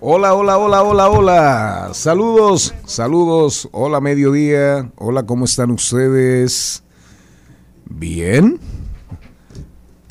Hola, 0.00 0.34
hola, 0.34 0.56
hola, 0.58 0.82
hola, 0.82 1.10
hola. 1.10 1.90
Saludos, 1.92 2.74
saludos. 2.86 3.68
Hola, 3.72 4.00
mediodía. 4.00 4.90
Hola, 4.96 5.24
¿cómo 5.26 5.44
están 5.44 5.70
ustedes? 5.70 6.82
Bien. 7.84 8.58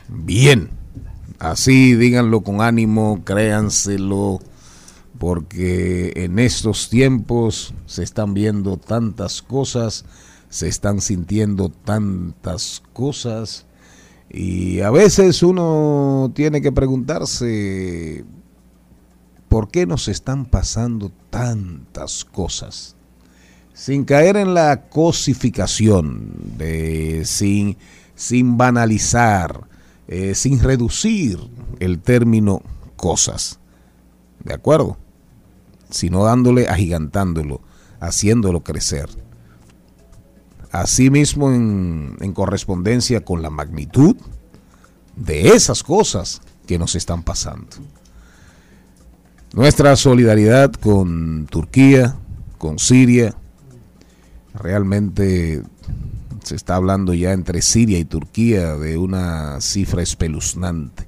Bien. 0.08 0.70
Así 1.40 1.96
díganlo 1.96 2.42
con 2.42 2.62
ánimo, 2.62 3.22
créanselo, 3.24 4.40
porque 5.18 6.14
en 6.16 6.38
estos 6.38 6.90
tiempos 6.90 7.74
se 7.88 8.04
están 8.04 8.34
viendo 8.34 8.78
tantas 8.78 9.42
cosas, 9.42 10.06
se 10.50 10.68
están 10.68 11.02
sintiendo 11.02 11.70
tantas 11.70 12.84
cosas 12.94 13.66
y 14.30 14.82
a 14.82 14.92
veces 14.92 15.42
uno 15.44 16.32
tiene 16.36 16.62
que 16.62 16.72
preguntarse 16.72 18.26
por 19.56 19.70
qué 19.70 19.86
nos 19.86 20.10
están 20.10 20.44
pasando 20.44 21.14
tantas 21.30 22.26
cosas 22.26 22.98
sin 23.74 24.04
caer 24.04 24.36
en 24.36 24.54
la 24.54 24.90
cosificación, 24.90 26.34
de, 26.58 27.24
sin, 27.24 27.78
sin 28.16 28.58
banalizar, 28.58 29.66
eh, 30.10 30.36
sin 30.36 30.60
reducir 30.60 31.40
el 31.80 32.00
término 32.00 32.64
cosas. 32.98 33.62
¿De 34.44 34.54
acuerdo? 34.54 34.98
Sino 35.90 36.26
dándole, 36.26 36.68
agigantándolo, 36.68 37.62
haciéndolo 38.02 38.62
crecer. 38.62 39.08
Asimismo, 40.70 41.54
en, 41.54 42.18
en 42.20 42.34
correspondencia 42.34 43.24
con 43.24 43.42
la 43.42 43.52
magnitud 43.52 44.18
de 45.16 45.48
esas 45.56 45.82
cosas 45.82 46.42
que 46.68 46.78
nos 46.78 46.94
están 46.96 47.24
pasando. 47.24 47.78
Nuestra 49.56 49.96
solidaridad 49.96 50.74
con 50.74 51.48
Turquía, 51.50 52.18
con 52.58 52.78
Siria, 52.78 53.34
realmente 54.54 55.64
se 56.44 56.56
está 56.56 56.76
hablando 56.76 57.14
ya 57.14 57.32
entre 57.32 57.62
Siria 57.62 57.98
y 57.98 58.04
Turquía 58.04 58.76
de 58.76 58.98
una 58.98 59.62
cifra 59.62 60.02
espeluznante. 60.02 61.08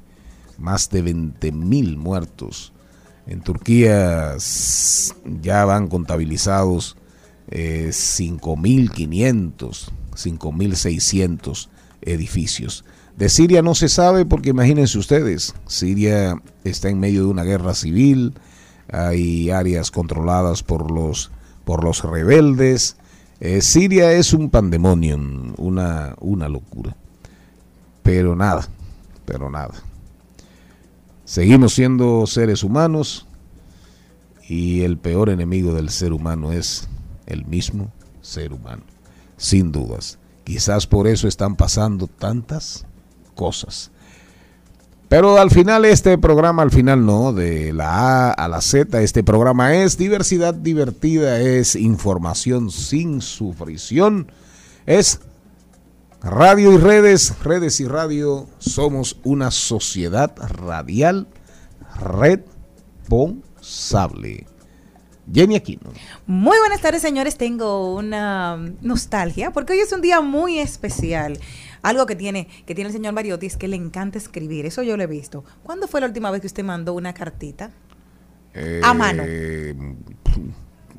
Más 0.58 0.90
de 0.90 1.02
20 1.02 1.52
mil 1.52 1.98
muertos. 1.98 2.72
En 3.26 3.42
Turquía 3.42 4.38
ya 5.42 5.66
van 5.66 5.90
contabilizados 5.90 6.96
eh, 7.50 7.90
5.500, 7.92 9.90
5.600 10.16 11.68
edificios. 12.02 12.86
De 13.18 13.30
Siria 13.30 13.64
no 13.64 13.74
se 13.74 13.90
sabe 13.90 14.26
porque 14.26 14.52
imagínense 14.52 15.00
ustedes, 15.00 15.56
Siria 15.66 16.40
está 16.64 16.90
en 16.90 17.00
medio 17.00 17.24
de 17.24 17.30
una 17.30 17.44
guerra 17.44 17.74
civil, 17.74 18.36
hay 18.92 19.50
áreas 19.50 19.90
controladas 19.90 20.62
por 20.62 20.92
los, 20.92 21.32
por 21.66 21.84
los 21.84 22.04
rebeldes. 22.04 22.96
Eh, 23.40 23.62
Siria 23.62 24.12
es 24.14 24.34
un 24.34 24.52
pandemonium, 24.52 25.56
una, 25.58 26.14
una 26.20 26.48
locura. 26.48 26.96
Pero 28.04 28.36
nada, 28.36 28.68
pero 29.26 29.50
nada. 29.50 29.74
Seguimos 31.26 31.74
siendo 31.74 32.28
seres 32.28 32.64
humanos 32.64 33.26
y 34.48 34.82
el 34.82 35.00
peor 35.00 35.30
enemigo 35.30 35.74
del 35.74 35.90
ser 35.90 36.14
humano 36.14 36.52
es 36.52 36.88
el 37.26 37.46
mismo 37.46 37.92
ser 38.22 38.54
humano, 38.54 38.84
sin 39.38 39.72
dudas. 39.72 40.20
Quizás 40.44 40.86
por 40.86 41.08
eso 41.08 41.28
están 41.28 41.56
pasando 41.56 42.06
tantas 42.06 42.86
cosas. 43.38 43.92
Pero 45.08 45.38
al 45.38 45.52
final 45.52 45.86
este 45.86 46.18
programa, 46.18 46.64
al 46.64 46.72
final 46.72 47.06
no, 47.06 47.32
de 47.32 47.72
la 47.72 48.28
A 48.28 48.32
a 48.32 48.50
la 48.50 48.60
Z, 48.60 49.02
este 49.02 49.24
programa 49.24 49.76
es 49.76 49.98
diversidad 49.98 50.54
divertida, 50.54 51.40
es 51.40 51.78
información 51.78 52.72
sin 52.72 53.22
sufrición, 53.22 54.30
es 54.86 55.22
radio 56.22 56.74
y 56.74 56.78
redes, 56.78 57.40
redes 57.42 57.80
y 57.80 57.86
radio, 57.86 58.50
somos 58.58 59.16
una 59.24 59.52
sociedad 59.52 60.36
radial 60.50 61.30
responsable. 62.02 64.46
Jenny 65.34 65.56
Aquino. 65.56 65.92
Muy 66.26 66.58
buenas 66.60 66.82
tardes, 66.82 67.02
señores. 67.02 67.38
Tengo 67.38 67.96
una 67.96 68.58
nostalgia 68.82 69.52
porque 69.52 69.74
hoy 69.74 69.80
es 69.80 69.92
un 69.92 70.02
día 70.02 70.22
muy 70.22 70.60
especial. 70.60 71.40
Algo 71.88 72.06
que 72.06 72.18
tiene, 72.18 72.50
que 72.66 72.76
tiene 72.76 72.90
el 72.90 72.94
señor 72.94 73.14
Mariotti 73.14 73.46
es 73.46 73.56
que 73.56 73.70
le 73.70 73.78
encanta 73.78 74.18
escribir. 74.18 74.66
Eso 74.66 74.84
yo 74.84 74.98
lo 74.98 75.04
he 75.04 75.08
visto. 75.08 75.46
¿Cuándo 75.64 75.88
fue 75.88 76.02
la 76.02 76.08
última 76.08 76.30
vez 76.32 76.42
que 76.42 76.48
usted 76.48 76.66
mandó 76.66 76.94
una 76.94 77.14
cartita? 77.14 77.72
Eh, 78.54 78.82
A 78.84 78.94
mano. 78.94 79.24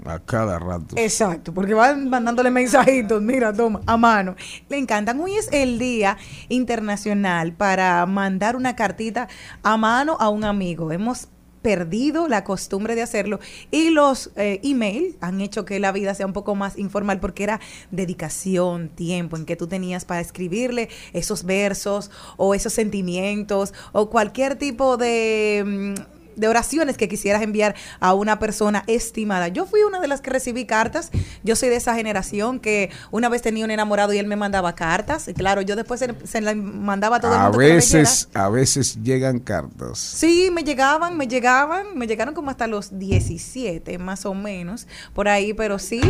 A 0.07 0.19
cada 0.21 0.59
rato. 0.59 0.95
Exacto, 0.97 1.53
porque 1.53 1.75
van 1.75 2.09
mandándole 2.09 2.51
mensajitos, 2.51 3.21
mira, 3.21 3.53
toma, 3.53 3.83
a 3.85 3.99
mano. 3.99 4.35
Le 4.71 4.79
encantan. 4.79 5.21
Hoy 5.21 5.35
es 5.35 5.51
el 5.53 5.79
Día 5.79 6.17
Internacional 6.49 7.53
para 7.53 8.07
mandar 8.07 8.57
una 8.57 8.75
cartita 8.75 9.29
a 9.63 9.77
mano 9.77 10.17
a 10.19 10.31
un 10.31 10.45
amigo. 10.45 10.91
Hemos 10.91 11.29
perdido 11.63 12.29
la 12.29 12.45
costumbre 12.45 12.95
de 12.95 13.03
hacerlo. 13.03 13.41
Y 13.71 13.91
los 13.91 14.31
eh, 14.37 14.61
email 14.63 15.17
han 15.21 15.41
hecho 15.41 15.65
que 15.65 15.81
la 15.81 15.93
vida 15.93 16.15
sea 16.15 16.27
un 16.27 16.33
poco 16.33 16.55
más 16.55 16.79
informal 16.79 17.21
porque 17.21 17.45
era 17.45 17.61
dedicación, 17.91 18.89
tiempo 18.89 19.37
en 19.37 19.45
que 19.45 19.57
tú 19.57 19.67
tenías 19.67 20.05
para 20.05 20.21
escribirle 20.21 20.89
esos 21.13 21.45
versos 21.45 22.11
o 22.37 22.55
esos 22.55 22.73
sentimientos 22.73 23.75
o 23.93 24.11
cualquier 24.11 24.57
tipo 24.57 24.97
de... 24.97 25.95
de 26.39 26.49
oraciones 26.49 26.97
que 26.97 27.09
quisieras 27.09 27.43
enviar 27.43 27.75
a 28.01 28.15
una 28.15 28.39
persona 28.39 28.85
estimada. 28.87 29.49
Yo 29.49 29.67
fui 29.67 29.83
una 29.83 30.01
de 30.01 30.09
las 30.09 30.21
que 30.21 30.31
recibí 30.31 30.65
cartas. 30.67 31.11
Yo 31.45 31.57
soy 31.57 31.69
de 31.69 31.77
esa 31.77 31.95
generación 31.95 32.61
que 32.61 32.91
una 33.11 33.29
vez 33.29 33.43
tenía 33.43 33.65
un 33.65 33.71
enamorado 33.71 34.13
y 34.13 34.19
él 34.19 34.27
me 34.27 34.37
mandaba 34.37 34.75
cartas. 34.75 35.29
Y 35.29 35.35
claro, 35.35 35.63
yo 35.63 35.77
después 35.77 36.01
se, 36.01 36.15
se 36.27 36.41
la 36.41 36.55
mandaba 36.55 37.17
a 37.17 37.21
todo 37.21 37.33
el 37.35 37.39
A 37.39 37.43
mundo. 37.45 37.59
que 37.59 37.67
me 37.69 37.75
veces, 37.75 38.29
a 38.35 38.49
veces 38.49 38.99
llegan 39.03 39.39
cartas. 39.41 39.99
Sí, 39.99 40.51
me 40.53 40.63
llegaban, 40.65 41.17
me 41.17 41.27
llegaban, 41.29 41.97
me 41.97 42.07
llegaron 42.07 42.35
como 42.35 42.51
hasta 42.51 42.67
los 42.67 42.99
17, 42.99 43.99
más 43.99 44.27
o 44.27 44.35
menos, 44.35 44.87
por 45.15 45.29
ahí, 45.29 45.53
pero 45.55 45.79
sí. 45.79 46.01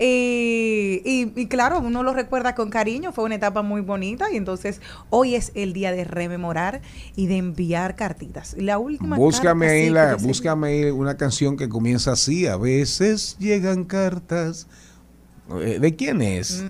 Y, 0.00 1.02
y- 1.04 1.32
y 1.34 1.46
claro, 1.48 1.80
uno 1.80 2.02
lo 2.02 2.14
recuerda 2.14 2.54
con 2.54 2.70
cariño, 2.70 3.12
fue 3.12 3.24
una 3.24 3.34
etapa 3.34 3.62
muy 3.62 3.80
bonita 3.80 4.30
y 4.32 4.36
entonces 4.36 4.80
hoy 5.10 5.34
es 5.34 5.50
el 5.54 5.72
día 5.72 5.92
de 5.92 6.04
rememorar 6.04 6.80
y 7.16 7.26
de 7.26 7.36
enviar 7.36 7.96
cartitas. 7.96 8.54
La 8.58 8.78
última 8.78 9.16
Búscame 9.16 9.67
ahí, 9.70 9.90
la, 9.90 10.16
búscame 10.16 10.68
ahí 10.68 10.84
una 10.90 11.16
canción 11.16 11.56
que 11.56 11.68
comienza 11.68 12.12
así. 12.12 12.46
A 12.46 12.56
veces 12.56 13.36
llegan 13.38 13.84
cartas. 13.84 14.66
Eh, 15.60 15.78
¿De 15.80 15.96
quién 15.96 16.20
es? 16.22 16.64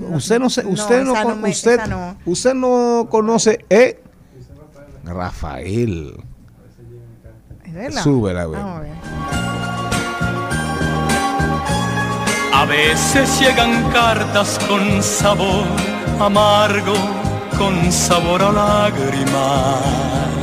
Mm, 0.00 0.14
usted 0.14 0.38
no 0.40 0.50
se, 0.50 0.66
usted 0.66 1.04
no, 1.04 1.14
no 1.24 1.36
me- 1.36 1.50
usted, 1.50 1.86
no. 1.86 2.16
usted 2.26 2.54
no 2.54 3.06
conoce 3.10 3.64
eh 3.70 4.00
Rafael. 5.04 6.14
¿Es 7.64 7.74
verdad? 7.74 8.02
Súbela, 8.02 8.42
a 8.42 8.46
ver. 8.46 8.58
Vamos 8.60 8.76
a 8.78 8.80
ver. 8.80 8.92
A 12.52 12.64
veces 12.64 13.40
llegan 13.40 13.90
cartas 13.92 14.58
con 14.68 15.02
sabor 15.02 15.64
amargo, 16.18 16.94
con 17.56 17.92
sabor 17.92 18.42
a 18.42 18.50
lágrimas. 18.52 20.37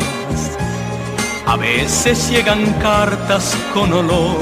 A 1.47 1.57
veces 1.57 2.29
llegan 2.29 2.73
cartas 2.81 3.55
con 3.73 3.93
olor 3.93 4.39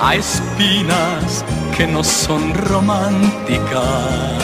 a 0.00 0.16
espinas 0.16 1.44
que 1.76 1.86
no 1.86 2.02
son 2.02 2.52
románticas. 2.54 4.40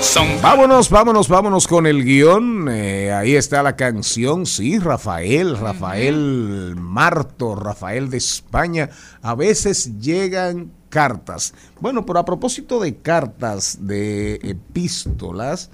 Son 0.00 0.26
Vámonos, 0.42 0.90
vámonos, 0.90 1.28
vámonos 1.28 1.68
con 1.68 1.86
el 1.86 2.04
guion. 2.04 2.68
Eh, 2.68 3.12
ahí 3.12 3.36
está 3.36 3.62
la 3.62 3.76
canción, 3.76 4.44
sí, 4.44 4.78
Rafael, 4.78 5.56
Rafael 5.56 6.74
Marto, 6.76 7.54
Rafael 7.54 8.10
de 8.10 8.18
España. 8.18 8.90
A 9.22 9.34
veces 9.36 10.00
llegan 10.00 10.72
cartas. 10.88 11.54
Bueno, 11.80 12.04
pero 12.04 12.18
a 12.18 12.24
propósito 12.24 12.80
de 12.80 12.96
cartas, 12.96 13.78
de 13.80 14.34
epístolas, 14.42 15.70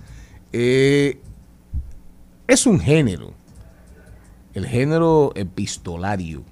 eh, 0.53 1.19
es 2.47 2.67
un 2.67 2.79
género, 2.79 3.33
el 4.55 4.67
género 4.67 5.33
epistolario, 5.35 6.43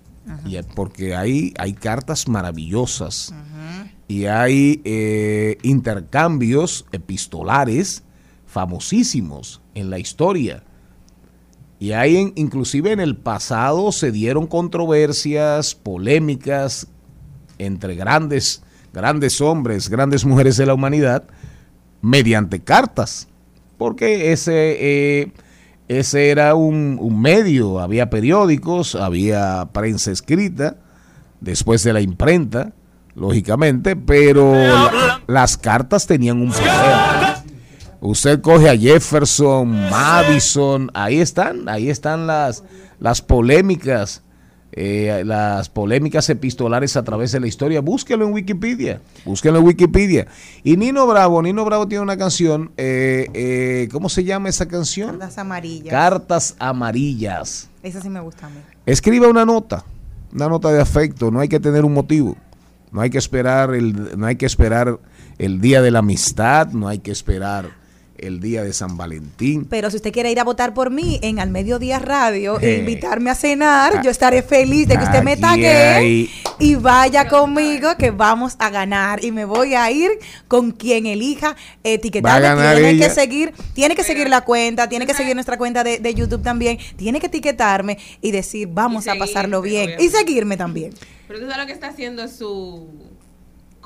y- 0.45 0.57
porque 0.75 1.15
ahí 1.15 1.55
hay 1.59 1.73
cartas 1.73 2.29
maravillosas 2.29 3.33
y 4.09 4.27
hay 4.27 4.81
eh, 4.85 5.59
intercambios 5.63 6.85
epistolares 6.93 8.03
famosísimos 8.47 9.61
en 9.75 9.91
la 9.91 9.99
historia. 9.99 10.63
Y 11.79 11.93
hay 11.93 12.17
en- 12.17 12.33
inclusive 12.37 12.91
en 12.93 13.01
el 13.01 13.17
pasado 13.17 13.93
se 13.93 14.11
dieron 14.11 14.47
controversias, 14.47 15.75
polémicas 15.75 16.89
entre 17.59 17.95
grandes, 17.95 18.63
grandes 18.93 19.41
hombres, 19.41 19.89
grandes 19.89 20.25
mujeres 20.25 20.57
de 20.57 20.67
la 20.67 20.75
humanidad, 20.75 21.25
mediante 22.03 22.61
cartas. 22.61 23.29
Porque 23.79 24.33
ese, 24.33 24.77
eh, 25.21 25.33
ese 25.89 26.31
era 26.31 26.55
un, 26.55 26.99
un 27.01 27.21
medio, 27.21 27.81
había 27.81 28.11
periódicos, 28.11 28.95
había 28.95 29.69
prensa 29.73 30.11
escrita, 30.11 30.77
después 31.41 31.83
de 31.85 31.93
la 31.93 32.01
imprenta, 32.01 32.73
lógicamente, 33.15 33.95
pero 33.97 34.53
la- 34.55 35.23
las 35.27 35.57
cartas 35.57 36.07
tenían 36.07 36.41
un 36.43 36.51
poder. 36.51 37.37
Usted 38.01 38.41
coge 38.41 38.69
a 38.69 38.77
Jefferson, 38.77 39.69
Madison, 39.91 40.91
ahí 40.95 41.19
están, 41.21 41.69
ahí 41.69 41.89
están 41.89 42.27
las, 42.27 42.63
las 43.01 43.23
polémicas, 43.23 44.23
eh, 44.79 45.23
las 45.25 45.71
polémicas 45.71 46.29
epistolares 46.29 46.99
a 46.99 47.03
través 47.03 47.33
de 47.33 47.41
la 47.41 47.47
historia. 47.47 47.81
Búsquelo 47.81 48.27
en 48.27 48.33
Wikipedia, 48.35 49.01
búsquelo 49.25 49.59
en 49.59 49.65
Wikipedia. 49.65 50.27
Y 50.63 50.77
Nino 50.77 51.07
Bravo, 51.07 51.41
Nino 51.41 51.65
Bravo 51.65 51.89
tiene 51.89 52.03
una 52.03 52.19
canción, 52.19 52.73
eh, 52.77 53.29
eh, 53.33 53.89
¿cómo 53.91 54.11
se 54.11 54.23
llama 54.23 54.51
esa 54.51 54.69
canción? 54.69 55.13
Cartas 55.13 55.39
amarillas. 55.39 55.91
Cartas 55.91 56.57
amarillas. 56.59 57.71
Esa 57.83 58.03
sí 58.03 58.11
me 58.11 58.21
gusta 58.21 58.47
a 58.47 58.51
mí. 58.51 58.57
Escriba 58.85 59.29
una 59.29 59.47
nota, 59.47 59.83
una 60.35 60.49
nota 60.49 60.71
de 60.71 60.83
afecto, 60.83 61.31
no 61.31 61.41
hay 61.41 61.49
que 61.49 61.59
tener 61.59 61.85
un 61.87 61.95
motivo. 61.95 62.37
No 62.93 63.01
hay 63.01 63.11
que 63.11 63.19
esperar 63.19 63.75
el 63.75 64.19
no 64.19 64.27
hay 64.27 64.37
que 64.37 64.47
esperar 64.47 65.01
el 65.39 65.61
día 65.61 65.81
de 65.83 65.91
la 65.91 66.01
amistad, 66.01 66.69
no 66.69 66.87
hay 66.87 66.99
que 66.99 67.11
esperar 67.11 67.71
el 68.19 68.41
día 68.41 68.63
de 68.63 68.73
San 68.73 68.97
Valentín. 68.97 69.67
Pero 69.69 69.91
si 69.91 69.97
usted 69.97 70.13
quiere 70.13 70.31
ir 70.31 70.41
a 70.41 70.45
votar 70.45 70.75
por 70.75 70.91
mí 70.91 71.19
en 71.23 71.39
Al 71.39 71.51
Mediodía 71.51 71.99
Radio 71.99 72.61
e 72.61 72.77
invitarme 72.79 73.31
a 73.31 73.35
cenar, 73.35 73.95
Ah. 73.97 74.03
yo 74.03 74.11
estaré 74.11 74.43
feliz 74.43 74.89
de 74.89 74.97
que 74.97 75.05
usted 75.05 75.23
me 75.23 75.37
tague 75.37 76.29
y 76.59 76.75
vaya 76.77 77.29
conmigo 77.29 77.97
que 77.99 78.11
vamos 78.11 78.57
a 78.59 78.71
ganar 78.71 79.25
y 79.25 79.33
me 79.33 79.45
voy 79.45 79.75
a 79.75 79.91
ir 79.91 80.11
con 80.49 80.73
quien 80.73 81.07
elija 81.07 81.57
ganar 82.55 82.77
Tiene 82.77 82.91
ella. 82.91 83.09
que 83.09 83.15
seguir, 83.15 83.55
tiene 83.75 83.95
que 83.95 84.05
seguir 84.05 84.29
la 84.29 84.41
cuenta, 84.43 84.89
tiene 84.89 85.07
que 85.07 85.15
seguir 85.15 85.35
nuestra 85.35 85.59
cuenta 85.59 85.85
de, 85.85 85.99
de 85.99 86.15
YouTube 86.15 86.43
también, 86.43 86.79
tiene 86.97 87.21
que 87.21 87.27
etiquetarme 87.27 87.99
y 88.21 88.31
decir 88.31 88.69
vamos 88.71 89.07
Y 89.07 89.11
a 89.11 89.17
pasarlo 89.17 89.61
bien 89.63 89.91
y 89.99 90.09
seguirme 90.09 90.57
también. 90.57 90.93
Pero 91.29 91.41
tú 91.41 91.47
sabes 91.47 91.59
lo 91.59 91.67
que 91.67 91.73
está 91.73 91.89
haciendo 91.89 92.27
su 92.29 92.89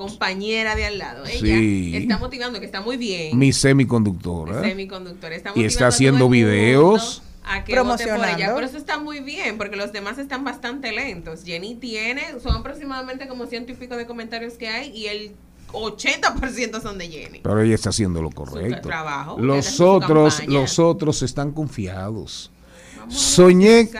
compañera 0.00 0.74
de 0.76 0.86
al 0.86 0.96
lado. 0.96 1.26
Ella 1.26 1.38
Sí. 1.38 1.92
está 1.94 2.16
motivando, 2.16 2.58
que 2.58 2.64
está 2.64 2.80
muy 2.80 2.96
bien. 2.96 3.38
Mi 3.38 3.52
semiconductora. 3.52 4.62
semiconductor. 4.62 5.30
Está 5.34 5.52
Y 5.54 5.64
está 5.64 5.88
haciendo 5.88 6.28
videos. 6.30 7.22
A 7.44 7.64
que 7.64 7.78
vote 7.78 8.06
por 8.06 8.26
ella. 8.26 8.54
Pero 8.54 8.66
eso 8.66 8.78
está 8.78 8.98
muy 8.98 9.20
bien, 9.20 9.58
porque 9.58 9.76
los 9.76 9.92
demás 9.92 10.18
están 10.18 10.42
bastante 10.42 10.92
lentos. 10.92 11.44
Jenny 11.44 11.74
tiene, 11.74 12.22
son 12.42 12.56
aproximadamente 12.56 13.28
como 13.28 13.44
ciento 13.46 13.72
y 13.72 13.74
pico 13.74 13.96
de 13.96 14.06
comentarios 14.06 14.54
que 14.54 14.68
hay 14.68 14.90
y 14.96 15.06
el 15.06 15.32
80% 15.72 16.80
son 16.80 16.96
de 16.96 17.08
Jenny. 17.08 17.40
Pero 17.42 17.60
ella 17.60 17.74
está 17.74 17.90
haciendo 17.90 18.22
lo 18.22 18.30
correcto. 18.30 18.88
trabajo, 18.88 19.38
Los 19.38 19.80
otros, 19.80 20.46
los 20.46 20.78
otros 20.78 21.22
están 21.22 21.52
confiados. 21.52 22.50
Vamos 22.98 23.14
a 23.14 23.18
ver 23.18 23.20
Soñé 23.20 23.90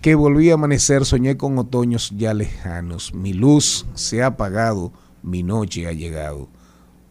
que 0.00 0.14
volví 0.14 0.50
a 0.50 0.54
amanecer, 0.54 1.04
soñé 1.04 1.36
con 1.36 1.58
otoños 1.58 2.10
ya 2.16 2.32
lejanos. 2.32 3.12
Mi 3.14 3.32
luz 3.32 3.84
se 3.94 4.22
ha 4.22 4.26
apagado, 4.26 4.92
mi 5.22 5.42
noche 5.42 5.86
ha 5.86 5.92
llegado. 5.92 6.48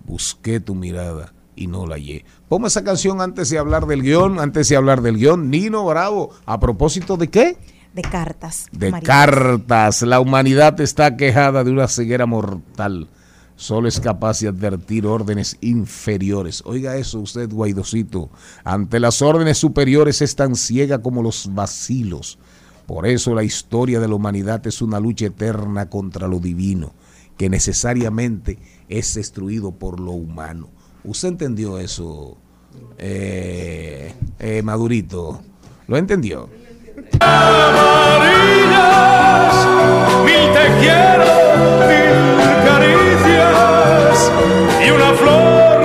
Busqué 0.06 0.60
tu 0.60 0.76
mirada 0.76 1.34
y 1.56 1.68
no 1.68 1.86
la 1.86 1.96
hallé. 1.96 2.26
Ponme 2.48 2.68
esa 2.68 2.84
canción 2.84 3.22
antes 3.22 3.50
de 3.50 3.58
hablar 3.58 3.86
del 3.86 4.04
guion, 4.04 4.40
antes 4.40 4.70
de 4.70 4.76
hablar 4.76 5.02
del 5.02 5.18
guion. 5.18 5.50
Nino 5.50 5.86
Bravo, 5.86 6.32
¿a 6.46 6.60
propósito 6.60 7.18
de 7.18 7.30
qué? 7.30 7.58
De 7.94 8.02
cartas. 8.02 8.68
De 8.72 8.92
cartas. 9.02 10.02
La 10.02 10.20
humanidad 10.20 10.80
está 10.80 11.18
quejada 11.18 11.64
de 11.64 11.72
una 11.72 11.88
ceguera 11.88 12.26
mortal. 12.26 13.10
Solo 13.58 13.88
es 13.88 14.00
capaz 14.00 14.40
de 14.40 14.48
advertir 14.48 15.06
órdenes 15.06 15.58
inferiores. 15.62 16.64
Oiga 16.66 16.96
eso 16.96 17.20
usted, 17.20 17.48
Guaidocito. 17.48 18.32
Ante 18.64 19.00
las 19.00 19.22
órdenes 19.22 19.60
superiores 19.60 20.22
es 20.24 20.36
tan 20.36 20.56
ciega 20.56 21.02
como 21.02 21.22
los 21.22 21.54
vacilos. 21.54 22.40
Por 22.88 23.06
eso 23.06 23.36
la 23.36 23.44
historia 23.44 24.00
de 24.00 24.08
la 24.08 24.16
humanidad 24.16 24.66
es 24.66 24.82
una 24.82 25.00
lucha 25.00 25.28
eterna 25.28 25.90
contra 25.90 26.28
lo 26.28 26.40
divino, 26.40 26.94
que 27.42 27.50
necesariamente 27.50 28.60
es 28.88 29.16
destruido 29.16 29.72
por 29.72 30.00
lo 30.00 30.12
humano. 30.12 30.70
¿Usted 31.04 31.30
entendió 31.30 31.80
eso, 31.80 32.38
eh, 33.00 34.14
eh, 34.38 34.62
Madurito? 34.62 35.42
¿Lo 35.88 35.98
entendió? 35.98 36.48
mil 37.04 37.20
te 40.54 40.68
quiero, 40.82 41.26
mil 41.90 42.54
caricias 42.64 44.32
y 44.86 44.92
una 44.92 45.12
flor 45.16 45.81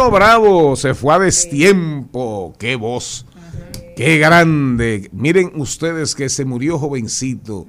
Nino 0.00 0.10
Bravo 0.10 0.76
se 0.76 0.94
fue 0.94 1.12
a 1.12 1.18
destiempo. 1.18 2.54
¡Qué 2.58 2.74
voz! 2.74 3.26
¡Qué 3.96 4.16
grande! 4.16 5.10
Miren 5.12 5.52
ustedes 5.60 6.14
que 6.14 6.30
se 6.30 6.46
murió 6.46 6.78
jovencito. 6.78 7.66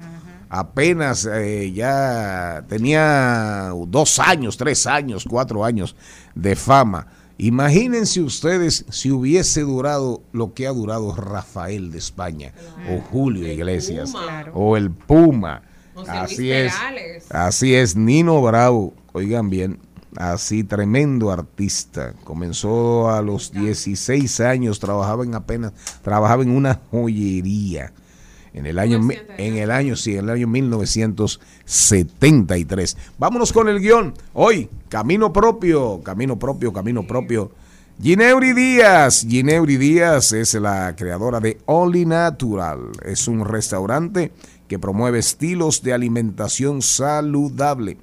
Apenas 0.48 1.28
eh, 1.30 1.72
ya 1.74 2.64
tenía 2.70 3.72
dos 3.86 4.18
años, 4.18 4.56
tres 4.56 4.86
años, 4.86 5.26
cuatro 5.28 5.62
años 5.62 5.94
de 6.34 6.56
fama. 6.56 7.06
Imagínense 7.36 8.22
ustedes 8.22 8.86
si 8.88 9.10
hubiese 9.10 9.60
durado 9.60 10.22
lo 10.32 10.54
que 10.54 10.66
ha 10.66 10.72
durado 10.72 11.14
Rafael 11.14 11.92
de 11.92 11.98
España 11.98 12.54
o 12.90 13.02
Julio 13.10 13.46
Iglesias 13.46 14.14
o 14.54 14.78
el 14.78 14.90
Puma. 14.90 15.60
Así 16.08 16.50
es. 16.50 16.72
Así 17.28 17.74
es, 17.74 17.94
Nino 17.94 18.40
Bravo, 18.40 18.94
oigan 19.12 19.50
bien, 19.50 19.78
así 20.16 20.64
tremendo 20.64 21.30
artista. 21.30 22.14
Comenzó 22.24 23.10
a 23.10 23.20
los 23.22 23.52
16 23.52 24.40
años, 24.40 24.80
trabajaba 24.80 25.24
en 25.24 25.34
apenas, 25.34 25.72
trabajaba 26.02 26.42
en 26.42 26.50
una 26.50 26.80
joyería. 26.90 27.92
En 28.54 28.66
el 28.66 28.78
año, 28.78 29.00
en 29.38 29.56
el 29.56 29.70
año, 29.70 29.96
sí, 29.96 30.12
en 30.12 30.24
el 30.24 30.30
año 30.30 30.46
1973. 30.46 32.98
Vámonos 33.18 33.50
con 33.50 33.66
el 33.68 33.80
guion. 33.80 34.12
Hoy, 34.34 34.68
camino 34.90 35.32
propio, 35.32 36.02
camino 36.02 36.38
propio, 36.38 36.70
camino 36.70 37.06
propio. 37.06 37.50
Gineuri 38.00 38.52
Díaz, 38.52 39.24
Gineuri 39.26 39.76
Díaz 39.76 40.32
es 40.32 40.54
la 40.54 40.94
creadora 40.96 41.40
de 41.40 41.58
Only 41.66 42.04
Natural. 42.04 42.90
Es 43.04 43.28
un 43.28 43.44
restaurante 43.44 44.32
que 44.66 44.78
promueve 44.78 45.20
estilos 45.20 45.82
de 45.82 45.92
alimentación 45.92 46.82
saludable. 46.82 47.98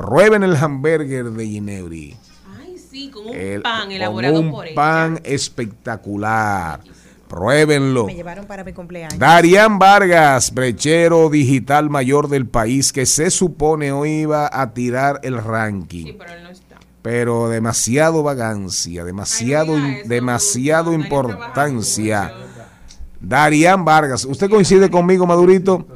Prueben 0.00 0.42
el 0.42 0.56
hamburger 0.56 1.26
de 1.30 1.46
Gineuri. 1.46 2.16
Ay, 2.58 2.76
sí, 2.78 3.10
con 3.10 3.26
un 3.28 3.34
El- 3.36 3.60
pan 3.60 3.82
con 3.82 3.92
elaborado 3.92 4.40
un 4.40 4.50
por 4.50 4.66
ella. 4.66 4.74
pan 4.74 5.20
espectacular. 5.24 6.80
Pruébenlo. 7.28 8.06
Me 8.06 8.14
llevaron 8.14 8.46
para 8.46 8.64
mi 8.64 8.72
cumpleaños. 8.72 9.18
Darían 9.18 9.78
Vargas, 9.78 10.52
brechero 10.54 11.28
digital 11.28 11.90
mayor 11.90 12.28
del 12.28 12.46
país, 12.46 12.92
que 12.92 13.04
se 13.04 13.30
supone 13.30 13.92
hoy 13.92 14.22
iba 14.22 14.48
a 14.50 14.72
tirar 14.72 15.20
el 15.22 15.36
ranking. 15.36 16.06
Sí, 16.06 16.16
pero 16.18 16.32
él 16.32 16.42
no 16.44 16.48
está. 16.50 16.76
pero 17.02 17.48
demasiado 17.50 18.22
vagancia, 18.22 19.04
demasiado, 19.04 19.74
Ay, 19.74 19.80
no 19.80 19.86
diga 19.88 19.98
eso, 20.00 20.08
demasiado 20.08 20.92
importancia. 20.94 22.32
Darían 23.20 23.84
Vargas, 23.84 24.24
¿usted 24.24 24.48
coincide 24.48 24.90
conmigo, 24.90 25.26
Madurito? 25.26 25.86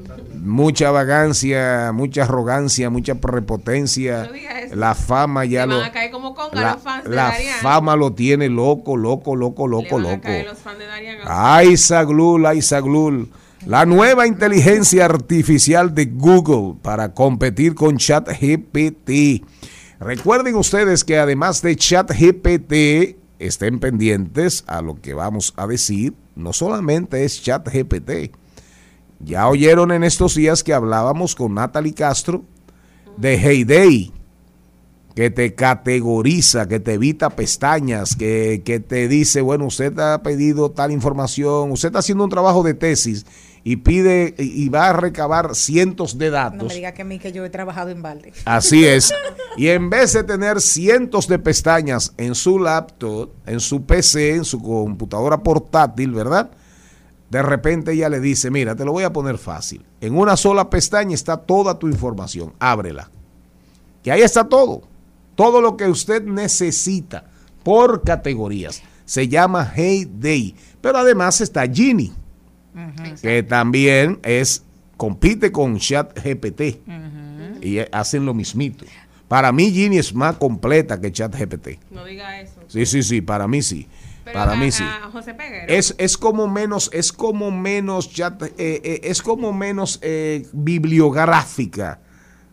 Mucha 0.45 0.91
vagancia, 0.91 1.91
mucha 1.93 2.25
arrogancia, 2.25 2.91
mucha 2.91 3.15
prepotencia. 3.15 4.31
No. 4.71 4.77
La 4.77 4.95
fama 4.95 5.47
ya 5.47 5.65
lo. 5.65 5.79
van 5.79 5.89
a 5.89 5.93
caer 5.93 6.11
como 6.11 6.35
conga 6.35 6.61
La, 6.61 6.73
los 6.75 6.83
fans 6.83 7.05
de 7.05 7.17
la 7.17 7.33
fama 7.63 7.97
lo 7.97 8.13
tiene 8.13 8.49
loco, 8.51 8.97
loco, 8.97 9.37
loco, 9.37 9.67
Le 9.67 9.71
loco, 9.71 9.97
a 9.97 10.01
loco. 10.01 10.21
caer 10.23 10.47
los 10.47 10.59
fans 10.59 10.79
de 10.79 10.87
Darían 10.87 11.17
a 11.25 11.57
Ay, 11.57 11.77
Saglul, 11.77 12.45
ay, 12.45 12.61
Saglul. 12.61 13.31
La 13.67 13.87
nueva 13.87 14.27
inteligencia 14.27 15.07
artificial 15.07 15.95
de 15.95 16.05
Google 16.07 16.75
para 16.83 17.15
competir 17.15 17.75
con 17.75 17.97
ChatGPT. 17.97 19.43
Recuerden 19.99 20.57
ustedes 20.57 21.05
que 21.05 21.19
además 21.19 21.63
de 21.63 21.75
ChatGPT, 21.75 23.17
estén 23.39 23.79
pendientes 23.79 24.65
a 24.67 24.83
lo 24.83 25.01
que 25.01 25.15
vamos 25.15 25.55
a 25.57 25.67
decir. 25.67 26.13
No 26.37 26.53
solamente 26.53 27.25
es 27.25 27.43
ChatGPT. 27.43 28.35
Ya 29.21 29.49
oyeron 29.49 29.93
en 29.93 30.05
estos 30.05 30.35
días 30.35 30.63
que 30.63 30.75
hablábamos 30.75 31.35
con 31.35 31.55
Natalie 31.55 31.95
Castro 31.95 32.45
de 33.17 33.35
Heyday 33.35 34.13
que 35.15 35.31
te 35.31 35.55
categoriza, 35.55 36.67
que 36.67 36.81
te 36.81 36.95
evita 36.95 37.31
pestañas, 37.31 38.17
que, 38.17 38.63
que 38.65 38.81
te 38.81 39.07
dice, 39.07 39.41
bueno, 39.43 39.67
usted 39.67 39.97
ha 40.01 40.23
pedido 40.23 40.73
tal 40.73 40.91
información, 40.91 41.71
usted 41.71 41.89
está 41.89 42.01
haciendo 42.01 42.25
un 42.25 42.31
trabajo 42.31 42.65
de 42.65 42.75
tesis 42.75 43.25
y 43.63 43.77
pide 43.77 44.35
y 44.39 44.69
va 44.69 44.89
a 44.89 44.93
recabar 44.93 45.55
cientos 45.55 46.19
de 46.19 46.27
No 46.27 46.33
datos. 46.33 46.69
me 46.69 46.75
diga 46.75 46.93
que 46.93 47.03
a 47.03 47.05
mí 47.05 47.21
que 47.21 47.31
yo 47.31 47.45
he 47.45 47.51
trabajado 47.51 47.91
en 47.91 48.03
balde. 48.03 48.33
Así 48.45 48.85
es. 48.85 49.15
Y 49.57 49.69
en 49.69 49.89
vez 49.89 50.13
de 50.15 50.25
tener 50.25 50.61
cientos 50.61 51.29
de 51.29 51.39
pestañas 51.39 52.13
en 52.17 52.35
su 52.35 52.59
laptop, 52.59 53.31
en 53.47 53.61
su 53.61 53.85
PC, 53.85 54.35
en 54.35 54.45
su 54.45 54.61
computadora 54.61 55.39
portátil, 55.45 56.11
¿verdad? 56.11 56.51
De 57.35 57.43
repente 57.43 57.91
ella 57.91 58.09
le 58.09 58.21
dice, 58.21 58.49
mira, 58.49 58.77
te 58.77 58.85
lo 58.85 58.93
voy 58.93 59.03
a 59.03 59.13
poner 59.13 59.39
fácil. 59.39 59.85
En 60.01 60.17
una 60.17 60.37
sola 60.37 60.71
pestaña 60.71 61.17
está 61.17 61.37
toda 61.37 61.81
tu 61.81 61.89
información. 61.89 62.53
Ábrela. 62.61 63.11
Que 64.05 64.13
ahí 64.13 64.23
está 64.23 64.49
todo. 64.49 64.83
Todo 65.35 65.61
lo 65.61 65.77
que 65.77 65.89
usted 65.89 66.23
necesita 66.23 67.25
por 67.65 68.05
categorías. 68.05 68.85
Se 69.05 69.27
llama 69.27 69.69
Hey 69.75 70.09
Day. 70.09 70.55
Pero 70.81 70.99
además 70.99 71.41
está 71.41 71.67
Genie, 71.67 72.13
que 73.21 73.43
también 73.43 74.21
es 74.23 74.63
compite 74.97 75.51
con 75.51 75.77
ChatGPT 75.77 76.61
y 77.61 77.79
hacen 77.91 78.27
lo 78.27 78.33
mismito. 78.33 78.85
Para 79.27 79.51
mí 79.51 79.73
Genie 79.73 79.99
es 79.99 80.15
más 80.15 80.37
completa 80.37 81.01
que 81.01 81.11
ChatGPT. 81.11 81.81
No 81.91 82.05
diga 82.05 82.41
eso. 82.41 82.61
Sí, 82.69 82.87
sí, 82.87 83.03
sí, 83.03 83.21
para 83.23 83.49
mí 83.49 83.61
sí. 83.61 83.89
Pero 84.25 84.35
para 84.39 84.53
a- 84.53 84.57
mí 84.57 84.71
sí. 84.71 84.85
José. 85.13 85.37
Es, 85.69 85.95
es 85.99 86.17
como 86.17 86.49
menos, 86.49 86.91
es 86.93 87.13
como 87.13 87.51
menos 87.51 88.11
chat, 88.11 88.43
eh, 88.43 88.53
eh, 88.59 89.01
es 89.05 89.23
como 89.23 89.53
menos 89.53 89.99
eh, 90.03 90.47
bibliográfica, 90.53 92.01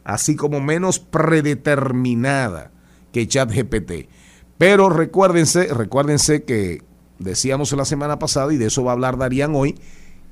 así 0.04 0.36
como 0.36 0.60
menos 0.60 1.00
predeterminada 1.00 2.72
que 3.12 3.28
ChatGPT. 3.28 4.10
Pero 4.58 4.90
recuérdense, 4.90 5.74
recuérdense 5.74 6.44
que 6.44 6.84
decíamos 7.20 7.72
la 7.72 7.86
semana 7.86 8.20
pasada, 8.20 8.54
y 8.54 8.58
de 8.58 8.68
eso 8.68 8.84
va 8.84 8.92
a 8.92 8.94
hablar 8.94 9.18
Darían 9.18 9.56
hoy, 9.56 9.75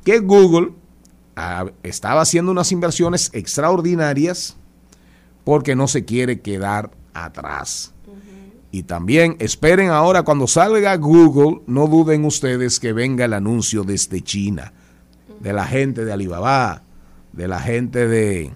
que 0.04 0.20
Google 0.20 0.74
ah, 1.36 1.66
estaba 1.84 2.22
haciendo 2.22 2.52
unas 2.52 2.72
inversiones 2.72 3.30
extraordinarias 3.34 4.58
porque 5.44 5.76
no 5.76 5.88
se 5.88 6.06
quiere 6.06 6.42
quedar 6.42 6.92
atrás. 7.14 7.94
Y 8.72 8.84
también 8.84 9.36
esperen 9.40 9.90
ahora 9.90 10.24
cuando 10.24 10.48
salga 10.48 10.96
Google, 10.98 11.62
no 11.66 11.88
duden 11.88 12.26
ustedes 12.26 12.80
que 12.80 12.94
venga 12.94 13.26
el 13.26 13.34
anuncio 13.34 13.84
desde 13.84 14.22
China, 14.22 14.74
de 15.40 15.54
la 15.54 15.66
gente 15.66 16.06
de 16.06 16.14
Alibaba, 16.14 16.84
de 17.34 17.48
la 17.48 17.60
gente 17.60 18.08
de 18.08 18.52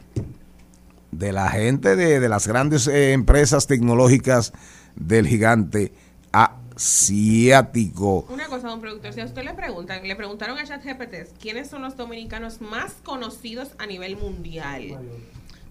de 1.17 1.31
la 1.31 1.49
gente 1.49 1.95
de, 1.95 2.19
de 2.19 2.29
las 2.29 2.47
grandes 2.47 2.87
eh, 2.87 3.13
empresas 3.13 3.67
tecnológicas 3.67 4.51
del 4.95 5.27
gigante 5.27 5.93
asiático. 6.31 8.25
Una 8.29 8.47
cosa, 8.47 8.69
don 8.69 8.81
productor, 8.81 9.13
si 9.13 9.21
a 9.21 9.25
usted 9.25 9.43
le 9.43 9.53
preguntan, 9.53 10.07
le 10.07 10.15
preguntaron 10.15 10.57
a 10.57 10.63
ChatGPT 10.63 11.37
quiénes 11.39 11.69
son 11.69 11.83
los 11.83 11.95
dominicanos 11.95 12.61
más 12.61 12.93
conocidos 13.03 13.69
a 13.77 13.85
nivel 13.85 14.17
mundial. 14.17 14.97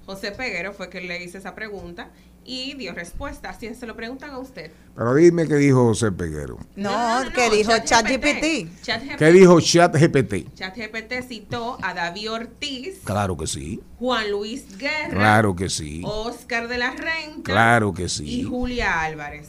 José 0.06 0.32
Peguero 0.32 0.72
fue 0.72 0.88
quien 0.88 1.08
le 1.08 1.22
hizo 1.22 1.38
esa 1.38 1.54
pregunta 1.54 2.10
y 2.44 2.74
dio 2.74 2.92
respuesta. 2.92 3.52
Si 3.52 3.72
se 3.74 3.86
lo 3.86 3.94
preguntan 3.96 4.30
a 4.30 4.38
usted. 4.38 4.70
Pero 4.96 5.14
dime 5.14 5.46
qué 5.48 5.54
dijo 5.56 5.84
José 5.86 6.12
Peguero. 6.12 6.58
No, 6.76 6.90
que 7.34 7.50
dijo 7.50 7.72
ChatGPT. 7.84 8.82
ChatGPT. 8.82 9.16
¿Qué 9.18 9.32
dijo 9.32 9.60
ChatGPT? 9.60 10.54
ChatGPT 10.54 11.12
citó 11.28 11.78
a 11.82 11.94
David 11.94 12.32
Ortiz, 12.32 13.00
Claro 13.04 13.36
que 13.36 13.46
sí, 13.46 13.80
Juan 13.98 14.30
Luis 14.30 14.76
Guerra, 14.78 15.10
claro 15.10 15.56
que 15.56 15.68
sí, 15.70 16.02
Oscar 16.04 16.68
de 16.68 16.78
la 16.78 16.90
Renta 16.90 17.42
claro 17.44 17.92
que 17.94 18.04
y 18.04 18.08
sí. 18.08 18.42
Julia 18.42 19.02
Álvarez. 19.02 19.48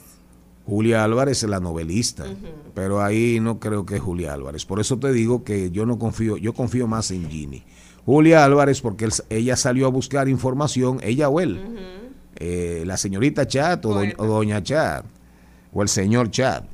Julia 0.66 1.04
Álvarez 1.04 1.42
es 1.42 1.50
la 1.50 1.60
novelista, 1.60 2.24
pero 2.74 3.02
ahí 3.02 3.38
no 3.38 3.58
creo 3.60 3.84
que 3.84 3.96
es 3.96 4.00
Julia 4.00 4.32
Álvarez. 4.32 4.64
Por 4.64 4.80
eso 4.80 4.98
te 4.98 5.12
digo 5.12 5.44
que 5.44 5.70
yo 5.70 5.84
no 5.84 5.98
confío, 5.98 6.38
yo 6.38 6.54
confío 6.54 6.86
más 6.86 7.10
en 7.10 7.28
Ginny. 7.28 7.64
Julia 8.06 8.44
Álvarez, 8.44 8.80
porque 8.80 9.04
él- 9.06 9.12
ella 9.28 9.56
salió 9.56 9.86
a 9.86 9.90
buscar 9.90 10.26
información, 10.28 11.00
ella 11.02 11.28
o 11.28 11.40
él, 11.40 11.60
eh, 12.36 12.82
la 12.86 12.96
señorita 12.96 13.46
Chat 13.46 13.84
o, 13.86 13.94
doña, 13.94 14.14
o 14.18 14.26
doña 14.26 14.62
Chat, 14.62 15.04
o 15.72 15.82
el 15.82 15.88
señor 15.88 16.30
Chat. 16.30 16.64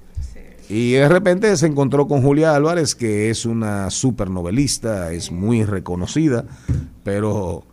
Y 0.68 0.92
de 0.92 1.08
repente 1.08 1.56
se 1.56 1.66
encontró 1.66 2.06
con 2.06 2.22
Julia 2.22 2.54
Álvarez, 2.54 2.94
que 2.94 3.28
es 3.30 3.44
una 3.44 3.90
super 3.90 4.30
novelista, 4.30 5.12
es 5.12 5.32
muy 5.32 5.64
reconocida, 5.64 6.44
pero 7.02 7.64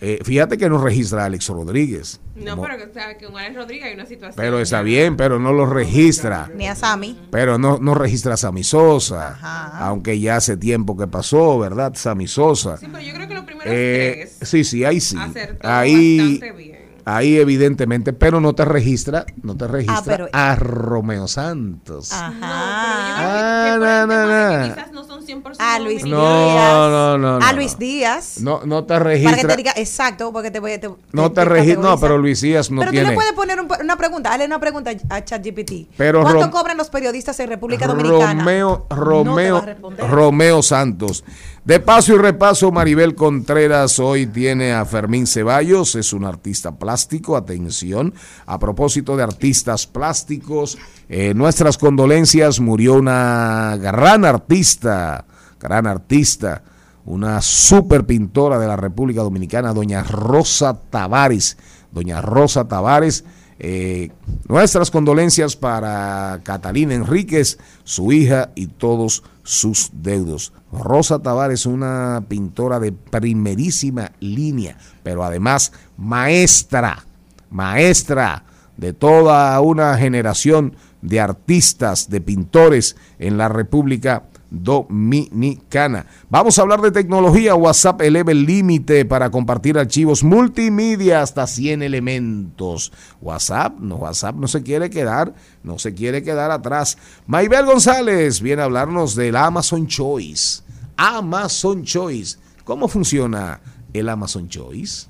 eh, 0.00 0.20
fíjate 0.22 0.56
que 0.56 0.68
no 0.68 0.78
registra 0.78 1.22
a 1.22 1.26
Alex 1.26 1.48
Rodríguez. 1.48 2.20
No, 2.36 2.52
Como- 2.52 2.62
pero 2.62 2.76
que 2.78 2.92
sabe 2.94 3.16
que 3.16 3.26
con 3.26 3.36
Alex 3.36 3.56
Rodríguez 3.56 3.86
hay 3.86 3.94
una 3.94 4.06
situación. 4.06 4.34
pero 4.36 4.60
está 4.60 4.82
bien, 4.82 5.16
pero 5.16 5.40
no 5.40 5.52
lo 5.52 5.66
registra. 5.66 6.48
Ni 6.54 6.68
a 6.68 6.76
Sammy. 6.76 7.18
Pero 7.32 7.58
no, 7.58 7.78
no 7.80 7.94
registra 7.96 8.34
a 8.34 8.36
Sammy 8.36 8.62
Sosa, 8.62 9.30
Ajá. 9.30 9.78
aunque 9.88 10.20
ya 10.20 10.36
hace 10.36 10.56
tiempo 10.56 10.96
que 10.96 11.08
pasó, 11.08 11.58
¿verdad? 11.58 11.94
Sammy 11.96 12.28
Sosa. 12.28 12.76
Sí, 12.76 12.86
pero 12.92 13.02
yo 13.04 13.14
creo 13.14 13.26
que 13.26 13.34
los 13.34 13.44
primeros 13.44 13.72
Eh, 13.74 14.30
tres 14.38 14.48
sí, 14.48 14.62
sí, 14.62 14.84
ahí 14.84 15.00
sí. 15.00 15.16
acertó 15.18 15.66
Ahí, 15.68 16.18
bastante 16.38 16.52
bien. 16.52 16.77
Ahí 17.16 17.36
evidentemente, 17.38 18.12
pero 18.12 18.40
no 18.40 18.54
te 18.54 18.64
registra, 18.64 19.24
no 19.42 19.56
te 19.56 19.66
registra 19.66 20.02
pero- 20.04 20.28
a 20.32 20.54
Romeo 20.56 21.26
Santos. 21.28 22.12
Ajá. 22.12 22.34
Ah, 22.42 23.76
No, 23.78 23.80
pero 23.80 24.00
yo 24.00 24.06
creo 24.06 24.48
que- 24.62 24.68
que 24.68 24.74
quizás 24.74 24.92
no 24.92 25.04
100% 25.28 25.56
A 25.58 25.78
Luis. 25.78 26.04
No, 26.04 26.16
Díaz. 26.18 26.72
no, 26.72 27.18
no, 27.18 27.38
no, 27.38 27.46
A. 27.46 27.52
Luis 27.52 27.78
Díaz. 27.78 28.40
No, 28.40 28.60
no 28.64 28.84
te 28.84 28.94
Para 28.94 29.10
que 29.10 29.18
registra. 29.24 29.48
te 29.48 29.56
diga, 29.56 29.72
exacto, 29.76 30.32
porque 30.32 30.50
te 30.50 30.60
voy 30.60 30.72
a. 30.72 30.80
no 31.12 31.32
te 31.32 31.44
registra. 31.44 31.82
No, 31.82 31.98
pero 32.00 32.18
Luis 32.18 32.40
Díaz 32.40 32.70
no 32.70 32.80
pero 32.80 32.90
tiene. 32.92 33.04
tú 33.06 33.10
le 33.10 33.14
puedes 33.16 33.32
poner 33.32 33.60
un- 33.60 33.68
una 33.80 33.96
pregunta, 33.96 34.30
dale 34.30 34.46
una 34.46 34.58
pregunta 34.60 34.90
a 35.10 35.24
ChatGPT. 35.24 35.88
Pero 35.96 36.22
¿Cuánto 36.22 36.40
Rom- 36.46 36.50
cobran 36.50 36.76
los 36.76 36.88
periodistas 36.90 37.38
en 37.40 37.48
República 37.48 37.86
Dominicana? 37.86 38.42
Romeo, 38.42 38.86
Romeo. 38.90 39.64
Romeo 40.08 40.62
Santos. 40.62 41.24
De 41.64 41.80
paso 41.80 42.14
y 42.14 42.18
repaso, 42.18 42.72
Maribel 42.72 43.14
Contreras 43.14 43.98
hoy 43.98 44.26
tiene 44.26 44.72
a 44.72 44.86
Fermín 44.86 45.26
Ceballos, 45.26 45.96
es 45.96 46.14
un 46.14 46.24
artista 46.24 46.72
plástico, 46.78 47.36
atención. 47.36 48.14
A 48.46 48.58
propósito 48.58 49.16
de 49.18 49.22
artistas 49.24 49.86
plásticos, 49.86 50.78
eh, 51.10 51.34
nuestras 51.34 51.76
condolencias, 51.76 52.58
murió 52.60 52.94
una 52.94 53.76
gran 53.78 54.24
artista, 54.24 55.17
gran 55.60 55.86
artista, 55.86 56.62
una 57.04 57.40
super 57.40 58.04
pintora 58.04 58.58
de 58.58 58.66
la 58.66 58.76
República 58.76 59.22
Dominicana, 59.22 59.72
doña 59.72 60.02
Rosa 60.02 60.78
Tavares. 60.90 61.56
Doña 61.90 62.20
Rosa 62.20 62.68
Tavares, 62.68 63.24
eh, 63.58 64.10
nuestras 64.46 64.90
condolencias 64.90 65.56
para 65.56 66.40
Catalina 66.44 66.94
Enríquez, 66.94 67.58
su 67.82 68.12
hija 68.12 68.50
y 68.54 68.66
todos 68.66 69.24
sus 69.42 69.90
deudos. 69.92 70.52
Rosa 70.70 71.18
Tavares, 71.20 71.66
una 71.66 72.22
pintora 72.28 72.78
de 72.78 72.92
primerísima 72.92 74.12
línea, 74.20 74.76
pero 75.02 75.24
además 75.24 75.72
maestra, 75.96 77.04
maestra 77.50 78.44
de 78.76 78.92
toda 78.92 79.58
una 79.60 79.96
generación 79.96 80.76
de 81.02 81.20
artistas, 81.20 82.10
de 82.10 82.20
pintores 82.20 82.96
en 83.18 83.38
la 83.38 83.48
República 83.48 84.24
Dominicana. 84.50 86.06
Vamos 86.30 86.58
a 86.58 86.62
hablar 86.62 86.80
de 86.80 86.90
tecnología. 86.90 87.54
WhatsApp 87.54 88.00
eleva 88.02 88.32
el 88.32 88.46
límite 88.46 89.04
para 89.04 89.30
compartir 89.30 89.78
archivos 89.78 90.24
multimedia 90.24 91.22
hasta 91.22 91.46
100 91.46 91.82
elementos. 91.82 92.92
WhatsApp, 93.20 93.78
no, 93.78 93.96
WhatsApp 93.96 94.36
no 94.36 94.48
se 94.48 94.62
quiere 94.62 94.90
quedar, 94.90 95.34
no 95.62 95.78
se 95.78 95.94
quiere 95.94 96.22
quedar 96.22 96.50
atrás. 96.50 96.98
Maybel 97.26 97.66
González 97.66 98.40
viene 98.40 98.62
a 98.62 98.66
hablarnos 98.66 99.14
del 99.14 99.36
Amazon 99.36 99.86
Choice. 99.86 100.62
Amazon 100.96 101.84
Choice. 101.84 102.38
¿Cómo 102.64 102.88
funciona 102.88 103.60
el 103.92 104.08
Amazon 104.08 104.48
Choice? 104.48 105.06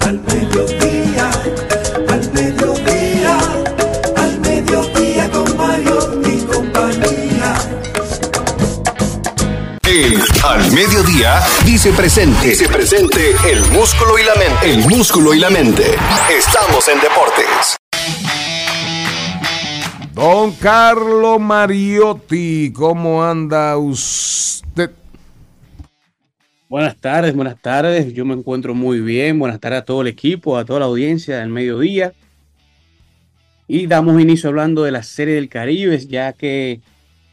Al 0.00 0.20
mediodía, 0.20 1.30
al 2.08 2.32
mediodía, 2.32 3.38
al 4.16 4.40
mediodía 4.40 5.30
con 5.30 5.56
Mario 5.56 6.22
y 6.22 6.38
compañía. 6.44 6.75
Al 9.96 10.72
mediodía 10.72 11.40
dice 11.64 11.90
presente. 11.90 12.48
Dice 12.48 12.68
presente 12.68 13.30
el 13.50 13.60
músculo 13.72 14.18
y 14.18 14.24
la 14.24 14.34
mente. 14.34 14.70
El 14.70 14.78
músculo 14.90 15.32
y 15.32 15.38
la 15.38 15.48
mente. 15.48 15.84
Estamos 16.30 16.86
en 16.88 17.00
deportes. 17.00 17.78
Don 20.12 20.52
Carlo 20.52 21.38
Mariotti, 21.38 22.74
¿cómo 22.74 23.24
anda 23.24 23.78
usted? 23.78 24.90
Buenas 26.68 26.96
tardes, 26.98 27.34
buenas 27.34 27.58
tardes. 27.62 28.12
Yo 28.12 28.26
me 28.26 28.34
encuentro 28.34 28.74
muy 28.74 29.00
bien. 29.00 29.38
Buenas 29.38 29.60
tardes 29.60 29.80
a 29.80 29.84
todo 29.86 30.02
el 30.02 30.08
equipo, 30.08 30.58
a 30.58 30.66
toda 30.66 30.80
la 30.80 30.86
audiencia 30.86 31.38
del 31.38 31.48
mediodía. 31.48 32.12
Y 33.66 33.86
damos 33.86 34.20
inicio 34.20 34.50
hablando 34.50 34.82
de 34.82 34.90
la 34.90 35.02
Serie 35.02 35.36
del 35.36 35.48
Caribe, 35.48 35.98
ya 36.06 36.34
que 36.34 36.82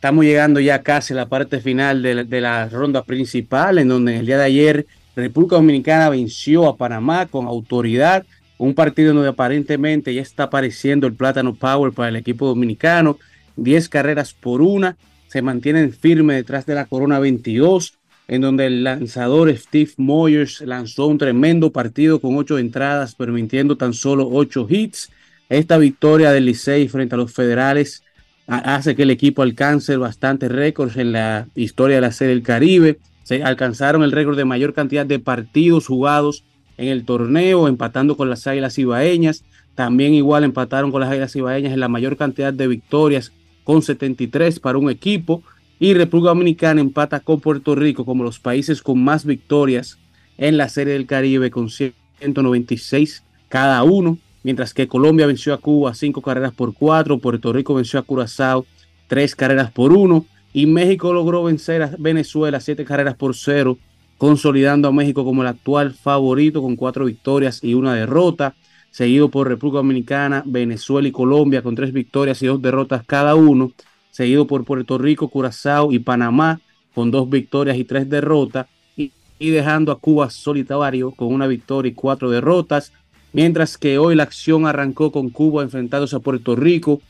estamos 0.03 0.25
llegando 0.25 0.60
ya 0.60 0.83
casi 0.83 1.13
a 1.13 1.15
la 1.15 1.29
parte 1.29 1.62
final 1.62 2.01
de 2.01 2.13
la, 2.13 2.24
de 2.25 2.41
la 2.41 2.67
ronda 2.67 3.05
principal, 3.05 3.77
en 3.77 3.88
donde 3.88 4.17
el 4.17 4.25
día 4.25 4.38
de 4.38 4.43
ayer 4.43 4.86
República 5.15 5.55
Dominicana 5.55 6.10
venció 6.10 6.67
a 6.67 6.75
Panamá 6.75 7.25
con 7.27 7.48
autoridad. 7.48 8.25
Un 8.57 8.74
partido 8.74 9.13
donde 9.13 9.29
aparentemente 9.29 10.13
ya 10.13 10.22
está 10.22 10.43
apareciendo 10.43 11.07
el 11.07 11.13
plátano 11.13 11.55
power 11.55 11.93
para 11.93 12.10
el 12.10 12.17
equipo 12.17 12.45
dominicano. 12.45 13.17
10 13.55 13.88
carreras 13.88 14.33
por 14.33 14.62
una. 14.62 14.98
Se 15.27 15.41
mantienen 15.41 15.93
firmes 15.93 16.36
detrás 16.36 16.65
de 16.65 16.75
la 16.75 16.83
Corona 16.83 17.19
22 17.19 17.93
en 18.27 18.41
donde 18.41 18.65
el 18.65 18.83
lanzador 18.83 19.55
Steve 19.55 19.91
Moyers 19.95 20.60
lanzó 20.65 21.07
un 21.07 21.17
tremendo 21.17 21.72
partido 21.72 22.19
con 22.19 22.36
ocho 22.36 22.57
entradas, 22.57 23.15
permitiendo 23.15 23.77
tan 23.77 23.93
solo 23.93 24.27
ocho 24.29 24.67
hits. 24.69 25.10
Esta 25.48 25.77
victoria 25.77 26.33
del 26.33 26.43
Licey 26.43 26.89
frente 26.89 27.15
a 27.15 27.19
los 27.19 27.31
federales 27.31 28.02
hace 28.47 28.95
que 28.95 29.03
el 29.03 29.12
equipo 29.12 29.41
alcance 29.41 29.97
bastantes 29.97 30.51
récords 30.51 30.97
en 30.97 31.12
la 31.12 31.47
historia 31.55 31.97
de 31.97 32.01
la 32.01 32.12
Serie 32.12 32.33
del 32.33 32.43
Caribe. 32.43 33.00
Se 33.23 33.43
alcanzaron 33.43 34.03
el 34.03 34.12
récord 34.12 34.38
de 34.38 34.45
mayor 34.45 34.73
cantidad 34.73 35.05
de 35.05 35.19
partidos 35.19 35.88
jugados 35.88 36.43
en 36.77 36.88
el 36.89 37.05
torneo, 37.05 37.67
empatando 37.67 38.17
con 38.17 38.29
las 38.29 38.45
Águilas 38.47 38.77
Ibaeñas. 38.77 39.43
También 39.75 40.13
igual 40.13 40.43
empataron 40.43 40.91
con 40.91 41.01
las 41.01 41.09
Águilas 41.09 41.35
Ibaeñas 41.35 41.73
en 41.73 41.79
la 41.79 41.88
mayor 41.88 42.17
cantidad 42.17 42.53
de 42.53 42.67
victorias, 42.67 43.31
con 43.63 43.81
73 43.81 44.59
para 44.59 44.77
un 44.77 44.89
equipo 44.89 45.41
y 45.79 45.93
República 45.93 46.29
Dominicana 46.29 46.81
empata 46.81 47.19
con 47.19 47.39
Puerto 47.39 47.75
Rico 47.75 48.05
como 48.05 48.23
los 48.23 48.39
países 48.39 48.81
con 48.81 49.03
más 49.03 49.25
victorias 49.25 49.97
en 50.38 50.57
la 50.57 50.69
Serie 50.69 50.93
del 50.93 51.05
Caribe 51.05 51.51
con 51.51 51.69
196 51.69 53.23
cada 53.50 53.83
uno, 53.83 54.17
mientras 54.43 54.73
que 54.73 54.88
Colombia 54.88 55.25
venció 55.25 55.53
a 55.53 55.57
Cuba 55.57 55.93
cinco 55.93 56.21
carreras 56.21 56.53
por 56.53 56.73
cuatro, 56.73 57.19
Puerto 57.19 57.51
Rico 57.53 57.73
venció 57.73 58.00
a 58.00 58.03
Curazao 58.03 58.65
tres 59.07 59.35
carreras 59.35 59.71
por 59.71 59.91
uno 59.91 60.25
y 60.53 60.65
México 60.65 61.12
logró 61.13 61.43
vencer 61.43 61.81
a 61.81 61.91
Venezuela 61.97 62.59
siete 62.59 62.85
carreras 62.85 63.15
por 63.15 63.35
cero, 63.35 63.77
consolidando 64.17 64.88
a 64.88 64.91
México 64.91 65.25
como 65.25 65.41
el 65.41 65.47
actual 65.47 65.93
favorito 65.93 66.62
con 66.62 66.75
cuatro 66.75 67.05
victorias 67.05 67.63
y 67.63 67.73
una 67.73 67.95
derrota, 67.95 68.55
seguido 68.91 69.29
por 69.29 69.47
República 69.47 69.77
Dominicana, 69.77 70.43
Venezuela 70.45 71.07
y 71.07 71.12
Colombia 71.12 71.63
con 71.63 71.75
tres 71.75 71.91
victorias 71.91 72.41
y 72.43 72.47
dos 72.47 72.62
derrotas 72.62 73.03
cada 73.05 73.35
uno 73.35 73.71
seguido 74.13 74.45
por 74.45 74.63
Puerto 74.63 75.00
Rico, 75.00 75.27
Curazao 75.27 75.91
y 75.91 75.97
Panamá, 75.97 76.62
con 76.93 77.09
dos 77.09 77.27
victorias 77.27 77.77
y 77.77 77.84
tres 77.84 78.08
derrotas, 78.08 78.67
y, 78.95 79.12
dejando 79.49 79.91
a 79.91 79.99
Cuba 79.99 80.29
solitario 80.29 81.12
con 81.12 81.34
una 81.34 81.47
victoria 81.47 81.89
y 81.89 81.95
cuatro 81.95 82.29
derrotas, 82.29 82.93
mientras 83.34 83.78
que 83.78 83.98
hoy 83.98 84.15
la 84.15 84.24
acción 84.24 84.65
arrancó 84.65 85.12
con 85.12 85.30
Cuba 85.30 85.63
enfrentándose 85.63 86.15
a 86.15 86.19
Puerto 86.19 86.56
Rico, 86.56 87.02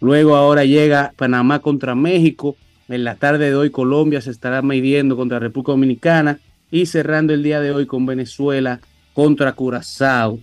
luego 0.00 0.36
ahora 0.36 0.64
llega 0.64 1.12
Panamá 1.16 1.58
contra 1.58 1.94
México, 1.94 2.56
en 2.88 3.04
la 3.04 3.16
tarde 3.16 3.50
de 3.50 3.56
hoy 3.56 3.70
Colombia 3.70 4.20
se 4.20 4.30
estará 4.30 4.62
midiendo 4.62 5.16
contra 5.16 5.38
República 5.38 5.72
Dominicana 5.72 6.40
y 6.70 6.86
cerrando 6.86 7.32
el 7.34 7.42
día 7.42 7.60
de 7.60 7.72
hoy 7.72 7.86
con 7.86 8.06
Venezuela 8.06 8.80
contra 9.12 9.52
Curazao. 9.52 10.40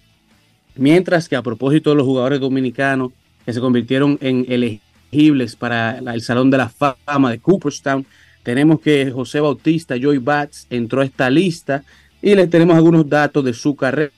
Mientras 0.76 1.28
que 1.28 1.36
a 1.36 1.42
propósito 1.42 1.90
de 1.90 1.98
los 1.98 2.06
jugadores 2.06 2.40
dominicanos 2.40 3.12
que 3.46 3.54
se 3.54 3.60
convirtieron 3.60 4.18
en 4.22 4.46
elegibles 4.48 5.56
para 5.56 5.98
el 5.98 6.22
Salón 6.22 6.50
de 6.50 6.58
la 6.58 6.70
Fama 6.70 7.32
de 7.32 7.40
Cooperstown. 7.40 8.06
Tenemos 8.44 8.80
que 8.80 9.12
José 9.12 9.40
Bautista, 9.40 9.96
Joy 9.98 10.20
Bats, 10.20 10.68
entró 10.70 11.02
a 11.02 11.06
esta 11.06 11.30
lista 11.30 11.84
y 12.22 12.36
les 12.36 12.50
tenemos 12.50 12.76
algunos 12.76 13.08
datos 13.08 13.44
de 13.44 13.54
su 13.54 13.76
carrera, 13.76 14.12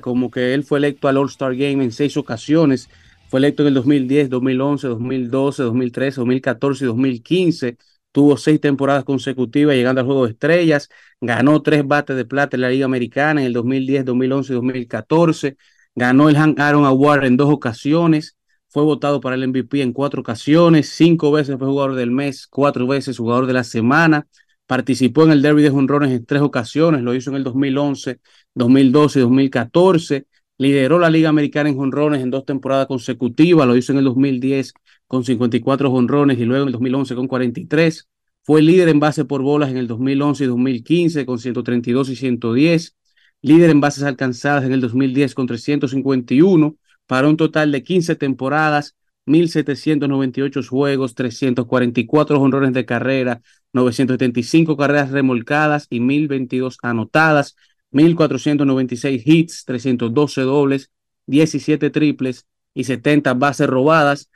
como 0.00 0.30
que 0.30 0.54
él 0.54 0.64
fue 0.64 0.78
electo 0.78 1.08
al 1.08 1.16
All-Star 1.16 1.54
Game 1.54 1.82
en 1.84 1.92
seis 1.92 2.16
ocasiones. 2.16 2.88
Fue 3.28 3.38
electo 3.40 3.62
en 3.62 3.68
el 3.68 3.74
2010, 3.74 4.30
2011, 4.30 4.88
2012, 4.88 5.62
2013, 5.62 6.20
2014 6.20 6.84
y 6.84 6.86
2015. 6.88 7.76
Tuvo 8.12 8.36
seis 8.36 8.60
temporadas 8.60 9.04
consecutivas 9.04 9.74
llegando 9.74 10.00
al 10.00 10.06
Juego 10.06 10.26
de 10.26 10.32
Estrellas. 10.32 10.88
Ganó 11.20 11.62
tres 11.62 11.86
bates 11.86 12.16
de 12.16 12.24
plata 12.24 12.56
en 12.56 12.60
la 12.60 12.70
Liga 12.70 12.84
Americana 12.84 13.40
en 13.40 13.46
el 13.46 13.52
2010, 13.54 14.04
2011 14.04 14.52
y 14.52 14.56
2014. 14.56 15.56
Ganó 15.94 16.28
el 16.28 16.36
Hank 16.36 16.60
Aaron 16.60 16.84
Award 16.84 17.24
en 17.24 17.36
dos 17.36 17.50
ocasiones 17.52 18.36
fue 18.72 18.84
votado 18.84 19.20
para 19.20 19.36
el 19.36 19.46
MVP 19.48 19.82
en 19.82 19.92
cuatro 19.92 20.22
ocasiones, 20.22 20.88
cinco 20.88 21.30
veces 21.30 21.58
fue 21.58 21.66
jugador 21.68 21.94
del 21.94 22.10
mes, 22.10 22.46
cuatro 22.46 22.86
veces 22.86 23.18
jugador 23.18 23.44
de 23.46 23.52
la 23.52 23.64
semana, 23.64 24.26
participó 24.72 25.24
en 25.24 25.32
el 25.32 25.42
derby 25.42 25.60
de 25.62 25.68
jonrones 25.68 26.12
en 26.12 26.24
tres 26.24 26.40
ocasiones, 26.40 27.02
lo 27.02 27.14
hizo 27.14 27.28
en 27.28 27.36
el 27.36 27.44
2011, 27.44 28.20
2012 28.54 29.18
y 29.18 29.22
2014, 29.22 30.26
lideró 30.56 30.98
la 30.98 31.10
Liga 31.10 31.28
Americana 31.28 31.68
en 31.68 31.76
jonrones 31.76 32.22
en 32.22 32.30
dos 32.30 32.46
temporadas 32.46 32.86
consecutivas, 32.86 33.66
lo 33.66 33.76
hizo 33.76 33.92
en 33.92 33.98
el 33.98 34.04
2010 34.04 34.72
con 35.06 35.24
54 35.24 35.90
jonrones 35.90 36.38
y 36.38 36.46
luego 36.46 36.62
en 36.62 36.68
el 36.68 36.72
2011 36.72 37.14
con 37.14 37.28
43, 37.28 38.08
fue 38.44 38.62
líder 38.62 38.88
en 38.88 38.98
base 38.98 39.26
por 39.26 39.42
bolas 39.42 39.68
en 39.70 39.76
el 39.76 39.86
2011 39.86 40.44
y 40.44 40.46
2015 40.46 41.26
con 41.26 41.38
132 41.38 42.08
y 42.08 42.16
110, 42.16 42.96
líder 43.42 43.68
en 43.68 43.80
bases 43.82 44.04
alcanzadas 44.04 44.64
en 44.64 44.72
el 44.72 44.80
2010 44.80 45.34
con 45.34 45.46
351, 45.46 46.76
para 47.06 47.28
un 47.28 47.36
total 47.36 47.72
de 47.72 47.82
15 47.82 48.16
temporadas, 48.16 48.96
1.798 49.26 50.68
juegos, 50.68 51.14
344 51.14 52.40
honrones 52.40 52.72
de 52.72 52.84
carrera, 52.84 53.40
975 53.72 54.76
carreras 54.76 55.10
remolcadas 55.10 55.86
y 55.90 56.00
1.022 56.00 56.76
anotadas, 56.82 57.56
1.496 57.92 59.22
hits, 59.24 59.64
312 59.64 60.40
dobles, 60.42 60.90
17 61.26 61.90
triples 61.90 62.46
y 62.74 62.84
70 62.84 63.34
bases 63.34 63.68
robadas. 63.68 64.30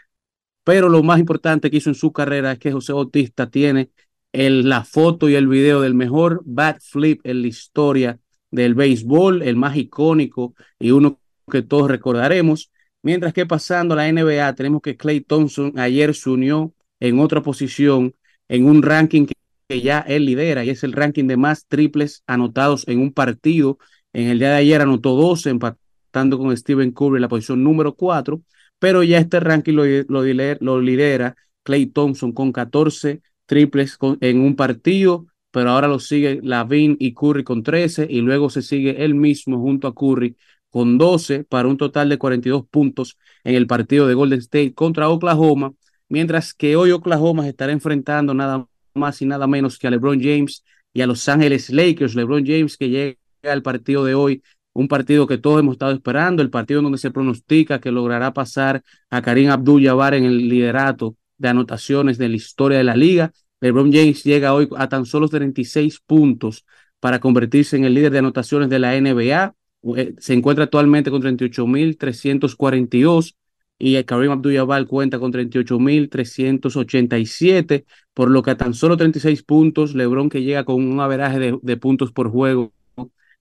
Pero 0.64 0.88
lo 0.88 1.03
más 1.03 1.18
importante 1.18 1.70
que 1.70 1.79
hizo 1.79 1.90
en 1.90 1.94
su 1.94 2.12
carrera 2.12 2.53
es 2.53 2.59
que 2.59 2.72
José 2.72 2.92
Bautista 2.92 3.49
tiene 3.51 3.90
la 4.33 4.85
foto 4.85 5.29
y 5.29 5.35
el 5.35 5.49
video 5.49 5.81
del 5.81 5.94
mejor 5.94 6.42
bat 6.44 6.81
flip 6.81 7.20
en 7.25 7.42
la 7.42 7.49
historia 7.49 8.20
del 8.51 8.75
béisbol, 8.75 9.42
el 9.42 9.57
más 9.57 9.77
icónico 9.77 10.55
y 10.79 10.90
uno 10.90 11.20
que 11.51 11.62
todos 11.62 11.90
recordaremos. 11.90 12.70
Mientras 13.07 13.33
que 13.33 13.47
pasando 13.47 13.95
la 13.95 14.09
NBA, 14.09 14.53
tenemos 14.57 14.83
que 14.83 14.97
Clay 14.97 15.21
Thompson 15.21 15.79
ayer 15.79 16.12
se 16.12 16.29
unió 16.29 16.75
en 16.99 17.21
otra 17.21 17.40
posición 17.40 18.16
en 18.49 18.66
un 18.66 18.83
ranking 18.83 19.27
que 19.69 19.81
ya 19.81 20.01
él 20.01 20.25
lidera 20.25 20.64
y 20.64 20.71
es 20.71 20.83
el 20.83 20.92
ranking 20.92 21.29
de 21.29 21.37
más 21.37 21.69
triples 21.69 22.25
anotados 22.27 22.83
en 22.88 22.99
un 22.99 23.12
partido. 23.12 23.79
En 24.12 24.27
el 24.27 24.40
día 24.40 24.49
de 24.51 24.57
ayer 24.57 24.81
anotó 24.81 25.14
12, 25.14 25.51
empatando 25.51 26.37
con 26.37 26.57
Stephen 26.57 26.90
Curry 26.90 27.19
en 27.19 27.23
la 27.23 27.29
posición 27.29 27.62
número 27.62 27.95
4, 27.95 28.42
pero 28.81 29.05
ya 29.05 29.19
este 29.19 29.38
ranking 29.38 29.75
lo 29.75 30.81
lidera 30.81 31.37
Clay 31.62 31.87
Thompson 31.87 32.33
con 32.33 32.51
14 32.51 33.23
triples 33.47 33.99
en 34.21 34.40
un 34.40 34.57
partido, 34.57 35.27
pero 35.53 35.71
ahora 35.71 35.87
lo 35.87 36.01
sigue 36.01 36.40
Lavin 36.42 36.97
y 36.99 37.14
Curry 37.14 37.45
con 37.45 37.62
13 37.62 38.09
y 38.11 38.21
luego 38.21 38.51
se 38.51 38.62
sigue 38.62 39.05
él 39.05 39.14
mismo 39.14 39.61
junto 39.61 39.87
a 39.87 39.95
Curry 39.95 40.37
con 40.70 40.98
12 40.98 41.44
para 41.44 41.68
un 41.68 41.76
total 41.76 42.09
de 42.09 42.18
42 42.18 42.66
puntos 42.68 43.18
en 43.44 43.55
el 43.55 43.66
partido 43.66 44.07
de 44.07 44.14
Golden 44.14 44.40
State 44.40 44.74
contra 44.74 45.09
Oklahoma, 45.09 45.72
mientras 46.09 46.55
que 46.55 46.76
hoy 46.76 46.90
Oklahoma 46.90 47.44
se 47.44 47.50
estará 47.50 47.72
enfrentando 47.72 48.35
nada 48.35 48.66
más 48.94 49.22
y 49.22 49.26
nada 49.26 49.46
menos 49.46 49.79
que 49.79 49.87
a 49.87 49.90
LeBron 49.90 50.20
James 50.20 50.64
y 50.92 51.02
a 51.02 51.07
Los 51.07 51.29
Ángeles 51.29 51.70
Lakers. 51.70 52.14
LeBron 52.14 52.44
James 52.44 52.76
que 52.76 52.88
llega 52.88 53.16
al 53.42 53.62
partido 53.62 54.05
de 54.05 54.14
hoy, 54.14 54.42
un 54.72 54.88
partido 54.88 55.26
que 55.26 55.38
todos 55.38 55.61
hemos 55.61 55.74
estado 55.74 55.92
esperando, 55.92 56.42
el 56.42 56.50
partido 56.50 56.83
donde 56.83 56.98
se 56.98 57.11
pronostica 57.11 57.81
que 57.81 57.90
logrará 57.90 58.33
pasar 58.33 58.83
a 59.11 59.22
Karim 59.22 59.50
Abdul-Jabbar 59.50 60.14
en 60.14 60.24
el 60.24 60.48
liderato 60.48 61.16
de 61.38 61.48
anotaciones 61.48 62.18
de 62.18 62.29
la 62.29 62.37
historia 62.37 62.79
de 62.79 62.85
la 62.85 62.96
liga. 62.96 63.33
LeBron 63.61 63.92
James 63.92 64.24
llega 64.24 64.55
hoy 64.55 64.68
a 64.76 64.88
tan 64.88 65.07
solo 65.07 65.29
36 65.29 66.00
puntos 66.00 66.64
para 67.00 67.20
convertirse 67.20 67.76
en 67.76 67.85
el 67.85 67.94
líder 67.94 68.12
de 68.12 68.18
anotaciones 68.18 68.68
de 68.68 68.79
la 68.79 69.00
NBA. 69.00 69.55
Eh, 69.96 70.14
Se 70.18 70.35
encuentra 70.35 70.64
actualmente 70.64 71.11
con 71.11 71.22
38.342 71.22 73.37
y 73.79 74.03
Kareem 74.05 74.33
Abdul-Jabbar 74.33 74.87
cuenta 74.87 75.18
con 75.18 75.31
38.387, 75.33 77.85
por 78.14 78.31
lo 78.31 78.42
que 78.42 78.53
a 78.53 78.57
tan 78.57 78.72
solo 78.72 78.96
36 78.96 79.42
puntos, 79.42 79.94
LeBron 79.94 80.31
que 80.31 80.42
llega 80.42 80.64
con 80.64 80.77
un 80.77 80.99
averaje 81.01 81.59
de, 81.61 81.77
puntos 81.77 82.11
por 82.12 82.31
juego 82.31 82.72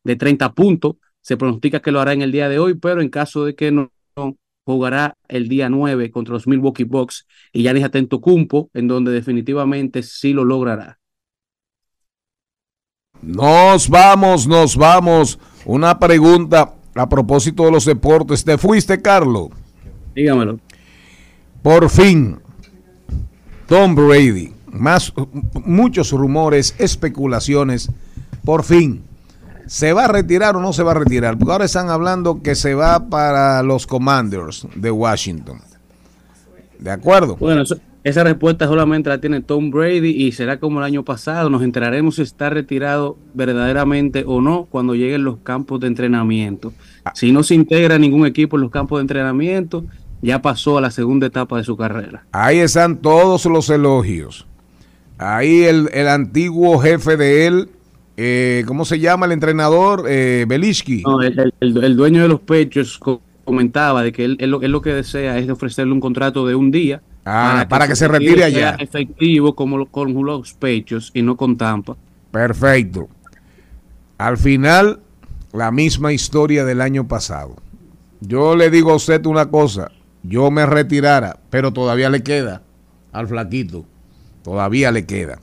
de 0.03 0.17
30 0.17 0.53
puntos, 0.53 0.95
se 1.21 1.38
pronostica 1.38 1.81
que 1.81 1.91
lo 1.91 2.01
hará 2.01 2.12
en 2.13 2.21
el 2.21 2.34
día 2.34 2.49
de 2.49 2.60
hoy, 2.60 2.75
pero 2.75 3.01
en 3.01 3.10
caso 3.10 3.45
de 3.45 3.55
que 3.55 3.71
no, 3.71 3.89
jugará 4.65 5.15
el 5.27 5.47
día 5.47 5.69
9 5.69 6.12
contra 6.12 6.34
los 6.34 6.47
Milwaukee 6.47 6.84
Bucks 6.84 7.25
y 7.53 7.62
Giannis 7.62 7.86
Antetokounmpo, 7.86 8.69
en 8.73 8.88
donde 8.88 9.12
definitivamente 9.12 10.03
sí 10.03 10.34
lo 10.34 10.43
logrará. 10.43 10.99
Nos 13.21 13.89
vamos, 13.89 14.47
nos 14.47 14.75
vamos. 14.75 15.39
Una 15.65 15.97
pregunta 15.99 16.73
a 16.93 17.10
propósito 17.10 17.63
de 17.65 17.71
los 17.71 17.86
deportes. 17.86 18.43
¿Te 18.43 18.58
fuiste, 18.58 19.01
Carlos? 19.01 19.49
Dígamelo. 20.15 20.60
Por 21.62 21.89
fin, 21.89 22.38
Tom 23.67 23.95
Brady, 23.95 24.54
más 24.71 25.12
muchos 25.65 26.12
rumores, 26.12 26.75
especulaciones, 26.78 27.89
por 28.43 28.63
fin, 28.63 29.04
¿se 29.65 29.91
va 29.93 30.06
a 30.06 30.08
retirar 30.08 30.56
o 30.56 30.62
no 30.62 30.71
se 30.73 30.84
va 30.84 30.91
a 30.91 30.95
retirar? 30.95 31.38
Porque 31.38 31.51
ahora 31.51 31.65
están 31.65 31.89
hablando 31.89 32.43
que 32.43 32.54
se 32.54 32.75
va 32.75 33.10
para 33.10 33.63
los 33.63 33.88
Commanders 33.88 34.67
de 34.75 34.91
Washington. 34.91 35.60
¿De 36.78 36.91
acuerdo? 36.91 37.36
Bueno, 37.38 37.63
eso- 37.63 37.78
esa 38.05 38.23
respuesta 38.23 38.67
solamente 38.67 39.09
la 39.09 39.19
tiene 39.19 39.41
Tom 39.41 39.71
Brady 39.71 40.11
y 40.11 40.31
será 40.31 40.59
como 40.59 40.77
el 40.79 40.85
año 40.85 41.03
pasado. 41.03 41.49
Nos 41.49 41.63
enteraremos 41.63 42.15
si 42.15 42.21
está 42.21 42.49
retirado 42.51 43.17
verdaderamente 43.33 44.23
o 44.27 44.41
no 44.41 44.65
cuando 44.69 44.93
lleguen 44.93 45.23
los 45.23 45.37
campos 45.39 45.79
de 45.79 45.87
entrenamiento. 45.87 46.71
Si 47.15 47.31
no 47.31 47.41
se 47.43 47.55
integra 47.55 47.97
ningún 47.97 48.27
equipo 48.27 48.57
en 48.57 48.61
los 48.61 48.69
campos 48.71 48.99
de 48.99 49.01
entrenamiento, 49.01 49.85
ya 50.21 50.41
pasó 50.41 50.77
a 50.77 50.81
la 50.81 50.91
segunda 50.91 51.25
etapa 51.27 51.57
de 51.57 51.63
su 51.63 51.75
carrera. 51.75 52.25
Ahí 52.31 52.59
están 52.59 52.97
todos 52.97 53.45
los 53.47 53.69
elogios. 53.71 54.45
Ahí 55.17 55.63
el, 55.63 55.89
el 55.91 56.07
antiguo 56.07 56.77
jefe 56.77 57.17
de 57.17 57.47
él, 57.47 57.69
eh, 58.17 58.63
¿cómo 58.67 58.85
se 58.85 58.99
llama 58.99 59.25
el 59.25 59.31
entrenador? 59.31 60.05
Eh. 60.07 60.45
No, 61.05 61.21
el, 61.23 61.53
el- 61.59 61.95
dueño 61.97 62.21
de 62.21 62.27
los 62.27 62.39
pechos 62.39 62.99
co- 62.99 63.21
comentaba 63.43 64.03
de 64.03 64.11
que 64.11 64.25
él, 64.25 64.37
él 64.39 64.51
lo, 64.51 64.61
él 64.61 64.71
lo 64.71 64.81
que 64.81 64.93
desea 64.93 65.39
es 65.39 65.49
ofrecerle 65.49 65.91
un 65.93 65.99
contrato 65.99 66.45
de 66.45 66.53
un 66.53 66.69
día 66.69 67.01
Ah, 67.25 67.65
para 67.67 67.88
que 67.88 67.95
se 67.95 68.07
retire 68.07 68.43
allá. 68.43 68.75
efectivo 68.79 69.55
como 69.55 69.88
con 69.88 70.13
los 70.13 70.53
pechos 70.53 71.11
y 71.13 71.23
no 71.23 71.35
con 71.35 71.57
Tampa. 71.57 71.97
Perfecto. 72.31 73.09
Al 74.19 74.38
final, 74.38 74.99
la 75.51 75.71
misma 75.71 76.13
historia 76.13 76.63
del 76.65 76.81
año 76.81 77.07
pasado. 77.07 77.55
Yo 78.21 78.55
le 78.55 78.69
digo 78.69 78.91
a 78.91 78.95
usted 78.95 79.25
una 79.25 79.49
cosa, 79.49 79.91
yo 80.23 80.51
me 80.51 80.65
retirara, 80.65 81.39
pero 81.49 81.73
todavía 81.73 82.09
le 82.09 82.23
queda 82.23 82.61
al 83.11 83.27
flaquito, 83.27 83.85
todavía 84.43 84.91
le 84.91 85.05
queda. 85.05 85.39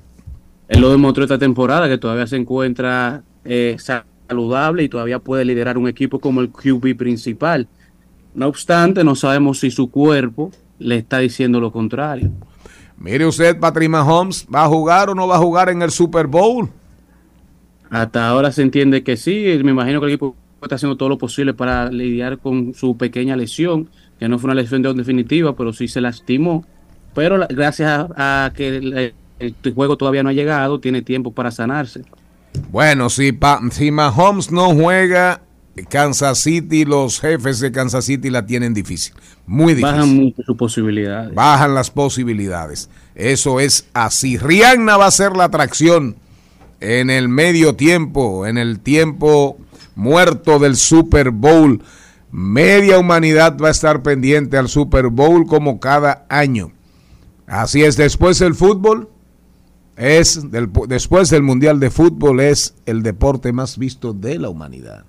Él 0.69 0.81
lo 0.81 0.91
demostró 0.91 1.25
esta 1.25 1.39
temporada 1.39 1.89
que 1.89 1.99
todavía 1.99 2.27
se 2.27 2.37
encuentra 2.37 3.23
eh, 3.45 3.77
saludable 3.79 4.85
y 4.85 4.89
todavía 4.89 5.19
puede 5.19 5.45
liderar 5.45 5.77
un 5.77 5.89
equipo 5.89 6.19
como 6.19 6.41
el 6.41 6.51
QB 6.51 6.97
principal. 6.97 7.69
No 8.35 8.49
obstante, 8.49 9.05
no 9.05 9.15
sabemos 9.15 9.61
si 9.61 9.71
su 9.71 9.91
cuerpo 9.91 10.51
le 10.83 10.97
está 10.99 11.19
diciendo 11.19 11.61
lo 11.61 11.73
contrario. 11.73 12.31
Mire 12.99 13.27
usted, 13.27 13.59
Patrick 13.59 13.89
Mahomes, 13.91 14.47
¿va 14.55 14.65
a 14.65 14.69
jugar 14.69 15.11
o 15.11 15.15
no 15.15 15.27
va 15.27 15.37
a 15.37 15.41
jugar 15.41 15.69
en 15.71 15.83
el 15.83 15.91
Super 15.91 16.27
Bowl? 16.27 16.69
Hasta 17.91 18.29
ahora 18.29 18.53
se 18.53 18.63
entiende 18.63 19.03
que 19.03 19.17
sí. 19.17 19.45
Me 19.65 19.71
imagino 19.73 20.01
que 20.01 20.07
el 20.07 20.13
equipo 20.13 20.37
está 20.63 20.77
haciendo 20.77 20.97
todo 20.97 21.09
lo 21.09 21.19
posible 21.19 21.53
para 21.55 21.91
lidiar 21.91 22.39
con 22.39 22.75
su 22.75 22.97
pequeña 22.97 23.37
lesión, 23.37 23.89
que 24.19 24.29
no 24.29 24.39
fue 24.39 24.49
una 24.51 24.61
lesión 24.61 24.83
de- 24.83 24.95
definitiva, 24.95 25.55
pero 25.57 25.73
sí 25.73 25.89
se 25.89 26.01
lastimó. 26.01 26.65
Pero 27.15 27.45
gracias 27.49 27.91
a, 28.17 28.45
a 28.47 28.53
que 28.53 28.69
el, 28.77 29.15
el 29.39 29.55
juego 29.75 29.97
todavía 29.97 30.23
no 30.23 30.31
ha 30.31 30.33
llegado, 30.33 30.81
tiene 30.81 31.03
tiempo 31.03 31.33
para 31.33 31.51
sanarse. 31.51 32.03
Bueno, 32.71 33.11
si, 33.11 33.33
pa- 33.33 33.61
si 33.71 33.91
Mahomes 33.91 34.51
no 34.51 34.71
juega, 34.71 35.43
Kansas 35.89 36.39
City, 36.39 36.85
los 36.85 37.21
jefes 37.21 37.61
de 37.61 37.73
Kansas 37.73 38.05
City 38.05 38.31
la 38.31 38.45
tienen 38.45 38.75
difícil, 38.75 39.15
muy 39.47 39.75
difícil. 39.75 39.97
Bajan 39.97 40.17
mucho 40.17 40.43
sus 40.43 40.57
posibilidades. 40.57 41.35
bajan 41.35 41.75
las 41.75 41.91
posibilidades. 41.91 42.91
Eso 43.15 43.61
es 43.61 43.89
así. 43.95 44.37
Rihanna 44.39 44.97
va 44.97 45.07
a 45.07 45.11
ser 45.11 45.37
la 45.37 45.45
atracción 45.45 46.17
en 46.81 47.11
el 47.11 47.29
medio 47.29 47.75
tiempo, 47.75 48.47
en 48.47 48.59
el 48.59 48.81
tiempo 48.81 49.57
muerto 49.95 50.59
del 50.59 50.77
Super 50.77 51.31
Bowl. 51.31 51.83
Media 52.31 52.99
humanidad 52.99 53.57
va 53.59 53.69
a 53.69 53.73
estar 53.73 54.03
pendiente 54.03 54.57
al 54.57 54.69
Super 54.69 55.09
Bowl 55.09 55.47
como 55.47 55.81
cada 55.81 56.27
año. 56.29 56.73
Así 57.47 57.83
es, 57.83 57.97
después 57.97 58.41
el 58.41 58.55
fútbol 58.55 59.09
es 59.97 60.51
del, 60.51 60.71
después 60.89 61.29
del 61.31 61.43
Mundial 61.43 61.79
de 61.81 61.91
Fútbol 61.91 62.41
es 62.41 62.75
el 62.87 63.03
deporte 63.03 63.53
más 63.53 63.79
visto 63.79 64.13
de 64.13 64.39
la 64.39 64.49
humanidad. 64.49 65.05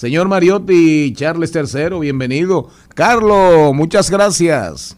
Señor 0.00 0.28
Mariotti, 0.28 1.12
Charles 1.12 1.54
III, 1.54 2.00
bienvenido. 2.00 2.70
Carlos, 2.94 3.74
muchas 3.74 4.08
gracias. 4.08 4.96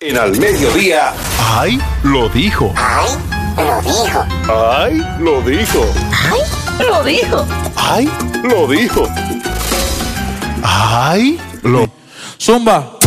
En 0.00 0.18
al 0.18 0.38
mediodía. 0.38 1.14
¡Ay! 1.40 1.80
Lo 2.04 2.28
dijo. 2.28 2.74
¡Ay! 2.76 3.08
Lo 3.56 3.80
dijo. 3.80 4.26
¡Ay! 4.52 5.02
Lo 5.18 5.40
dijo. 5.40 5.86
¡Ay! 6.14 6.46
Lo 6.78 7.02
dijo. 7.02 7.46
¡Ay! 7.74 8.10
Lo 8.42 8.68
dijo. 8.68 9.08
¡Ay! 10.62 11.40
Lo. 11.62 11.88
Zumba. 12.38 12.98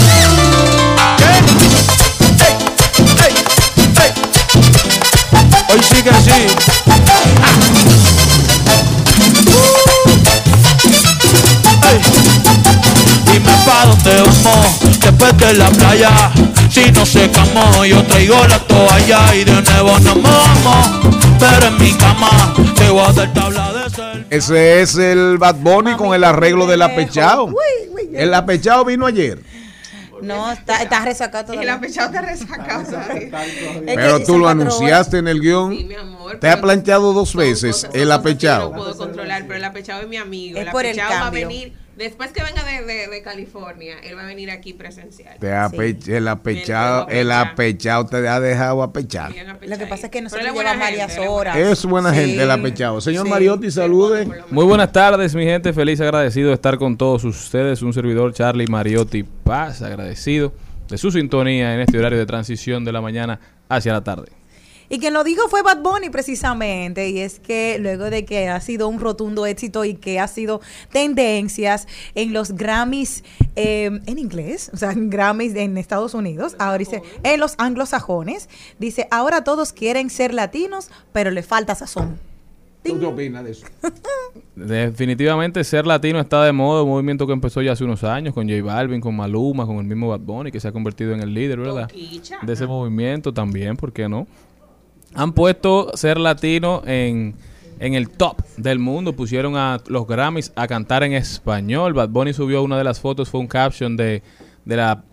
Hoy 5.71 5.79
sí 5.83 6.01
que 6.01 6.13
sí. 6.13 6.78
Dime 13.39 13.51
pa' 13.65 13.85
dónde 13.85 14.21
vamos 14.21 14.99
después 14.99 15.37
de 15.37 15.53
la 15.53 15.69
playa. 15.69 16.09
Si 16.69 16.91
no 16.91 17.05
se 17.05 17.31
camó, 17.31 17.85
yo 17.85 18.03
traigo 18.03 18.35
la 18.47 18.59
toalla 18.59 19.33
y 19.33 19.45
de 19.45 19.61
nuevo 19.61 19.97
nos 19.99 20.21
vamos. 20.21 21.17
Pero 21.39 21.67
en 21.67 21.77
mi 21.77 21.93
cama 21.93 22.53
te 22.75 22.89
voy 22.89 23.05
a 23.07 23.13
dar 23.13 23.33
tabla 23.33 23.71
de 23.71 23.89
ser. 23.89 24.25
Ese 24.29 24.81
es 24.81 24.97
el 24.97 25.37
Bad 25.37 25.55
Bunny 25.55 25.95
con 25.95 26.13
el 26.13 26.25
arreglo 26.25 26.67
del 26.67 26.81
apechao. 26.81 27.53
El 28.11 28.33
apechao 28.33 28.83
vino 28.83 29.05
ayer. 29.05 29.39
No, 30.21 30.51
está, 30.51 30.83
está 30.83 31.05
resacado 31.05 31.53
El 31.53 31.69
apechado 31.69 32.13
está 32.13 32.21
resacado. 32.21 32.99
Pero 33.85 34.21
tú 34.25 34.37
lo 34.37 34.49
anunciaste 34.49 35.19
en 35.19 35.29
el 35.29 35.39
guion. 35.39 35.77
Sí, 35.77 35.85
mi 35.85 35.95
amor. 35.95 36.37
Te 36.39 36.49
ha 36.49 36.55
pero 36.55 36.67
planchado 36.67 37.13
dos 37.13 37.33
veces 37.33 37.87
el 37.93 38.11
apechao. 38.11 38.71
No 38.71 38.75
puedo 38.75 38.97
controlar, 38.97 39.43
pero 39.43 39.55
el 39.55 39.63
apechado 39.63 40.01
es 40.01 40.09
mi 40.09 40.17
amigo. 40.17 40.59
Es 40.59 40.65
el 40.65 40.71
por 40.71 40.85
el 40.85 40.99
apechado 40.99 41.21
va 41.21 41.27
a 41.27 41.29
venir, 41.29 41.73
después 41.99 42.31
que 42.31 42.41
venga 42.43 42.63
de, 42.63 42.83
de, 42.83 43.07
de 43.07 43.21
California, 43.21 43.97
él 44.03 44.17
va 44.17 44.23
a 44.23 44.25
venir 44.25 44.49
aquí 44.49 44.73
presencial. 44.73 45.37
Te 45.39 45.51
ape- 45.53 45.99
El 46.07 46.27
apechao, 46.27 47.07
el 47.09 47.31
apechao 47.31 48.07
te 48.07 48.27
ha 48.27 48.39
dejado 48.39 48.81
apechar. 48.81 49.31
Lo 49.61 49.77
que 49.77 49.85
pasa 49.85 50.07
es 50.07 50.11
que 50.11 50.21
nosotros 50.21 50.51
llevamos 50.51 50.79
varias 50.79 51.17
horas. 51.19 51.55
Es 51.55 51.85
buena 51.85 52.11
Sí. 52.13 52.21
gente 52.21 52.41
el 52.43 52.49
apechao. 52.51 52.99
Señor 53.01 53.25
Sí. 53.25 53.29
Mariotti, 53.29 53.69
salude. 53.69 54.27
Muy 54.49 54.65
buenas 54.65 54.91
tardes, 54.91 55.35
mi 55.35 55.43
gente. 55.43 55.71
Feliz 55.73 56.01
agradecido 56.01 56.47
de 56.49 56.55
estar 56.55 56.77
con 56.79 56.97
todos 56.97 57.23
ustedes. 57.23 57.81
Un 57.83 57.93
servidor, 57.93 58.33
Charlie 58.33 58.65
Mariotti 58.67 59.21
Paz, 59.23 59.81
agradecido 59.83 60.53
de 60.89 60.97
su 60.97 61.11
sintonía 61.11 61.75
en 61.75 61.81
este 61.81 61.99
horario 61.99 62.17
de 62.17 62.25
transición 62.25 62.83
de 62.83 62.91
la 62.91 63.01
mañana 63.01 63.39
hacia 63.69 63.93
la 63.93 64.03
tarde. 64.03 64.31
Y 64.89 64.99
quien 64.99 65.13
lo 65.13 65.23
dijo 65.23 65.47
fue 65.49 65.61
Bad 65.61 65.81
Bunny 65.81 66.09
precisamente, 66.09 67.09
y 67.09 67.19
es 67.19 67.39
que 67.39 67.77
luego 67.79 68.09
de 68.09 68.25
que 68.25 68.49
ha 68.49 68.59
sido 68.59 68.87
un 68.87 68.99
rotundo 68.99 69.45
éxito 69.45 69.85
y 69.85 69.93
que 69.93 70.19
ha 70.19 70.27
sido 70.27 70.61
tendencias 70.91 71.87
en 72.15 72.33
los 72.33 72.53
Grammys 72.53 73.23
eh, 73.55 73.99
en 74.05 74.17
inglés, 74.17 74.71
o 74.73 74.77
sea, 74.77 74.91
en 74.91 75.09
Grammys 75.09 75.55
en 75.55 75.77
Estados 75.77 76.15
Unidos, 76.15 76.55
ahora 76.57 76.79
dice, 76.79 77.03
en 77.23 77.39
los 77.39 77.53
anglosajones, 77.59 78.49
dice, 78.79 79.07
ahora 79.11 79.43
todos 79.43 79.73
quieren 79.73 80.09
ser 80.09 80.33
latinos, 80.33 80.89
pero 81.11 81.29
le 81.29 81.43
falta 81.43 81.75
sazón. 81.75 82.19
¿Tú 82.83 82.99
qué 82.99 83.05
opinas 83.05 83.43
de 83.43 83.51
eso? 83.51 83.67
Definitivamente 84.55 85.63
ser 85.63 85.85
latino 85.85 86.19
está 86.19 86.43
de 86.43 86.51
moda, 86.51 86.83
un 86.83 86.89
movimiento 86.89 87.27
que 87.27 87.33
empezó 87.33 87.61
ya 87.61 87.73
hace 87.73 87.83
unos 87.83 88.03
años 88.03 88.33
con 88.33 88.49
J 88.49 88.63
Balvin, 88.63 89.01
con 89.01 89.15
Maluma, 89.15 89.65
con 89.65 89.77
el 89.77 89.85
mismo 89.85 90.07
Bad 90.07 90.21
Bunny, 90.21 90.51
que 90.51 90.59
se 90.59 90.67
ha 90.67 90.71
convertido 90.71 91.13
en 91.13 91.21
el 91.21 91.33
líder, 91.33 91.59
¿verdad? 91.59 91.91
De 92.41 92.53
ese 92.53 92.65
movimiento 92.65 93.33
también, 93.33 93.75
¿por 93.75 93.91
qué 93.91 94.07
no? 94.07 94.27
Han 95.15 95.33
puesto 95.33 95.91
ser 95.95 96.19
latino 96.19 96.81
en, 96.85 97.35
en 97.79 97.93
el 97.93 98.09
top 98.09 98.41
del 98.57 98.79
mundo. 98.79 99.13
Pusieron 99.13 99.55
a 99.55 99.79
los 99.87 100.07
Grammys 100.07 100.51
a 100.55 100.67
cantar 100.67 101.03
en 101.03 101.13
español. 101.13 101.93
Bad 101.93 102.09
Bunny 102.09 102.33
subió 102.33 102.61
una 102.63 102.77
de 102.77 102.83
las 102.83 102.99
fotos, 102.99 103.29
fue 103.29 103.39
un 103.39 103.47
caption 103.47 103.97
de, 103.97 104.21
de 104.65 104.77
la 104.77 105.03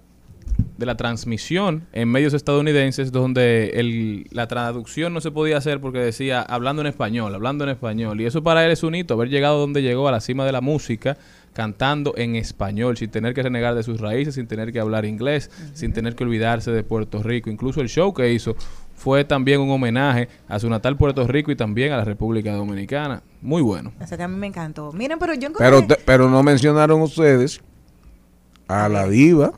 de 0.78 0.87
la 0.87 0.96
transmisión 0.96 1.87
en 1.92 2.11
medios 2.11 2.35
estadounidenses 2.35 3.11
donde 3.11 3.70
el, 3.74 4.26
la 4.30 4.46
traducción 4.46 5.14
no 5.14 5.20
se 5.20 5.30
podía 5.30 5.56
hacer 5.56 5.80
porque 5.80 5.98
decía 5.98 6.42
hablando 6.42 6.82
en 6.82 6.88
español, 6.88 7.35
hablando 7.35 7.64
en 7.64 7.70
español. 7.70 8.20
Y 8.20 8.26
eso 8.26 8.42
para 8.42 8.64
él 8.64 8.70
es 8.70 8.82
un 8.82 8.94
hito, 8.94 9.14
haber 9.14 9.28
llegado 9.28 9.59
donde 9.59 9.82
llegó, 9.82 10.09
a 10.09 10.12
la 10.12 10.20
cima 10.20 10.44
de 10.44 10.52
la 10.52 10.61
música, 10.61 11.16
cantando 11.54 12.14
en 12.16 12.37
español, 12.37 12.98
sin 12.98 13.11
tener 13.11 13.32
que 13.32 13.42
renegar 13.42 13.74
de 13.74 13.82
sus 13.82 14.00
raíces, 14.00 14.35
sin 14.35 14.46
tener 14.46 14.72
que 14.72 14.80
hablar 14.80 15.06
inglés, 15.06 15.50
sin 15.72 15.94
tener 15.94 16.14
que 16.14 16.24
olvidarse 16.24 16.70
de 16.70 16.82
Puerto 16.82 17.22
Rico. 17.22 17.48
Incluso 17.48 17.80
el 17.80 17.88
show 17.88 18.12
que 18.12 18.30
hizo 18.32 18.56
fue 18.96 19.24
también 19.24 19.61
un 19.61 19.70
homenaje 19.70 20.28
a 20.48 20.59
su 20.59 20.68
natal 20.68 20.96
Puerto 20.96 21.26
Rico 21.26 21.50
y 21.52 21.56
también 21.56 21.92
a 21.92 21.98
la 21.98 22.04
República 22.04 22.52
Dominicana. 22.54 23.22
Muy 23.42 23.62
bueno. 23.62 23.92
O 24.00 24.06
sea 24.06 24.16
que 24.16 24.24
a 24.24 24.28
mí 24.28 24.37
me 24.37 24.46
encantó. 24.48 24.92
Miren, 24.92 25.18
pero 25.18 25.35
yo 25.35 25.48
encontré... 25.48 25.64
Pero, 25.66 25.87
te- 25.87 26.02
pero 26.04 26.28
no 26.28 26.42
mencionaron 26.42 27.00
ustedes 27.02 27.61
a 28.66 28.88
la 28.88 29.06
diva. 29.06 29.52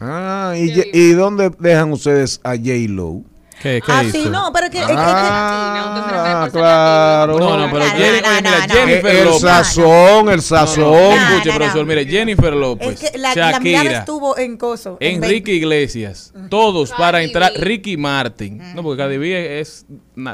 Ah, 0.00 0.54
¿y, 0.56 0.72
¿y 0.92 1.12
dónde 1.12 1.50
dejan 1.58 1.92
ustedes 1.92 2.40
a 2.42 2.56
J-Lo? 2.56 3.22
¿Qué, 3.62 3.80
qué 3.84 3.92
Ah, 3.92 4.02
hizo? 4.02 4.12
sí, 4.18 4.28
no, 4.28 4.50
pero 4.52 4.68
que... 4.70 4.80
es 4.80 4.86
que- 4.86 4.92
Ah, 4.96 6.48
claro. 6.50 7.38
No, 7.38 7.56
no, 7.58 7.70
pero 7.72 7.84
Jenny- 7.84 8.26
oye, 8.26 8.42
mira, 8.42 8.66
Jennifer 8.68 9.16
el 9.16 9.24
López. 9.24 9.40
sazón, 9.40 10.28
el 10.30 10.42
sazón. 10.42 11.12
Escuche, 11.12 11.52
profesor, 11.54 11.86
mire, 11.86 12.04
Jennifer 12.06 12.52
López, 12.54 13.02
es 13.02 13.20
la, 13.20 13.34
Shakira, 13.34 13.98
estuvo 14.00 14.36
en 14.36 14.56
coso. 14.56 14.96
en 15.00 15.22
Enrique 15.22 15.52
Iglesias, 15.52 16.32
todos 16.48 16.90
para 16.92 17.22
entrar, 17.22 17.52
Ricky 17.56 17.96
Martin, 17.96 18.60
no, 18.74 18.82
porque 18.82 19.02
Cardi 19.02 19.18
B 19.18 19.60
es, 19.60 19.86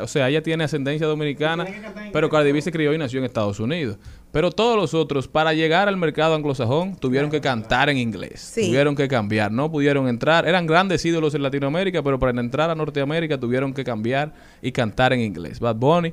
o 0.03 0.07
sea, 0.07 0.29
ella 0.29 0.43
tiene 0.43 0.65
ascendencia 0.65 1.07
dominicana, 1.07 1.67
pero 2.13 2.29
Cardi 2.31 2.53
B 2.53 2.63
se 2.63 2.73
crió 2.73 2.93
y 2.95 2.99
nació 2.99 3.19
en 3.19 3.25
Estados 3.27 3.61
Unidos. 3.61 3.97
Pero 4.39 4.53
todos 4.53 4.77
los 4.77 4.95
otros, 4.95 5.27
para 5.27 5.53
llegar 5.53 5.89
al 5.89 5.97
mercado 5.97 6.37
anglosajón, 6.37 6.95
tuvieron 6.95 7.29
que 7.29 7.41
cantar 7.41 7.91
en 7.91 7.99
inglés. 7.99 8.41
Sí. 8.41 8.69
Tuvieron 8.69 8.95
que 8.95 9.09
cambiar, 9.09 9.51
no 9.51 9.69
pudieron 9.69 10.07
entrar. 10.07 10.47
Eran 10.47 10.65
grandes 10.65 11.05
ídolos 11.05 11.35
en 11.35 11.43
Latinoamérica, 11.43 12.05
pero 12.05 12.21
para 12.21 12.41
entrar 12.41 12.71
a 12.71 12.77
Norteamérica 12.77 13.37
tuvieron 13.37 13.75
que 13.75 13.83
cambiar 13.83 14.33
y 14.63 14.71
cantar 14.71 15.13
en 15.13 15.23
inglés. 15.23 15.59
Bad 15.59 15.75
Bunny, 15.75 16.13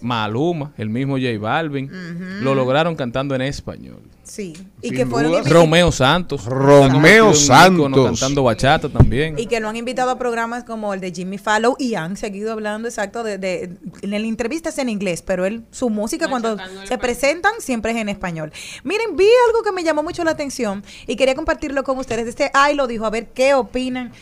Maluma, 0.00 0.72
el 0.78 0.88
mismo 0.88 1.18
J 1.18 1.38
Balvin, 1.38 1.90
lo 2.42 2.54
lograron 2.54 2.96
cantando 2.96 3.34
en 3.34 3.42
español. 3.42 4.00
Sí. 4.30 4.52
Y 4.80 4.90
Sin 4.90 4.96
que 4.96 5.06
fueron 5.06 5.44
Romeo 5.44 5.90
Santos. 5.90 6.44
Romeo 6.44 7.34
Santos. 7.34 7.90
Cantando 7.92 8.44
bachata 8.44 8.88
también. 8.88 9.36
Y 9.36 9.46
que 9.46 9.58
lo 9.58 9.68
han 9.68 9.74
invitado 9.74 10.08
a 10.10 10.18
programas 10.18 10.62
como 10.62 10.94
el 10.94 11.00
de 11.00 11.10
Jimmy 11.10 11.36
Fallon 11.36 11.74
y 11.80 11.96
han 11.96 12.16
seguido 12.16 12.52
hablando 12.52 12.86
exacto 12.86 13.24
de, 13.24 13.38
de 13.38 13.76
en 14.02 14.10
la 14.10 14.18
entrevista 14.18 14.68
es 14.68 14.78
en 14.78 14.88
inglés, 14.88 15.22
pero 15.22 15.46
él 15.46 15.64
su 15.72 15.90
música 15.90 16.28
cuando 16.28 16.56
se 16.84 16.96
presentan 16.96 17.54
siempre 17.58 17.90
es 17.90 17.98
en 17.98 18.08
español. 18.08 18.52
Miren, 18.84 19.16
vi 19.16 19.26
algo 19.48 19.64
que 19.64 19.72
me 19.72 19.82
llamó 19.82 20.04
mucho 20.04 20.22
la 20.22 20.30
atención 20.30 20.84
y 21.08 21.16
quería 21.16 21.34
compartirlo 21.34 21.82
con 21.82 21.98
ustedes. 21.98 22.28
Este 22.28 22.52
ay 22.54 22.76
lo 22.76 22.86
dijo, 22.86 23.06
a 23.06 23.10
ver 23.10 23.30
qué 23.30 23.54
opinan 23.54 24.12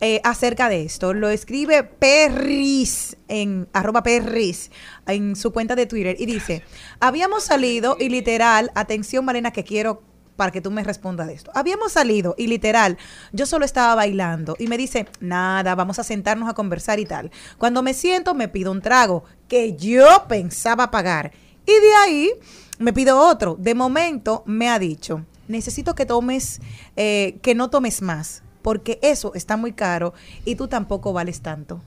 eh, 0.00 0.20
acerca 0.22 0.68
de 0.68 0.84
esto. 0.84 1.12
Lo 1.12 1.28
escribe 1.28 1.82
Perris 1.82 3.16
en 3.26 3.66
arroba 3.72 4.04
Perris 4.04 4.70
en 5.06 5.36
su 5.36 5.52
cuenta 5.52 5.74
de 5.76 5.86
Twitter 5.86 6.16
y 6.18 6.26
dice, 6.26 6.62
habíamos 7.00 7.44
salido 7.44 7.96
y 7.98 8.08
literal, 8.08 8.70
atención 8.74 9.24
Marina 9.24 9.50
que 9.50 9.64
quiero 9.64 10.02
para 10.36 10.52
que 10.52 10.60
tú 10.60 10.70
me 10.70 10.84
respondas 10.84 11.26
de 11.26 11.34
esto. 11.34 11.50
Habíamos 11.54 11.92
salido 11.92 12.34
y 12.38 12.46
literal, 12.46 12.98
yo 13.32 13.46
solo 13.46 13.64
estaba 13.64 13.94
bailando 13.94 14.54
y 14.58 14.66
me 14.68 14.76
dice, 14.76 15.06
nada, 15.20 15.74
vamos 15.74 15.98
a 15.98 16.04
sentarnos 16.04 16.48
a 16.48 16.54
conversar 16.54 17.00
y 17.00 17.06
tal. 17.06 17.30
Cuando 17.58 17.82
me 17.82 17.94
siento 17.94 18.34
me 18.34 18.48
pido 18.48 18.70
un 18.70 18.82
trago 18.82 19.24
que 19.48 19.76
yo 19.76 20.26
pensaba 20.28 20.90
pagar 20.90 21.32
y 21.64 21.72
de 21.72 21.94
ahí 22.04 22.30
me 22.78 22.92
pido 22.92 23.18
otro. 23.18 23.56
De 23.58 23.74
momento 23.74 24.42
me 24.46 24.68
ha 24.68 24.78
dicho, 24.78 25.24
necesito 25.48 25.94
que 25.94 26.06
tomes, 26.06 26.60
eh, 26.96 27.38
que 27.42 27.54
no 27.54 27.70
tomes 27.70 28.02
más, 28.02 28.42
porque 28.62 28.98
eso 29.02 29.32
está 29.34 29.56
muy 29.56 29.72
caro 29.72 30.12
y 30.44 30.56
tú 30.56 30.68
tampoco 30.68 31.12
vales 31.12 31.40
tanto. 31.40 31.82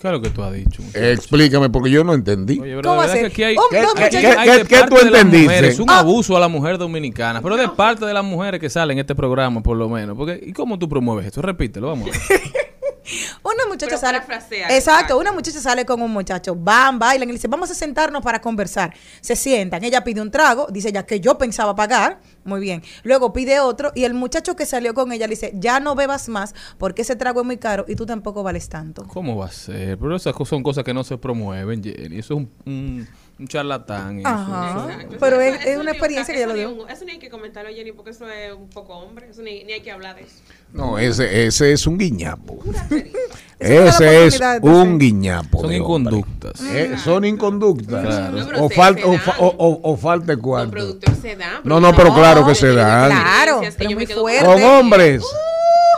¿Qué 0.00 0.08
es 0.08 0.12
lo 0.12 0.20
que 0.20 0.28
tú 0.30 0.42
has 0.42 0.52
dicho? 0.52 0.82
Explícame, 0.94 1.70
porque 1.70 1.90
yo 1.90 2.04
no 2.04 2.12
entendí. 2.12 2.60
Oye, 2.60 2.76
pero 2.76 2.90
¿Cómo 2.90 3.02
que 3.10 3.26
aquí 3.26 3.42
hay, 3.42 3.56
Un- 3.56 3.62
¿Qué- 3.70 3.80
dos 3.82 3.94
qué- 3.94 4.00
muchachos- 4.04 4.20
qué- 4.20 4.26
hay 4.38 4.58
de 4.58 4.64
qué 4.66 4.76
parte 4.76 4.90
tú 4.90 5.04
de 5.04 5.10
las 5.10 5.20
entendiste? 5.22 5.44
mujeres, 5.54 5.78
un 5.80 5.90
Ah. 5.90 5.98
abuso 6.00 6.36
a 6.36 6.40
la 6.40 6.48
mujer 6.48 6.76
dominicana, 6.78 7.40
pero 7.40 7.56
de 7.56 7.68
parte 7.70 8.04
de 8.04 8.12
las 8.12 8.24
mujeres 8.24 8.60
que 8.60 8.68
salen 8.68 8.98
en 8.98 9.00
este 9.00 9.14
programa, 9.14 9.62
por 9.62 9.76
lo 9.76 9.88
menos. 9.88 10.16
Porque, 10.16 10.38
¿Y 10.44 10.52
cómo 10.52 10.78
tú 10.78 10.88
promueves 10.88 11.26
esto? 11.26 11.40
Repítelo, 11.40 11.88
vamos 11.88 12.08
a 12.08 12.12
ver. 12.12 12.18
Una 13.42 13.66
muchacha 13.68 13.96
sale. 13.96 14.20
Exacto, 14.70 15.18
una 15.18 15.32
muchacha 15.32 15.60
sale 15.60 15.84
con 15.84 16.00
un 16.02 16.10
muchacho, 16.10 16.54
van, 16.54 16.98
bailan 16.98 17.28
y 17.28 17.32
le 17.32 17.38
dice, 17.38 17.48
vamos 17.48 17.70
a 17.70 17.74
sentarnos 17.74 18.22
para 18.22 18.40
conversar. 18.40 18.92
Se 19.20 19.36
sientan, 19.36 19.84
ella 19.84 20.02
pide 20.04 20.20
un 20.20 20.30
trago, 20.30 20.66
dice 20.70 20.92
ya 20.92 21.04
que 21.04 21.20
yo 21.20 21.38
pensaba 21.38 21.74
pagar, 21.74 22.20
muy 22.44 22.60
bien. 22.60 22.82
Luego 23.02 23.32
pide 23.32 23.60
otro 23.60 23.92
y 23.94 24.04
el 24.04 24.14
muchacho 24.14 24.56
que 24.56 24.66
salió 24.66 24.94
con 24.94 25.12
ella 25.12 25.26
le 25.26 25.30
dice, 25.30 25.52
ya 25.54 25.80
no 25.80 25.94
bebas 25.94 26.28
más 26.28 26.54
porque 26.78 27.02
ese 27.02 27.16
trago 27.16 27.40
es 27.40 27.46
muy 27.46 27.56
caro 27.58 27.84
y 27.88 27.96
tú 27.96 28.06
tampoco 28.06 28.42
vales 28.42 28.68
tanto. 28.68 29.04
¿Cómo 29.06 29.36
va 29.36 29.46
a 29.46 29.52
ser? 29.52 29.98
Pero 29.98 30.16
esas 30.16 30.32
cosas 30.32 30.50
son 30.50 30.62
cosas 30.62 30.84
que 30.84 30.94
no 30.94 31.04
se 31.04 31.18
promueven, 31.18 31.82
Jenny. 31.82 32.18
Eso 32.18 32.34
es 32.34 32.40
un, 32.40 32.50
un, 32.64 33.08
un 33.38 33.46
charlatán. 33.48 34.20
eso. 34.20 34.28
Ajá. 34.28 34.86
Exacto. 34.92 35.16
Pero 35.20 35.40
Eso- 35.40 35.68
es- 35.68 35.78
una 35.78 35.90
experiencia 35.90 36.34
que 36.34 36.40
eso 36.40 36.48
ya 36.48 36.54
lo 36.54 36.54
ni 36.54 36.72
dio. 36.74 36.84
un- 36.84 36.90
Eso 36.90 37.04
ni 37.04 37.12
hay 37.12 37.18
que 37.18 37.28
comentarlo, 37.30 37.70
Jenny, 37.74 37.92
porque 37.92 38.10
eso 38.12 38.26
es 38.30 38.52
un 38.54 38.68
poco 38.68 38.94
hombre. 38.94 39.28
Eso 39.30 39.42
ni, 39.42 39.62
ni 39.64 39.72
hay 39.74 39.80
que 39.82 39.90
hablar 39.92 40.16
de 40.16 40.22
eso. 40.22 40.36
No, 40.72 40.98
ese, 40.98 41.46
ese 41.46 41.72
es 41.72 41.86
un 41.86 41.98
guiñapo. 41.98 42.58
Ese 43.58 44.26
es 44.26 44.40
un 44.62 44.98
guiñapo. 44.98 45.62
Son 45.62 45.72
inconductas. 45.72 46.60
Eh, 46.60 46.94
son 47.02 47.24
inconductas. 47.24 48.04
Claro. 48.04 48.36
No, 48.36 48.46
pero 48.46 48.64
O, 48.64 48.68
falta, 48.68 49.00
se 49.00 49.06
o, 49.08 49.12
dan. 49.12 49.20
o, 49.38 49.46
o- 49.46 49.92
o 49.92 49.96
falta 49.96 50.36
cuarto. 50.36 50.98
se 51.22 51.36
da. 51.36 51.60
No, 51.64 51.80
no, 51.80 51.94
pero 51.96 52.12
claro 52.12 52.46
que 52.46 52.54
se 52.54 52.72
dan. 52.74 53.10
Claro, 53.10 53.60
que 53.62 53.72
pero 53.72 53.90
yo 53.90 53.96
me 53.96 54.00
muy 54.02 54.06
quedo 54.06 54.20
fuerte. 54.20 54.44
Con 54.44 54.62
hombres 54.62 55.24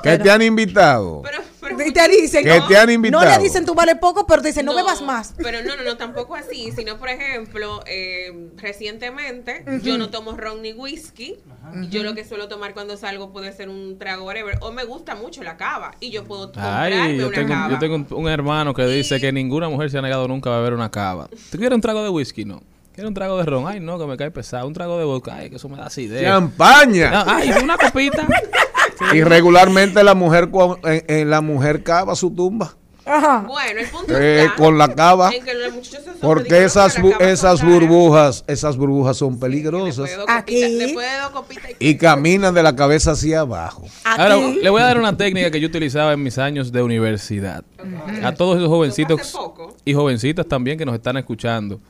que 0.05 0.19
te 0.19 0.31
han 0.31 0.43
invitado. 0.43 1.23
Pero, 1.23 1.39
pero, 1.39 1.48
Y 1.87 1.93
te 1.93 2.09
dicen, 2.09 2.45
Que 2.45 2.59
no, 2.59 2.67
te 2.67 2.77
han 2.77 2.87
no 2.87 2.93
invitado. 2.93 3.25
le 3.25 3.39
dicen 3.43 3.65
tú 3.65 3.75
vales 3.75 3.97
poco, 4.01 4.27
pero 4.27 4.43
te 4.43 4.49
dicen 4.49 4.67
no, 4.67 4.75
bebas 4.75 5.03
más. 5.03 5.35
Pero 5.37 5.63
no, 5.63 5.77
no, 5.77 5.83
no, 5.85 5.97
tampoco 5.97 6.35
así, 6.35 6.71
sino 6.75 6.99
por 6.99 7.09
ejemplo, 7.09 7.83
eh, 7.87 8.33
recientemente 8.57 9.65
yo 9.83 9.99
no 9.99 10.11
tomo 10.11 10.33
ron 10.33 10.63
ni 10.63 10.73
whisky. 10.73 11.37
y 11.83 11.89
Yo 11.89 12.03
lo 12.03 12.15
que 12.15 12.25
suelo 12.25 12.49
tomar 12.49 12.75
cuando 12.75 12.97
salgo 12.97 13.33
puede 13.33 13.53
ser 13.53 13.69
un 13.69 13.99
trago 13.99 14.25
whatever. 14.25 14.59
O 14.61 14.73
me 14.73 14.85
gusta 14.85 15.15
mucho 15.15 15.43
la 15.43 15.57
cava 15.57 15.93
y 16.01 16.11
yo 16.11 16.25
puedo 16.25 16.47
comprarme 16.53 16.97
Ay, 17.01 17.17
yo 17.19 17.29
una 17.29 17.37
tengo, 17.37 17.49
cava. 17.55 17.71
yo 17.71 17.79
tengo 17.79 17.95
un, 17.97 18.07
un 18.11 18.29
hermano 18.29 18.75
que 18.75 18.87
dice 18.87 19.21
que 19.21 19.33
ninguna 19.33 19.69
mujer 19.69 19.91
se 19.91 19.99
ha 19.99 20.03
negado 20.03 20.27
nunca 20.29 20.51
a 20.53 20.57
beber 20.59 20.73
una 20.75 20.91
cava. 20.91 21.29
¿Tú 21.51 21.59
quieres 21.59 21.75
un 21.75 21.81
trago 21.81 22.03
de 22.03 22.09
whisky? 22.09 22.45
No. 22.45 22.63
¿Quieres 22.95 23.09
un 23.11 23.15
trago 23.15 23.39
de 23.39 23.45
ron? 23.45 23.65
Ay, 23.69 23.79
no, 23.79 23.97
que 23.97 24.07
me 24.07 24.17
cae 24.17 24.31
pesado. 24.33 24.67
Un 24.67 24.73
trago 24.75 24.99
de 24.99 25.05
vodka, 25.05 25.37
ay, 25.37 25.51
que 25.51 25.57
eso 25.57 25.69
me 25.69 25.77
da 25.77 25.87
acidez. 25.87 26.23
Champaña. 26.23 27.11
No, 27.13 27.25
ay, 27.33 27.51
una 27.63 27.77
copita. 27.79 28.27
Y 29.13 29.23
regularmente 29.23 30.03
la 30.05 30.15
mujer 30.15 30.49
en, 30.85 31.05
en 31.07 31.31
la 31.31 31.41
mujer 31.41 31.83
cava 31.83 32.15
su 32.15 32.31
tumba. 32.31 32.75
Ajá. 33.11 33.39
Bueno, 33.49 33.81
el 33.81 33.87
punto 33.89 34.19
Eh, 34.19 34.43
está 34.45 34.57
con 34.57 34.77
la 34.77 34.95
cava. 34.95 35.31
en 35.35 35.43
que 35.43 35.55
los 35.55 35.73
muchachos 35.73 36.05
se 36.05 36.21
Porque 36.21 36.63
esas, 36.65 36.99
bu- 36.99 37.19
esas 37.21 37.65
burbujas, 37.65 38.45
esas 38.47 38.77
burbujas 38.77 39.17
son 39.17 39.41
peligrosas 39.41 40.11
Aquí. 40.29 40.57
copitas- 40.63 40.79
después 40.79 41.11
de 41.11 41.19
dos 41.23 41.31
copitas 41.31 41.71
y- 41.79 41.89
y 41.89 41.97
caminan 41.97 42.53
de 42.53 42.63
la 42.63 42.77
cabeza 42.77 43.13
hacia 43.13 43.41
abajo. 43.41 43.85
Ahora, 44.05 44.37
le 44.37 44.69
voy 44.69 44.83
a 44.83 44.85
dar 44.85 44.99
una 44.99 45.17
técnica 45.17 45.51
que 45.51 45.59
yo 45.59 45.69
utilizaba 45.69 46.13
en 46.13 46.23
mis 46.23 46.37
años 46.37 46.71
de 46.71 46.83
universidad. 46.83 47.65
A 48.23 48.35
todos 48.35 48.59
esos 48.59 48.69
jovencitos 48.69 49.35
y 49.87 49.95
jovencitas 49.95 50.47
también 50.47 50.77
que 50.77 50.85
nos 50.85 50.95
están 50.95 51.17
escuchando. 51.17 51.81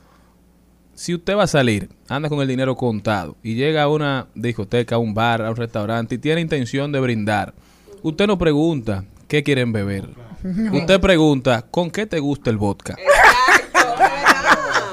Si 0.99 1.13
usted 1.13 1.37
va 1.37 1.43
a 1.43 1.47
salir, 1.47 1.87
anda 2.09 2.27
con 2.27 2.41
el 2.41 2.47
dinero 2.49 2.75
contado 2.75 3.37
y 3.41 3.55
llega 3.55 3.83
a 3.83 3.87
una 3.87 4.27
discoteca, 4.35 4.95
a 4.95 4.97
un 4.97 5.13
bar, 5.13 5.41
a 5.41 5.49
un 5.49 5.55
restaurante 5.55 6.15
y 6.15 6.17
tiene 6.17 6.41
intención 6.41 6.91
de 6.91 6.99
brindar, 6.99 7.53
usted 8.01 8.27
no 8.27 8.37
pregunta 8.37 9.05
qué 9.29 9.41
quieren 9.41 9.71
beber. 9.71 10.09
Usted 10.73 10.99
pregunta 10.99 11.61
con 11.71 11.89
qué 11.89 12.05
te 12.05 12.19
gusta 12.19 12.49
el 12.49 12.57
vodka. 12.57 12.97
Exacto. 12.99 14.03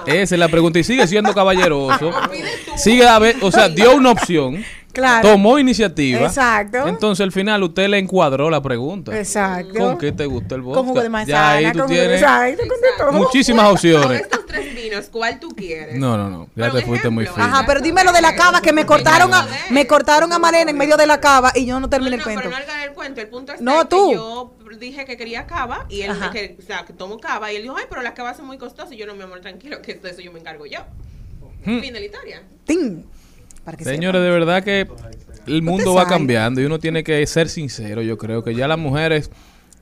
Esa 0.06 0.34
es 0.36 0.38
la 0.38 0.46
pregunta 0.46 0.78
y 0.78 0.84
sigue 0.84 1.08
siendo 1.08 1.34
caballeroso. 1.34 2.12
Sigue 2.76 3.04
a 3.04 3.18
ver, 3.18 3.34
o 3.42 3.50
sea, 3.50 3.68
dio 3.68 3.96
una 3.96 4.12
opción, 4.12 4.64
claro. 4.96 5.28
tomó 5.28 5.58
iniciativa. 5.58 6.20
Exacto. 6.26 6.86
Entonces 6.88 7.24
al 7.24 7.32
final 7.32 7.62
usted 7.62 7.88
le 7.88 7.98
encuadró 7.98 8.50
la 8.50 8.60
pregunta. 8.62 9.16
Exacto. 9.16 9.74
¿Con 9.78 9.98
qué 9.98 10.12
te 10.12 10.26
gusta 10.26 10.54
el 10.54 10.62
vodka? 10.62 10.78
Con 10.78 10.86
jugo 10.88 11.00
de 11.00 11.06
ya 11.06 11.10
manzana, 11.10 11.50
ahí 11.52 11.72
tú 11.72 11.78
con 11.80 11.88
tienes 11.88 12.20
exacto, 12.22 13.12
muchísimas 13.12 13.72
opciones. 13.72 14.22
estos 14.22 14.46
tres 14.46 14.74
vinos, 14.74 15.08
¿cuál 15.10 15.38
tú 15.40 15.48
quieres? 15.50 15.98
No, 15.98 16.16
no, 16.16 16.28
no. 16.30 16.44
Ya 16.54 16.70
Pero 16.70 16.74
te 16.74 16.82
fuiste 16.82 17.08
muy 17.10 17.26
fino. 17.26 17.44
Ajá, 17.44 17.64
pero 17.66 17.80
dime 17.80 18.02
lo 18.04 18.12
de 18.12 18.20
la 18.22 18.34
cava 18.34 18.60
que 18.60 18.72
me 18.72 18.84
cortaron 18.86 19.32
a 19.32 19.46
me 19.70 19.86
cortaron 19.86 20.32
a 20.32 20.38
Malena 20.38 20.70
en 20.70 20.76
medio 20.76 20.96
de 20.96 21.06
la 21.06 21.20
cava 21.20 21.52
y 21.54 21.66
yo 21.66 21.78
no 21.80 21.88
terminé 21.88 22.16
no, 22.16 22.16
el 22.16 22.22
cuento. 22.22 22.42
pero 22.44 22.50
no 22.50 22.84
el 22.84 22.92
cuento. 22.92 23.20
El 23.20 23.28
punto 23.28 23.52
es 23.52 23.60
No, 23.60 23.80
que 23.80 23.86
tú. 23.86 24.12
yo 24.12 24.52
dije 24.78 25.04
que 25.06 25.16
quería 25.16 25.46
cava 25.46 25.86
y 25.88 26.02
él 26.02 26.10
Ajá. 26.10 26.30
que, 26.30 26.56
o 26.58 26.62
sea, 26.62 26.84
que 26.84 26.92
tomo 26.92 27.18
cava 27.18 27.52
y 27.52 27.56
él 27.56 27.62
dijo, 27.62 27.76
ay, 27.76 27.84
pero 27.88 28.02
las 28.02 28.12
cavas 28.12 28.36
son 28.36 28.46
muy 28.46 28.58
costosas. 28.58 28.92
Y 28.92 28.96
yo 28.96 29.06
no, 29.06 29.14
mi 29.14 29.22
amor, 29.22 29.40
tranquilo, 29.40 29.80
que 29.82 29.94
de 29.94 30.10
eso 30.10 30.20
yo 30.20 30.32
me 30.32 30.40
encargo 30.40 30.66
yo. 30.66 30.80
Hmm. 31.64 31.80
Fin 31.80 31.92
de 31.92 32.00
la 32.00 32.06
historia. 32.06 32.42
Ting. 32.64 33.02
Para 33.66 33.76
que 33.76 33.84
Señores, 33.84 34.22
de 34.22 34.30
verdad 34.30 34.62
que 34.62 34.86
el 35.48 35.60
mundo 35.60 35.92
va 35.92 36.06
cambiando 36.06 36.60
y 36.60 36.64
uno 36.64 36.78
tiene 36.78 37.02
que 37.02 37.26
ser 37.26 37.48
sincero. 37.48 38.00
Yo 38.00 38.16
creo 38.16 38.44
que 38.44 38.54
ya 38.54 38.68
las 38.68 38.78
mujeres 38.78 39.28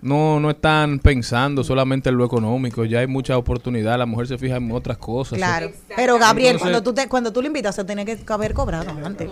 no, 0.04 0.38
no 0.38 0.50
están 0.50 0.98
pensando 1.00 1.64
solamente 1.64 2.10
en 2.10 2.16
lo 2.18 2.24
económico, 2.24 2.84
ya 2.84 3.00
hay 3.00 3.06
mucha 3.06 3.36
oportunidad, 3.36 3.98
la 3.98 4.06
mujer 4.06 4.28
se 4.28 4.38
fija 4.38 4.56
en 4.56 4.70
otras 4.70 4.98
cosas. 4.98 5.38
Claro. 5.38 5.70
Pero 5.96 6.18
Gabriel, 6.18 6.52
Entonces- 6.56 6.60
cuando 6.72 6.82
tú 6.82 6.94
te, 6.94 7.08
cuando 7.08 7.32
tú 7.32 7.40
lo 7.40 7.46
invitas, 7.48 7.74
se 7.74 7.84
tiene 7.84 8.04
que 8.04 8.18
haber 8.28 8.54
cobrado 8.54 8.90
antes. 9.04 9.30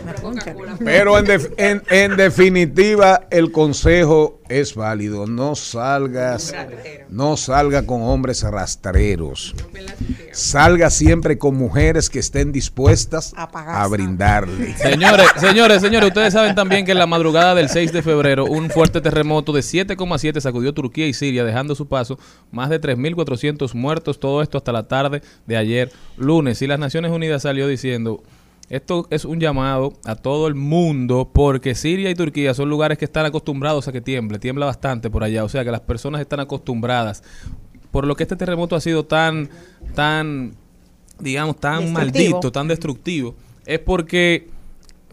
Pero 0.85 1.19
en, 1.19 1.25
def- 1.27 1.53
en, 1.57 1.83
en 1.91 2.17
definitiva, 2.17 3.27
el 3.31 3.53
consejo 3.53 4.41
es 4.49 4.75
válido. 4.75 5.27
No 5.27 5.55
salgas, 5.55 6.55
no 7.09 7.37
salga 7.37 7.87
con 7.87 8.03
hombres 8.03 8.43
rastreros. 8.43 9.55
Salga 10.33 10.91
siempre 10.91 11.39
con 11.39 11.57
mujeres 11.57 12.09
que 12.11 12.19
estén 12.19 12.53
dispuestas 12.53 13.35
a 13.37 13.87
brindarle. 13.89 14.75
Señores, 14.77 15.27
señores, 15.39 15.81
señores, 15.83 16.09
ustedes 16.09 16.33
saben 16.33 16.55
también 16.55 16.85
que 16.87 16.93
en 16.93 16.99
la 16.99 17.07
madrugada 17.07 17.55
del 17.55 17.69
6 17.69 17.93
de 17.93 18.03
febrero 18.03 18.45
un 18.47 18.71
fuerte 18.71 19.01
terremoto 19.01 19.53
de 19.53 19.61
7,7 19.61 20.41
sacudió 20.41 20.62
Turquía 20.71 21.09
y 21.09 21.13
Siria, 21.13 21.45
dejando 21.45 21.73
a 21.73 21.77
su 21.77 21.89
paso 21.89 22.19
más 22.53 22.71
de 22.71 22.81
3.400 22.81 23.75
muertos, 23.75 24.21
todo 24.21 24.43
esto 24.43 24.59
hasta 24.59 24.71
la 24.71 24.87
tarde 24.87 25.23
de 25.47 25.57
ayer 25.57 25.91
lunes. 26.17 26.63
Y 26.63 26.69
las 26.69 26.79
Naciones 26.79 27.11
Unidas 27.11 27.43
salió 27.43 27.67
diciendo, 27.67 28.23
esto 28.73 29.07
es 29.11 29.25
un 29.25 29.41
llamado 29.41 29.93
a 30.05 30.15
todo 30.15 30.47
el 30.47 30.55
mundo 30.55 31.31
porque 31.33 31.75
Siria 31.75 32.11
y 32.11 32.15
Turquía 32.15 32.55
son 32.55 32.71
lugares 32.71 32.97
que 32.97 33.05
están 33.05 33.27
acostumbrados 33.27 33.87
a 33.89 33.93
que 33.93 34.01
tiemble, 34.01 34.39
tiembla 34.39 34.65
bastante 34.67 35.11
por 35.11 35.25
allá, 35.25 35.45
o 35.45 35.49
sea 35.49 35.65
que 35.65 35.71
las 35.71 35.81
personas 35.81 36.21
están 36.21 36.41
acostumbradas. 36.41 37.23
Por 37.91 38.07
lo 38.07 38.17
que 38.17 38.23
este 38.23 38.37
terremoto 38.37 38.75
ha 38.75 38.81
sido 38.81 39.05
tan, 39.05 39.51
tan, 39.95 40.55
digamos, 41.19 41.61
tan 41.61 41.93
maldito, 41.93 42.51
tan 42.51 42.69
destructivo, 42.69 43.35
es 43.67 43.79
porque 43.79 44.49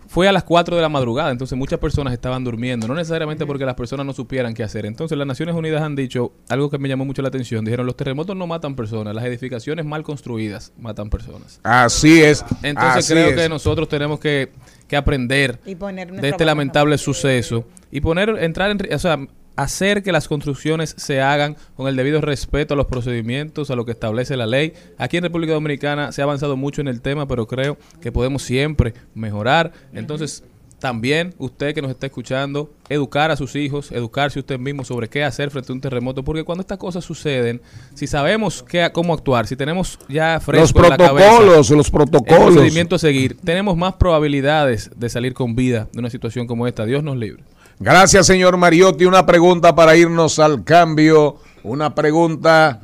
fue 0.10 0.28
a 0.28 0.32
las 0.32 0.44
4 0.44 0.76
de 0.76 0.82
la 0.82 0.90
madrugada, 0.90 1.30
entonces 1.30 1.56
muchas 1.56 1.78
personas 1.78 2.12
estaban 2.14 2.44
durmiendo, 2.44 2.88
no 2.88 2.96
necesariamente 2.96 3.46
porque 3.46 3.64
las 3.64 3.76
personas 3.76 4.08
no 4.08 4.14
supieran 4.14 4.56
qué 4.56 4.64
hacer. 4.64 4.88
Entonces 4.88 5.16
las 5.16 5.28
Naciones 5.28 5.54
Unidas 5.54 5.84
han 5.84 5.96
dicho 5.96 6.34
algo 6.50 6.72
que 6.72 6.80
me 6.80 6.90
llamó 6.90 7.06
mucho 7.06 7.22
la 7.22 7.28
atención, 7.28 7.64
dijeron 7.64 7.86
los 7.86 7.96
terremotos 7.96 8.36
no 8.36 8.48
matan 8.48 8.76
personas, 8.76 9.14
las 9.14 9.24
edificaciones 9.24 9.86
mal 9.86 10.02
construidas 10.02 10.74
matan 10.80 11.12
personas. 11.12 11.60
Así 11.62 12.24
es. 12.24 12.44
Entonces 12.64 13.06
así 13.06 13.14
creo 13.14 13.30
es. 13.30 13.36
que 13.36 13.50
nosotros 13.50 13.88
tenemos 13.88 14.20
que, 14.20 14.52
que 14.88 14.98
aprender 14.98 15.60
Y 15.68 15.76
poner 15.76 16.12
de 16.12 16.30
este 16.30 16.44
lamentable 16.44 16.98
suceso 16.98 17.66
y 17.92 18.02
poner, 18.02 18.30
entrar 18.40 18.72
en, 18.72 18.92
o 18.92 19.00
sea, 19.00 19.20
hacer 19.64 20.04
que 20.04 20.12
las 20.12 20.28
construcciones 20.28 20.96
se 20.98 21.22
hagan 21.22 21.58
con 21.76 21.88
el 21.88 21.96
debido 21.96 22.22
respeto 22.22 22.74
a 22.74 22.78
los 22.78 22.86
procedimientos, 22.86 23.70
a 23.70 23.76
lo 23.76 23.86
que 23.86 23.92
establece 23.92 24.38
la 24.38 24.48
ley. 24.48 24.74
Aquí 24.98 25.18
en 25.18 25.24
República 25.24 25.54
Dominicana 25.54 26.12
se 26.14 26.22
ha 26.22 26.24
avanzado 26.24 26.56
mucho 26.56 26.80
en 26.80 26.88
el 26.88 27.02
tema, 27.02 27.28
pero 27.28 27.46
creo 27.46 27.78
que 28.02 28.12
podemos 28.12 28.42
siempre 28.42 28.94
mejorar. 29.14 29.74
Entonces, 29.94 30.44
también 30.80 31.36
usted 31.38 31.76
que 31.76 31.82
nos 31.82 31.92
está 31.92 32.06
escuchando, 32.06 32.72
educar 32.88 33.32
a 33.32 33.36
sus 33.36 33.56
hijos, 33.58 33.92
educarse 33.92 34.40
usted 34.40 34.58
mismo 34.58 34.86
sobre 34.86 35.10
qué 35.10 35.26
hacer 35.26 35.52
frente 35.52 35.74
a 35.74 35.76
un 35.76 35.82
terremoto, 35.82 36.24
porque 36.24 36.46
cuando 36.46 36.62
estas 36.62 36.78
cosas 36.78 37.04
suceden, 37.04 37.62
si 37.96 38.08
sabemos 38.08 38.64
qué, 38.64 38.90
cómo 38.94 39.14
actuar, 39.14 39.46
si 39.46 39.58
tenemos 39.58 40.00
ya 40.08 40.40
fresco 40.40 40.80
Los 40.80 40.86
en 40.86 40.90
la 40.92 40.98
cabeza 40.98 41.28
protocolos, 41.28 41.70
los 41.70 41.88
el 41.88 41.92
protocolos. 41.92 42.54
procedimiento 42.54 42.96
a 42.96 43.00
seguir, 43.00 43.36
tenemos 43.44 43.76
más 43.76 43.96
probabilidades 43.96 44.90
de 44.96 45.10
salir 45.10 45.34
con 45.34 45.54
vida 45.54 45.90
de 45.92 46.00
una 46.00 46.10
situación 46.10 46.48
como 46.48 46.66
esta. 46.66 46.86
Dios 46.86 47.04
nos 47.04 47.18
libre. 47.18 47.44
Gracias, 47.80 48.28
señor 48.28 48.58
Mariotti. 48.58 49.06
Una 49.06 49.26
pregunta 49.26 49.74
para 49.74 49.96
irnos 49.96 50.38
al 50.40 50.64
cambio. 50.64 51.38
Una 51.64 51.96
pregunta. 51.96 52.82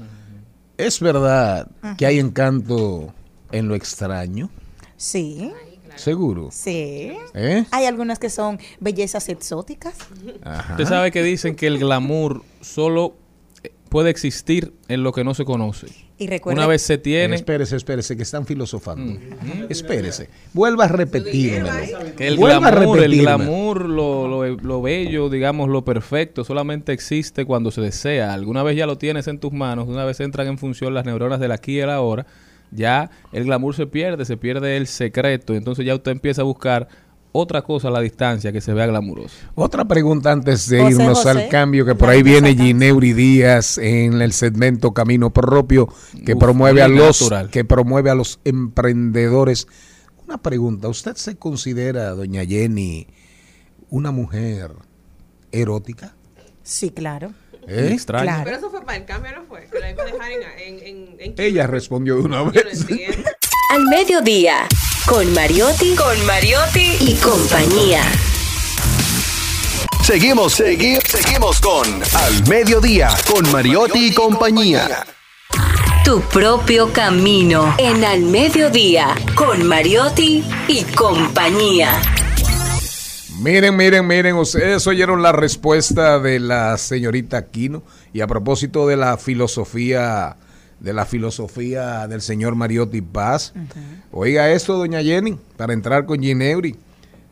¿Es 0.77 0.99
verdad 0.99 1.67
que 1.97 2.05
hay 2.05 2.19
encanto 2.19 3.13
en 3.51 3.67
lo 3.67 3.75
extraño? 3.75 4.49
Sí, 4.97 5.51
Seguro. 5.95 6.49
sí. 6.51 7.13
¿Eh? 7.33 7.65
Hay 7.71 7.85
algunas 7.85 8.19
que 8.19 8.29
son 8.29 8.59
bellezas 8.79 9.29
exóticas. 9.29 9.95
Ajá. 10.43 10.73
Usted 10.73 10.85
sabe 10.85 11.11
que 11.11 11.23
dicen 11.23 11.55
que 11.55 11.67
el 11.67 11.79
glamour 11.79 12.43
solo 12.61 13.15
puede 13.89 14.09
existir 14.09 14.73
en 14.89 15.03
lo 15.03 15.13
que 15.13 15.23
no 15.23 15.33
se 15.33 15.45
conoce. 15.45 15.87
Y 16.17 16.27
recuerde- 16.27 16.57
Una 16.57 16.67
vez 16.67 16.81
se 16.81 16.97
tiene, 16.97 17.35
Espérese, 17.35 17.75
espérese, 17.75 18.15
que 18.15 18.23
están 18.23 18.45
filosofando. 18.45 19.19
Espérese. 19.69 20.29
Vuelva 20.53 20.85
a 20.85 20.87
repetírmelo. 20.87 21.67
que 22.15 22.27
el 22.27 22.37
Vuelva 22.37 22.67
a 22.67 22.71
glamour, 22.71 22.97
el 22.99 23.03
repetirme. 23.11 23.23
glamour, 23.23 23.89
lo, 23.89 24.27
lo- 24.27 24.55
lo 24.55 24.81
bello, 24.81 25.29
digamos, 25.29 25.67
lo 25.69 25.83
perfecto, 25.83 26.43
solamente 26.45 26.93
existe 26.93 27.43
cuando 27.45 27.69
se 27.71 27.81
desea. 27.81 28.33
Alguna 28.33 28.63
vez 28.63 28.77
ya 28.77 28.85
lo 28.85 28.97
tienes 28.97 29.27
en 29.27 29.39
tus 29.39 29.51
manos, 29.51 29.87
una 29.89 30.05
vez 30.05 30.19
entran 30.21 30.47
en 30.47 30.57
función 30.57 30.93
las 30.93 31.05
neuronas 31.05 31.39
del 31.41 31.51
aquí 31.51 31.73
y 31.73 31.79
el 31.79 31.89
ahora, 31.89 32.25
ya 32.71 33.09
el 33.33 33.43
glamour 33.43 33.75
se 33.75 33.85
pierde, 33.85 34.23
se 34.25 34.37
pierde 34.37 34.77
el 34.77 34.87
secreto, 34.87 35.53
entonces 35.53 35.85
ya 35.85 35.95
usted 35.95 36.11
empieza 36.11 36.41
a 36.41 36.45
buscar 36.45 36.87
otra 37.37 37.61
cosa 37.61 37.89
a 37.89 37.91
la 37.91 37.99
distancia 37.99 38.51
que 38.51 38.61
se 38.61 38.73
vea 38.73 38.85
glamuroso. 38.87 39.35
Otra 39.55 39.85
pregunta 39.85 40.31
antes 40.31 40.69
de 40.69 40.79
José, 40.81 40.91
irnos 40.93 41.17
José. 41.17 41.29
al 41.29 41.47
cambio, 41.49 41.85
que 41.85 41.95
por 41.95 42.09
ahí 42.09 42.23
viene 42.23 42.55
Gineuri 42.55 43.13
Díaz 43.13 43.77
en 43.77 44.21
el 44.21 44.31
segmento 44.33 44.93
Camino 44.93 45.31
Propio, 45.31 45.87
que 46.25 46.33
Uf, 46.33 46.39
promueve 46.39 46.81
a 46.81 46.87
los 46.87 47.21
natural. 47.21 47.49
que 47.49 47.65
promueve 47.65 48.09
a 48.09 48.15
los 48.15 48.39
emprendedores. 48.45 49.67
Una 50.27 50.37
pregunta, 50.37 50.87
¿usted 50.87 51.15
se 51.15 51.35
considera, 51.35 52.09
doña 52.11 52.45
Jenny, 52.45 53.07
una 53.89 54.11
mujer 54.11 54.71
erótica? 55.51 56.15
Sí, 56.63 56.89
claro. 56.89 57.33
¿Eh? 57.67 57.97
Claro. 58.05 58.41
Pero 58.43 58.57
eso 58.57 58.69
fue 58.69 58.81
para 58.85 58.97
el 58.99 59.05
cambio, 59.05 59.31
¿no 59.35 59.43
fue? 59.45 59.67
Que 59.71 59.79
la 59.79 59.89
iba 59.91 60.03
a 60.03 60.05
dejar 60.05 60.31
en... 60.31 60.79
en, 60.79 60.87
en, 60.87 61.15
en 61.19 61.33
Ella 61.37 61.65
respondió 61.67 62.15
de 62.15 62.21
una 62.21 62.37
Yo 62.37 62.45
no 62.45 62.51
vez. 62.51 62.81
entiendo. 62.81 63.17
Al 63.71 63.85
mediodía, 63.85 64.67
con 65.07 65.31
Mariotti, 65.33 65.95
con 65.95 66.25
Mariotti 66.25 66.97
y 66.99 67.15
compañía. 67.15 68.01
Seguimos, 70.03 70.53
seguimos, 70.53 71.03
seguimos 71.03 71.61
con 71.61 71.85
Al 72.15 72.47
Mediodía, 72.47 73.09
con 73.31 73.49
Mariotti 73.51 74.07
y 74.07 74.13
compañía. 74.13 75.05
Tu 76.03 76.19
propio 76.21 76.91
camino 76.91 77.75
en 77.77 78.03
Al 78.03 78.21
mediodía, 78.21 79.15
con 79.35 79.67
Mariotti 79.67 80.43
y 80.67 80.83
compañía. 80.83 82.01
Miren, 83.41 83.75
miren, 83.75 84.07
miren, 84.07 84.35
ustedes 84.37 84.87
oyeron 84.87 85.21
la 85.21 85.31
respuesta 85.31 86.19
de 86.19 86.39
la 86.39 86.77
señorita 86.77 87.37
Aquino 87.37 87.83
y 88.11 88.21
a 88.21 88.27
propósito 88.27 88.87
de 88.87 88.97
la 88.97 89.17
filosofía 89.17 90.37
de 90.79 90.93
la 90.93 91.05
filosofía 91.05 92.07
del 92.07 92.21
señor 92.21 92.55
Mariotti 92.55 93.01
Paz. 93.01 93.53
Oiga 94.11 94.51
esto, 94.51 94.77
doña 94.77 95.01
Jenny, 95.01 95.37
para 95.57 95.73
entrar 95.73 96.05
con 96.05 96.19
Gineuri. 96.21 96.75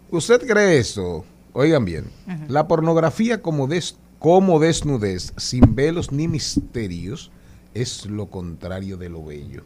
¿Usted 0.10 0.45
cree 0.47 0.77
esto? 0.79 1.25
Oigan 1.53 1.86
bien, 1.86 2.06
la 2.47 2.67
pornografía 2.67 3.41
como, 3.41 3.67
des- 3.67 3.95
como 4.19 4.60
desnudez, 4.60 5.34
sin 5.38 5.75
velos 5.75 6.12
ni 6.12 6.27
misterios, 6.27 7.29
es 7.75 8.06
lo 8.08 8.27
contrario 8.27 8.97
de 8.97 9.10
lo 9.10 9.23
bello. 9.23 9.63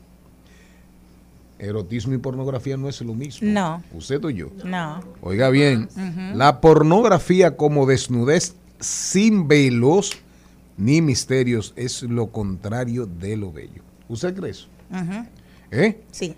Erotismo 1.59 2.13
y 2.13 2.17
pornografía 2.19 2.77
no 2.77 2.87
es 2.87 3.01
lo 3.01 3.13
mismo. 3.15 3.49
No. 3.49 3.81
¿Usted 3.93 4.23
o 4.23 4.29
yo? 4.29 4.49
No. 4.63 5.01
Oiga 5.21 5.49
bien, 5.49 5.89
la 6.35 6.61
pornografía 6.61 7.57
como 7.57 7.85
desnudez 7.87 8.53
sin 8.79 9.47
velos 9.47 10.11
ni 10.77 11.01
misterios 11.01 11.73
es 11.75 12.03
lo 12.03 12.27
contrario 12.27 13.05
de 13.05 13.35
lo 13.37 13.51
bello. 13.51 13.81
¿Usted 14.07 14.35
cree 14.35 14.51
eso? 14.51 14.67
Ujú. 14.91 15.25
¿Eh? 15.71 16.01
Sí. 16.11 16.35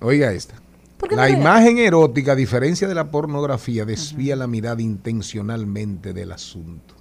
Oiga 0.00 0.32
esta. 0.32 0.54
¿Por 0.96 1.08
qué 1.08 1.16
La 1.16 1.28
no 1.28 1.34
le- 1.34 1.40
imagen 1.40 1.78
erótica, 1.78 2.32
a 2.32 2.36
diferencia 2.36 2.86
de 2.88 2.94
la 2.94 3.10
pornografía, 3.10 3.84
desvía 3.84 4.36
la 4.36 4.46
mirada 4.46 4.82
intencionalmente 4.82 6.12
del 6.12 6.32
asunto. 6.32 6.94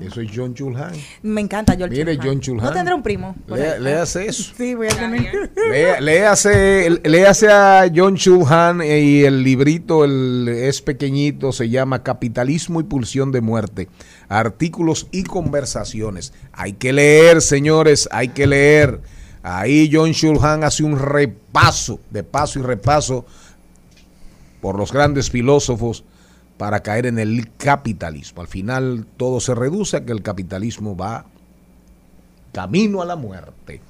Eso 0.00 0.20
es 0.20 0.30
John 0.32 0.54
Chulhan. 0.54 0.92
Me 1.22 1.40
encanta 1.40 1.74
George 1.76 1.96
Mire, 1.96 2.14
Chulhan. 2.16 2.28
John 2.34 2.40
Chulhan. 2.40 2.64
¿No 2.66 2.72
tendrá 2.72 2.94
un 2.94 3.02
primo? 3.02 3.34
ahí? 3.50 3.80
léase 3.80 4.26
eso. 4.26 4.52
Sí, 4.56 4.74
voy 4.76 4.86
a 4.86 4.90
tener. 4.90 5.50
Léase, 6.00 7.00
léase 7.04 7.48
a 7.48 7.90
John 7.92 8.14
Chulhan 8.14 8.80
y 8.80 9.22
el 9.24 9.42
librito 9.42 10.04
el, 10.04 10.46
es 10.48 10.80
pequeñito, 10.82 11.50
se 11.50 11.68
llama 11.68 12.04
Capitalismo 12.04 12.78
y 12.80 12.84
Pulsión 12.84 13.32
de 13.32 13.40
Muerte. 13.40 13.88
Artículos 14.30 15.08
y 15.10 15.24
conversaciones. 15.24 16.32
Hay 16.52 16.74
que 16.74 16.92
leer, 16.92 17.42
señores, 17.42 18.08
hay 18.12 18.28
que 18.28 18.46
leer. 18.46 19.00
Ahí 19.42 19.90
John 19.92 20.12
Chulhan 20.12 20.64
hace 20.64 20.84
un 20.84 20.98
repaso, 20.98 22.00
de 22.10 22.22
paso 22.22 22.60
y 22.60 22.62
repaso, 22.62 23.26
por 24.60 24.78
los 24.78 24.92
grandes 24.92 25.30
filósofos 25.30 26.04
para 26.56 26.80
caer 26.80 27.06
en 27.06 27.18
el 27.18 27.50
capitalismo. 27.56 28.42
Al 28.42 28.48
final 28.48 29.06
todo 29.16 29.40
se 29.40 29.54
reduce 29.54 29.96
a 29.96 30.04
que 30.04 30.12
el 30.12 30.22
capitalismo 30.22 30.96
va 30.96 31.26
camino 32.52 33.02
a 33.02 33.06
la 33.06 33.16
muerte. 33.16 33.80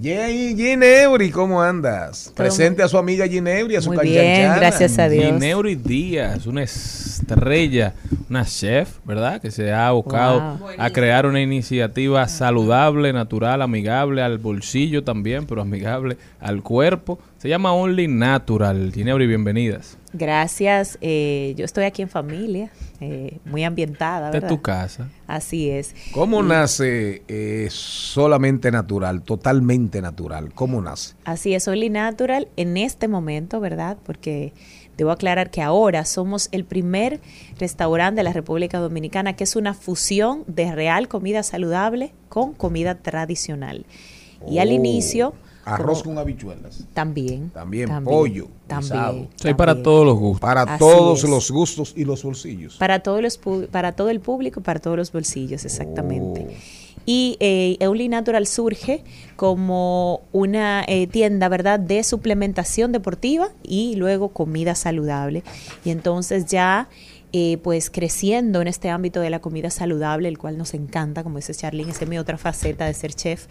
Yay, 0.00 0.54
Gineuri, 0.54 1.30
¿cómo 1.32 1.60
andas? 1.60 2.32
Presente 2.36 2.84
a 2.84 2.88
su 2.88 2.96
amiga 2.98 3.26
Gineuri, 3.26 3.74
a 3.74 3.80
su 3.80 3.92
Muy 3.92 4.06
bien, 4.06 4.52
gracias 4.54 4.96
a 5.00 5.08
Dios. 5.08 5.24
Gineuri 5.24 5.74
Díaz, 5.74 6.46
una 6.46 6.62
estrella, 6.62 7.94
una 8.30 8.44
chef, 8.44 8.98
¿verdad? 9.04 9.40
Que 9.40 9.50
se 9.50 9.72
ha 9.72 9.90
buscado 9.90 10.58
Wow. 10.58 10.68
a 10.78 10.90
crear 10.90 11.26
una 11.26 11.40
iniciativa 11.40 12.28
saludable, 12.28 13.12
natural, 13.12 13.60
amigable 13.60 14.22
al 14.22 14.38
bolsillo 14.38 15.02
también, 15.02 15.46
pero 15.46 15.62
amigable 15.62 16.16
al 16.38 16.62
cuerpo. 16.62 17.18
Se 17.38 17.48
llama 17.48 17.72
Only 17.72 18.06
Natural. 18.06 18.92
Gineuri, 18.94 19.26
bienvenidas. 19.26 19.97
Gracias. 20.12 20.98
eh, 21.00 21.54
yo 21.56 21.64
estoy 21.64 21.84
aquí 21.84 22.02
en 22.02 22.08
familia, 22.08 22.70
eh, 23.00 23.38
muy 23.44 23.64
ambientada, 23.64 24.30
¿verdad? 24.30 24.48
tu 24.48 24.62
casa. 24.62 25.08
Así 25.26 25.68
es. 25.70 25.94
¿Cómo 26.12 26.40
Y 26.42 26.46
nace 26.46 27.22
eh, 27.28 27.68
solamente 27.70 28.70
natural, 28.70 29.22
totalmente 29.22 30.00
natural? 30.00 30.52
¿Cómo 30.54 30.80
nace? 30.80 31.14
Así 31.24 31.54
es, 31.54 31.68
Only 31.68 31.90
Natural 31.90 32.48
en 32.56 32.76
este 32.76 33.08
momento, 33.08 33.60
¿verdad? 33.60 33.98
Porque 34.04 34.52
debo 34.96 35.10
aclarar 35.10 35.50
que 35.50 35.62
ahora 35.62 36.04
somos 36.04 36.48
el 36.52 36.64
primer 36.64 37.20
restaurante 37.58 38.20
de 38.20 38.24
la 38.24 38.32
República 38.32 38.78
Dominicana 38.78 39.36
que 39.36 39.44
es 39.44 39.54
una 39.56 39.74
fusión 39.74 40.42
de 40.46 40.72
real 40.74 41.08
comida 41.08 41.42
saludable 41.42 42.14
con 42.28 42.52
comida 42.54 42.96
tradicional. 42.96 43.84
Y 44.48 44.58
al 44.58 44.68
Oh, 44.68 44.72
inicio... 44.72 45.34
Arroz 45.74 46.02
con 46.02 46.18
habichuelas. 46.18 46.84
También. 46.94 47.50
También, 47.50 48.04
pollo. 48.04 48.48
guisado. 48.68 49.06
También. 49.06 49.28
O 49.34 49.38
sea, 49.38 49.48
hay 49.50 49.54
para 49.54 49.82
todos 49.82 50.06
los 50.06 50.16
gustos. 50.18 50.40
Para 50.40 50.62
Así 50.62 50.78
todos 50.78 51.24
es. 51.24 51.30
los 51.30 51.50
gustos 51.50 51.94
y 51.96 52.04
los 52.04 52.22
bolsillos. 52.22 52.76
Para 52.76 53.00
todos 53.00 53.22
los 53.22 53.38
para 53.70 53.92
todo 53.92 54.10
el 54.10 54.20
público, 54.20 54.60
para 54.60 54.80
todos 54.80 54.96
los 54.96 55.12
bolsillos, 55.12 55.64
exactamente. 55.64 56.46
Oh. 56.48 56.88
Y 57.10 57.38
eh, 57.40 57.78
Euli 57.80 58.06
Natural 58.08 58.46
surge 58.46 59.02
como 59.36 60.20
una 60.32 60.84
eh, 60.86 61.06
tienda, 61.06 61.48
¿verdad?, 61.48 61.80
de 61.80 62.04
suplementación 62.04 62.92
deportiva 62.92 63.48
y 63.62 63.94
luego 63.96 64.28
comida 64.28 64.74
saludable. 64.74 65.42
Y 65.86 65.90
entonces 65.90 66.44
ya, 66.44 66.90
eh, 67.32 67.58
pues 67.62 67.90
creciendo 67.90 68.60
en 68.62 68.68
este 68.68 68.88
ámbito 68.90 69.20
de 69.20 69.30
la 69.30 69.40
comida 69.40 69.70
saludable, 69.70 70.28
el 70.28 70.38
cual 70.38 70.56
nos 70.56 70.74
encanta, 70.74 71.22
como 71.22 71.36
dice 71.36 71.54
Charlene, 71.54 71.90
esa 71.90 72.04
es 72.04 72.08
mi 72.10 72.18
otra 72.18 72.38
faceta 72.38 72.86
de 72.86 72.94
ser 72.94 73.12
chef, 73.14 73.46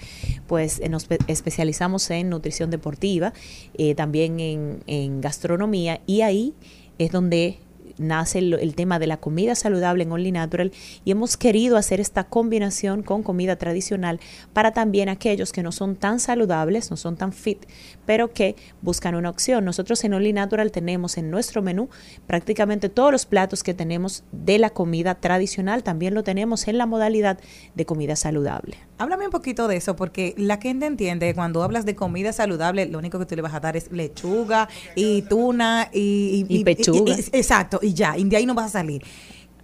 pues 0.48 0.80
eh, 0.80 0.90
nos 0.90 1.06
pe- 1.06 1.20
especializamos 1.28 2.10
en 2.10 2.30
nutrición 2.30 2.72
deportiva, 2.72 3.34
eh, 3.78 3.94
también 3.96 4.40
en 4.40 5.22
gastronomía 5.22 6.02
y 6.08 6.22
ahí 6.22 6.54
es 6.98 7.12
donde 7.12 7.60
nace 7.98 8.40
el, 8.40 8.54
el 8.56 8.76
tema 8.76 9.00
de 9.00 9.08
la 9.08 9.18
comida 9.18 9.56
saludable 9.56 10.04
en 10.04 10.12
Only 10.12 10.32
Natural 10.32 10.72
y 11.06 11.12
hemos 11.12 11.38
querido 11.38 11.78
hacer 11.78 12.00
esta 12.00 12.24
combinación 12.26 13.04
con 13.04 13.24
comida 13.24 13.56
tradicional 13.56 14.20
para 14.54 14.72
también 14.72 15.10
aquellos 15.10 15.52
que 15.52 15.64
no 15.64 15.72
son 15.72 15.96
tan 15.96 16.20
saludables, 16.20 16.92
no 16.92 16.98
son 16.98 17.18
tan 17.18 17.34
fit, 17.34 17.66
pero 18.06 18.34
que 18.34 18.56
buscan 18.82 19.16
una 19.16 19.30
opción. 19.30 19.66
Nosotros 19.66 20.04
en 20.04 20.14
Only 20.14 20.34
Natural 20.34 20.72
tenemos 20.72 21.18
en 21.18 21.30
nuestro 21.32 21.62
menú 21.62 21.90
prácticamente 22.26 22.90
todos 22.90 23.12
los 23.12 23.26
platos 23.26 23.64
que 23.64 23.74
tenemos 23.74 24.24
de 24.32 24.60
la 24.60 24.70
comida 24.70 25.16
tradicional, 25.16 25.84
también 25.84 26.14
lo 26.14 26.24
tenemos 26.24 26.68
en 26.68 26.78
la 26.78 26.86
modalidad 26.86 27.40
de 27.76 27.86
comida 27.86 28.16
saludable. 28.16 28.78
Háblame 28.98 29.26
un 29.26 29.32
poquito 29.32 29.68
de 29.68 29.76
eso, 29.76 29.96
porque 29.96 30.34
la 30.38 30.58
gente 30.58 30.86
entiende 30.88 31.34
cuando 31.36 31.62
hablas 31.62 31.86
de 31.86 31.96
comida 31.96 32.34
saludable, 32.34 32.88
lo 32.88 32.98
único 32.98 33.20
que 33.20 33.26
tú 33.26 33.36
le 33.36 33.42
vas 33.44 33.54
a 33.54 33.60
dar 33.60 33.78
es 33.78 33.92
lechuga 33.92 34.70
y 34.96 35.22
tuna 35.24 35.90
y, 35.94 36.46
Y 36.50 36.64
pechuga. 36.64 37.16
exacto, 37.32 37.80
y 37.88 37.94
ya, 37.94 38.18
y 38.18 38.24
de 38.26 38.38
ahí 38.38 38.46
no 38.46 38.54
vas 38.54 38.68
a 38.68 38.70
salir. 38.80 39.02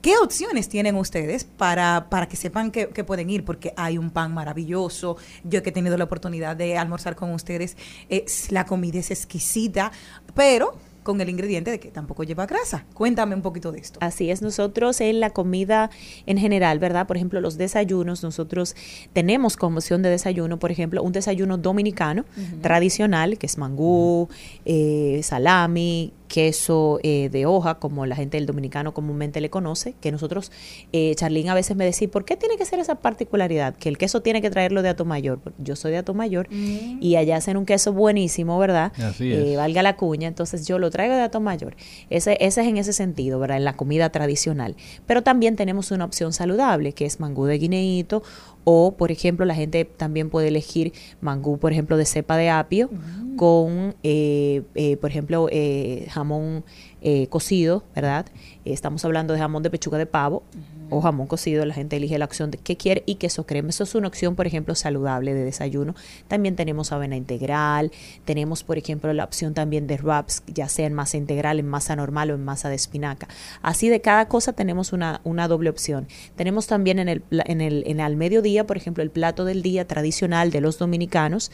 ¿Qué 0.01 0.17
opciones 0.17 0.67
tienen 0.67 0.95
ustedes 0.97 1.45
para, 1.45 2.07
para 2.09 2.27
que 2.27 2.35
sepan 2.35 2.71
que, 2.71 2.89
que 2.89 3.05
pueden 3.05 3.29
ir? 3.29 3.45
Porque 3.45 3.73
hay 3.77 3.97
un 3.97 4.09
pan 4.09 4.33
maravilloso. 4.33 5.15
Yo 5.45 5.63
que 5.63 5.69
he 5.69 5.71
tenido 5.71 5.95
la 5.97 6.03
oportunidad 6.03 6.57
de 6.57 6.77
almorzar 6.77 7.15
con 7.15 7.31
ustedes, 7.31 7.77
es- 8.09 8.51
la 8.51 8.65
comida 8.65 8.99
es 8.99 9.11
exquisita, 9.11 9.93
pero 10.35 10.75
con 11.03 11.19
el 11.19 11.29
ingrediente 11.29 11.69
de 11.71 11.79
que 11.81 11.89
tampoco 11.91 12.23
lleva 12.23 12.45
grasa. 12.45 12.85
Cuéntame 12.93 13.35
un 13.35 13.41
poquito 13.41 13.71
de 13.73 13.79
esto. 13.79 13.99
Así 14.01 14.29
es, 14.31 14.41
nosotros 14.41 15.01
en 15.01 15.19
la 15.19 15.31
comida 15.31 15.89
en 16.25 16.37
general, 16.37 16.79
¿verdad? 16.79 17.07
Por 17.07 17.17
ejemplo, 17.17 17.41
los 17.41 17.57
desayunos, 17.57 18.23
nosotros 18.23 18.73
tenemos 19.11 19.57
como 19.57 19.77
opción 19.79 20.01
de 20.01 20.09
desayuno, 20.09 20.59
por 20.59 20.71
ejemplo, 20.71 21.03
un 21.03 21.11
desayuno 21.11 21.57
dominicano 21.57 22.23
tradicional, 22.61 23.37
que 23.37 23.45
es 23.47 23.57
mangú, 23.57 24.29
eh, 24.63 25.19
salami, 25.23 26.13
queso 26.33 26.99
eh, 27.03 27.29
de 27.31 27.45
hoja, 27.45 27.75
como 27.75 28.07
la 28.07 28.15
gente 28.15 28.37
del 28.37 28.47
dominicano 28.47 28.91
comúnmente 28.91 29.39
le 29.39 29.51
conoce, 29.51 29.93
que 30.01 30.11
nosotros, 30.11 30.51
eh, 30.91 31.13
Charlene 31.13 31.51
a 31.51 31.53
veces 31.53 31.77
me 31.77 31.85
decía, 31.85 32.07
¿por 32.07 32.25
qué 32.25 32.35
tiene 32.35 32.57
que 32.57 32.65
ser 32.65 32.79
esa 32.79 32.95
particularidad? 32.95 33.75
Que 33.75 33.87
el 33.87 33.99
queso 33.99 34.23
tiene 34.23 34.41
que 34.41 34.49
traerlo 34.49 34.81
de 34.81 34.89
Atomayor. 34.89 35.39
Yo 35.59 35.75
soy 35.75 35.91
de 35.91 35.97
Atomayor 35.99 36.47
y 36.49 37.17
allá 37.17 37.37
hacen 37.37 37.55
un 37.55 37.67
queso 37.67 37.93
buenísimo, 37.93 38.57
¿verdad? 38.57 38.93
Así 38.97 39.31
Eh, 39.31 39.57
valga 39.57 39.83
la 39.83 39.95
cuña, 39.95 40.27
entonces 40.27 40.65
yo 40.65 40.79
lo 40.79 40.89
traigo 40.89 41.13
de 41.13 41.21
Atomayor. 41.21 41.75
Ese, 42.09 42.35
ese 42.39 42.61
es 42.61 42.67
en 42.67 42.77
ese 42.77 42.93
sentido, 42.93 43.37
¿verdad? 43.37 43.57
En 43.57 43.65
la 43.65 43.73
comida 43.73 44.09
tradicional. 44.09 44.75
Pero 45.05 45.21
también 45.21 45.55
tenemos 45.55 45.91
una 45.91 46.03
opción 46.03 46.33
saludable, 46.33 46.93
que 46.93 47.05
es 47.05 47.19
mangú 47.19 47.45
de 47.45 47.59
guineíto, 47.59 48.23
o, 48.63 48.93
por 48.95 49.11
ejemplo, 49.11 49.45
la 49.45 49.55
gente 49.55 49.85
también 49.85 50.29
puede 50.29 50.47
elegir 50.47 50.93
mangú, 51.21 51.57
por 51.57 51.71
ejemplo, 51.71 51.97
de 51.97 52.05
cepa 52.05 52.37
de 52.37 52.49
apio, 52.49 52.89
con, 53.35 53.95
eh, 54.03 54.61
eh, 54.75 54.97
por 54.97 55.09
ejemplo, 55.09 55.47
eh, 55.51 56.07
jamón 56.09 56.63
eh, 57.01 57.27
cocido, 57.27 57.83
¿verdad? 57.95 58.27
Eh, 58.63 58.71
estamos 58.71 59.03
hablando 59.03 59.33
de 59.33 59.39
jamón 59.39 59.63
de 59.63 59.69
pechuga 59.69 59.97
de 59.97 60.05
pavo 60.05 60.43
o 60.89 61.01
jamón 61.01 61.27
cocido, 61.27 61.65
la 61.65 61.73
gente 61.73 61.95
elige 61.97 62.17
la 62.17 62.25
opción 62.25 62.51
de 62.51 62.57
qué 62.57 62.77
quiere 62.77 63.03
y 63.05 63.15
queso 63.15 63.45
crema. 63.45 63.69
Eso 63.69 63.83
es 63.83 63.95
una 63.95 64.07
opción, 64.07 64.35
por 64.35 64.45
ejemplo, 64.47 64.75
saludable 64.75 65.33
de 65.33 65.43
desayuno. 65.43 65.95
También 66.27 66.55
tenemos 66.55 66.91
avena 66.91 67.15
integral, 67.15 67.91
tenemos, 68.25 68.63
por 68.63 68.77
ejemplo, 68.77 69.11
la 69.13 69.23
opción 69.23 69.53
también 69.53 69.87
de 69.87 69.97
wraps, 69.97 70.43
ya 70.47 70.67
sea 70.69 70.85
en 70.85 70.93
masa 70.93 71.17
integral, 71.17 71.59
en 71.59 71.67
masa 71.67 71.95
normal 71.95 72.31
o 72.31 72.35
en 72.35 72.43
masa 72.45 72.69
de 72.69 72.75
espinaca. 72.75 73.27
Así 73.61 73.89
de 73.89 74.01
cada 74.01 74.27
cosa 74.27 74.53
tenemos 74.53 74.93
una, 74.93 75.21
una 75.23 75.47
doble 75.47 75.69
opción. 75.69 76.07
Tenemos 76.35 76.67
también 76.67 76.99
en 76.99 77.09
el, 77.09 77.23
en 77.31 77.61
el 77.61 77.83
en 77.87 77.99
al 78.01 78.15
mediodía, 78.15 78.65
por 78.67 78.77
ejemplo, 78.77 79.03
el 79.03 79.09
plato 79.09 79.45
del 79.45 79.61
día 79.63 79.87
tradicional 79.87 80.51
de 80.51 80.61
los 80.61 80.77
dominicanos 80.77 81.51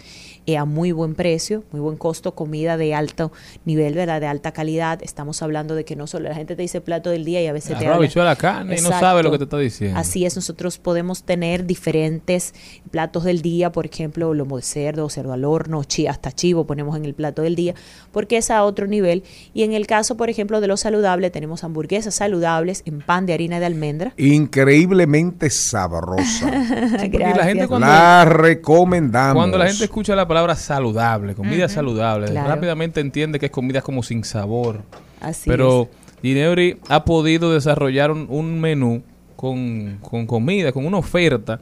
eh, 0.48 0.58
a 0.58 0.66
muy 0.66 0.92
buen 0.92 1.16
precio, 1.16 1.64
muy 1.72 1.80
buen 1.82 1.98
costo, 1.98 2.36
comida 2.36 2.78
de 2.78 2.94
alto 2.94 3.32
nivel, 3.66 3.94
¿verdad? 3.94 4.20
De 4.22 4.28
alta 4.28 4.52
calidad. 4.52 5.02
Estamos 5.04 5.42
hablando 5.42 5.76
de 5.76 5.86
que 5.86 5.96
no 5.96 6.08
solo 6.08 6.30
la 6.30 6.36
gente 6.36 6.56
te 6.56 6.62
dice 6.62 6.82
plato 6.82 7.10
del 7.10 7.26
día 7.26 7.42
y 7.42 7.48
a 7.48 7.54
veces 7.54 7.78
te 7.78 7.86
habla- 7.86 7.96
habichuela, 7.98 8.36
carne 8.36 8.74
y 8.76 8.82
no 8.82 8.88
Exacto. 8.88 9.00
sabe 9.06 9.24
lo 9.24 9.29
que 9.32 9.38
te 9.38 9.44
está 9.46 9.58
diciendo. 9.58 10.00
Así 10.00 10.26
es, 10.26 10.36
nosotros 10.36 10.78
podemos 10.78 11.24
tener 11.24 11.66
diferentes 11.66 12.54
platos 12.92 13.24
del 13.24 13.42
día, 13.42 13.72
por 13.72 13.86
ejemplo, 13.86 14.34
lomo 14.34 14.58
de 14.58 14.64
cerdo, 14.64 15.10
cerdo 15.10 15.34
al 15.34 15.46
horno, 15.46 15.84
chi, 15.84 16.08
hasta 16.08 16.32
chivo 16.32 16.66
ponemos 16.66 16.96
en 16.98 17.06
el 17.06 17.14
plato 17.14 17.42
del 17.42 17.56
día, 17.56 17.76
porque 18.12 18.38
es 18.38 18.52
a 18.52 18.64
otro 18.64 18.88
nivel. 18.88 19.24
Y 19.54 19.64
en 19.64 19.74
el 19.74 19.88
caso, 19.88 20.18
por 20.18 20.30
ejemplo, 20.30 20.62
de 20.62 20.68
lo 20.68 20.78
saludable, 20.78 21.30
tenemos 21.30 21.64
hamburguesas 21.64 22.16
saludables 22.16 22.84
en 22.86 23.00
pan 23.02 23.26
de 23.26 23.34
harina 23.34 23.60
de 23.60 23.66
almendra. 23.66 24.14
Increíblemente 24.18 25.50
sabrosa. 25.50 26.50
la 26.52 27.44
gente 27.46 27.68
cuando- 27.68 27.88
La 27.88 28.26
recomendamos. 28.26 29.36
Cuando 29.36 29.58
la 29.58 29.68
gente 29.68 29.86
escucha 29.86 30.16
la 30.16 30.28
palabra 30.28 30.56
saludable, 30.56 31.36
comida 31.36 31.70
saludable, 31.70 32.28
claro. 32.28 32.50
rápidamente 32.50 33.00
entiende 33.00 33.40
que 33.40 33.48
es 33.48 33.52
comida 33.52 33.82
como 33.82 34.04
sin 34.04 34.24
sabor. 34.24 34.82
Así 35.22 35.50
Pero 35.50 35.90
Gineuri 36.22 36.78
ha 36.88 37.06
podido 37.06 37.54
desarrollar 37.54 38.12
un, 38.12 38.28
un 38.30 38.60
menú 38.60 39.04
con, 39.40 40.00
con 40.02 40.26
comida, 40.26 40.74
con 40.74 40.86
una 40.86 40.98
oferta 40.98 41.62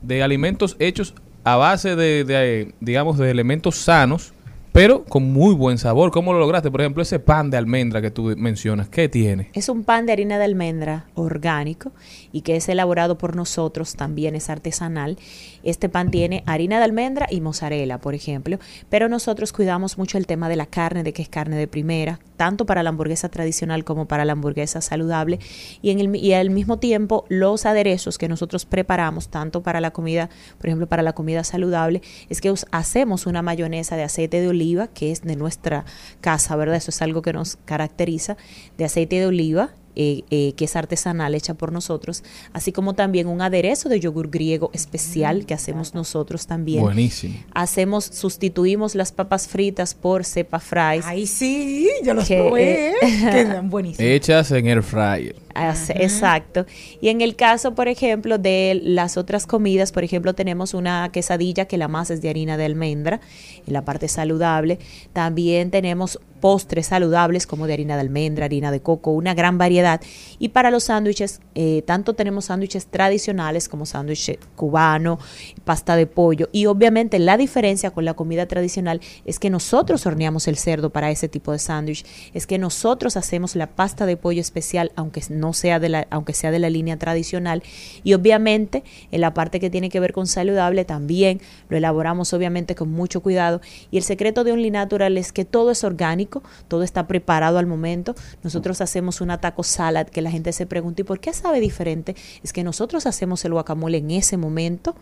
de 0.00 0.22
alimentos 0.22 0.76
hechos 0.78 1.12
a 1.44 1.56
base 1.56 1.94
de, 1.94 2.72
digamos, 2.80 3.18
de 3.18 3.30
elementos 3.30 3.76
sanos, 3.76 4.32
pero 4.72 5.04
con 5.04 5.30
muy 5.30 5.54
buen 5.54 5.76
sabor. 5.76 6.10
¿Cómo 6.10 6.32
lo 6.32 6.38
lograste? 6.38 6.70
Por 6.70 6.80
ejemplo, 6.80 7.02
ese 7.02 7.18
pan 7.18 7.50
de 7.50 7.58
almendra 7.58 8.00
que 8.00 8.10
tú 8.10 8.32
mencionas, 8.38 8.88
¿qué 8.88 9.10
tiene? 9.10 9.50
Es 9.52 9.68
un 9.68 9.84
pan 9.84 10.06
de 10.06 10.12
harina 10.12 10.38
de 10.38 10.44
almendra 10.44 11.04
orgánico 11.14 11.92
y 12.32 12.40
que 12.40 12.56
es 12.56 12.66
elaborado 12.70 13.18
por 13.18 13.36
nosotros, 13.36 13.94
también 13.94 14.34
es 14.34 14.48
artesanal. 14.48 15.18
Este 15.62 15.88
pan 15.88 16.10
tiene 16.10 16.42
harina 16.46 16.78
de 16.78 16.84
almendra 16.84 17.26
y 17.30 17.40
mozzarella, 17.40 17.98
por 17.98 18.14
ejemplo, 18.14 18.58
pero 18.88 19.08
nosotros 19.08 19.52
cuidamos 19.52 19.98
mucho 19.98 20.18
el 20.18 20.26
tema 20.26 20.48
de 20.48 20.56
la 20.56 20.66
carne, 20.66 21.02
de 21.02 21.12
que 21.12 21.22
es 21.22 21.28
carne 21.28 21.56
de 21.56 21.66
primera, 21.66 22.20
tanto 22.36 22.66
para 22.66 22.82
la 22.82 22.90
hamburguesa 22.90 23.28
tradicional 23.28 23.84
como 23.84 24.06
para 24.06 24.24
la 24.24 24.32
hamburguesa 24.32 24.80
saludable 24.80 25.38
y, 25.80 25.90
en 25.90 26.00
el, 26.00 26.16
y 26.16 26.32
al 26.34 26.50
mismo 26.50 26.78
tiempo 26.78 27.24
los 27.28 27.66
aderezos 27.66 28.18
que 28.18 28.28
nosotros 28.28 28.66
preparamos, 28.66 29.28
tanto 29.28 29.62
para 29.62 29.80
la 29.80 29.92
comida, 29.92 30.30
por 30.58 30.66
ejemplo, 30.66 30.88
para 30.88 31.02
la 31.02 31.12
comida 31.12 31.44
saludable, 31.44 32.02
es 32.28 32.40
que 32.40 32.52
hacemos 32.70 33.26
una 33.26 33.42
mayonesa 33.42 33.96
de 33.96 34.02
aceite 34.02 34.40
de 34.40 34.48
oliva, 34.48 34.88
que 34.88 35.12
es 35.12 35.22
de 35.22 35.36
nuestra 35.36 35.84
casa, 36.20 36.56
¿verdad? 36.56 36.76
Eso 36.76 36.90
es 36.90 37.02
algo 37.02 37.22
que 37.22 37.32
nos 37.32 37.56
caracteriza, 37.64 38.36
de 38.76 38.84
aceite 38.84 39.20
de 39.20 39.26
oliva, 39.26 39.70
eh, 39.96 40.22
eh, 40.30 40.52
que 40.56 40.64
es 40.64 40.76
artesanal, 40.76 41.34
hecha 41.34 41.54
por 41.54 41.72
nosotros, 41.72 42.22
así 42.52 42.72
como 42.72 42.94
también 42.94 43.26
un 43.26 43.40
aderezo 43.42 43.88
de 43.88 44.00
yogur 44.00 44.30
griego 44.30 44.70
especial 44.72 45.46
que 45.46 45.54
hacemos 45.54 45.94
nosotros 45.94 46.46
también. 46.46 46.80
Buenísimo. 46.82 47.34
Hacemos, 47.54 48.04
sustituimos 48.04 48.94
las 48.94 49.12
papas 49.12 49.48
fritas 49.48 49.94
por 49.94 50.24
cepa 50.24 50.60
fries. 50.60 51.04
Ay, 51.06 51.26
sí, 51.26 51.88
yo 52.04 52.14
los 52.14 52.26
que, 52.26 52.36
probé. 52.38 52.88
eh, 52.90 52.94
Quedan 53.00 53.70
buenísimos. 53.70 54.00
Hechas 54.00 54.50
en 54.52 54.66
air 54.66 54.82
fryer. 54.82 55.36
Exacto. 55.54 56.66
Y 57.00 57.08
en 57.08 57.20
el 57.20 57.36
caso, 57.36 57.74
por 57.74 57.88
ejemplo, 57.88 58.38
de 58.38 58.80
las 58.82 59.16
otras 59.16 59.46
comidas, 59.46 59.92
por 59.92 60.04
ejemplo, 60.04 60.34
tenemos 60.34 60.74
una 60.74 61.10
quesadilla 61.12 61.66
que 61.66 61.78
la 61.78 61.88
masa 61.88 62.14
es 62.14 62.22
de 62.22 62.30
harina 62.30 62.56
de 62.56 62.64
almendra, 62.64 63.20
en 63.66 63.72
la 63.72 63.84
parte 63.84 64.08
saludable. 64.08 64.78
También 65.12 65.70
tenemos 65.70 66.18
postres 66.42 66.88
saludables 66.88 67.46
como 67.46 67.68
de 67.68 67.74
harina 67.74 67.94
de 67.94 68.00
almendra, 68.00 68.46
harina 68.46 68.72
de 68.72 68.80
coco, 68.80 69.12
una 69.12 69.32
gran 69.32 69.58
variedad. 69.58 70.00
Y 70.40 70.48
para 70.48 70.72
los 70.72 70.84
sándwiches, 70.84 71.40
eh, 71.54 71.82
tanto 71.86 72.14
tenemos 72.14 72.46
sándwiches 72.46 72.86
tradicionales 72.86 73.68
como 73.68 73.86
sándwich 73.86 74.38
cubano, 74.56 75.20
pasta 75.64 75.94
de 75.94 76.06
pollo. 76.06 76.48
Y 76.50 76.66
obviamente 76.66 77.20
la 77.20 77.36
diferencia 77.36 77.92
con 77.92 78.04
la 78.04 78.14
comida 78.14 78.46
tradicional 78.46 79.00
es 79.24 79.38
que 79.38 79.50
nosotros 79.50 80.04
horneamos 80.06 80.48
el 80.48 80.56
cerdo 80.56 80.90
para 80.90 81.10
ese 81.10 81.28
tipo 81.28 81.52
de 81.52 81.58
sándwich, 81.58 82.04
es 82.34 82.46
que 82.46 82.58
nosotros 82.58 83.16
hacemos 83.16 83.54
la 83.54 83.68
pasta 83.68 84.06
de 84.06 84.16
pollo 84.16 84.40
especial, 84.40 84.90
aunque 84.96 85.22
no 85.30 85.41
sea 85.52 85.80
de 85.80 85.88
la, 85.88 86.06
aunque 86.10 86.32
sea 86.34 86.50
de 86.52 86.60
la 86.60 86.70
línea 86.70 86.96
tradicional. 86.96 87.62
Y 88.04 88.14
obviamente 88.14 88.84
en 89.10 89.20
la 89.20 89.34
parte 89.34 89.58
que 89.58 89.70
tiene 89.70 89.88
que 89.88 89.98
ver 89.98 90.12
con 90.12 90.26
saludable 90.26 90.84
también 90.84 91.40
lo 91.68 91.76
elaboramos 91.76 92.32
obviamente 92.32 92.74
con 92.74 92.90
mucho 92.90 93.20
cuidado. 93.20 93.60
Y 93.90 93.96
el 93.96 94.02
secreto 94.02 94.44
de 94.44 94.52
Only 94.52 94.70
Natural 94.70 95.16
es 95.18 95.32
que 95.32 95.44
todo 95.44 95.70
es 95.70 95.84
orgánico, 95.84 96.42
todo 96.68 96.82
está 96.82 97.06
preparado 97.06 97.58
al 97.58 97.66
momento. 97.66 98.14
Nosotros 98.42 98.80
hacemos 98.80 99.20
una 99.20 99.40
taco 99.40 99.62
salad 99.62 100.06
que 100.06 100.22
la 100.22 100.30
gente 100.30 100.52
se 100.52 100.66
pregunta, 100.66 101.02
¿y 101.02 101.04
por 101.04 101.20
qué 101.20 101.32
sabe 101.32 101.60
diferente? 101.60 102.14
Es 102.42 102.52
que 102.52 102.62
nosotros 102.62 103.06
hacemos 103.06 103.44
el 103.44 103.52
guacamole 103.52 103.98
en 103.98 104.10
ese 104.10 104.36
momento, 104.36 104.94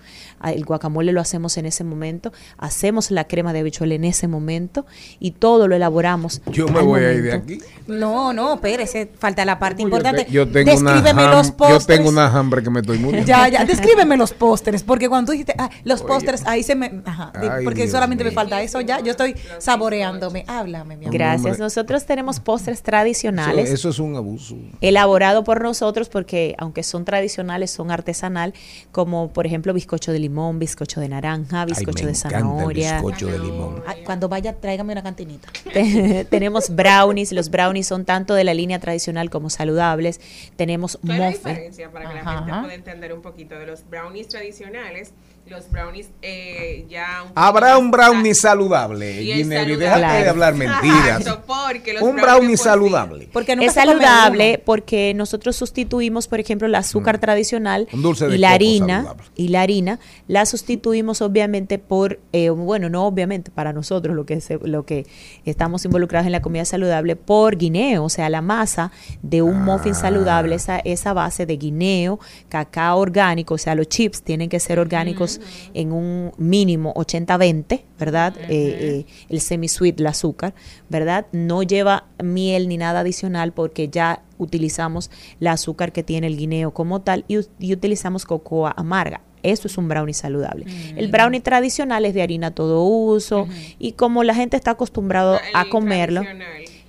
el 0.44 0.64
guacamole 0.64 1.12
lo 1.12 1.20
hacemos 1.20 1.56
en 1.56 1.66
ese 1.66 1.84
momento, 1.84 2.32
hacemos 2.58 3.10
la 3.10 3.24
crema 3.24 3.52
de 3.52 3.60
habichuela 3.60 3.94
en 3.94 4.04
ese 4.04 4.28
momento 4.28 4.86
y 5.18 5.32
todo 5.32 5.68
lo 5.68 5.76
elaboramos. 5.76 6.42
Yo 6.46 6.68
me 6.68 6.80
voy 6.80 7.02
a 7.02 7.12
ir 7.12 7.22
de 7.22 7.32
aquí. 7.32 7.58
No, 7.86 8.32
no, 8.32 8.54
espérese, 8.54 9.10
falta 9.18 9.44
la 9.44 9.58
parte 9.58 9.82
importante. 9.82 10.26
Yo 10.30 10.48
tengo, 10.48 10.74
una 10.76 10.92
Descríbeme 10.94 11.26
los 11.28 11.56
yo 11.56 11.80
tengo 11.80 12.08
una 12.08 12.26
hambre 12.26 12.62
que 12.62 12.70
me 12.70 12.80
estoy 12.80 12.98
muriendo. 12.98 13.26
Ya, 13.30 13.48
ya, 13.48 13.64
descríbeme 13.64 14.16
los 14.16 14.32
pósteres, 14.32 14.82
porque 14.82 15.08
cuando 15.08 15.26
tú 15.26 15.32
dijiste, 15.32 15.54
ah, 15.58 15.70
los 15.84 16.02
pósteres, 16.02 16.44
ahí 16.46 16.62
se 16.62 16.74
me, 16.74 17.00
ajá, 17.04 17.32
Ay, 17.34 17.64
porque 17.64 17.82
Dios 17.82 17.92
solamente 17.92 18.24
me 18.24 18.30
falta 18.30 18.60
eso 18.62 18.80
ya, 18.80 19.00
yo 19.00 19.10
estoy 19.12 19.34
saboreándome, 19.58 20.44
háblame, 20.48 20.96
mi 20.96 21.04
amor. 21.06 21.14
Gracias. 21.14 21.58
Nosotros 21.58 22.04
tenemos 22.06 22.40
postres 22.40 22.78
Eso, 22.78 22.84
tradicionales. 22.84 23.70
eso 23.70 23.88
es 23.88 23.98
un 23.98 24.16
abuso. 24.16 24.56
elaborado 24.80 25.44
por 25.44 25.62
nosotros 25.62 26.08
porque 26.08 26.54
aunque 26.58 26.82
son 26.82 27.04
tradicionales 27.04 27.70
son 27.70 27.90
artesanal 27.90 28.52
como 28.92 29.28
por 29.32 29.46
ejemplo 29.46 29.72
bizcocho 29.72 30.12
de 30.12 30.18
limón 30.18 30.58
bizcocho 30.58 31.00
de 31.00 31.08
naranja 31.08 31.64
bizcocho 31.64 32.06
de 32.06 32.14
zanahoria 32.14 32.94
bizcocho 32.94 33.26
de 33.28 33.38
limón. 33.38 33.82
Ay, 33.86 34.02
cuando 34.04 34.28
vaya, 34.28 34.54
tráigame 34.54 34.92
una 34.92 35.02
cantinita. 35.02 35.48
Te- 35.72 36.24
tenemos 36.30 36.70
brownies 36.74 37.32
los 37.32 37.50
brownies 37.50 37.86
son 37.86 38.04
tanto 38.04 38.34
de 38.34 38.44
la 38.44 38.54
línea 38.54 38.78
tradicional 38.80 39.30
como 39.30 39.50
saludables 39.50 40.19
tenemos 40.56 40.98
¿Cuál 41.00 41.12
es 41.12 41.18
la 41.18 41.26
muffin 41.26 41.42
diferencia 41.44 41.90
para 41.90 42.08
que 42.08 42.14
la 42.14 42.20
Ajá. 42.20 42.38
gente 42.44 42.60
pueda 42.60 42.74
entender 42.74 43.12
un 43.12 43.22
poquito 43.22 43.58
de 43.58 43.66
los 43.66 43.88
brownies 43.88 44.28
tradicionales, 44.28 45.12
los 45.50 45.68
brownies 45.68 46.08
eh, 46.22 46.86
ya 46.88 47.24
un 47.26 47.32
Habrá 47.34 47.76
un 47.76 47.90
brownie 47.90 48.34
saludable, 48.36 49.12
saludable. 49.16 49.76
Déjate 49.76 50.22
de 50.22 50.28
hablar 50.28 50.54
mentiras. 50.54 51.20
Exacto, 51.22 51.42
porque 51.46 51.92
los 51.94 52.02
un 52.02 52.14
brownie 52.16 52.50
por 52.50 52.58
sí- 52.58 52.64
saludable. 52.64 53.28
Porque 53.32 53.56
nunca 53.56 53.66
es 53.66 53.74
saludable 53.74 54.62
porque 54.64 55.12
nosotros 55.14 55.56
sustituimos, 55.56 56.28
por 56.28 56.38
ejemplo, 56.38 56.68
el 56.68 56.74
azúcar 56.76 57.18
tradicional 57.18 57.88
Mm. 57.90 57.96
Un 57.96 58.02
dulce 58.02 58.28
de 58.28 58.36
y 58.36 58.38
la 58.38 58.52
harina 58.52 58.96
saludable. 59.02 59.24
y 59.34 59.48
la 59.48 59.62
harina 59.62 59.98
la 60.28 60.46
sustituimos 60.46 61.20
obviamente 61.20 61.78
por 61.80 62.20
eh, 62.32 62.50
bueno, 62.50 62.88
no 62.88 63.04
obviamente 63.06 63.50
para 63.50 63.72
nosotros 63.72 64.14
lo 64.14 64.24
que 64.26 64.40
se- 64.40 64.58
lo 64.62 64.84
que 64.86 65.06
estamos 65.44 65.84
involucrados 65.84 66.26
en 66.26 66.32
la 66.32 66.42
comida 66.42 66.64
saludable 66.64 67.16
por 67.16 67.56
guineo, 67.56 68.04
o 68.04 68.08
sea, 68.08 68.30
la 68.30 68.40
masa 68.40 68.92
de 69.22 69.42
un 69.42 69.64
muffin 69.64 69.92
Ah. 69.92 70.00
saludable 70.00 70.54
esa 70.54 70.78
esa 70.78 71.12
base 71.12 71.44
de 71.44 71.56
guineo, 71.56 72.20
cacao 72.48 72.98
orgánico, 73.00 73.54
o 73.54 73.58
sea, 73.58 73.74
los 73.74 73.88
chips 73.88 74.22
tienen 74.22 74.48
que 74.48 74.60
ser 74.60 74.78
orgánicos 74.78 75.39
en 75.74 75.92
un 75.92 76.32
mínimo 76.38 76.92
80-20, 76.94 77.82
¿verdad? 77.98 78.36
Eh, 78.36 78.46
eh, 78.48 79.06
el 79.28 79.40
semi-sweet, 79.40 80.00
el 80.00 80.06
azúcar, 80.06 80.54
¿verdad? 80.88 81.26
No 81.32 81.62
lleva 81.62 82.04
miel 82.22 82.68
ni 82.68 82.76
nada 82.76 83.00
adicional 83.00 83.52
porque 83.52 83.88
ya 83.88 84.22
utilizamos 84.38 85.10
la 85.38 85.52
azúcar 85.52 85.92
que 85.92 86.02
tiene 86.02 86.26
el 86.26 86.36
guineo 86.36 86.72
como 86.72 87.00
tal 87.02 87.24
y, 87.28 87.38
utilizamos 87.72 88.24
cocoa 88.24 88.72
amarga. 88.76 89.20
Eso 89.42 89.68
es 89.68 89.78
un 89.78 89.88
brownie 89.88 90.12
saludable. 90.12 90.66
El 90.96 91.08
brownie 91.08 91.40
tradicional 91.40 92.04
es 92.04 92.12
de 92.12 92.20
harina 92.20 92.50
todo 92.50 92.84
uso 92.84 93.48
y 93.78 93.92
como 93.92 94.22
la 94.22 94.34
gente 94.34 94.56
está 94.56 94.72
acostumbrado 94.72 95.38
a 95.54 95.64
comerlo, 95.70 96.22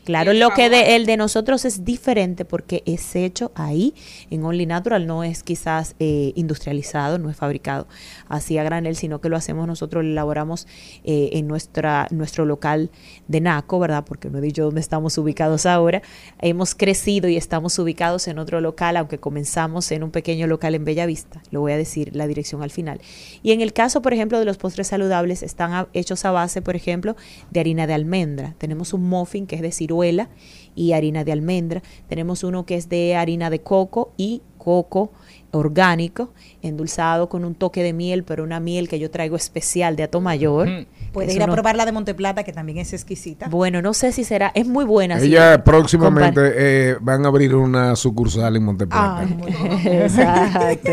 Claro, 0.04 0.34
lo 0.34 0.50
que 0.50 0.70
de, 0.70 0.96
el 0.96 1.06
de 1.06 1.16
nosotros 1.16 1.64
es 1.64 1.86
diferente 1.86 2.44
porque 2.44 2.82
es 2.86 3.16
hecho 3.16 3.52
ahí 3.54 3.94
en 4.32 4.44
Only 4.44 4.66
Natural, 4.66 5.06
no 5.06 5.24
es 5.24 5.44
quizás 5.44 5.96
eh, 6.00 6.34
industrializado, 6.36 7.20
no 7.20 7.30
es 7.30 7.38
fabricado 7.38 7.88
así 8.28 8.58
a 8.58 8.64
granel, 8.64 8.96
sino 8.96 9.22
que 9.22 9.30
lo 9.30 9.38
hacemos 9.38 9.68
nosotros, 9.68 10.04
lo 10.04 10.10
elaboramos 10.10 10.66
eh, 11.04 11.30
en 11.34 11.48
nuestra 11.48 12.08
nuestro 12.10 12.46
local 12.46 12.90
de 13.28 13.42
Naco, 13.42 13.80
¿verdad? 13.80 14.04
Porque 14.04 14.30
no 14.30 14.40
he 14.40 14.42
dicho 14.42 14.64
dónde 14.64 14.82
estamos 14.82 15.18
ubicados 15.20 15.66
ahora. 15.68 16.02
Hemos 16.42 16.74
crecido 16.74 17.30
y 17.30 17.38
estamos 17.38 17.78
ubicados 17.78 18.28
en 18.28 18.40
otro 18.40 18.60
local, 18.60 18.98
aunque 18.98 19.20
comenzamos 19.20 19.92
en 19.92 20.04
un 20.04 20.12
pequeño 20.12 20.48
local 20.48 20.74
en 20.74 20.84
Bellavista, 20.84 21.44
lo 21.52 21.62
voy 21.62 21.74
a 21.74 21.78
decir 21.78 22.16
la 22.16 22.26
dirección 22.28 22.64
al 22.64 22.72
final. 22.72 23.00
Y 23.44 23.52
en 23.52 23.62
el 23.62 23.72
caso, 23.72 24.02
por 24.02 24.14
ejemplo, 24.14 24.40
de 24.40 24.46
los 24.46 24.58
postres 24.58 24.88
saludables, 24.88 25.44
están 25.44 25.74
a- 25.74 25.88
hechos 25.94 26.26
a 26.26 26.32
base, 26.32 26.62
por 26.64 26.76
ejemplo, 26.76 27.16
de 27.52 27.60
harina 27.60 27.86
de 27.86 27.94
almendra. 27.94 28.56
Tenemos 28.58 28.94
un 28.94 29.04
muffin 29.08 29.46
que 29.46 29.58
es 29.58 29.62
de 29.62 29.72
ciruela 29.92 30.30
y 30.74 30.94
harina 30.94 31.24
de 31.24 31.34
almendra. 31.34 31.84
Tenemos 32.08 32.44
uno 32.44 32.66
que 32.66 32.76
es 32.76 32.88
de 32.88 33.16
harina 33.16 33.50
de 33.50 33.60
coco 33.60 34.14
y 34.18 34.42
coco 34.58 35.12
orgánico, 35.54 36.30
endulzado 36.62 37.28
con 37.28 37.44
un 37.44 37.56
toque 37.56 37.84
de 37.84 37.92
miel, 37.92 38.24
pero 38.24 38.44
una 38.44 38.60
miel 38.60 38.88
que 38.88 39.00
yo 39.00 39.12
traigo 39.12 39.36
especial 39.36 39.96
de 39.96 40.04
Atomayor. 40.04 40.70
Puede 41.12 41.28
Es 41.28 41.36
ir 41.36 41.44
a 41.44 41.48
probar 41.48 41.76
la 41.76 41.86
de 41.86 41.92
Monteplata, 41.92 42.44
que 42.44 42.54
también 42.54 42.78
es 42.78 42.94
exquisita. 42.94 43.50
Bueno, 43.50 43.82
no 43.82 43.94
sé 43.94 44.14
si 44.14 44.24
será, 44.24 44.52
es 44.56 44.66
muy 44.66 44.86
buena. 44.86 45.20
Ella 45.20 45.62
próximamente 45.64 46.42
eh, 46.56 46.96
van 47.02 47.26
a 47.26 47.28
abrir 47.28 47.54
una 47.54 47.98
sucursal 47.98 48.56
en 48.56 48.64
Monteplata. 48.64 49.28
Exacto. 49.84 50.92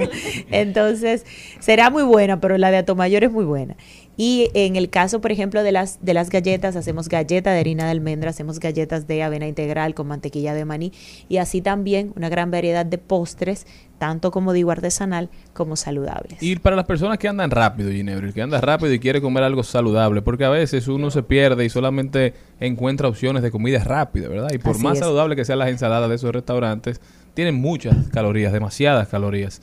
Entonces, 0.50 1.24
será 1.60 1.90
muy 1.90 2.02
buena, 2.02 2.40
pero 2.40 2.58
la 2.58 2.72
de 2.72 2.78
Atomayor 2.78 3.22
es 3.22 3.30
muy 3.30 3.44
buena. 3.44 3.76
Y 4.16 4.50
en 4.54 4.76
el 4.76 4.90
caso, 4.90 5.20
por 5.20 5.32
ejemplo, 5.32 5.62
de 5.62 5.72
las, 5.72 5.98
de 6.04 6.12
las 6.12 6.28
galletas, 6.28 6.76
hacemos 6.76 7.08
galleta 7.08 7.50
de 7.52 7.60
harina 7.60 7.84
de 7.84 7.92
almendra, 7.92 8.30
hacemos 8.30 8.60
galletas 8.60 9.06
de 9.06 9.22
avena 9.22 9.46
integral 9.46 9.94
con 9.94 10.06
mantequilla 10.06 10.52
de 10.52 10.64
maní 10.64 10.92
y 11.28 11.38
así 11.38 11.62
también 11.62 12.12
una 12.14 12.28
gran 12.28 12.50
variedad 12.50 12.84
de 12.84 12.98
postres, 12.98 13.66
tanto 13.98 14.30
como 14.30 14.52
digo 14.52 14.70
artesanal 14.70 15.30
como 15.54 15.76
saludables. 15.76 16.42
Y 16.42 16.56
para 16.56 16.76
las 16.76 16.84
personas 16.84 17.18
que 17.18 17.28
andan 17.28 17.50
rápido, 17.50 17.90
Ginebra, 17.90 18.32
que 18.32 18.42
anda 18.42 18.60
rápido 18.60 18.92
y 18.92 18.98
quiere 18.98 19.22
comer 19.22 19.44
algo 19.44 19.62
saludable, 19.62 20.20
porque 20.20 20.44
a 20.44 20.50
veces 20.50 20.88
uno 20.88 21.10
se 21.10 21.22
pierde 21.22 21.64
y 21.64 21.70
solamente 21.70 22.34
encuentra 22.60 23.08
opciones 23.08 23.42
de 23.42 23.50
comida 23.50 23.82
rápida, 23.82 24.28
¿verdad? 24.28 24.50
Y 24.52 24.58
por 24.58 24.72
Así 24.74 24.82
más 24.82 24.94
es. 24.94 24.98
saludable 25.00 25.36
que 25.36 25.44
sean 25.44 25.58
las 25.58 25.68
ensaladas 25.68 26.10
de 26.10 26.16
esos 26.16 26.32
restaurantes, 26.32 27.00
tienen 27.32 27.54
muchas 27.54 28.08
calorías, 28.08 28.52
demasiadas 28.52 29.08
calorías. 29.08 29.62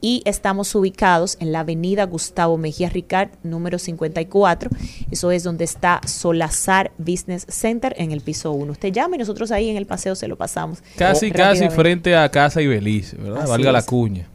Y 0.00 0.22
estamos 0.24 0.74
ubicados 0.74 1.36
en 1.40 1.52
la 1.52 1.60
avenida 1.60 2.04
Gustavo 2.06 2.56
Mejía 2.56 2.88
Ricard, 2.88 3.30
número 3.42 3.78
54. 3.78 4.70
Eso 5.10 5.30
es 5.30 5.42
donde 5.42 5.64
está 5.64 6.00
Solazar 6.06 6.92
Business 6.98 7.46
Center 7.48 7.94
en 7.98 8.12
el 8.12 8.20
piso 8.22 8.52
1. 8.52 8.72
Usted 8.72 8.92
llama 8.92 9.16
y 9.16 9.18
nosotros 9.18 9.50
ahí 9.50 9.68
en 9.68 9.76
el 9.76 9.86
paseo 9.86 10.14
se 10.14 10.28
lo 10.28 10.36
pasamos. 10.36 10.82
Casi, 10.96 11.30
casi 11.30 11.42
rápidamente. 11.42 11.74
frente 11.74 12.16
a 12.16 12.30
Casa 12.30 12.62
y 12.62 12.66
Belice, 12.66 13.16
¿verdad? 13.16 13.42
Así 13.42 13.50
Valga 13.50 13.72
la 13.72 13.82
cuña. 13.82 14.28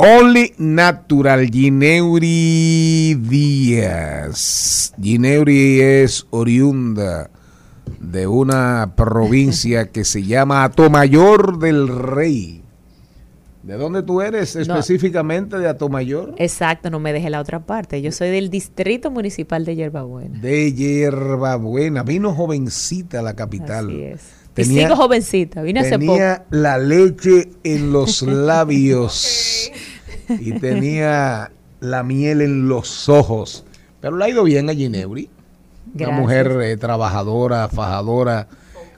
Only 0.00 0.54
Natural 0.58 1.50
Gineuri 1.50 3.14
Díaz. 3.20 4.94
Gineuri 5.00 5.80
es 5.80 6.26
oriunda 6.30 7.30
de 7.98 8.26
una 8.28 8.92
provincia 8.96 9.88
que 9.90 10.04
se 10.04 10.22
llama 10.22 10.62
Atomayor 10.62 11.58
del 11.58 11.88
Rey. 11.88 12.62
¿De 13.68 13.76
dónde 13.76 14.02
tú 14.02 14.22
eres 14.22 14.56
específicamente? 14.56 15.58
¿De 15.58 15.68
Atomayor? 15.68 16.34
Exacto, 16.38 16.88
no 16.88 17.00
me 17.00 17.12
deje 17.12 17.28
la 17.28 17.38
otra 17.38 17.66
parte. 17.66 18.00
Yo 18.00 18.12
soy 18.12 18.30
del 18.30 18.48
Distrito 18.48 19.10
Municipal 19.10 19.66
de 19.66 19.76
Yerbabuena. 19.76 20.40
De 20.40 20.72
Yerbabuena. 20.72 22.02
Vino 22.02 22.32
jovencita 22.32 23.18
a 23.18 23.22
la 23.22 23.36
capital. 23.36 23.88
Así 23.88 24.02
es. 24.04 24.22
y 24.56 24.64
sigo 24.64 24.96
jovencita, 24.96 25.60
vine 25.60 25.80
hace 25.80 25.98
poco. 25.98 26.12
Tenía 26.12 26.46
la 26.48 26.78
leche 26.78 27.50
en 27.62 27.92
los 27.92 28.22
labios 28.26 29.70
y 30.30 30.52
tenía 30.52 31.52
la 31.80 32.02
miel 32.02 32.40
en 32.40 32.70
los 32.70 33.10
ojos. 33.10 33.66
Pero 34.00 34.16
le 34.16 34.24
ha 34.24 34.28
ido 34.30 34.44
bien 34.44 34.70
a 34.70 34.72
Ginebri. 34.72 35.28
Una 35.94 36.10
mujer 36.12 36.58
eh, 36.62 36.78
trabajadora, 36.78 37.68
fajadora. 37.68 38.48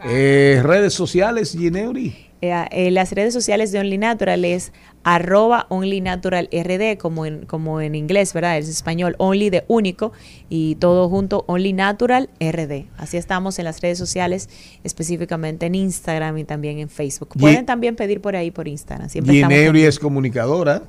Eh, 0.05 0.61
redes 0.63 0.95
sociales, 0.95 1.57
Ginebri. 1.59 2.30
Eh, 2.43 2.53
eh, 2.71 2.91
las 2.91 3.13
redes 3.13 3.35
sociales 3.35 3.71
de 3.71 3.81
Only 3.81 3.99
Natural 3.99 4.43
es 4.47 4.73
arroba 5.05 5.67
Only 5.69 6.01
Natural 6.01 6.49
RD, 6.53 6.97
como 6.99 7.27
en, 7.27 7.45
como 7.45 7.81
en 7.83 7.95
inglés, 7.95 8.33
¿verdad? 8.33 8.57
Es 8.59 8.69
español, 8.69 9.15
Only 9.19 9.51
de 9.51 9.65
único, 9.69 10.13
y 10.49 10.77
todo 10.77 11.09
junto, 11.11 11.45
Only 11.49 11.73
Natural 11.75 12.31
RD. 12.41 12.85
Así 12.97 13.17
estamos 13.19 13.59
en 13.59 13.67
las 13.67 13.81
redes 13.83 13.99
sociales, 13.99 14.49
específicamente 14.85 15.67
en 15.67 15.75
Instagram 15.75 16.39
y 16.39 16.45
también 16.45 16.79
en 16.79 16.89
Facebook. 16.89 17.31
Pueden 17.39 17.67
también 17.67 17.95
pedir 17.97 18.21
por 18.23 18.37
ahí 18.37 18.51
por 18.51 18.69
Instagram. 18.69 19.09
Siempre 19.11 19.35
Ginebri 19.35 19.83
es 19.85 19.99
comunicadora. 19.99 20.83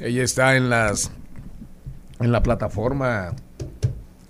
Ella 0.00 0.22
está 0.24 0.56
en 0.56 0.68
las 0.70 1.10
en 2.20 2.32
la 2.32 2.42
plataforma 2.42 3.34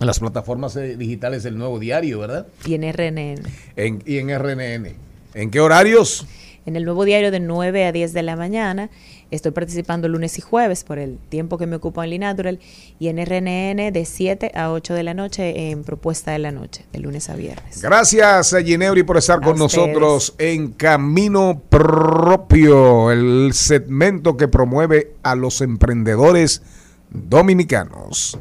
en 0.00 0.06
las 0.06 0.18
plataformas 0.20 0.74
eh, 0.76 0.96
digitales 0.96 1.42
del 1.42 1.58
Nuevo 1.58 1.78
Diario, 1.78 2.18
¿verdad? 2.20 2.46
y 2.66 2.74
en 2.74 2.82
RNN. 2.92 3.42
En- 3.76 4.02
y 4.06 4.18
en 4.18 4.30
RNN. 4.30 4.94
¿En 5.34 5.50
qué 5.50 5.60
horarios? 5.60 6.26
En 6.66 6.76
el 6.76 6.84
nuevo 6.84 7.04
diario 7.04 7.30
de 7.30 7.40
9 7.40 7.86
a 7.86 7.92
10 7.92 8.12
de 8.12 8.22
la 8.22 8.36
mañana. 8.36 8.90
Estoy 9.30 9.52
participando 9.52 10.08
lunes 10.08 10.36
y 10.38 10.40
jueves 10.40 10.84
por 10.84 10.98
el 10.98 11.18
tiempo 11.28 11.56
que 11.56 11.66
me 11.66 11.76
ocupa 11.76 12.02
Only 12.02 12.18
Natural. 12.18 12.58
Y 12.98 13.08
en 13.08 13.16
RNN 13.18 13.92
de 13.92 14.04
7 14.04 14.52
a 14.54 14.70
8 14.70 14.94
de 14.94 15.02
la 15.02 15.14
noche 15.14 15.70
en 15.70 15.84
Propuesta 15.84 16.32
de 16.32 16.40
la 16.40 16.50
Noche, 16.50 16.84
de 16.92 16.98
lunes 16.98 17.30
a 17.30 17.36
viernes. 17.36 17.80
Gracias 17.80 18.52
a 18.52 18.62
Ginebri 18.62 19.04
por 19.04 19.16
estar 19.16 19.40
con 19.40 19.60
ustedes. 19.60 19.86
nosotros 19.88 20.34
en 20.38 20.72
Camino 20.72 21.62
Propio, 21.68 23.10
el 23.10 23.52
segmento 23.54 24.36
que 24.36 24.48
promueve 24.48 25.14
a 25.22 25.34
los 25.36 25.60
emprendedores 25.60 26.62
dominicanos. 27.10 28.38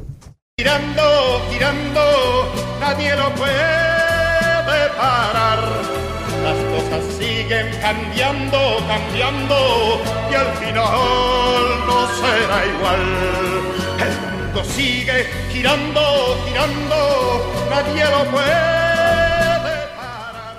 Girando, 0.58 1.40
girando, 1.50 2.00
nadie 2.80 3.16
lo 3.16 3.34
puede 3.34 4.90
parar. 4.96 6.09
Siguen 7.18 7.70
cambiando, 7.80 8.78
cambiando, 8.88 10.02
y 10.30 10.34
al 10.34 10.52
final 10.56 11.86
no 11.86 12.08
será 12.20 12.66
igual. 12.66 13.04
El 14.00 14.44
mundo 14.44 14.64
sigue 14.64 15.26
girando, 15.52 16.36
girando, 16.48 17.52
nadie 17.70 18.04
lo 18.04 18.24
puede 18.30 18.79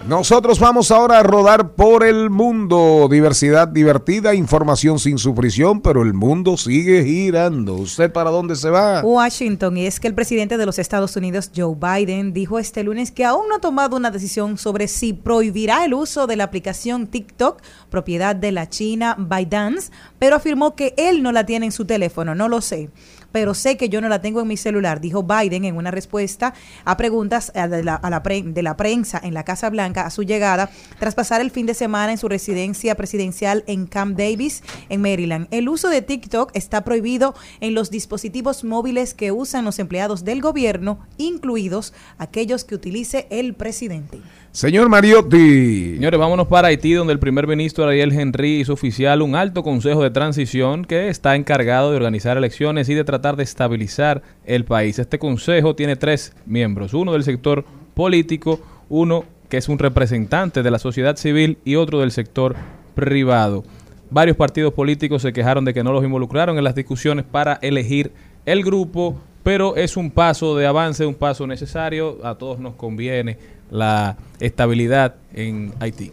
Nosotros 0.08 0.60
vamos 0.60 0.90
ahora 0.90 1.20
a 1.20 1.24
rodar 1.24 1.74
por 1.74 2.04
el 2.04 2.32
mundo. 2.32 3.08
Diversidad 3.10 3.68
divertida, 3.68 4.34
información 4.34 4.98
sin 4.98 5.20
sufrición, 5.20 5.80
pero 5.80 6.02
el 6.02 6.14
mundo 6.14 6.58
sigue 6.58 7.04
girando. 7.04 7.76
¿Usted 7.76 8.12
para 8.12 8.32
dónde 8.32 8.56
se 8.56 8.72
va? 8.72 9.02
Washington, 9.04 9.78
y 9.78 9.86
es 9.86 10.00
que 10.00 10.08
el 10.08 10.16
presidente 10.16 10.58
de 10.58 10.66
los 10.66 10.80
Estados 10.80 11.16
Unidos, 11.16 11.52
Joe 11.56 11.76
Biden, 11.76 12.34
dijo 12.34 12.58
este 12.58 12.84
lunes 12.84 13.12
que 13.12 13.26
aún 13.26 13.48
no 13.48 13.58
ha 13.58 13.62
tomado 13.62 13.96
una 13.96 14.10
decisión 14.10 14.58
sobre 14.58 14.88
si 14.88 15.14
prohibirá 15.14 15.86
el 15.86 15.94
uso 15.94 16.26
de 16.26 16.36
la 16.36 16.46
aplicación 16.46 17.06
TikTok, 17.06 17.62
propiedad 17.92 18.36
de 18.36 18.52
la 18.52 18.68
China 18.68 19.16
ByteDance, 19.20 19.92
pero 20.18 20.36
afirmó 20.36 20.76
que 20.76 20.96
él 20.98 21.22
no 21.22 21.32
la 21.32 21.46
tiene 21.46 21.68
en 21.68 21.72
su 21.72 21.86
teléfono, 21.86 22.34
no 22.34 22.50
lo 22.50 22.62
sé. 22.62 22.90
Pero 23.32 23.54
sé 23.54 23.78
que 23.78 23.90
yo 23.90 24.02
no 24.02 24.10
la 24.10 24.22
tengo 24.22 24.42
en 24.42 24.48
mi 24.48 24.58
celular, 24.58 25.02
dijo 25.02 25.24
Biden 25.24 25.66
en 25.66 25.78
una 25.78 25.92
respuesta 25.92 26.54
a 26.86 26.98
preguntas 26.98 27.52
de 27.54 27.84
la, 27.84 27.96
a 27.96 28.10
la 28.10 28.24
pre- 28.24 28.44
de 28.44 28.62
la 28.64 28.78
prensa 28.78 29.20
en 29.24 29.34
la 29.34 29.44
Casa 29.44 29.70
Blanca 29.70 30.06
a 30.06 30.10
su 30.10 30.24
llegada, 30.24 30.70
tras 31.00 31.16
pasar 31.16 31.42
el 31.42 31.52
fin 31.52 31.66
de 31.66 31.74
semana 31.74 32.12
en 32.12 32.18
su 32.18 32.28
residencia 32.28 32.96
presidencial 32.96 33.64
en 33.68 33.88
Camp 33.88 34.18
Davis, 34.18 34.64
en 34.90 35.02
Maryland. 35.02 35.48
El 35.52 35.70
uso 35.70 35.90
de 35.90 36.02
TikTok 36.02 36.52
está 36.54 36.84
prohibido 36.84 37.34
en 37.60 37.74
los 37.74 37.90
dispositivos 37.90 38.64
móviles 38.64 39.14
que 39.14 39.32
usan 39.32 39.66
los 39.66 39.80
empleados 39.80 40.24
del 40.24 40.42
gobierno, 40.42 41.00
incluidos 41.18 41.94
aquellos 42.18 42.64
que 42.64 42.76
utilice 42.76 43.28
el 43.30 43.54
presidente. 43.54 44.20
Señor 44.52 44.90
Mariotti. 44.90 45.94
Señores, 45.94 46.20
vámonos 46.20 46.48
para 46.48 46.68
Haití, 46.68 46.92
donde 46.92 47.14
el 47.14 47.20
primer 47.20 47.48
ministro 47.48 47.86
Ariel 47.86 48.12
Henry 48.12 48.60
hizo 48.60 48.74
oficial 48.74 49.22
un 49.22 49.34
alto 49.34 49.64
consejo 49.64 50.04
de 50.04 50.10
transición 50.10 50.84
que 50.84 51.08
está 51.08 51.38
encargado 51.38 51.90
de 51.90 51.96
organizar 51.96 52.36
elecciones 52.36 52.90
y 52.90 52.94
de 52.94 53.06
tratar 53.06 53.38
de 53.38 53.44
estabilizar 53.44 54.24
el 54.44 54.66
país. 54.66 55.00
Este 55.00 55.20
consejo 55.20 55.74
tiene 55.74 55.96
tres 55.96 56.36
miembros, 56.46 56.94
uno 56.94 57.14
del 57.14 57.24
sector 57.24 57.64
político, 57.94 58.60
uno 58.90 59.24
que 59.48 59.56
es 59.56 59.70
un 59.70 59.80
representante 59.80 60.64
de 60.64 60.72
la 60.72 60.80
sociedad 60.80 61.16
civil 61.16 61.58
y 61.64 61.78
otro 61.78 62.02
del 62.02 62.12
sector 62.12 62.58
privado. 62.94 63.64
Varios 64.10 64.36
partidos 64.36 64.74
políticos 64.74 65.22
se 65.22 65.32
quejaron 65.32 65.64
de 65.64 65.74
que 65.74 65.86
no 65.86 65.94
los 65.94 66.04
involucraron 66.04 66.58
en 66.58 66.66
las 66.66 66.76
discusiones 66.76 67.24
para 67.24 67.54
elegir 67.62 68.12
el 68.46 68.66
grupo, 68.66 69.18
pero 69.44 69.78
es 69.78 69.96
un 69.96 70.12
paso 70.12 70.58
de 70.58 70.68
avance, 70.68 71.06
un 71.06 71.16
paso 71.16 71.48
necesario. 71.48 72.18
A 72.26 72.36
todos 72.36 72.60
nos 72.60 72.76
conviene 72.76 73.38
la 73.72 74.18
estabilidad 74.40 75.16
en 75.34 75.74
Haití. 75.80 76.12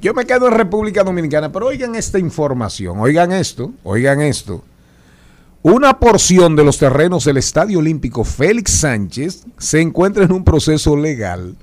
Yo 0.00 0.14
me 0.14 0.26
quedo 0.26 0.48
en 0.48 0.54
República 0.54 1.04
Dominicana, 1.04 1.52
pero 1.52 1.66
oigan 1.66 1.94
esta 1.94 2.18
información, 2.18 2.98
oigan 2.98 3.32
esto, 3.32 3.72
oigan 3.84 4.20
esto. 4.20 4.64
Una 5.62 5.98
porción 5.98 6.56
de 6.56 6.64
los 6.64 6.78
terrenos 6.78 7.24
del 7.24 7.36
Estadio 7.36 7.80
Olímpico 7.80 8.24
Félix 8.24 8.72
Sánchez 8.72 9.44
se 9.58 9.80
encuentra 9.80 10.24
en 10.24 10.32
un 10.32 10.44
proceso 10.44 10.96
legal 10.96 11.56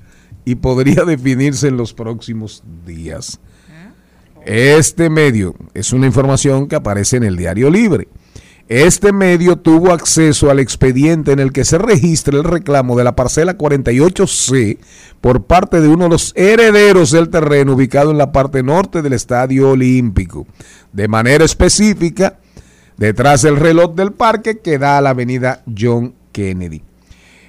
y 0.44 0.56
podría 0.56 1.04
definirse 1.06 1.70
en 1.70 1.78
los 1.78 1.94
próximos 1.94 2.62
días. 2.86 3.40
Este 4.46 5.10
medio 5.10 5.56
es 5.74 5.92
una 5.92 6.06
información 6.06 6.68
que 6.68 6.76
aparece 6.76 7.18
en 7.18 7.24
el 7.24 7.36
Diario 7.36 7.70
Libre. 7.72 8.08
Este 8.68 9.14
medio 9.14 9.58
tuvo 9.58 9.92
acceso 9.92 10.50
al 10.50 10.60
expediente 10.60 11.32
en 11.32 11.40
el 11.40 11.52
que 11.52 11.64
se 11.64 11.78
registra 11.78 12.36
el 12.36 12.44
reclamo 12.44 12.98
de 12.98 13.04
la 13.04 13.16
parcela 13.16 13.60
48C 13.60 14.80
por 15.22 15.44
parte 15.44 15.82
de 15.82 15.88
uno 15.88 16.06
de 16.06 16.10
los 16.10 16.34
herederos 16.36 17.12
del 17.12 17.30
terreno 17.30 17.74
ubicado 17.74 18.10
en 18.10 18.18
la 18.18 18.32
parte 18.32 18.64
norte 18.64 19.04
del 19.04 19.14
Estadio 19.14 19.70
Olímpico. 19.70 20.48
De 20.94 21.08
manera 21.08 21.46
específica, 21.46 22.40
detrás 22.98 23.44
del 23.44 23.58
reloj 23.58 23.94
del 23.94 24.14
parque 24.14 24.58
que 24.58 24.80
da 24.80 24.98
a 24.98 25.02
la 25.02 25.12
avenida 25.12 25.62
John 25.78 26.16
Kennedy. 26.32 26.82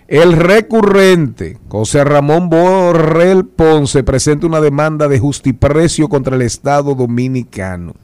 El 0.08 0.34
recurrente 0.34 1.58
José 1.68 2.04
Ramón 2.04 2.50
Borrell 2.50 3.46
Ponce 3.46 4.04
presenta 4.04 4.46
una 4.46 4.60
demanda 4.60 5.08
de 5.08 5.18
justiprecio 5.18 6.10
contra 6.10 6.36
el 6.36 6.42
Estado 6.42 6.94
dominicano. 6.94 7.94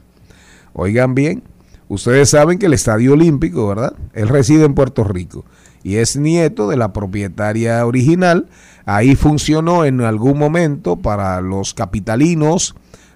Oigan 0.73 1.15
bien, 1.15 1.43
ustedes 1.95 2.31
saben 2.31 2.59
que 2.59 2.67
el 2.67 2.75
Estadio 2.75 3.13
Olímpico, 3.13 3.69
¿verdad? 3.69 3.95
Él 4.15 4.29
reside 4.29 4.65
en 4.65 4.75
Puerto 4.75 5.05
Rico 5.05 5.45
y 5.83 5.97
es 5.97 6.17
nieto 6.17 6.69
de 6.69 6.77
la 6.77 6.93
propietaria 6.93 7.85
original. 7.85 8.49
Ahí 8.87 9.15
funcionó 9.15 9.85
en 9.85 10.01
algún 10.01 10.39
momento 10.39 10.97
para 10.97 11.41
los 11.41 11.75
capitalinos 11.75 12.75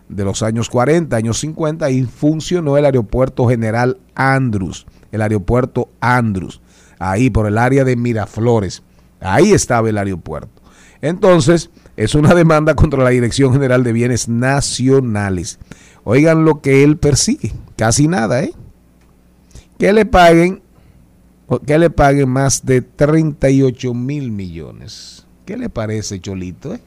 de 0.08 0.24
los 0.24 0.42
años 0.42 0.68
40, 0.68 1.16
años 1.16 1.38
50, 1.40 1.86
ahí 1.86 2.04
funcionó 2.04 2.76
el 2.76 2.84
aeropuerto 2.84 3.48
General 3.48 3.98
Andrews, 4.14 4.86
el 5.10 5.22
aeropuerto 5.22 5.88
Andrews, 6.00 6.60
ahí 6.98 7.30
por 7.30 7.46
el 7.46 7.58
área 7.58 7.82
de 7.84 7.96
Miraflores. 7.96 8.82
Ahí 9.20 9.52
estaba 9.52 9.88
el 9.88 9.98
aeropuerto. 9.98 10.62
Entonces, 11.00 11.70
es 11.96 12.14
una 12.14 12.34
demanda 12.34 12.74
contra 12.74 13.02
la 13.02 13.10
Dirección 13.10 13.52
General 13.52 13.82
de 13.82 13.92
Bienes 13.92 14.28
Nacionales. 14.28 15.58
Oigan 16.04 16.44
lo 16.44 16.60
que 16.60 16.84
él 16.84 16.98
persigue, 16.98 17.52
casi 17.76 18.06
nada, 18.06 18.44
¿eh? 18.44 18.52
Que 19.78 19.92
le 19.92 20.06
paguen, 20.06 20.62
que 21.66 21.78
le 21.78 21.90
paguen 21.90 22.28
más 22.28 22.64
de 22.64 22.80
38 22.82 23.94
mil 23.94 24.30
millones. 24.30 25.26
¿Qué 25.44 25.56
le 25.56 25.68
parece, 25.68 26.20
Cholito? 26.20 26.74
eh? 26.74 26.80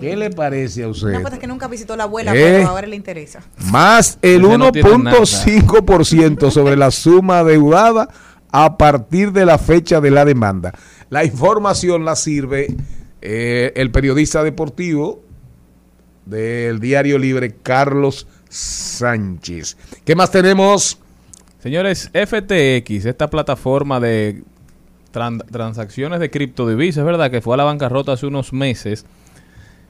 ¿Qué 0.00 0.16
le 0.16 0.30
parece 0.30 0.84
a 0.84 0.88
usted? 0.88 1.08
Una 1.08 1.22
cosa 1.22 1.38
que 1.38 1.46
nunca 1.46 1.68
visitó 1.68 1.96
la 1.96 2.04
abuela, 2.04 2.32
Eh. 2.34 2.56
pero 2.58 2.68
ahora 2.68 2.86
le 2.86 2.96
interesa. 2.96 3.40
Más 3.70 4.18
el 4.22 4.44
Ese 4.44 4.58
no 4.58 4.72
tiene 4.72 4.88
1.5% 4.88 6.50
sobre 6.50 6.76
la 6.76 6.90
suma 6.90 7.40
adeudada 7.40 8.08
a 8.52 8.76
partir 8.78 9.32
de 9.32 9.44
la 9.46 9.58
fecha 9.58 10.00
de 10.00 10.10
la 10.10 10.24
demanda. 10.24 10.72
La 11.08 11.24
información 11.24 12.04
la 12.04 12.16
sirve 12.16 12.74
eh, 13.20 13.72
el 13.76 13.90
periodista 13.90 14.42
deportivo 14.42 15.22
del 16.24 16.78
Diario 16.80 17.18
Libre, 17.18 17.54
Carlos 17.62 18.26
Sánchez. 18.48 19.76
¿Qué 20.04 20.14
más 20.14 20.30
tenemos? 20.30 20.98
Señores, 21.62 22.10
FTX, 22.14 23.04
esta 23.06 23.28
plataforma 23.28 24.00
de 24.00 24.42
tran- 25.12 25.44
transacciones 25.50 26.18
de 26.20 26.30
criptodivisas, 26.30 27.04
¿verdad? 27.04 27.30
Que 27.30 27.40
fue 27.42 27.54
a 27.54 27.58
la 27.58 27.64
bancarrota 27.64 28.12
hace 28.12 28.26
unos 28.26 28.52
meses. 28.52 29.04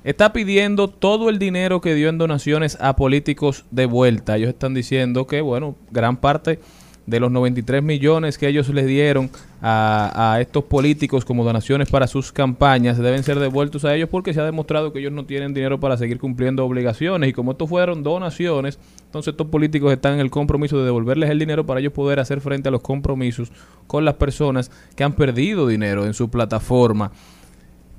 está 0.02 0.32
pidiendo 0.32 0.88
todo 0.88 1.28
el 1.28 1.38
dinero 1.38 1.80
que 1.82 1.94
dio 1.94 2.08
en 2.08 2.16
donaciones 2.18 2.78
a 2.80 2.96
políticos 2.96 3.66
de 3.70 3.84
vuelta. 3.86 4.36
Ellos 4.36 4.48
están 4.48 4.72
diciendo 4.74 5.26
que, 5.26 5.42
bueno, 5.42 5.76
gran 5.90 6.16
parte 6.16 6.58
de 7.06 7.20
los 7.20 7.30
93 7.30 7.82
millones 7.82 8.38
que 8.38 8.48
ellos 8.48 8.68
les 8.68 8.86
dieron 8.86 9.30
a, 9.62 10.32
a 10.34 10.40
estos 10.40 10.64
políticos 10.64 11.24
como 11.24 11.44
donaciones 11.44 11.90
para 11.90 12.06
sus 12.06 12.32
campañas 12.32 12.98
deben 12.98 13.22
ser 13.22 13.38
devueltos 13.38 13.84
a 13.84 13.94
ellos 13.94 14.08
porque 14.08 14.32
se 14.32 14.40
ha 14.40 14.44
demostrado 14.44 14.92
que 14.92 15.00
ellos 15.00 15.12
no 15.12 15.24
tienen 15.24 15.54
dinero 15.54 15.80
para 15.80 15.96
seguir 15.96 16.18
cumpliendo 16.18 16.64
obligaciones 16.64 17.30
y 17.30 17.32
como 17.32 17.52
estos 17.52 17.68
fueron 17.68 18.02
donaciones, 18.02 18.78
entonces 19.06 19.32
estos 19.32 19.48
políticos 19.48 19.92
están 19.92 20.14
en 20.14 20.20
el 20.20 20.30
compromiso 20.30 20.78
de 20.78 20.84
devolverles 20.84 21.30
el 21.30 21.38
dinero 21.38 21.66
para 21.66 21.80
ellos 21.80 21.92
poder 21.92 22.20
hacer 22.20 22.40
frente 22.40 22.68
a 22.68 22.72
los 22.72 22.82
compromisos 22.82 23.50
con 23.86 24.04
las 24.04 24.14
personas 24.14 24.70
que 24.94 25.04
han 25.04 25.14
perdido 25.14 25.66
dinero 25.66 26.06
en 26.06 26.14
su 26.14 26.30
plataforma. 26.30 27.12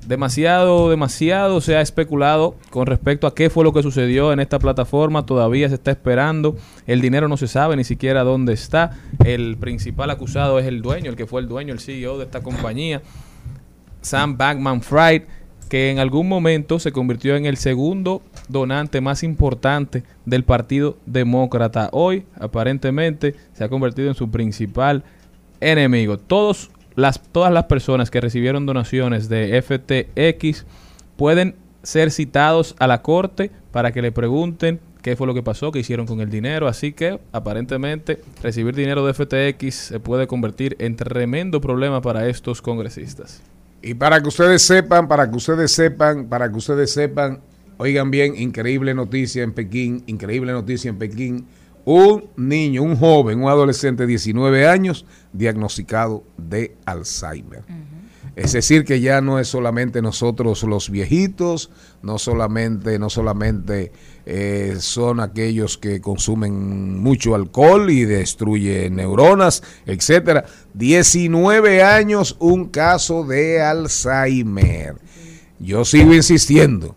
Demasiado, 0.08 0.90
demasiado 0.90 1.62
se 1.62 1.76
ha 1.76 1.82
especulado 1.82 2.56
con 2.72 2.88
respecto 2.88 3.28
a 3.28 3.36
qué 3.36 3.52
fue 3.52 3.64
lo 3.64 3.72
que 3.72 3.84
sucedió 3.84 4.34
en 4.34 4.40
esta 4.40 4.58
plataforma. 4.58 5.26
Todavía 5.26 5.70
se 5.70 5.76
está 5.76 5.92
esperando. 5.92 6.58
El 6.88 7.02
dinero 7.02 7.28
no 7.28 7.38
se 7.38 7.48
sabe 7.48 7.76
ni 7.76 7.84
siquiera 7.84 8.24
dónde 8.24 8.54
está. 8.54 8.98
El 9.24 9.58
principal 9.58 10.10
acusado 10.10 10.58
es 10.58 10.66
el 10.66 10.82
dueño, 10.82 11.12
el 11.12 11.16
que 11.16 11.28
fue 11.28 11.42
el 11.42 11.48
dueño, 11.48 11.74
el 11.74 11.80
CEO 11.80 12.18
de 12.18 12.26
esta 12.26 12.42
compañía, 12.42 13.04
Sam 14.02 14.38
Bankman 14.38 14.82
Fried, 14.82 15.24
que 15.70 15.92
en 15.92 16.00
algún 16.00 16.28
momento 16.28 16.80
se 16.80 16.92
convirtió 16.92 17.36
en 17.36 17.46
el 17.46 17.56
segundo 17.56 18.24
donante 18.50 19.02
más 19.02 19.24
importante 19.24 20.04
del 20.26 20.44
Partido 20.44 20.98
Demócrata. 21.06 21.90
Hoy, 21.94 22.26
aparentemente, 22.40 23.36
se 23.54 23.64
ha 23.64 23.70
convertido 23.70 24.10
en 24.10 24.16
su 24.16 24.30
principal 24.32 25.04
enemigo. 25.62 26.18
Todos 26.18 26.72
las, 26.96 27.22
todas 27.22 27.52
las 27.52 27.66
personas 27.66 28.12
que 28.12 28.22
recibieron 28.22 28.66
donaciones 28.66 29.30
de 29.30 29.62
FTX 29.62 30.66
pueden 31.16 31.56
ser 31.84 32.12
citados 32.12 32.76
a 32.80 32.88
la 32.88 33.02
corte 33.02 33.52
para 33.72 33.92
que 33.92 34.02
le 34.02 34.12
pregunten 34.12 34.80
qué 35.02 35.16
fue 35.16 35.28
lo 35.28 35.34
que 35.34 35.44
pasó, 35.44 35.72
qué 35.72 35.80
hicieron 35.80 36.06
con 36.06 36.22
el 36.22 36.30
dinero. 36.30 36.68
Así 36.68 36.94
que 36.94 37.20
aparentemente 37.32 38.22
recibir 38.42 38.76
dinero 38.76 39.06
de 39.06 39.14
FTX 39.14 39.76
se 39.76 40.00
puede 40.00 40.28
convertir 40.28 40.76
en 40.80 40.96
tremendo 40.96 41.62
problema 41.62 42.02
para 42.02 42.28
estos 42.28 42.62
congresistas. 42.62 43.42
Y 43.82 43.96
para 43.96 44.22
que 44.22 44.28
ustedes 44.28 44.62
sepan, 44.62 45.08
para 45.08 45.30
que 45.30 45.36
ustedes 45.36 45.72
sepan, 45.72 46.28
para 46.28 46.52
que 46.52 46.58
ustedes 46.58 46.94
sepan, 46.94 47.40
oigan 47.78 48.12
bien, 48.12 48.36
increíble 48.36 48.94
noticia 48.94 49.44
en 49.44 49.54
Pekín, 49.54 50.04
increíble 50.06 50.52
noticia 50.52 50.90
en 50.90 50.98
Pekín. 50.98 51.48
Un 51.86 52.30
niño, 52.38 52.84
un 52.84 52.96
joven, 52.96 53.42
un 53.44 53.50
adolescente 53.50 54.04
de 54.04 54.08
19 54.08 54.68
años, 54.68 55.06
diagnosticado 55.34 56.24
de 56.38 56.76
Alzheimer. 56.86 57.64
Es 58.36 58.54
decir, 58.54 58.86
que 58.86 59.02
ya 59.02 59.20
no 59.20 59.40
es 59.40 59.50
solamente 59.50 60.02
nosotros 60.02 60.64
los 60.64 60.90
viejitos, 60.90 61.70
no 62.02 62.18
solamente, 62.18 62.98
no 62.98 63.10
solamente 63.10 63.92
eh, 64.26 64.78
son 64.80 65.20
aquellos 65.20 65.78
que 65.78 66.00
consumen 66.00 67.00
mucho 67.00 67.36
alcohol 67.36 67.90
y 67.90 68.06
destruyen 68.06 68.96
neuronas, 68.96 69.64
etcétera. 69.86 70.46
19 70.74 71.84
años, 71.84 72.38
un 72.40 72.70
caso 72.70 73.26
de 73.26 73.62
Alzheimer. 73.62 74.96
Yo 75.60 75.84
sigo 75.84 76.14
insistiendo. 76.14 76.96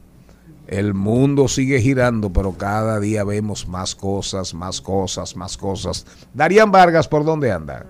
El 0.66 0.94
mundo 0.94 1.46
sigue 1.48 1.80
girando, 1.80 2.32
pero 2.32 2.52
cada 2.52 2.98
día 2.98 3.22
vemos 3.24 3.68
más 3.68 3.94
cosas, 3.94 4.54
más 4.54 4.80
cosas, 4.80 5.36
más 5.36 5.56
cosas. 5.56 6.06
Darían 6.32 6.70
Vargas, 6.70 7.06
¿por 7.06 7.24
dónde 7.24 7.52
anda? 7.52 7.86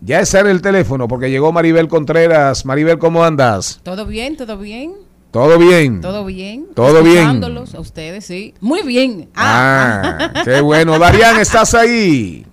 Ya 0.00 0.20
es 0.20 0.34
en 0.34 0.48
el 0.48 0.62
teléfono 0.62 1.06
porque 1.06 1.30
llegó 1.30 1.52
Maribel 1.52 1.88
Contreras. 1.88 2.64
Maribel, 2.64 2.98
¿cómo 2.98 3.24
andas? 3.24 3.80
Todo 3.82 4.04
bien, 4.06 4.36
todo 4.36 4.58
bien. 4.58 4.94
¿Todo 5.30 5.58
bien? 5.58 6.00
Todo 6.00 6.24
bien. 6.24 6.66
Todo 6.74 7.02
bien. 7.02 7.42
A 7.42 7.80
ustedes, 7.80 8.26
sí. 8.26 8.52
Muy 8.60 8.82
bien. 8.82 9.30
Ah, 9.34 10.32
qué 10.44 10.60
bueno. 10.60 10.98
Darían, 10.98 11.40
¿estás 11.40 11.74
ahí? 11.74 12.44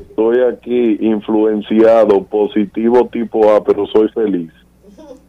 Estoy 0.00 0.38
aquí 0.50 0.96
influenciado, 1.00 2.24
positivo 2.24 3.06
tipo 3.12 3.54
A, 3.54 3.62
pero 3.62 3.86
soy 3.88 4.08
feliz. 4.10 4.50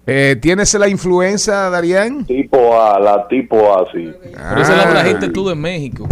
Eh, 0.09 0.37
¿Tienes 0.41 0.73
la 0.75 0.87
influenza, 0.87 1.69
Darían? 1.69 2.23
Tipo 2.25 2.81
A, 2.81 2.97
la 2.99 3.27
tipo 3.27 3.77
A, 3.77 3.85
sí. 3.91 4.09
Pero 4.23 4.61
esa 4.61 4.75
la 4.77 4.89
trajiste 4.89 5.27
tú 5.29 5.47
de 5.49 5.55
México. 5.55 6.07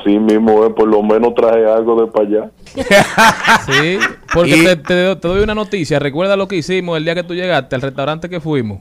Así 0.00 0.18
mismo 0.18 0.64
es, 0.64 0.72
por 0.72 0.88
lo 0.88 1.02
menos 1.02 1.34
traje 1.34 1.64
algo 1.66 2.00
de 2.00 2.06
para 2.10 2.24
allá. 2.26 2.50
Sí, 3.66 3.98
porque 4.32 4.52
te, 4.62 4.76
te- 4.76 5.16
te 5.16 5.28
doy 5.28 5.42
una 5.42 5.54
noticia. 5.54 5.98
Recuerda 5.98 6.36
lo 6.36 6.48
que 6.48 6.56
hicimos 6.56 6.96
el 6.96 7.04
día 7.04 7.14
que 7.14 7.22
tú 7.24 7.34
llegaste 7.34 7.74
al 7.76 7.82
restaurante 7.82 8.28
que 8.28 8.40
fuimos. 8.40 8.80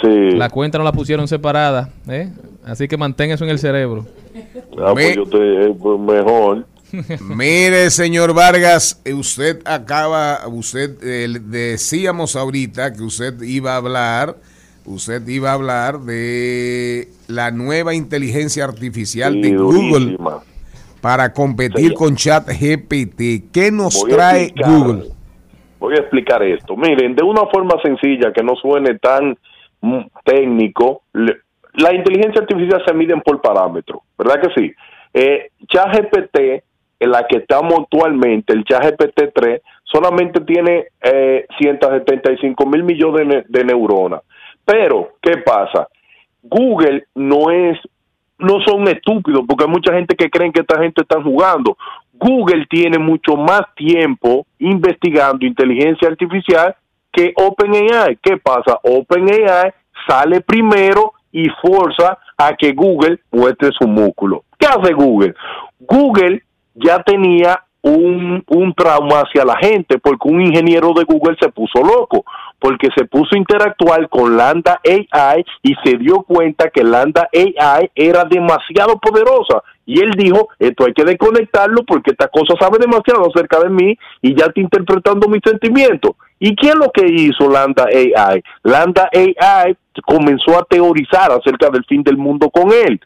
Sí. 0.00 0.30
La 0.32 0.48
cuenta 0.50 0.78
no 0.78 0.84
la 0.84 0.92
pusieron 0.92 1.26
separada, 1.28 1.90
¿eh? 2.08 2.30
Así 2.64 2.88
que 2.88 2.96
mantén 2.96 3.30
eso 3.30 3.44
en 3.44 3.50
el 3.50 3.58
cerebro. 3.58 4.04
Ah, 4.78 4.90
pues 4.92 5.14
yo 5.16 5.24
te, 5.26 5.36
eh, 5.66 5.74
pues 5.80 5.98
mejor. 6.00 6.66
Mire, 7.20 7.90
señor 7.90 8.34
Vargas, 8.34 9.00
eh, 9.04 9.12
usted 9.14 9.60
acaba, 9.64 10.46
usted 10.48 10.96
eh, 11.02 11.28
decíamos 11.40 12.36
ahorita 12.36 12.92
que 12.92 13.02
usted 13.02 13.40
iba 13.42 13.72
a 13.74 13.76
hablar, 13.76 14.36
usted 14.84 15.26
iba 15.28 15.50
a 15.50 15.54
hablar 15.54 16.00
de 16.00 17.08
la 17.28 17.50
nueva 17.50 17.94
inteligencia 17.94 18.64
artificial 18.64 19.32
Sí, 19.34 19.40
de 19.42 19.56
Google 19.56 20.04
durísima. 20.04 20.38
para 21.00 21.32
competir 21.32 21.94
con 21.94 22.14
ChatGPT. 22.16 23.50
¿Qué 23.52 23.70
nos 23.72 24.00
Voy 24.00 24.10
trae 24.12 24.42
explicar. 24.44 24.70
Google? 24.72 25.04
Voy 25.78 25.94
a 25.94 25.98
explicar 26.00 26.42
esto. 26.42 26.76
Miren, 26.76 27.14
de 27.14 27.22
una 27.24 27.46
forma 27.52 27.74
sencilla, 27.82 28.32
que 28.32 28.42
no 28.42 28.54
suene 28.56 28.98
tan 28.98 29.36
mm, 29.80 30.00
técnico, 30.24 31.02
le- 31.12 31.36
la 31.74 31.94
inteligencia 31.94 32.40
artificial 32.40 32.82
se 32.86 32.94
miden 32.94 33.20
por 33.20 33.40
parámetros, 33.42 34.00
¿verdad 34.16 34.40
que 34.40 34.60
sí? 34.60 34.72
Eh, 35.12 35.50
ChatGPT, 35.68 36.62
en 36.98 37.10
la 37.10 37.26
que 37.26 37.38
estamos 37.38 37.74
actualmente, 37.80 38.52
el 38.52 38.64
ChatGPT 38.64 39.32
3, 39.34 39.62
solamente 39.84 40.40
tiene 40.40 40.86
eh, 41.02 41.46
175 41.58 42.66
mil 42.66 42.82
millones 42.84 43.18
de, 43.20 43.24
ne- 43.36 43.44
de 43.48 43.64
neuronas. 43.64 44.22
Pero, 44.64 45.10
¿qué 45.22 45.38
pasa? 45.38 45.88
Google 46.42 47.04
no 47.14 47.50
es 47.50 47.78
no 48.38 48.60
son 48.66 48.86
estúpidos, 48.88 49.44
porque 49.48 49.64
hay 49.64 49.70
mucha 49.70 49.94
gente 49.94 50.14
que 50.14 50.28
creen 50.28 50.52
que 50.52 50.60
esta 50.60 50.78
gente 50.78 51.00
está 51.00 51.22
jugando. 51.22 51.76
Google 52.12 52.66
tiene 52.68 52.98
mucho 52.98 53.34
más 53.34 53.62
tiempo 53.74 54.46
investigando 54.58 55.46
inteligencia 55.46 56.06
artificial 56.08 56.76
que 57.10 57.32
OpenAI. 57.34 58.18
¿Qué 58.22 58.36
pasa? 58.36 58.78
OpenAI 58.82 59.72
sale 60.06 60.42
primero 60.42 61.14
y 61.32 61.46
forza 61.62 62.18
a 62.36 62.54
que 62.54 62.72
Google 62.72 63.20
muestre 63.32 63.70
su 63.78 63.88
músculo. 63.88 64.44
¿Qué 64.58 64.66
hace 64.66 64.92
Google? 64.92 65.34
Google 65.80 66.42
ya 66.76 67.02
tenía 67.02 67.62
un, 67.82 68.42
un 68.48 68.74
trauma 68.74 69.20
hacia 69.20 69.44
la 69.44 69.56
gente 69.58 69.98
porque 69.98 70.28
un 70.28 70.40
ingeniero 70.40 70.92
de 70.92 71.04
Google 71.04 71.36
se 71.40 71.48
puso 71.50 71.80
loco 71.80 72.24
porque 72.58 72.88
se 72.96 73.04
puso 73.04 73.34
a 73.34 73.38
interactuar 73.38 74.08
con 74.08 74.36
Lambda 74.36 74.80
AI 74.82 75.44
y 75.62 75.74
se 75.84 75.96
dio 75.96 76.22
cuenta 76.22 76.70
que 76.70 76.82
Lambda 76.82 77.28
AI 77.32 77.90
era 77.94 78.24
demasiado 78.24 78.98
poderosa 78.98 79.62
y 79.84 80.00
él 80.00 80.10
dijo, 80.16 80.48
esto 80.58 80.84
hay 80.84 80.94
que 80.94 81.04
desconectarlo 81.04 81.84
porque 81.84 82.10
esta 82.10 82.26
cosa 82.26 82.54
sabe 82.58 82.78
demasiado 82.80 83.28
acerca 83.28 83.60
de 83.60 83.70
mí 83.70 83.96
y 84.20 84.34
ya 84.34 84.46
está 84.46 84.60
interpretando 84.60 85.28
mis 85.28 85.42
sentimientos. 85.44 86.12
¿Y 86.40 86.56
qué 86.56 86.70
es 86.70 86.74
lo 86.74 86.90
que 86.90 87.06
hizo 87.06 87.48
Lambda 87.48 87.84
AI? 87.84 88.42
Lambda 88.64 89.08
AI 89.14 89.76
comenzó 90.04 90.58
a 90.58 90.64
teorizar 90.64 91.30
acerca 91.30 91.70
del 91.70 91.84
fin 91.84 92.02
del 92.02 92.16
mundo 92.16 92.50
con 92.50 92.72
él 92.72 93.00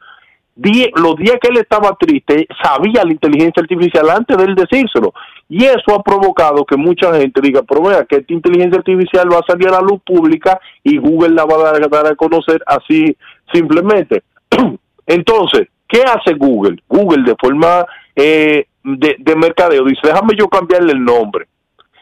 los 0.97 1.17
días 1.17 1.39
que 1.41 1.49
él 1.49 1.59
estaba 1.59 1.97
triste, 1.99 2.47
sabía 2.63 3.05
la 3.05 3.13
inteligencia 3.13 3.63
artificial 3.63 4.11
antes 4.11 4.37
de 4.37 4.45
él 4.45 4.55
decírselo. 4.55 5.13
Y 5.49 5.65
eso 5.65 5.95
ha 5.95 6.03
provocado 6.03 6.65
que 6.65 6.77
mucha 6.77 7.15
gente 7.15 7.41
diga, 7.41 7.63
pero 7.63 7.83
vea, 7.83 8.05
que 8.05 8.17
esta 8.17 8.33
inteligencia 8.33 8.79
artificial 8.79 9.33
va 9.33 9.39
a 9.39 9.47
salir 9.47 9.69
a 9.69 9.73
la 9.73 9.81
luz 9.81 10.01
pública 10.05 10.61
y 10.83 10.99
Google 10.99 11.35
la 11.35 11.45
va 11.45 11.57
a 11.57 11.73
dar, 11.73 11.91
dar 11.91 12.07
a 12.07 12.15
conocer 12.15 12.63
así 12.67 13.17
simplemente. 13.53 14.23
Entonces, 15.07 15.69
¿qué 15.89 16.03
hace 16.03 16.35
Google? 16.35 16.83
Google 16.89 17.25
de 17.25 17.37
forma 17.41 17.87
eh, 18.15 18.67
de, 18.85 19.17
de 19.19 19.37
mercadeo 19.37 19.85
dice, 19.85 20.03
déjame 20.05 20.35
yo 20.39 20.49
cambiarle 20.49 20.93
el 20.93 21.05
nombre. 21.05 21.47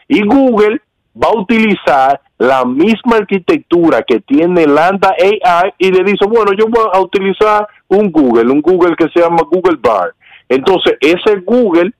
Y 0.07 0.25
Google 0.25 0.81
va 1.15 1.29
a 1.29 1.39
utilizar 1.39 2.21
la 2.37 2.63
misma 2.65 3.17
arquitectura 3.17 4.01
que 4.03 4.21
tiene 4.21 4.65
Lambda 4.65 5.13
AI 5.19 5.73
y 5.77 5.91
le 5.91 6.03
dice, 6.03 6.25
bueno, 6.27 6.51
yo 6.53 6.65
voy 6.67 6.85
a 6.91 6.99
utilizar 6.99 7.67
un 7.89 8.11
Google, 8.11 8.51
un 8.51 8.61
Google 8.61 8.95
que 8.95 9.09
se 9.09 9.19
llama 9.19 9.43
Google 9.49 9.77
Bar. 9.81 10.13
Entonces, 10.47 10.97
ese 11.01 11.41
Google, 11.45 11.91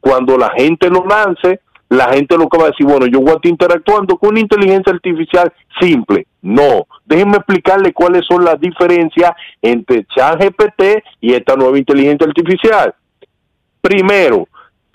cuando 0.00 0.36
la 0.36 0.50
gente 0.50 0.90
lo 0.90 1.06
lance, 1.06 1.60
la 1.88 2.12
gente 2.12 2.36
lo 2.36 2.48
que 2.48 2.58
va 2.58 2.64
a 2.64 2.70
decir, 2.70 2.86
bueno, 2.86 3.06
yo 3.06 3.20
voy 3.20 3.30
a 3.30 3.34
estar 3.34 3.50
interactuando 3.50 4.16
con 4.16 4.30
una 4.30 4.40
inteligencia 4.40 4.92
artificial 4.92 5.52
simple. 5.80 6.26
No, 6.42 6.86
déjenme 7.04 7.36
explicarle 7.36 7.92
cuáles 7.92 8.26
son 8.26 8.44
las 8.44 8.60
diferencias 8.60 9.32
entre 9.62 10.04
ChatGPT 10.06 11.02
y 11.20 11.34
esta 11.34 11.56
nueva 11.56 11.78
inteligencia 11.78 12.26
artificial. 12.26 12.94
Primero, 13.80 14.48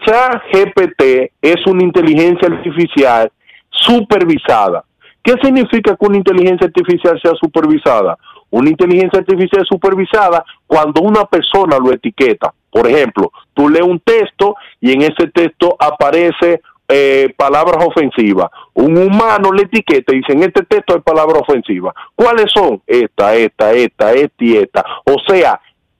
ChatGPT 0.05 1.31
es 1.41 1.65
una 1.67 1.83
inteligencia 1.83 2.47
artificial 2.47 3.31
supervisada. 3.69 4.83
¿Qué 5.23 5.33
significa 5.41 5.95
que 5.95 6.05
una 6.05 6.17
inteligencia 6.17 6.67
artificial 6.67 7.19
sea 7.21 7.33
supervisada? 7.39 8.17
Una 8.51 8.69
inteligencia 8.69 9.19
artificial 9.19 9.65
supervisada 9.67 10.43
cuando 10.65 11.01
una 11.01 11.25
persona 11.25 11.77
lo 11.77 11.91
etiqueta. 11.91 12.53
Por 12.69 12.87
ejemplo, 12.87 13.31
tú 13.53 13.69
lees 13.69 13.85
un 13.85 13.99
texto 13.99 14.55
y 14.79 14.91
en 14.91 15.01
ese 15.03 15.27
texto 15.33 15.75
aparece 15.79 16.61
eh, 16.87 17.33
palabras 17.37 17.85
ofensivas. 17.85 18.49
Un 18.73 18.97
humano 18.97 19.51
le 19.51 19.63
etiqueta 19.63 20.13
y 20.13 20.17
dice, 20.17 20.33
en 20.33 20.43
este 20.43 20.63
texto 20.63 20.95
hay 20.95 21.01
palabras 21.01 21.41
ofensivas. 21.47 21.93
¿Cuáles 22.15 22.51
son? 22.51 22.81
Esta, 22.87 23.35
esta, 23.35 23.71
esta, 23.73 24.11
esta 24.13 24.43
y 24.43 24.57
esta. 24.57 24.85
O 25.05 25.15
sea, 25.27 25.59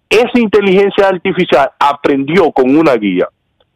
esa 0.09 0.39
inteligencia 0.39 1.07
artificial 1.07 1.69
aprendió 1.79 2.51
con 2.51 2.75
una 2.75 2.95
guía 2.95 3.27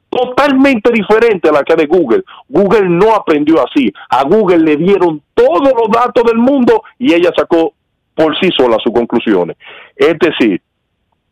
totalmente 0.09 0.91
diferente 0.91 1.49
a 1.49 1.51
la 1.51 1.63
que 1.63 1.75
de 1.75 1.87
Google. 1.87 2.23
Google 2.47 2.87
no 2.87 3.15
aprendió 3.15 3.63
así. 3.65 3.91
A 4.09 4.23
Google 4.23 4.59
le 4.59 4.77
dieron 4.77 5.21
todos 5.33 5.73
los 5.73 5.89
datos 5.91 6.23
del 6.23 6.37
mundo 6.37 6.83
y 6.99 7.13
ella 7.13 7.31
sacó 7.35 7.73
por 8.15 8.37
sí 8.39 8.49
sola 8.55 8.77
sus 8.83 8.93
conclusiones. 8.93 9.57
Es 9.95 10.15
decir, 10.19 10.61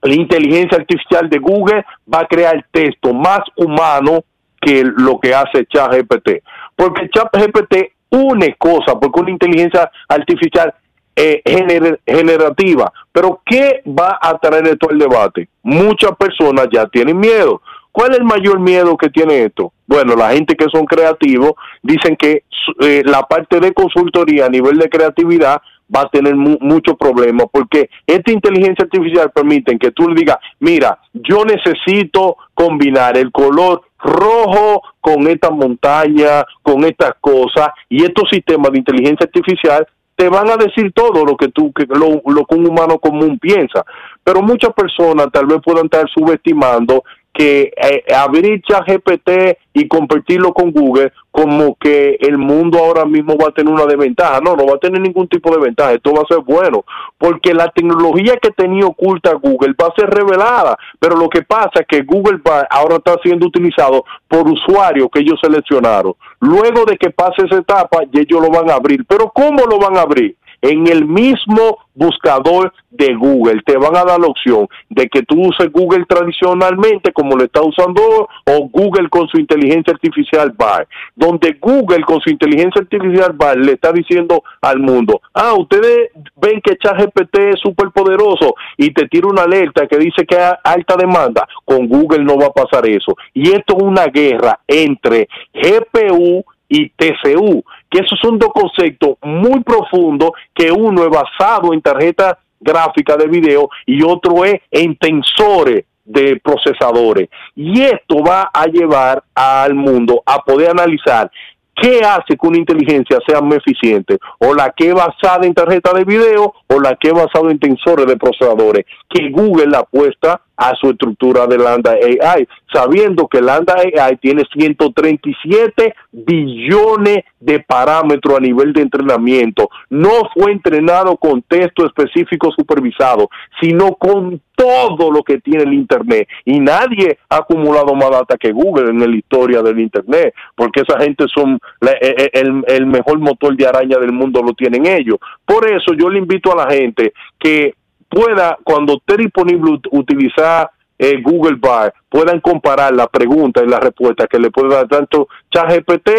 la 0.02 0.14
inteligencia 0.16 0.78
artificial 0.78 1.30
de 1.30 1.38
Google 1.38 1.86
va 2.12 2.22
a 2.22 2.28
crear 2.28 2.66
texto 2.72 3.14
más 3.14 3.42
humano 3.56 4.24
que 4.60 4.84
lo 4.84 5.20
que 5.20 5.34
hace 5.34 5.66
ChatGPT. 5.66 6.44
Porque 6.76 7.10
ChatGPT 7.10 7.94
une 8.10 8.56
cosas, 8.58 8.96
porque 9.00 9.20
una 9.22 9.32
inteligencia 9.32 9.90
artificial 10.08 10.74
eh, 11.16 11.42
gener- 11.46 12.00
generativa. 12.06 12.92
Pero 13.12 13.42
¿qué 13.46 13.82
va 13.86 14.18
a 14.22 14.38
traer 14.38 14.68
esto 14.68 14.90
al 14.90 14.98
debate? 14.98 15.48
Muchas 15.62 16.12
personas 16.18 16.68
ya 16.72 16.86
tienen 16.88 17.20
miedo. 17.20 17.62
¿Cuál 17.92 18.12
es 18.12 18.20
el 18.20 18.24
mayor 18.24 18.60
miedo 18.60 18.96
que 18.98 19.10
tiene 19.10 19.44
esto? 19.44 19.74
Bueno, 19.86 20.16
la 20.16 20.32
gente 20.32 20.56
que 20.56 20.66
son 20.72 20.86
creativos 20.86 21.54
dicen 21.84 22.16
que 22.16 22.44
eh, 22.80 23.02
la 23.06 23.24
parte 23.24 23.60
de 23.60 23.74
consultoría 23.74 24.46
a 24.46 24.50
nivel 24.50 24.78
de 24.78 24.90
creatividad 24.90 25.62
va 25.94 26.02
a 26.02 26.10
tener 26.10 26.36
mu- 26.36 26.58
mucho 26.62 26.96
problema 26.96 27.46
porque 27.52 27.90
esta 28.08 28.32
inteligencia 28.32 28.84
artificial 28.86 29.32
permite 29.32 29.78
que 29.78 29.92
tú 29.92 30.08
le 30.10 30.16
digas, 30.16 30.38
mira, 30.60 30.98
yo 31.14 31.44
necesito 31.46 32.38
combinar 32.54 33.18
el 33.18 33.32
color 33.32 33.82
rojo 34.00 34.82
con 35.00 35.28
esta 35.28 35.50
montaña, 35.50 36.44
con 36.62 36.84
estas 36.86 37.14
cosas 37.20 37.70
y 37.90 38.04
estos 38.04 38.30
sistemas 38.30 38.72
de 38.72 38.80
inteligencia 38.80 39.26
artificial 39.26 39.88
te 40.16 40.28
van 40.30 40.50
a 40.50 40.58
decir 40.58 40.92
todo 40.94 41.26
lo 41.26 41.36
que 41.36 41.48
tú 41.48 41.72
que 41.72 41.86
lo, 41.88 42.22
lo 42.32 42.46
que 42.46 42.56
un 42.56 42.68
humano 42.70 43.00
común 43.00 43.40
piensa 43.40 43.84
pero 44.24 44.42
muchas 44.42 44.72
personas 44.74 45.28
tal 45.32 45.48
vez 45.48 45.60
puedan 45.64 45.86
estar 45.86 46.08
subestimando 46.10 47.04
que 47.34 47.72
eh, 47.78 48.04
abrir 48.14 48.62
GPT 48.62 49.58
y 49.74 49.88
compartirlo 49.88 50.54
con 50.54 50.72
Google 50.72 51.14
como 51.32 51.76
que 51.76 52.18
el 52.20 52.38
mundo 52.38 52.78
ahora 52.78 53.06
mismo 53.06 53.38
va 53.38 53.48
a 53.48 53.52
tener 53.54 53.74
una 53.74 53.86
desventaja. 53.86 54.42
No, 54.42 54.56
no 54.56 54.66
va 54.66 54.76
a 54.76 54.80
tener 54.80 55.00
ningún 55.00 55.28
tipo 55.30 55.50
de 55.56 55.62
ventaja. 55.62 55.94
Esto 55.94 56.12
va 56.14 56.24
a 56.24 56.34
ser 56.34 56.44
bueno 56.44 56.84
porque 57.18 57.54
la 57.54 57.70
tecnología 57.70 58.36
que 58.42 58.52
tenía 58.52 58.86
oculta 58.86 59.34
Google 59.36 59.74
va 59.82 59.88
a 59.88 59.96
ser 59.96 60.10
revelada. 60.10 60.78
Pero 61.00 61.16
lo 61.16 61.30
que 61.30 61.44
pasa 61.44 61.72
es 61.80 61.86
que 61.88 62.02
Google 62.02 62.40
va- 62.46 62.68
ahora 62.70 62.98
está 62.98 63.16
siendo 63.24 63.48
utilizado 63.48 64.04
por 64.28 64.48
usuarios 64.50 65.08
que 65.14 65.22
ellos 65.22 65.40
seleccionaron. 65.42 66.14
Luego 66.42 66.84
de 66.86 66.98
que 66.98 67.12
pase 67.12 67.46
esa 67.46 67.60
etapa, 67.60 68.00
ellos 68.12 68.42
lo 68.42 68.50
van 68.50 68.70
a 68.70 68.76
abrir. 68.76 69.06
Pero 69.08 69.32
¿cómo 69.34 69.66
lo 69.66 69.80
van 69.80 69.96
a 69.96 70.02
abrir? 70.02 70.36
En 70.62 70.88
el 70.88 71.06
mismo 71.06 71.80
buscador 71.94 72.74
de 72.90 73.14
Google. 73.16 73.62
Te 73.66 73.78
van 73.78 73.96
a 73.96 74.04
dar 74.04 74.20
la 74.20 74.28
opción 74.28 74.68
de 74.90 75.08
que 75.08 75.24
tú 75.24 75.40
uses 75.40 75.72
Google 75.72 76.06
tradicionalmente 76.08 77.12
como 77.12 77.36
lo 77.36 77.44
está 77.44 77.62
usando 77.62 78.02
o 78.46 78.70
Google 78.72 79.10
con 79.10 79.28
su 79.28 79.38
inteligencia 79.38 79.94
artificial 79.94 80.52
BAR, 80.52 80.88
donde 81.16 81.58
Google 81.60 82.04
con 82.04 82.20
su 82.22 82.30
inteligencia 82.30 82.82
artificial 82.82 83.34
BAR 83.34 83.58
le 83.58 83.74
está 83.74 83.92
diciendo 83.92 84.44
al 84.62 84.80
mundo, 84.80 85.22
ah, 85.34 85.54
ustedes 85.54 86.12
ven 86.36 86.62
que 86.62 86.78
ChatGPT 86.78 87.38
es 87.54 87.60
súper 87.60 87.90
poderoso 87.92 88.56
y 88.78 88.94
te 88.94 89.08
tira 89.08 89.28
una 89.28 89.44
alerta 89.44 89.88
que 89.88 89.98
dice 89.98 90.26
que 90.26 90.38
hay 90.38 90.54
alta 90.64 90.96
demanda, 90.96 91.48
con 91.66 91.88
Google 91.88 92.24
no 92.24 92.38
va 92.38 92.48
a 92.48 92.54
pasar 92.54 92.88
eso. 92.88 93.16
Y 93.34 93.52
esto 93.52 93.78
es 93.78 93.84
una 93.84 94.06
guerra 94.06 94.60
entre 94.68 95.28
GPU 95.54 96.44
y 96.68 96.90
TCU, 96.90 97.64
que 97.92 98.00
esos 98.00 98.18
son 98.20 98.40
dos 98.40 98.50
conceptos 98.54 99.18
muy 99.22 99.62
profundos 99.64 100.32
que 100.56 100.72
uno 100.72 101.04
es 101.04 101.10
basado 101.10 101.74
en 101.74 101.82
tarjeta 101.82 102.40
gráfica 102.60 103.18
de 103.18 103.28
video 103.28 103.70
y 103.86 104.02
otro 104.04 104.46
es 104.46 104.62
en 104.72 104.96
tensores 104.96 105.86
de 106.06 106.40
procesadores. 106.44 107.30
Y 107.56 107.82
esto 107.82 108.24
va 108.24 108.50
a 108.54 108.66
llevar 108.66 109.24
al 109.36 109.76
mundo 109.76 110.24
a 110.26 110.40
poder 110.40 110.72
analizar 110.72 111.30
qué 111.76 112.02
hace 112.02 112.38
que 112.38 112.48
una 112.48 112.58
inteligencia 112.58 113.18
sea 113.26 113.42
más 113.42 113.58
eficiente, 113.58 114.18
o 114.40 114.54
la 114.54 114.72
que 114.72 114.90
es 114.90 114.94
basada 114.94 115.46
en 115.46 115.54
tarjeta 115.54 115.92
de 115.94 116.04
video 116.04 116.54
o 116.68 116.80
la 116.80 116.96
que 116.96 117.10
es 117.10 117.14
basada 117.14 117.50
en 117.50 117.60
tensores 117.60 118.06
de 118.06 118.18
procesadores, 118.18 118.86
que 119.10 119.30
Google 119.30 119.76
apuesta 119.76 120.42
a 120.62 120.76
su 120.76 120.92
estructura 120.92 121.48
de 121.48 121.58
Lambda 121.58 121.94
AI, 121.94 122.48
sabiendo 122.72 123.28
que 123.28 123.42
Lambda 123.42 123.74
AI 123.78 124.16
tiene 124.18 124.44
137 124.54 125.96
billones 126.12 127.24
de 127.40 127.60
parámetros 127.62 128.38
a 128.38 128.40
nivel 128.40 128.72
de 128.72 128.84
entrenamiento. 128.84 129.70
No 129.90 130.30
fue 130.32 130.52
entrenado 130.52 131.18
con 131.18 131.42
texto 131.42 131.84
específico 131.84 132.52
supervisado, 132.56 133.28
sino 133.60 133.94
con 133.96 134.40
todo 134.56 135.10
lo 135.10 135.24
que 135.24 135.40
tiene 135.40 135.64
el 135.64 135.74
Internet. 135.74 136.28
Y 136.46 136.60
nadie 136.60 137.18
ha 137.28 137.38
acumulado 137.38 137.96
más 137.96 138.12
data 138.12 138.38
que 138.38 138.52
Google 138.52 138.92
en 138.92 139.00
la 139.00 139.18
historia 139.18 139.64
del 139.64 139.80
Internet, 139.80 140.36
porque 140.56 140.82
esa 140.82 141.00
gente 141.00 141.26
son 141.34 141.58
e- 141.82 141.98
e- 142.02 142.30
el, 142.34 142.64
el 142.68 142.86
mejor 142.86 143.18
motor 143.18 143.58
de 143.58 143.66
araña 143.66 143.98
del 143.98 144.12
mundo, 144.12 144.44
lo 144.44 144.54
tienen 144.54 144.86
ellos. 144.86 145.18
Por 145.44 145.68
eso 145.68 145.96
yo 145.98 146.08
le 146.08 146.20
invito 146.20 146.54
a 146.54 146.68
la 146.68 146.72
gente 146.72 147.14
que 147.40 147.74
pueda, 148.12 148.58
cuando 148.64 148.94
esté 148.98 149.18
disponible 149.18 149.72
ut- 149.72 149.88
utilizar 149.92 150.70
eh, 151.00 151.20
Google 151.24 151.58
Bar, 151.60 151.94
puedan 152.10 152.40
comparar 152.42 152.94
la 152.94 153.08
pregunta 153.08 153.64
y 153.64 153.68
la 153.68 153.80
respuesta 153.80 154.28
que 154.28 154.38
le 154.38 154.52
puede 154.52 154.70
dar 154.76 154.88
tanto 154.88 155.28
ChatGPT 155.52 156.10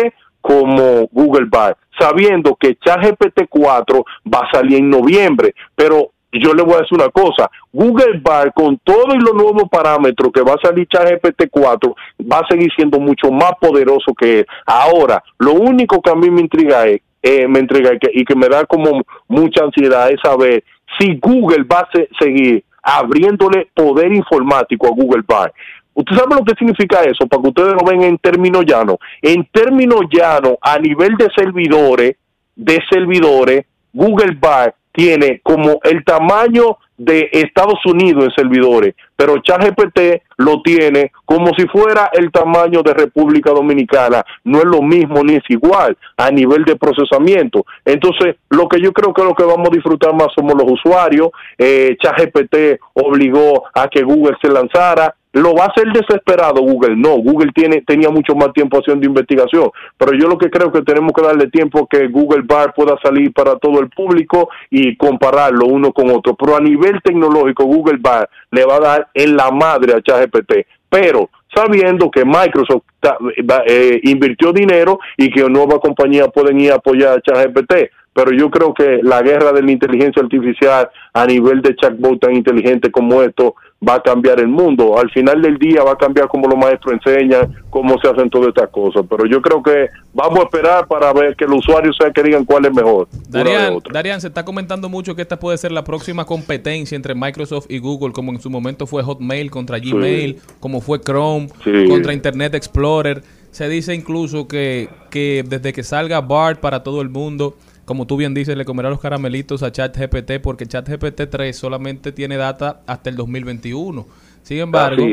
como 0.41 1.07
Google 1.13 1.47
Bar, 1.49 1.77
sabiendo 1.99 2.57
que 2.57 2.75
ChatGPT 2.85 3.43
4 3.49 4.05
va 4.35 4.41
a 4.41 4.51
salir 4.51 4.79
en 4.79 4.91
noviembre, 4.91 5.55
pero 5.77 6.11
yo 6.33 6.55
le 6.55 6.63
voy 6.63 6.75
a 6.75 6.79
decir 6.79 6.99
una 6.99 7.11
cosa, 7.11 7.49
Google 7.73 8.19
Bar 8.21 8.53
con 8.55 8.79
todo 8.83 9.15
y 9.15 9.19
los 9.21 9.35
nuevos 9.35 9.69
parámetros 9.71 10.33
que 10.33 10.41
va 10.41 10.55
a 10.55 10.67
salir 10.67 10.89
ChatGPT 10.89 11.45
4 11.51 11.95
va 12.33 12.39
a 12.39 12.47
seguir 12.49 12.71
siendo 12.75 12.99
mucho 12.99 13.31
más 13.31 13.53
poderoso 13.61 14.15
que 14.19 14.41
él. 14.41 14.47
Ahora, 14.67 15.23
lo 15.39 15.53
único 15.53 16.01
que 16.01 16.11
a 16.11 16.15
mí 16.15 16.31
me 16.31 16.41
intriga 16.41 16.87
es, 16.87 17.03
eh, 17.23 17.47
me 17.47 17.65
que, 17.67 18.11
y 18.15 18.25
que 18.25 18.35
me 18.35 18.49
da 18.49 18.65
como 18.65 19.03
mucha 19.29 19.63
ansiedad 19.63 20.11
es 20.11 20.19
saber 20.25 20.65
si 20.99 21.19
Google 21.21 21.65
va 21.65 21.81
a 21.81 21.89
se- 21.93 22.09
seguir 22.19 22.65
abriéndole 22.83 23.69
poder 23.75 24.13
informático 24.13 24.87
a 24.87 24.91
Google 24.91 25.23
Bar. 25.27 25.53
¿Usted 25.95 26.17
sabe 26.17 26.35
lo 26.37 26.45
que 26.45 26.55
significa 26.59 27.03
eso? 27.03 27.27
Para 27.27 27.43
que 27.43 27.49
ustedes 27.51 27.73
lo 27.75 27.87
ven 27.87 28.03
en 28.03 28.19
términos 28.19 28.65
llanos. 28.67 28.97
En 29.21 29.45
términos 29.53 30.01
llanos, 30.11 30.55
a 30.61 30.79
nivel 30.79 31.17
de 31.17 31.29
servidores, 31.37 32.17
de 32.57 32.81
servidores, 32.91 33.67
Google 33.93 34.37
Bar 34.41 34.75
tiene 34.91 35.41
como 35.43 35.79
el 35.85 36.03
tamaño 36.05 36.79
de 37.05 37.29
Estados 37.33 37.85
Unidos 37.85 38.25
en 38.25 38.31
servidores, 38.31 38.95
pero 39.17 39.39
ChatGPT 39.39 40.23
lo 40.39 40.63
tiene 40.63 41.11
como 41.25 41.53
si 41.57 41.67
fuera 41.67 42.11
el 42.13 42.31
tamaño 42.31 42.83
de 42.83 42.95
República 42.95 43.51
Dominicana. 43.51 44.25
No 44.45 44.59
es 44.59 44.65
lo 44.65 44.83
mismo 44.83 45.23
ni 45.25 45.35
es 45.35 45.45
igual 45.49 45.97
a 46.17 46.31
nivel 46.31 46.65
de 46.65 46.77
procesamiento. 46.77 47.65
Entonces, 47.85 48.37
lo 48.51 48.69
que 48.69 48.81
yo 48.81 48.93
creo 48.93 49.13
que 49.13 49.25
lo 49.25 49.35
que 49.35 49.45
vamos 49.45 49.69
a 49.69 49.75
disfrutar 49.75 50.15
más 50.15 50.29
somos 50.35 50.55
los 50.55 50.73
usuarios. 50.73 51.31
Eh, 51.59 51.97
ChatGPT 52.01 52.81
obligó 52.95 53.65
a 53.75 53.89
que 53.89 54.03
Google 54.03 54.37
se 54.41 54.49
lanzara. 54.49 55.15
¿Lo 55.35 55.55
va 55.55 55.65
a 55.65 55.69
hacer 55.69 55.91
desesperado 55.93 56.61
Google? 56.61 56.95
No, 56.95 57.17
Google 57.17 57.53
tiene, 57.55 57.81
tenía 57.87 58.11
mucho 58.11 58.35
más 58.35 58.53
tiempo 58.53 58.79
haciendo 58.79 59.07
investigación, 59.07 59.71
pero 59.97 60.13
yo 60.13 60.29
lo 60.29 60.37
que 60.37 60.51
creo 60.51 60.71
que 60.71 60.83
tenemos 60.83 61.13
que 61.15 61.23
darle 61.23 61.47
tiempo 61.47 61.87
que 61.87 62.09
Google 62.09 62.43
Bar 62.43 62.75
pueda 62.75 62.99
salir 63.03 63.33
para 63.33 63.57
todo 63.57 63.81
el 63.81 63.89
público 63.89 64.51
y 64.69 64.95
compararlo 64.97 65.65
uno 65.65 65.91
con 65.95 66.11
otro. 66.11 66.35
Pero 66.35 66.55
a 66.55 66.61
nivel 66.61 66.92
tecnológico, 67.03 67.65
Google 67.65 67.99
Bar 68.01 68.29
le 68.51 68.65
va 68.65 68.77
a 68.77 68.81
dar 68.81 69.09
en 69.15 69.37
la 69.37 69.51
madre 69.51 69.95
a 69.95 70.01
ChatGPT, 70.03 70.67
pero 70.89 71.31
sabiendo 71.55 72.11
que 72.11 72.25
Microsoft 72.25 72.83
va- 73.05 73.63
eh, 73.67 74.01
invirtió 74.05 74.53
dinero 74.53 74.99
y 75.17 75.31
que 75.31 75.43
nuevas 75.49 75.79
compañías 75.81 76.29
pueden 76.35 76.61
ir 76.61 76.73
a 76.73 76.77
apoyar 76.77 77.19
a 77.19 77.21
ChatGPT. 77.21 77.91
Pero 78.15 78.31
yo 78.33 78.51
creo 78.51 78.75
que 78.75 79.01
la 79.03 79.23
guerra 79.23 79.53
de 79.53 79.63
la 79.63 79.73
inteligencia 79.73 80.23
artificial 80.23 80.91
a 81.15 81.25
nivel 81.27 81.63
de 81.63 81.75
chatbot 81.75 82.21
tan 82.21 82.35
inteligente 82.35 82.91
como 82.91 83.23
esto 83.23 83.55
va 83.87 83.95
a 83.97 84.01
cambiar 84.03 84.39
el 84.41 84.49
mundo. 84.49 84.99
Al 84.99 85.11
final 85.11 85.43
del 85.43 85.57
día 85.59 85.83
va 85.83 85.93
a 85.93 85.97
cambiar 85.97 86.29
como 86.29 86.47
los 86.49 86.57
maestros 86.59 86.95
enseñan, 86.95 87.53
cómo 87.71 87.99
se 88.01 88.09
hacen 88.09 88.31
todas 88.31 88.49
estas 88.49 88.71
cosas. 88.71 89.05
Pero 89.09 89.27
yo 89.27 89.43
creo 89.43 89.63
que 89.63 89.89
vamos 90.15 90.39
a 90.39 90.43
esperar 90.45 90.87
para 90.87 91.13
ver 91.13 91.35
que 91.37 91.45
los 91.47 91.59
usuarios 91.59 91.97
sean 91.99 92.13
que 92.13 92.23
digan 92.23 92.45
cuál 92.45 92.65
es 92.67 92.73
mejor. 92.75 93.09
Darian. 93.29 93.79
Darian, 93.93 94.21
se 94.21 94.29
está 94.29 94.45
comentando 94.45 94.89
mucho 94.89 95.15
que 95.17 95.23
esta 95.23 95.39
puede 95.39 95.59
ser 95.59 95.73
la 95.73 95.85
próxima 95.85 96.25
competencia 96.25 96.95
entre 96.97 97.15
Microsoft 97.15 97.67
y 97.69 97.79
Google, 97.79 98.13
como 98.13 98.33
en 98.33 98.41
su 98.41 98.51
momento 98.51 98.87
fue 98.87 99.03
Hotmail 99.03 99.51
contra 99.51 99.79
Gmail, 99.79 100.41
como 100.61 100.81
fue 100.81 101.01
Chrome 101.01 101.49
Sí. 101.65 101.89
contra 101.89 102.13
Internet 102.13 102.55
Explorer. 102.55 103.23
Se 103.51 103.69
dice 103.69 103.95
incluso 103.95 104.49
que, 104.49 104.89
que 105.11 105.45
desde 105.47 105.73
que 105.73 105.83
salga 105.83 106.21
BART 106.23 106.61
para 106.61 106.83
todo 106.83 107.03
el 107.03 107.11
mundo, 107.11 107.55
como 107.85 108.07
tú 108.07 108.17
bien 108.17 108.35
dices, 108.35 108.57
le 108.57 108.65
comerá 108.65 108.91
los 108.91 109.01
caramelitos 109.01 109.63
a 109.63 109.73
ChatGPT 109.73 110.41
porque 110.43 110.67
ChatGPT 110.67 111.23
3 111.31 111.57
solamente 111.57 112.13
tiene 112.13 112.37
data 112.37 112.81
hasta 112.87 113.11
el 113.11 113.17
2021. 113.17 114.07
Sin 114.43 114.59
embargo, 114.59 115.05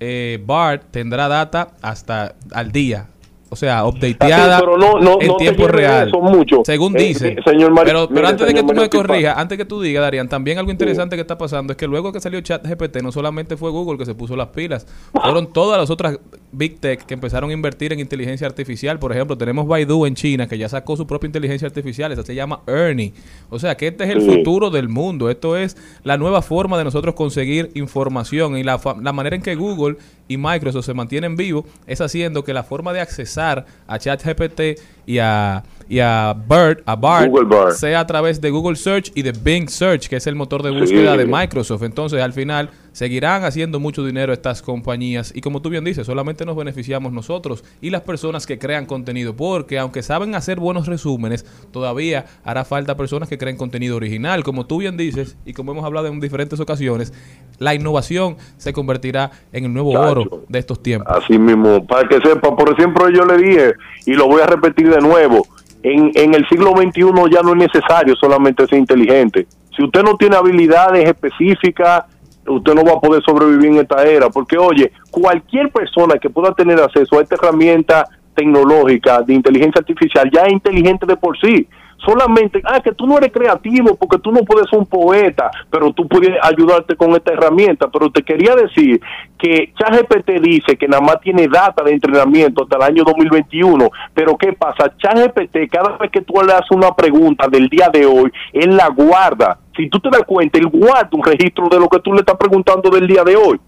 eh, 0.00 0.42
BART 0.44 0.84
tendrá 0.90 1.28
data 1.28 1.72
hasta 1.82 2.34
al 2.52 2.72
día. 2.72 3.08
O 3.50 3.56
sea, 3.56 3.86
updateada 3.86 4.60
pero 4.60 4.76
no- 4.76 5.00
no- 5.00 5.18
en 5.20 5.28
no 5.28 5.36
tiempo 5.36 5.66
real. 5.68 6.08
eso 6.08 6.20
mucho. 6.20 6.62
Según 6.64 6.96
Eh, 6.96 7.02
dice. 7.04 7.28
eh, 7.28 7.36
señor 7.44 7.72
Mari- 7.72 7.86
pero, 7.86 8.06
pero 8.08 8.16
mire, 8.20 8.28
antes 8.28 8.46
de 8.46 8.52
que 8.54 8.60
tú 8.60 8.66
me 8.68 8.74
Mario 8.74 8.90
corrijas, 8.90 9.38
antes 9.38 9.56
que 9.56 9.64
tú 9.64 9.80
digas, 9.80 10.02
Darían, 10.02 10.28
también 10.28 10.58
algo 10.58 10.70
interesante 10.70 11.16
que 11.16 11.22
está 11.22 11.38
pasando 11.38 11.72
es 11.72 11.76
que 11.76 11.86
luego 11.86 12.12
que 12.12 12.20
salió 12.20 12.40
ChatGPT, 12.40 13.02
no 13.02 13.10
solamente 13.10 13.56
fue 13.56 13.70
Google 13.70 13.96
que 13.98 14.04
se 14.04 14.14
puso 14.14 14.36
las 14.36 14.48
pilas, 14.48 14.86
fueron 15.12 15.52
todas 15.52 15.78
las 15.80 15.88
otras 15.90 16.18
Big 16.52 16.78
Tech 16.80 17.04
que 17.06 17.14
empezaron 17.14 17.50
a 17.50 17.52
invertir 17.52 17.92
en 17.92 18.00
inteligencia 18.00 18.46
artificial. 18.46 18.98
Por 18.98 19.12
ejemplo, 19.12 19.36
tenemos 19.38 19.66
Baidu 19.66 20.04
en 20.06 20.14
China, 20.14 20.46
que 20.46 20.58
ya 20.58 20.68
sacó 20.68 20.96
su 20.96 21.06
propia 21.06 21.26
inteligencia 21.28 21.66
artificial, 21.66 22.12
esa 22.12 22.22
se 22.24 22.34
llama 22.34 22.60
Ernie. 22.66 23.12
O 23.50 23.58
sea, 23.58 23.76
que 23.76 23.88
este 23.88 24.04
es 24.04 24.10
el 24.10 24.20
Sí. 24.22 24.28
futuro 24.30 24.70
del 24.70 24.88
mundo. 24.88 25.30
Esto 25.30 25.56
es 25.56 25.76
la 26.04 26.16
nueva 26.18 26.42
forma 26.42 26.76
de 26.76 26.84
nosotros 26.84 27.14
conseguir 27.14 27.70
información 27.74 28.56
y 28.58 28.62
la 28.62 28.78
manera 29.12 29.36
en 29.36 29.42
que 29.42 29.54
Google 29.54 29.96
y 30.28 30.36
Microsoft 30.36 30.84
se 30.86 30.94
mantienen 30.94 31.36
vivos 31.36 31.64
es 31.86 32.00
haciendo 32.00 32.44
que 32.44 32.52
la 32.52 32.62
forma 32.62 32.92
de 32.92 33.00
accesar 33.00 33.64
a 33.86 33.98
ChatGPT 33.98 34.60
y 35.06 35.18
a, 35.18 35.62
y 35.88 36.00
a 36.00 36.34
BERT, 36.46 36.82
a 36.86 36.94
Bard. 36.96 37.72
sea 37.72 38.00
a 38.00 38.06
través 38.06 38.40
de 38.40 38.50
Google 38.50 38.76
Search 38.76 39.10
y 39.14 39.22
de 39.22 39.32
Bing 39.32 39.68
Search, 39.68 40.08
que 40.08 40.16
es 40.16 40.26
el 40.26 40.34
motor 40.34 40.62
de 40.62 40.70
Sí. 40.70 40.78
búsqueda 40.78 41.16
de 41.16 41.24
Microsoft. 41.26 41.82
Entonces, 41.82 42.20
al 42.20 42.32
final, 42.34 42.70
seguirán 42.98 43.44
haciendo 43.44 43.78
mucho 43.78 44.04
dinero 44.04 44.32
estas 44.32 44.60
compañías 44.60 45.32
y 45.32 45.40
como 45.40 45.62
tú 45.62 45.70
bien 45.70 45.84
dices, 45.84 46.04
solamente 46.04 46.44
nos 46.44 46.56
beneficiamos 46.56 47.12
nosotros 47.12 47.62
y 47.80 47.90
las 47.90 48.00
personas 48.00 48.44
que 48.44 48.58
crean 48.58 48.86
contenido, 48.86 49.36
porque 49.36 49.78
aunque 49.78 50.02
saben 50.02 50.34
hacer 50.34 50.58
buenos 50.58 50.88
resúmenes, 50.88 51.46
todavía 51.70 52.24
hará 52.42 52.64
falta 52.64 52.96
personas 52.96 53.28
que 53.28 53.38
creen 53.38 53.56
contenido 53.56 53.94
original. 53.94 54.42
Como 54.42 54.66
tú 54.66 54.78
bien 54.78 54.96
dices 54.96 55.36
y 55.46 55.52
como 55.52 55.70
hemos 55.70 55.84
hablado 55.84 56.08
en 56.08 56.18
diferentes 56.18 56.58
ocasiones, 56.58 57.14
la 57.60 57.72
innovación 57.72 58.36
se 58.56 58.72
convertirá 58.72 59.30
en 59.52 59.66
el 59.66 59.72
nuevo 59.72 59.92
Chacho. 59.92 60.10
oro 60.10 60.44
de 60.48 60.58
estos 60.58 60.82
tiempos. 60.82 61.06
Así 61.22 61.38
mismo, 61.38 61.86
para 61.86 62.08
que 62.08 62.16
sepa, 62.16 62.56
por 62.56 62.68
ejemplo, 62.72 63.08
yo 63.10 63.24
le 63.24 63.36
dije, 63.36 63.74
y 64.06 64.14
lo 64.14 64.26
voy 64.26 64.42
a 64.42 64.46
repetir 64.46 64.90
de 64.90 65.00
nuevo, 65.00 65.46
en, 65.84 66.10
en 66.16 66.34
el 66.34 66.44
siglo 66.48 66.72
XXI 66.72 67.04
ya 67.30 67.42
no 67.42 67.50
es 67.50 67.58
necesario 67.58 68.16
solamente 68.16 68.66
ser 68.66 68.80
inteligente. 68.80 69.46
Si 69.76 69.84
usted 69.84 70.02
no 70.02 70.16
tiene 70.16 70.34
habilidades 70.34 71.08
específicas, 71.08 72.02
usted 72.48 72.74
no 72.74 72.84
va 72.84 72.92
a 72.92 73.00
poder 73.00 73.22
sobrevivir 73.22 73.66
en 73.66 73.76
esta 73.78 74.02
era, 74.04 74.28
porque 74.30 74.58
oye, 74.58 74.92
cualquier 75.10 75.70
persona 75.70 76.18
que 76.18 76.30
pueda 76.30 76.52
tener 76.52 76.80
acceso 76.80 77.18
a 77.18 77.22
esta 77.22 77.36
herramienta 77.36 78.06
tecnológica 78.34 79.22
de 79.22 79.34
inteligencia 79.34 79.80
artificial 79.80 80.30
ya 80.32 80.42
es 80.42 80.52
inteligente 80.52 81.06
de 81.06 81.16
por 81.16 81.38
sí. 81.38 81.66
Solamente, 82.04 82.62
ah, 82.64 82.80
que 82.80 82.92
tú 82.92 83.08
no 83.08 83.18
eres 83.18 83.32
creativo 83.32 83.96
porque 83.96 84.18
tú 84.18 84.30
no 84.30 84.42
puedes 84.42 84.70
ser 84.70 84.78
un 84.78 84.86
poeta, 84.86 85.50
pero 85.68 85.92
tú 85.92 86.06
puedes 86.06 86.30
ayudarte 86.42 86.94
con 86.94 87.10
esta 87.10 87.32
herramienta. 87.32 87.88
Pero 87.90 88.10
te 88.10 88.22
quería 88.22 88.54
decir 88.54 89.00
que 89.36 89.72
ChatGPT 89.76 90.40
dice 90.40 90.76
que 90.76 90.86
nada 90.86 91.02
más 91.02 91.20
tiene 91.20 91.48
data 91.48 91.82
de 91.82 91.92
entrenamiento 91.92 92.62
hasta 92.62 92.76
el 92.76 92.82
año 92.82 93.04
2021. 93.04 93.90
Pero 94.14 94.36
¿qué 94.38 94.52
pasa? 94.52 94.92
ChatGPT, 94.96 95.68
cada 95.70 95.96
vez 95.96 96.10
que 96.12 96.20
tú 96.20 96.34
le 96.34 96.52
haces 96.52 96.70
una 96.70 96.94
pregunta 96.94 97.48
del 97.48 97.68
día 97.68 97.88
de 97.92 98.06
hoy, 98.06 98.30
él 98.52 98.76
la 98.76 98.88
guarda. 98.88 99.58
Si 99.78 99.88
tú 99.88 99.98
te 100.00 100.10
das 100.10 100.24
cuenta, 100.26 100.58
él 100.58 100.66
guarda 100.66 101.08
un 101.12 101.22
registro 101.24 101.68
de 101.70 101.78
lo 101.78 101.88
que 101.88 102.00
tú 102.00 102.12
le 102.12 102.20
estás 102.20 102.36
preguntando 102.36 102.90
del 102.90 103.06
día 103.06 103.22
de 103.24 103.36
hoy 103.36 103.58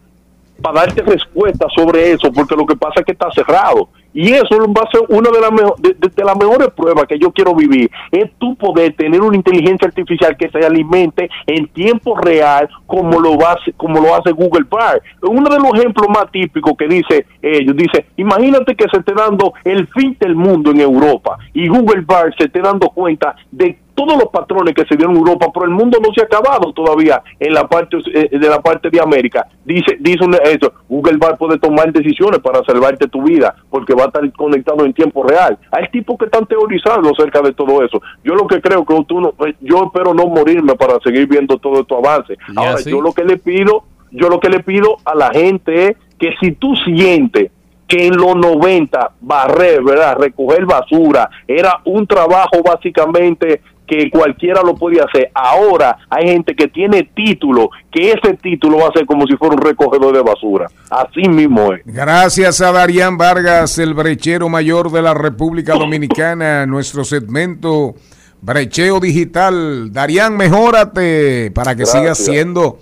para 0.60 0.80
darte 0.82 1.00
respuesta 1.00 1.66
sobre 1.74 2.12
eso, 2.12 2.30
porque 2.30 2.54
lo 2.54 2.66
que 2.66 2.76
pasa 2.76 3.00
es 3.00 3.06
que 3.06 3.12
está 3.12 3.30
cerrado. 3.30 3.88
Y 4.12 4.32
eso 4.32 4.48
va 4.76 4.82
a 4.82 4.90
ser 4.90 5.00
una 5.08 5.30
de 5.30 5.40
las 5.40 5.50
de, 5.80 5.94
de- 5.94 6.24
las 6.24 6.36
mejores 6.36 6.68
pruebas 6.76 7.06
que 7.06 7.16
yo 7.18 7.30
quiero 7.30 7.54
vivir, 7.54 7.88
es 8.10 8.30
tu 8.38 8.54
poder 8.56 8.92
tener 8.94 9.22
una 9.22 9.36
inteligencia 9.36 9.86
artificial 9.88 10.36
que 10.36 10.50
se 10.50 10.58
alimente 10.66 11.30
en 11.46 11.66
tiempo 11.68 12.14
real 12.18 12.68
como 12.86 13.20
lo 13.20 13.34
hacer- 13.48 13.72
como 13.76 14.00
lo 14.00 14.14
hace 14.14 14.32
Google 14.32 14.66
Bard. 14.68 15.00
Uno 15.22 15.48
de 15.48 15.60
los 15.60 15.72
ejemplos 15.78 16.08
más 16.10 16.30
típicos 16.32 16.72
que 16.76 16.88
dice 16.88 17.24
ellos, 17.40 17.74
dice, 17.76 18.04
imagínate 18.18 18.74
que 18.74 18.86
se 18.90 18.98
esté 18.98 19.14
dando 19.14 19.54
el 19.64 19.86
fin 19.86 20.14
del 20.20 20.34
mundo 20.34 20.72
en 20.72 20.80
Europa 20.80 21.38
y 21.54 21.68
Google 21.68 22.02
Bard 22.02 22.34
se 22.36 22.44
esté 22.46 22.60
dando 22.60 22.88
cuenta 22.90 23.36
de 23.52 23.78
todos 24.00 24.18
los 24.18 24.30
patrones 24.30 24.74
que 24.74 24.86
se 24.86 24.96
dieron 24.96 25.14
en 25.14 25.18
Europa, 25.18 25.48
pero 25.52 25.66
el 25.66 25.72
mundo 25.72 25.98
no 26.00 26.12
se 26.14 26.22
ha 26.22 26.24
acabado 26.24 26.72
todavía 26.72 27.22
en 27.38 27.52
la 27.52 27.68
parte 27.68 27.98
eh, 28.14 28.30
de 28.30 28.48
la 28.48 28.60
parte 28.60 28.88
de 28.88 28.98
América. 28.98 29.46
Dice 29.62 29.98
dice 30.00 30.24
eso, 30.44 30.72
Google 30.88 31.18
va 31.18 31.28
a 31.28 31.36
poder 31.36 31.60
tomar 31.60 31.92
decisiones 31.92 32.40
para 32.40 32.64
salvarte 32.64 33.08
tu 33.08 33.22
vida, 33.22 33.54
porque 33.68 33.94
va 33.94 34.04
a 34.04 34.06
estar 34.06 34.32
conectado 34.32 34.86
en 34.86 34.94
tiempo 34.94 35.22
real. 35.22 35.58
Hay 35.70 35.88
tipos 35.90 36.16
que 36.16 36.24
están 36.24 36.46
teorizando 36.46 37.10
acerca 37.10 37.42
de 37.42 37.52
todo 37.52 37.84
eso. 37.84 38.00
Yo 38.24 38.34
lo 38.34 38.46
que 38.46 38.62
creo 38.62 38.86
que 38.86 39.04
tú 39.06 39.20
no, 39.20 39.34
eh, 39.46 39.54
yo 39.60 39.84
espero 39.84 40.14
no 40.14 40.26
morirme 40.26 40.74
para 40.76 40.98
seguir 41.00 41.26
viendo 41.26 41.58
todo 41.58 41.80
esto 41.80 41.98
avance. 41.98 42.38
Ahora, 42.56 42.80
yo 42.80 43.02
lo 43.02 43.12
que 43.12 43.24
le 43.24 43.36
pido, 43.36 43.84
yo 44.12 44.30
lo 44.30 44.40
que 44.40 44.48
le 44.48 44.60
pido 44.60 44.96
a 45.04 45.14
la 45.14 45.30
gente 45.30 45.88
es 45.88 45.96
que 46.18 46.32
si 46.40 46.52
tú 46.52 46.74
sientes 46.76 47.50
que 47.90 48.06
en 48.06 48.16
los 48.16 48.36
90 48.36 49.10
barrer, 49.20 49.82
¿verdad? 49.82 50.16
Recoger 50.16 50.64
basura 50.64 51.28
era 51.46 51.80
un 51.84 52.06
trabajo 52.06 52.62
básicamente 52.64 53.60
que 53.90 54.08
cualquiera 54.08 54.62
lo 54.62 54.76
podía 54.76 55.04
hacer. 55.04 55.30
Ahora 55.34 55.98
hay 56.08 56.28
gente 56.28 56.54
que 56.54 56.68
tiene 56.68 57.10
título, 57.14 57.70
que 57.90 58.12
ese 58.12 58.34
título 58.34 58.78
va 58.78 58.88
a 58.88 58.92
ser 58.92 59.04
como 59.04 59.26
si 59.26 59.36
fuera 59.36 59.56
un 59.56 59.60
recogedor 59.60 60.14
de 60.14 60.22
basura. 60.22 60.68
Así 60.88 61.28
mismo 61.28 61.72
es. 61.72 61.80
Gracias 61.84 62.60
a 62.60 62.70
Darían 62.70 63.18
Vargas, 63.18 63.78
el 63.78 63.94
brechero 63.94 64.48
mayor 64.48 64.92
de 64.92 65.02
la 65.02 65.12
República 65.12 65.74
Dominicana, 65.74 66.66
nuestro 66.66 67.02
segmento 67.02 67.96
Brecheo 68.40 69.00
Digital. 69.00 69.92
Darían, 69.92 70.36
mejórate 70.36 71.50
para 71.50 71.74
que 71.74 71.82
Gracias. 71.82 72.00
sigas 72.00 72.18
siendo. 72.18 72.78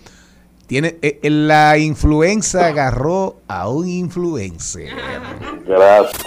Tiene, 0.68 0.98
eh, 1.00 1.18
eh, 1.22 1.30
la 1.30 1.78
influenza 1.78 2.66
agarró 2.66 3.40
a 3.48 3.70
un 3.70 3.88
influencer. 3.88 4.90
Gracias. 5.66 6.22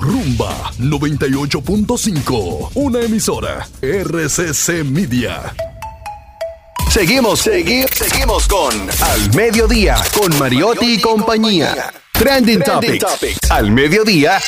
Rumba 0.00 0.72
98.5, 0.80 2.70
una 2.74 3.00
emisora 3.02 3.64
RCC 3.80 4.82
Media. 4.84 5.54
Seguimos, 6.90 7.38
seguimos, 7.38 7.90
seguimos 7.94 8.48
con 8.48 8.74
Al 9.00 9.32
Mediodía, 9.36 9.96
con 10.12 10.36
Mariotti 10.40 10.94
y 10.94 11.00
compañía. 11.00 11.92
Trending, 12.12 12.62
Topics. 12.62 13.48
Al 13.48 13.70
Mediodía, 13.70 14.40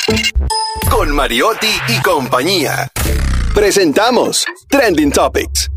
con 0.90 1.14
Mariotti 1.14 1.70
y 1.86 2.03
compañía. 2.03 2.90
Presentamos 3.55 4.44
Trending 4.68 5.12
Topics. 5.12 5.70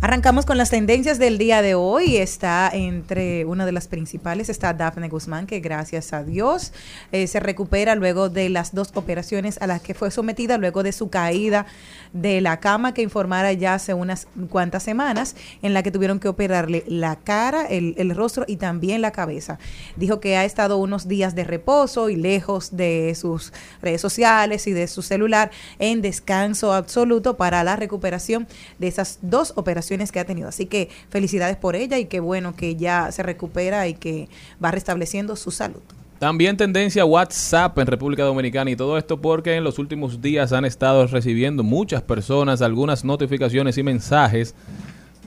Arrancamos 0.00 0.46
con 0.46 0.58
las 0.58 0.70
tendencias 0.70 1.18
del 1.18 1.38
día 1.38 1.60
de 1.60 1.74
hoy. 1.74 2.18
Está 2.18 2.70
entre 2.72 3.44
una 3.44 3.66
de 3.66 3.72
las 3.72 3.88
principales, 3.88 4.48
está 4.48 4.72
Daphne 4.72 5.08
Guzmán, 5.08 5.48
que 5.48 5.58
gracias 5.58 6.12
a 6.12 6.22
Dios 6.22 6.72
eh, 7.10 7.26
se 7.26 7.40
recupera 7.40 7.96
luego 7.96 8.28
de 8.28 8.48
las 8.48 8.72
dos 8.72 8.92
operaciones 8.94 9.60
a 9.60 9.66
las 9.66 9.82
que 9.82 9.94
fue 9.94 10.12
sometida, 10.12 10.56
luego 10.56 10.84
de 10.84 10.92
su 10.92 11.10
caída 11.10 11.66
de 12.12 12.40
la 12.40 12.60
cama 12.60 12.94
que 12.94 13.02
informara 13.02 13.52
ya 13.54 13.74
hace 13.74 13.92
unas 13.92 14.28
cuantas 14.50 14.84
semanas, 14.84 15.34
en 15.62 15.74
la 15.74 15.82
que 15.82 15.90
tuvieron 15.90 16.20
que 16.20 16.28
operarle 16.28 16.84
la 16.86 17.16
cara, 17.16 17.66
el 17.66 18.14
rostro 18.14 18.44
y 18.46 18.56
también 18.56 19.02
la 19.02 19.10
cabeza. 19.10 19.58
Dijo 19.96 20.20
que 20.20 20.36
ha 20.36 20.44
estado 20.44 20.76
unos 20.78 21.08
días 21.08 21.34
de 21.34 21.42
reposo 21.42 22.08
y 22.08 22.14
lejos 22.14 22.76
de 22.76 23.16
sus 23.16 23.52
redes 23.82 24.00
sociales 24.00 24.68
y 24.68 24.72
de 24.72 24.86
su 24.86 25.02
celular 25.02 25.50
en 25.80 26.02
descanso 26.02 26.72
absoluto 26.72 27.36
para 27.36 27.64
la 27.64 27.74
recuperación 27.74 28.46
de 28.78 28.86
esas 28.86 29.18
dos 29.22 29.52
operaciones 29.56 29.87
que 29.88 30.20
ha 30.20 30.24
tenido. 30.24 30.48
Así 30.48 30.66
que 30.66 30.88
felicidades 31.08 31.56
por 31.56 31.76
ella 31.76 31.98
y 31.98 32.06
qué 32.06 32.20
bueno 32.20 32.54
que 32.54 32.76
ya 32.76 33.10
se 33.12 33.22
recupera 33.22 33.88
y 33.88 33.94
que 33.94 34.28
va 34.62 34.70
restableciendo 34.70 35.36
su 35.36 35.50
salud. 35.50 35.80
También 36.18 36.56
tendencia 36.56 37.04
WhatsApp 37.04 37.78
en 37.78 37.86
República 37.86 38.24
Dominicana 38.24 38.70
y 38.70 38.76
todo 38.76 38.98
esto 38.98 39.20
porque 39.20 39.54
en 39.54 39.62
los 39.62 39.78
últimos 39.78 40.20
días 40.20 40.52
han 40.52 40.64
estado 40.64 41.06
recibiendo 41.06 41.62
muchas 41.62 42.02
personas 42.02 42.60
algunas 42.60 43.04
notificaciones 43.04 43.78
y 43.78 43.84
mensajes 43.84 44.54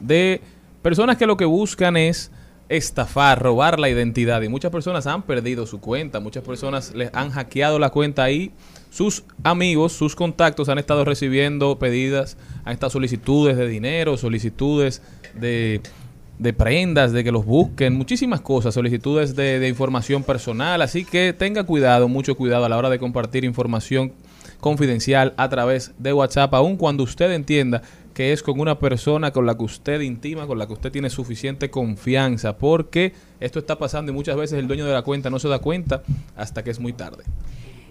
de 0.02 0.42
personas 0.82 1.16
que 1.16 1.26
lo 1.26 1.38
que 1.38 1.46
buscan 1.46 1.96
es 1.96 2.30
estafar, 2.68 3.42
robar 3.42 3.80
la 3.80 3.90
identidad 3.90 4.42
y 4.42 4.50
muchas 4.50 4.72
personas 4.72 5.08
han 5.08 5.24
perdido 5.24 5.66
su 5.66 5.80
cuenta, 5.80 6.20
muchas 6.20 6.44
personas 6.44 6.94
les 6.94 7.10
han 7.14 7.32
hackeado 7.32 7.80
la 7.80 7.90
cuenta 7.90 8.30
y 8.30 8.52
sus 8.92 9.24
amigos, 9.44 9.94
sus 9.94 10.16
contactos 10.16 10.68
han 10.68 10.78
estado 10.78 11.06
recibiendo 11.06 11.80
pedidas, 11.80 12.38
han 12.66 12.74
estado 12.74 12.90
solicitudes 12.90 13.56
de 13.56 13.68
dinero, 13.68 14.18
solicitudes 14.18 15.02
de 15.34 15.82
prendas, 16.58 17.14
de 17.14 17.24
que 17.24 17.32
los 17.32 17.46
busquen, 17.46 17.94
muchísimas 17.94 18.42
cosas, 18.42 18.74
solicitudes 18.74 19.36
de, 19.36 19.60
de 19.60 19.70
información 19.70 20.24
personal, 20.24 20.82
así 20.82 21.06
que 21.06 21.32
tenga 21.32 21.64
cuidado, 21.64 22.10
mucho 22.10 22.36
cuidado 22.36 22.66
a 22.66 22.70
la 22.70 22.78
hora 22.78 22.90
de 22.90 23.00
compartir 23.00 23.46
información 23.46 24.12
confidencial 24.60 25.34
a 25.38 25.48
través 25.48 25.94
de 25.98 26.12
WhatsApp, 26.12 26.54
aun 26.54 26.76
cuando 26.76 27.04
usted 27.04 27.32
entienda 27.32 27.82
que 28.14 28.34
es 28.34 28.44
con 28.44 28.60
una 28.60 28.78
persona 28.78 29.32
con 29.32 29.46
la 29.46 29.56
que 29.56 29.64
usted 29.64 30.02
intima, 30.02 30.48
con 30.48 30.60
la 30.60 30.68
que 30.68 30.74
usted 30.74 30.92
tiene 30.92 31.10
suficiente 31.10 31.70
confianza, 31.70 32.58
porque 32.58 33.14
esto 33.40 33.60
está 33.60 33.78
pasando 33.78 34.12
y 34.12 34.16
muchas 34.16 34.36
veces 34.36 34.60
el 34.60 34.68
dueño 34.68 34.86
de 34.86 34.92
la 34.92 35.04
cuenta 35.04 35.30
no 35.30 35.40
se 35.40 35.48
da 35.48 35.60
cuenta 35.60 36.04
hasta 36.36 36.62
que 36.62 36.72
es 36.72 36.80
muy 36.82 36.92
tarde. 36.92 37.24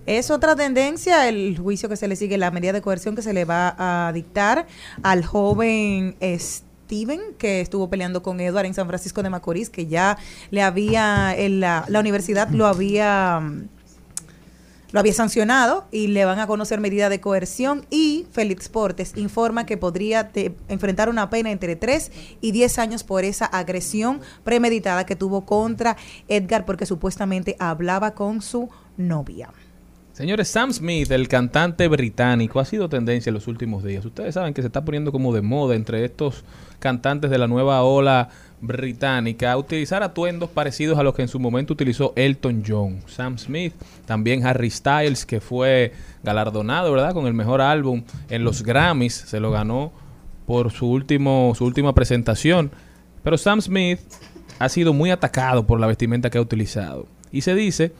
Es 0.06 0.30
otra 0.30 0.56
tendencia 0.56 1.28
el 1.28 1.56
juicio 1.58 1.88
que 1.88 1.96
se 1.96 2.08
le 2.08 2.16
sigue, 2.16 2.36
la 2.38 2.50
medida 2.50 2.72
de 2.72 2.80
coerción 2.82 3.14
que 3.14 3.22
se 3.22 3.32
le 3.32 3.44
va 3.44 3.74
a 3.78 4.12
dictar 4.12 4.66
al 5.02 5.24
joven 5.24 6.16
Steven, 6.20 7.20
que 7.38 7.60
estuvo 7.60 7.88
peleando 7.90 8.22
con 8.22 8.40
Edward 8.40 8.66
en 8.66 8.74
San 8.74 8.88
Francisco 8.88 9.22
de 9.22 9.30
Macorís, 9.30 9.70
que 9.70 9.86
ya 9.86 10.18
le 10.50 10.62
había, 10.62 11.34
en 11.36 11.60
la, 11.60 11.84
la 11.88 12.00
universidad 12.00 12.48
lo 12.50 12.66
había 12.66 13.40
lo 14.92 14.98
había 14.98 15.12
sancionado 15.12 15.86
y 15.92 16.08
le 16.08 16.24
van 16.24 16.40
a 16.40 16.48
conocer 16.48 16.80
medida 16.80 17.08
de 17.08 17.20
coerción 17.20 17.86
y 17.90 18.26
Félix 18.32 18.68
Portes 18.68 19.12
informa 19.14 19.64
que 19.64 19.76
podría 19.76 20.32
te- 20.32 20.56
enfrentar 20.66 21.08
una 21.08 21.30
pena 21.30 21.52
entre 21.52 21.76
3 21.76 22.10
y 22.40 22.50
10 22.50 22.78
años 22.80 23.04
por 23.04 23.22
esa 23.22 23.44
agresión 23.46 24.20
premeditada 24.42 25.06
que 25.06 25.14
tuvo 25.14 25.46
contra 25.46 25.96
Edgar 26.26 26.64
porque 26.66 26.86
supuestamente 26.86 27.54
hablaba 27.60 28.14
con 28.14 28.42
su 28.42 28.68
novia. 28.96 29.50
Señores, 30.12 30.48
Sam 30.48 30.72
Smith, 30.72 31.10
el 31.12 31.28
cantante 31.28 31.86
británico, 31.86 32.60
ha 32.60 32.64
sido 32.64 32.88
tendencia 32.88 33.30
en 33.30 33.34
los 33.34 33.46
últimos 33.46 33.84
días. 33.84 34.04
Ustedes 34.04 34.34
saben 34.34 34.52
que 34.52 34.60
se 34.60 34.66
está 34.66 34.84
poniendo 34.84 35.12
como 35.12 35.32
de 35.32 35.40
moda 35.40 35.76
entre 35.76 36.04
estos 36.04 36.44
cantantes 36.80 37.30
de 37.30 37.38
la 37.38 37.46
nueva 37.46 37.82
ola 37.82 38.28
británica 38.60 39.56
utilizar 39.56 40.02
atuendos 40.02 40.50
parecidos 40.50 40.98
a 40.98 41.02
los 41.02 41.14
que 41.14 41.22
en 41.22 41.28
su 41.28 41.38
momento 41.38 41.72
utilizó 41.72 42.12
Elton 42.16 42.62
John, 42.66 43.00
Sam 43.06 43.38
Smith, 43.38 43.72
también 44.04 44.44
Harry 44.44 44.70
Styles, 44.70 45.24
que 45.24 45.40
fue 45.40 45.92
galardonado, 46.22 46.92
¿verdad?, 46.92 47.14
con 47.14 47.26
el 47.26 47.34
mejor 47.34 47.60
álbum 47.60 48.02
en 48.28 48.44
los 48.44 48.62
Grammys, 48.62 49.14
se 49.14 49.40
lo 49.40 49.50
ganó 49.50 49.92
por 50.44 50.72
su 50.72 50.90
último 50.90 51.54
su 51.56 51.64
última 51.64 51.94
presentación. 51.94 52.70
Pero 53.22 53.38
Sam 53.38 53.60
Smith 53.60 54.00
ha 54.58 54.68
sido 54.68 54.92
muy 54.92 55.10
atacado 55.10 55.66
por 55.66 55.78
la 55.78 55.86
vestimenta 55.86 56.30
que 56.30 56.38
ha 56.38 56.42
utilizado. 56.42 57.06
Y 57.30 57.42
se 57.42 57.54
dice 57.54 57.92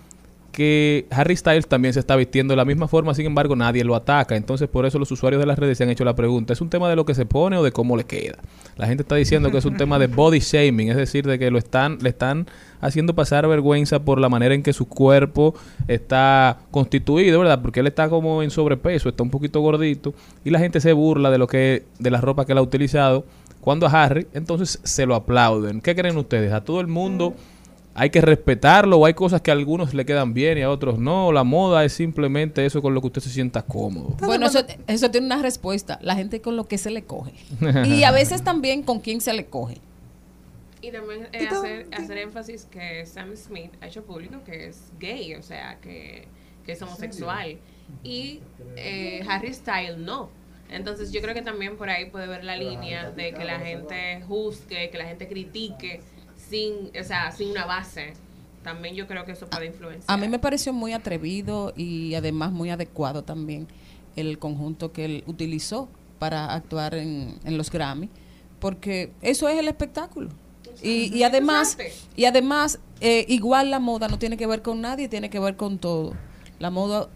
que 0.52 1.06
Harry 1.10 1.36
Styles 1.36 1.66
también 1.66 1.94
se 1.94 2.00
está 2.00 2.16
vistiendo 2.16 2.52
de 2.52 2.56
la 2.56 2.64
misma 2.64 2.88
forma, 2.88 3.14
sin 3.14 3.26
embargo 3.26 3.56
nadie 3.56 3.84
lo 3.84 3.94
ataca. 3.94 4.36
Entonces 4.36 4.68
por 4.68 4.86
eso 4.86 4.98
los 4.98 5.10
usuarios 5.10 5.40
de 5.40 5.46
las 5.46 5.58
redes 5.58 5.78
se 5.78 5.84
han 5.84 5.90
hecho 5.90 6.04
la 6.04 6.14
pregunta, 6.14 6.52
¿es 6.52 6.60
un 6.60 6.70
tema 6.70 6.88
de 6.88 6.96
lo 6.96 7.04
que 7.04 7.14
se 7.14 7.26
pone 7.26 7.56
o 7.56 7.62
de 7.62 7.72
cómo 7.72 7.96
le 7.96 8.04
queda? 8.04 8.38
La 8.76 8.86
gente 8.86 9.02
está 9.02 9.14
diciendo 9.14 9.50
que 9.50 9.58
es 9.58 9.64
un 9.64 9.76
tema 9.76 9.98
de 9.98 10.06
body 10.06 10.40
shaming, 10.40 10.90
es 10.90 10.96
decir, 10.96 11.26
de 11.26 11.38
que 11.38 11.50
lo 11.50 11.58
están, 11.58 11.98
le 12.00 12.08
están 12.10 12.46
haciendo 12.80 13.14
pasar 13.14 13.46
vergüenza 13.46 14.00
por 14.00 14.20
la 14.20 14.28
manera 14.28 14.54
en 14.54 14.62
que 14.62 14.72
su 14.72 14.88
cuerpo 14.88 15.54
está 15.88 16.58
constituido, 16.70 17.40
¿verdad? 17.40 17.60
Porque 17.62 17.80
él 17.80 17.86
está 17.86 18.08
como 18.08 18.42
en 18.42 18.50
sobrepeso, 18.50 19.08
está 19.08 19.22
un 19.22 19.30
poquito 19.30 19.60
gordito 19.60 20.14
y 20.44 20.50
la 20.50 20.58
gente 20.58 20.80
se 20.80 20.92
burla 20.92 21.30
de 21.30 21.38
lo 21.38 21.46
que 21.46 21.84
de 21.98 22.10
la 22.10 22.20
ropa 22.20 22.44
que 22.44 22.52
él 22.52 22.58
ha 22.58 22.62
utilizado. 22.62 23.24
Cuando 23.60 23.86
a 23.86 23.90
Harry, 23.90 24.26
entonces 24.32 24.80
se 24.84 25.04
lo 25.04 25.14
aplauden. 25.14 25.82
¿Qué 25.82 25.94
creen 25.94 26.16
ustedes? 26.16 26.50
¿A 26.54 26.64
todo 26.64 26.80
el 26.80 26.86
mundo 26.86 27.34
hay 28.00 28.08
que 28.08 28.22
respetarlo 28.22 28.96
o 28.96 29.04
hay 29.04 29.12
cosas 29.12 29.42
que 29.42 29.50
a 29.50 29.54
algunos 29.54 29.92
le 29.92 30.06
quedan 30.06 30.32
bien 30.32 30.56
y 30.56 30.62
a 30.62 30.70
otros 30.70 30.98
no? 30.98 31.32
La 31.32 31.44
moda 31.44 31.84
es 31.84 31.92
simplemente 31.92 32.64
eso 32.64 32.80
con 32.80 32.94
lo 32.94 33.02
que 33.02 33.08
usted 33.08 33.20
se 33.20 33.28
sienta 33.28 33.60
cómodo. 33.60 34.16
Bueno, 34.20 34.46
eso, 34.46 34.64
eso 34.86 35.10
tiene 35.10 35.26
una 35.26 35.42
respuesta. 35.42 35.98
La 36.00 36.14
gente 36.14 36.40
con 36.40 36.56
lo 36.56 36.64
que 36.64 36.78
se 36.78 36.90
le 36.90 37.04
coge. 37.04 37.34
Y 37.84 38.04
a 38.04 38.10
veces 38.10 38.42
también 38.42 38.84
con 38.84 39.00
quién 39.00 39.20
se 39.20 39.34
le 39.34 39.44
coge. 39.44 39.76
Y 40.80 40.90
también 40.92 41.28
eh, 41.34 41.46
hacer, 41.46 41.88
hacer 41.92 42.16
énfasis 42.16 42.64
que 42.70 43.04
Sam 43.04 43.36
Smith 43.36 43.72
ha 43.82 43.88
hecho 43.88 44.02
público 44.02 44.42
que 44.46 44.68
es 44.68 44.92
gay, 44.98 45.34
o 45.34 45.42
sea, 45.42 45.76
que, 45.82 46.26
que 46.64 46.72
es 46.72 46.80
homosexual. 46.80 47.58
Y 48.02 48.40
eh, 48.76 49.22
Harry 49.28 49.52
Styles 49.52 49.98
no. 49.98 50.30
Entonces 50.70 51.12
yo 51.12 51.20
creo 51.20 51.34
que 51.34 51.42
también 51.42 51.76
por 51.76 51.90
ahí 51.90 52.08
puede 52.08 52.26
ver 52.28 52.44
la 52.44 52.56
línea 52.56 53.10
de 53.10 53.34
que 53.34 53.44
la 53.44 53.58
gente 53.58 54.22
juzgue, 54.26 54.88
que 54.88 54.96
la 54.96 55.04
gente 55.04 55.28
critique 55.28 56.00
sin, 56.50 56.90
o 56.98 57.04
sea, 57.04 57.30
sin 57.32 57.50
una 57.50 57.64
base. 57.64 58.12
También 58.62 58.94
yo 58.94 59.06
creo 59.06 59.24
que 59.24 59.32
eso 59.32 59.46
puede 59.46 59.66
influenciar. 59.66 60.04
A 60.06 60.20
mí 60.20 60.28
me 60.28 60.38
pareció 60.38 60.72
muy 60.72 60.92
atrevido 60.92 61.72
y 61.76 62.14
además 62.14 62.52
muy 62.52 62.68
adecuado 62.68 63.24
también 63.24 63.66
el 64.16 64.38
conjunto 64.38 64.92
que 64.92 65.06
él 65.06 65.24
utilizó 65.26 65.88
para 66.18 66.52
actuar 66.52 66.94
en, 66.94 67.38
en 67.44 67.56
los 67.56 67.70
Grammy, 67.70 68.10
porque 68.58 69.12
eso 69.22 69.48
es 69.48 69.58
el 69.58 69.68
espectáculo. 69.68 70.28
Y, 70.82 71.16
y 71.16 71.22
además, 71.22 71.78
y 72.16 72.24
además 72.26 72.78
eh, 73.00 73.24
igual 73.28 73.70
la 73.70 73.78
moda 73.78 74.08
no 74.08 74.18
tiene 74.18 74.36
que 74.36 74.46
ver 74.46 74.62
con 74.62 74.80
nadie, 74.80 75.08
tiene 75.08 75.30
que 75.30 75.38
ver 75.38 75.56
con 75.56 75.78
todo. 75.78 76.12
La 76.58 76.70
moda 76.70 77.08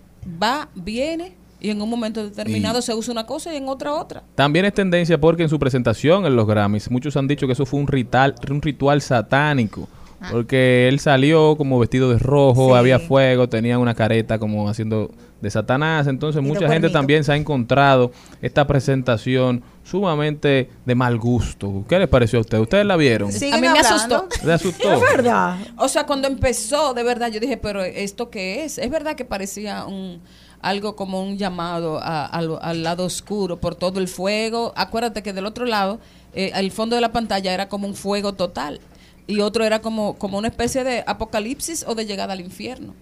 va, 0.42 0.70
viene 0.74 1.34
y 1.64 1.70
en 1.70 1.80
un 1.80 1.88
momento 1.88 2.22
determinado 2.22 2.78
Y- 2.78 2.82
se 2.82 2.94
usa 2.94 3.12
una 3.12 3.26
cosa 3.26 3.52
y 3.52 3.56
en 3.56 3.68
otra 3.68 3.92
otra. 3.94 4.22
También 4.34 4.64
es 4.66 4.74
tendencia 4.74 5.18
porque 5.20 5.42
en 5.44 5.48
su 5.48 5.58
presentación 5.58 6.26
en 6.26 6.36
los 6.36 6.46
Grammys, 6.46 6.90
muchos 6.90 7.16
han 7.16 7.26
dicho 7.26 7.46
que 7.46 7.54
eso 7.54 7.64
fue 7.66 7.80
un 7.80 7.86
ritual, 7.86 8.34
un 8.50 8.60
ritual 8.62 9.00
satánico. 9.00 9.88
Porque 10.30 10.88
él 10.88 11.00
salió 11.00 11.54
como 11.56 11.78
vestido 11.78 12.08
de 12.10 12.18
rojo, 12.18 12.68
Sí. 12.70 12.78
había 12.78 12.98
fuego, 12.98 13.46
tenía 13.46 13.78
una 13.78 13.94
careta 13.94 14.38
como 14.38 14.70
haciendo 14.70 15.10
de 15.42 15.50
Satanás. 15.50 16.06
Entonces 16.06 16.42
Y 16.42 16.46
mucha 16.46 16.66
gente 16.66 16.88
también 16.88 17.24
se 17.24 17.32
ha 17.32 17.36
encontrado 17.36 18.10
esta 18.40 18.66
presentación 18.66 19.62
sumamente 19.82 20.70
de 20.86 20.94
mal 20.94 21.18
gusto. 21.18 21.84
¿Qué 21.88 21.98
les 21.98 22.08
pareció 22.08 22.38
a 22.38 22.40
ustedes? 22.40 22.62
¿Ustedes 22.62 22.86
la 22.86 22.96
vieron? 22.96 23.28
a 23.30 23.56
mí 23.58 23.68
me 23.68 23.78
asustó. 23.78 24.26
¿Le 24.44 24.52
asustó? 24.54 24.98
verdad. 25.14 25.58
O 25.76 25.88
sea, 25.88 26.06
cuando 26.06 26.26
empezó, 26.26 26.94
de 26.94 27.02
verdad, 27.02 27.30
yo 27.30 27.38
dije, 27.38 27.58
pero 27.58 27.82
¿esto 27.84 28.30
qué 28.30 28.64
es? 28.64 28.78
Es 28.78 28.90
verdad 28.90 29.16
que 29.16 29.26
parecía 29.26 29.84
un 29.84 30.20
algo 30.68 30.96
como 30.96 31.22
un 31.22 31.36
llamado 31.38 31.98
a- 32.02 32.26
al 32.26 32.82
lado 32.82 33.04
oscuro 33.04 33.58
por 33.60 33.74
todo 33.74 34.00
el 34.00 34.08
fuego. 34.08 34.72
Acuérdate 34.76 35.22
que 35.22 35.32
del 35.32 35.46
otro 35.46 35.66
lado, 35.66 35.98
eh, 36.34 36.52
el 36.54 36.70
fondo 36.70 36.96
de 36.96 37.02
la 37.02 37.12
pantalla 37.12 37.52
era 37.54 37.68
como 37.68 37.86
un 37.86 37.94
fuego 37.94 38.32
total. 38.32 38.80
Y 39.26 39.40
otro 39.40 39.64
era 39.64 39.80
como, 39.80 40.16
como 40.18 40.36
una 40.36 40.48
especie 40.48 40.84
de 40.84 41.02
apocalipsis 41.06 41.84
o 41.88 41.94
de 41.94 42.04
llegada 42.04 42.34
al 42.34 42.40
infierno. 42.40 42.92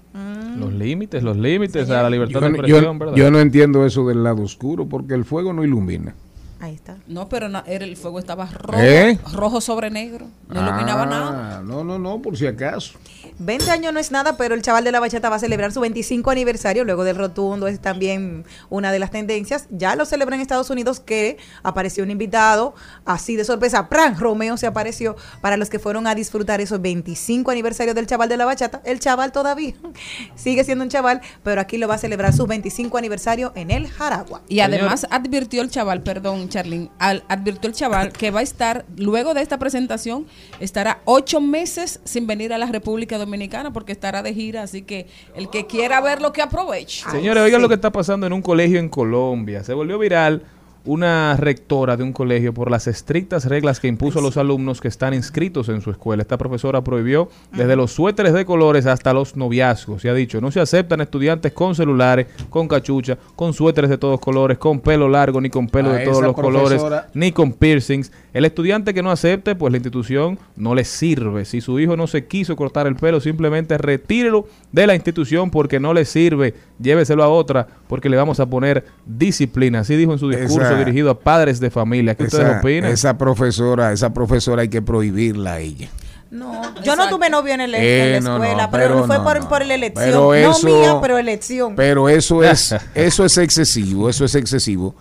Los 0.57 0.73
límites, 0.73 1.23
los 1.25 1.37
límites 1.37 1.91
a 1.91 2.03
la 2.03 2.11
libertad 2.11 2.35
Yo, 2.35 2.41
de 2.41 2.47
expresión, 2.49 2.85
yo- 2.85 2.99
¿verdad? 2.99 3.15
yo 3.17 3.31
no 3.33 3.41
entiendo 3.41 3.85
eso 3.85 4.07
del 4.07 4.23
lado 4.23 4.43
oscuro 4.43 4.87
porque 4.89 5.15
el 5.15 5.25
fuego 5.25 5.53
no 5.53 5.65
ilumina. 5.65 6.15
Ahí 6.63 6.75
está. 6.75 6.97
No, 7.09 7.29
pero 7.29 7.49
era, 7.67 7.85
el 7.85 7.97
fuego 7.97 8.21
estaba 8.21 8.47
rojo, 8.47 8.79
¿Eh? 8.81 9.19
rojo 9.33 9.61
sobre 9.61 9.91
negro. 9.91 10.29
No 10.47 10.63
iluminaba 10.63 11.07
nada. 11.07 11.59
Ah, 11.59 11.63
No, 11.65 11.83
no, 11.83 11.99
no, 11.99 12.23
por 12.23 12.37
si 12.37 12.47
acaso. 12.47 12.93
20 13.41 13.69
años 13.73 13.93
no 13.93 13.99
es 13.99 14.13
nada, 14.13 14.37
pero 14.37 14.55
el 14.55 14.63
chaval 14.63 14.85
de 14.85 14.93
la 14.93 15.01
bachata 15.01 15.29
va 15.29 15.37
a 15.37 15.39
celebrar 15.41 15.73
su 15.73 15.81
25 15.81 16.31
aniversario, 16.31 16.85
luego 16.85 17.03
del 17.03 17.17
rotundo 17.17 17.67
es 17.67 17.81
también 17.81 18.45
una 18.71 18.93
de 18.93 19.01
las 19.01 19.11
tendencias. 19.11 19.67
Ya 19.71 19.97
lo 19.97 20.05
celebra 20.07 20.37
en 20.37 20.41
Estados 20.41 20.71
Unidos 20.71 21.01
que 21.01 21.37
apareció 21.65 22.05
un 22.05 22.13
invitado 22.13 22.77
así 23.05 23.35
de 23.35 23.45
sorpresa. 23.45 23.89
¡Pran! 23.89 24.17
Romeo 24.17 24.57
se 24.57 24.69
apareció 24.69 25.17
para 25.41 25.57
los 25.57 25.69
que 25.69 25.81
fueron 25.81 26.07
a 26.07 26.15
disfrutar 26.15 26.61
esos 26.61 26.81
25 26.81 27.51
aniversarios 27.51 27.97
del 27.97 28.07
chaval 28.07 28.29
de 28.29 28.37
la 28.37 28.45
bachata. 28.45 28.81
El 28.85 29.01
chaval 29.01 29.33
todavía 29.33 29.75
sigue 30.37 30.63
siendo 30.63 30.85
un 30.85 30.91
chaval, 30.91 31.23
pero 31.43 31.61
aquí 31.61 31.77
lo 31.77 31.89
va 31.89 31.97
a 31.97 31.99
celebrar 31.99 32.33
su 32.33 32.47
25 32.47 32.97
aniversario 32.99 33.51
en 33.57 33.73
el 33.73 33.89
Jaragua. 33.89 34.43
Y 34.49 34.61
además 34.61 35.09
advirtió 35.11 35.63
el 35.63 35.71
chaval, 35.71 36.03
perdón, 36.03 36.52
Charlene, 36.53 36.91
al- 36.99 37.25
advirtió 37.29 37.69
el 37.69 37.75
chaval 37.75 38.13
que 38.13 38.31
va 38.31 38.41
a 38.41 38.43
estar, 38.43 38.85
luego 38.97 39.33
de 39.35 39.41
esta 39.41 39.59
presentación, 39.59 40.27
estará 40.61 41.01
ocho 41.07 41.41
meses 41.41 42.01
sin 42.05 42.27
venir 42.27 42.53
a 42.53 42.59
la 42.59 42.67
República 42.67 43.17
Dominicana 43.17 43.73
porque 43.73 43.93
estará 43.93 44.23
de 44.23 44.35
gira, 44.35 44.63
así 44.63 44.83
que 44.83 45.07
el 45.35 45.49
que 45.49 45.67
quiera 45.67 46.01
verlo 46.01 46.33
que 46.33 46.43
aproveche. 46.43 47.05
Señores, 47.11 47.43
oigan 47.43 47.63
lo 47.63 47.69
que 47.69 47.75
está 47.77 47.91
pasando 47.91 48.27
en 48.27 48.33
un 48.35 48.43
colegio 48.43 48.79
en 48.79 48.89
Colombia. 48.91 49.65
Se 49.65 49.73
volvió 49.73 49.99
viral 49.99 50.43
una 50.85 51.37
rectora 51.37 51.97
de 51.97 52.03
un 52.03 52.13
colegio 52.13 52.53
por 52.53 52.71
las 52.71 52.87
estrictas 52.87 53.45
reglas 53.45 53.79
que 53.79 53.89
impuso 53.89 54.19
a 54.19 54.23
los 54.23 54.37
alumnos 54.37 54.81
que 54.81 54.89
están 54.89 55.15
inscritos 55.15 55.69
en 55.69 55.81
su 55.81 55.91
escuela. 55.91 56.23
Esta 56.23 56.39
profesora 56.39 56.83
prohibió 56.83 57.29
desde 57.53 57.77
los 57.77 57.93
suéteres 57.93 58.33
de 58.33 58.45
colores 58.45 58.87
hasta 58.87 59.13
los 59.13 59.37
noviazgos. 59.37 60.05
Y 60.05 60.09
ha 60.09 60.15
dicho, 60.15 60.41
no 60.41 60.51
se 60.51 60.61
aceptan 60.61 61.01
estudiantes 61.01 61.53
con 61.53 61.75
celulares, 61.75 62.27
con 62.51 62.67
cachucha, 62.67 63.17
con 63.37 63.53
suéteres 63.53 63.91
de 63.91 63.99
todos 63.99 64.19
colores, 64.21 64.59
con 64.59 64.81
pelo 64.81 65.09
largo, 65.09 65.41
ni 65.41 65.51
con 65.51 65.69
pelo 65.69 65.91
A 65.91 65.95
de 65.95 66.05
todos 66.05 66.23
los 66.23 66.35
colores, 66.35 66.83
ni 67.15 67.31
con 67.31 67.53
piercings. 67.53 68.11
El 68.33 68.45
estudiante 68.45 68.95
que 68.95 69.03
no 69.03 69.11
acepte, 69.11 69.55
pues 69.55 69.71
la 69.71 69.77
institución 69.77 70.39
no 70.57 70.75
le 70.75 70.85
sirve. 70.85 71.45
Si 71.45 71.61
su 71.61 71.79
hijo 71.79 71.97
no 71.97 72.07
se 72.07 72.27
quiso 72.27 72.57
cortar 72.57 72.87
el 72.87 72.97
pelo, 72.97 73.21
simplemente 73.21 73.79
retírelo 73.79 74.47
de 74.73 74.87
la 74.87 74.95
institución 74.95 75.51
porque 75.51 75.79
no 75.79 75.95
le 75.95 76.05
sirve. 76.05 76.55
Lléveselo 76.81 77.23
a 77.23 77.29
otra 77.29 77.69
porque 77.87 78.09
le 78.09 78.17
vamos 78.17 78.41
a 78.41 78.47
poner 78.47 78.85
disciplina. 79.07 79.81
Así 79.81 79.95
dijo 79.95 80.13
en 80.13 80.19
su 80.19 80.29
discurso 80.29 80.72
Dirigido 80.79 81.11
a 81.11 81.19
padres 81.19 81.61
de 81.61 81.71
familia. 81.71 82.15
¿Qué 82.15 82.25
ustedes 82.25 82.47
Esa, 82.49 82.59
opinan? 82.61 82.91
esa 82.91 83.19
profesora, 83.19 83.93
esa 83.93 84.13
profesora 84.13 84.63
hay 84.63 84.69
que 84.69 84.83
prohibirla 84.83 85.55
a 85.55 85.61
ella. 85.61 85.89
No, 86.31 86.63
yo 86.83 86.97
no 86.97 87.09
tuve 87.11 87.29
novio 87.29 87.53
en, 87.53 87.61
el, 87.61 87.75
en 87.75 87.81
Eh, 87.85 88.11
la 88.15 88.21
no, 88.21 88.39
no, 88.39 88.45
escuela, 88.45 88.71
pero, 88.71 88.85
pero 88.95 89.07
fue 89.07 89.19
no, 89.19 89.25
por, 89.25 89.41
no. 89.43 89.49
por 89.51 89.67
la 89.67 89.75
elección. 89.75 90.05
Pero 90.07 90.33
no 90.33 90.59
mía, 90.81 90.99
pero 91.03 91.19
elección. 91.19 91.77
Pero 91.77 92.09
eso 92.09 92.43
es, 92.51 92.75
eso 92.95 93.25
es 93.27 93.37
excesivo, 93.39 94.09
eso 94.09 94.25
es 94.25 94.35
excesivo. 94.35 94.95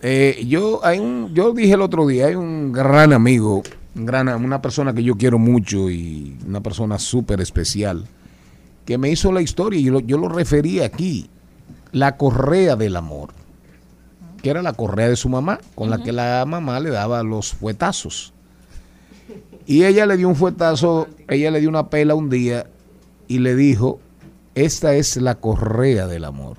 Eh, 0.00 0.44
yo, 0.48 0.80
hay 0.84 0.98
un, 0.98 1.32
yo 1.32 1.52
dije 1.52 1.74
el 1.74 1.82
otro 1.82 2.04
día, 2.08 2.26
hay 2.26 2.34
un 2.34 2.72
gran 2.72 3.12
amigo, 3.12 3.62
un 3.94 4.04
gran, 4.06 4.28
una 4.44 4.60
persona 4.60 4.92
que 4.92 5.04
yo 5.04 5.16
quiero 5.16 5.38
mucho 5.38 5.88
y 5.88 6.36
una 6.44 6.60
persona 6.60 6.98
súper 6.98 7.40
especial, 7.40 8.04
que 8.84 8.98
me 8.98 9.08
hizo 9.10 9.30
la 9.30 9.40
historia 9.40 9.78
y 9.78 9.84
yo, 9.84 9.92
lo- 9.92 10.00
yo 10.00 10.18
lo 10.18 10.28
referí 10.28 10.80
aquí, 10.80 11.30
la 11.92 12.16
correa 12.16 12.74
del 12.74 12.96
amor, 12.96 13.28
que 14.42 14.50
era 14.50 14.62
la 14.62 14.72
correa 14.72 15.08
de 15.08 15.16
su 15.16 15.28
mamá, 15.28 15.60
con 15.74 15.90
la 15.90 16.02
que 16.02 16.12
la 16.12 16.44
mamá 16.46 16.80
le 16.80 16.90
daba 16.90 17.22
los 17.22 17.52
fuetazos. 17.52 18.32
Y 19.66 19.84
ella 19.84 20.06
le 20.06 20.16
dio 20.16 20.28
un 20.28 20.36
fuetazo, 20.36 21.08
ella 21.28 21.50
le 21.50 21.60
dio 21.60 21.68
una 21.68 21.88
pela 21.88 22.14
un 22.14 22.28
día 22.28 22.66
y 23.28 23.38
le 23.38 23.54
dijo 23.54 24.00
esta 24.54 24.94
es 24.94 25.16
la 25.16 25.36
correa 25.36 26.06
del 26.06 26.24
amor. 26.24 26.58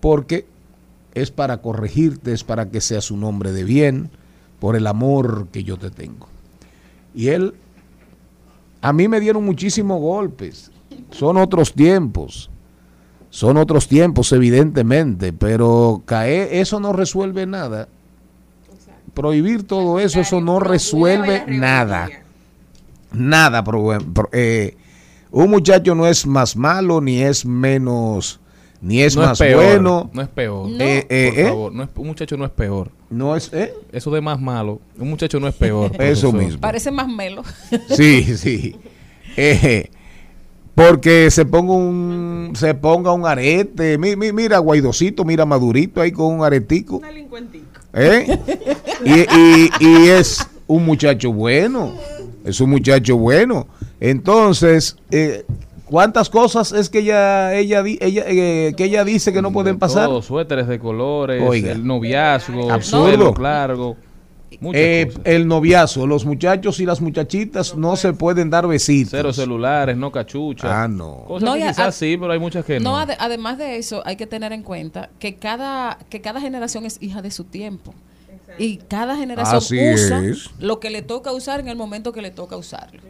Porque 0.00 0.46
es 1.14 1.30
para 1.30 1.58
corregirte, 1.58 2.32
es 2.32 2.44
para 2.44 2.70
que 2.70 2.80
seas 2.80 3.10
un 3.10 3.24
hombre 3.24 3.52
de 3.52 3.64
bien, 3.64 4.10
por 4.58 4.76
el 4.76 4.86
amor 4.86 5.48
que 5.52 5.64
yo 5.64 5.76
te 5.76 5.90
tengo. 5.90 6.28
Y 7.14 7.28
él, 7.28 7.54
a 8.80 8.92
mí 8.92 9.08
me 9.08 9.20
dieron 9.20 9.44
muchísimos 9.44 10.00
golpes. 10.00 10.70
Son 11.10 11.36
otros 11.36 11.72
tiempos. 11.72 12.50
Son 13.30 13.56
otros 13.58 13.88
tiempos, 13.88 14.32
evidentemente, 14.32 15.32
pero 15.32 16.02
caer, 16.06 16.48
eso 16.52 16.80
no 16.80 16.92
resuelve 16.92 17.46
nada. 17.46 17.88
Prohibir 19.14 19.66
todo 19.66 19.98
eso, 20.00 20.20
eso 20.20 20.40
no 20.40 20.60
resuelve 20.60 21.44
nada. 21.48 22.08
Nada. 23.12 23.64
pro- 23.64 23.98
pro- 24.14 24.28
eh, 24.32 24.76
un 25.30 25.50
muchacho 25.50 25.94
no 25.94 26.06
es 26.06 26.26
más 26.26 26.56
malo, 26.56 27.00
ni 27.00 27.20
es 27.22 27.44
menos, 27.44 28.40
ni 28.80 29.02
es 29.02 29.14
no 29.16 29.22
más 29.22 29.40
es 29.40 29.46
peor, 29.48 29.64
bueno. 29.64 30.10
No 30.12 30.22
es 30.22 30.28
peor. 30.28 30.70
Eh, 30.78 31.06
eh, 31.08 31.30
Por 31.34 31.40
eh. 31.40 31.48
favor, 31.48 31.72
no 31.72 31.82
es- 31.82 31.88
un 31.96 32.06
muchacho 32.06 32.36
no 32.36 32.44
es 32.44 32.50
peor. 32.50 32.90
No 33.10 33.34
es, 33.36 33.52
¿eh? 33.52 33.74
Eso 33.92 34.10
de 34.10 34.20
más 34.20 34.40
malo. 34.40 34.80
Un 34.98 35.10
muchacho 35.10 35.38
no 35.40 35.48
es 35.48 35.54
peor. 35.54 35.92
Eso 36.00 36.32
mismo. 36.32 36.60
Parece 36.60 36.90
más 36.90 37.08
melo. 37.08 37.42
Sí, 37.90 38.22
sí. 38.36 38.76
Porque 40.78 41.30
se 41.30 41.44
ponga 41.44 41.72
un 41.72 42.52
se 42.54 42.72
ponga 42.74 43.12
un 43.12 43.26
arete. 43.26 43.98
Mi- 43.98 44.14
mi- 44.16 44.32
mira 44.32 44.58
Guaidocito, 44.58 45.24
mira 45.24 45.44
Madurito 45.44 46.00
ahí 46.00 46.12
con 46.12 46.26
un 46.34 46.44
aretico. 46.44 47.00
¿Eh? 47.94 48.38
Y, 49.04 49.10
y- 49.20 49.70
y 49.80 50.08
es 50.08 50.46
un 50.66 50.84
muchacho 50.84 51.32
bueno. 51.32 51.92
Es 52.44 52.60
un 52.60 52.70
muchacho 52.70 53.16
bueno. 53.16 53.66
Entonces, 54.00 54.96
eh, 55.10 55.44
¿cuántas 55.86 56.30
cosas 56.30 56.70
es 56.72 56.88
que 56.88 57.00
ella 57.00 57.54
ella 57.54 57.82
di- 57.82 57.98
ella 58.00 58.22
eh, 58.26 58.74
que 58.76 58.84
ella 58.84 59.04
dice 59.04 59.32
que 59.32 59.42
no 59.42 59.52
pueden 59.52 59.78
pasar? 59.78 60.06
Todo, 60.06 60.22
suéteres 60.22 60.68
de 60.68 60.78
colores, 60.78 61.42
Oiga. 61.44 61.72
el 61.72 61.84
noviazgo, 61.86 62.70
Absurdo. 62.70 63.34
largo. 63.40 63.96
Eh, 64.74 65.12
el 65.24 65.46
noviazo, 65.46 66.06
los 66.06 66.24
muchachos 66.24 66.80
y 66.80 66.86
las 66.86 67.00
muchachitas 67.00 67.76
no 67.76 67.94
se 67.96 68.12
pueden 68.12 68.50
dar 68.50 68.66
besitos. 68.66 69.10
Cero 69.12 69.32
celulares, 69.32 69.96
no 69.96 70.10
cachuchas. 70.10 70.70
Ah, 70.72 70.88
no. 70.88 71.24
Cosas 71.28 71.48
No, 71.48 71.54
que 71.54 71.66
quizás 71.68 71.94
sí, 71.94 72.16
pero 72.18 72.32
hay 72.32 72.38
muchas 72.40 72.64
que 72.64 72.80
no. 72.80 72.90
No, 72.90 72.98
ade- 72.98 73.16
además 73.20 73.58
de 73.58 73.76
eso, 73.76 74.02
hay 74.04 74.16
que 74.16 74.26
tener 74.26 74.52
en 74.52 74.62
cuenta 74.62 75.10
que 75.20 75.36
cada, 75.36 75.98
que 76.10 76.20
cada 76.20 76.40
generación 76.40 76.84
es 76.86 76.98
hija 77.00 77.22
de 77.22 77.30
su 77.30 77.44
tiempo. 77.44 77.94
Y 78.58 78.78
cada 78.78 79.14
generación 79.16 79.58
Así 79.58 79.78
usa 79.94 80.24
es. 80.24 80.50
lo 80.58 80.80
que 80.80 80.90
le 80.90 81.02
toca 81.02 81.30
usar 81.32 81.60
en 81.60 81.68
el 81.68 81.76
momento 81.76 82.12
que 82.12 82.22
le 82.22 82.30
toca 82.32 82.56
usarlo. 82.56 83.00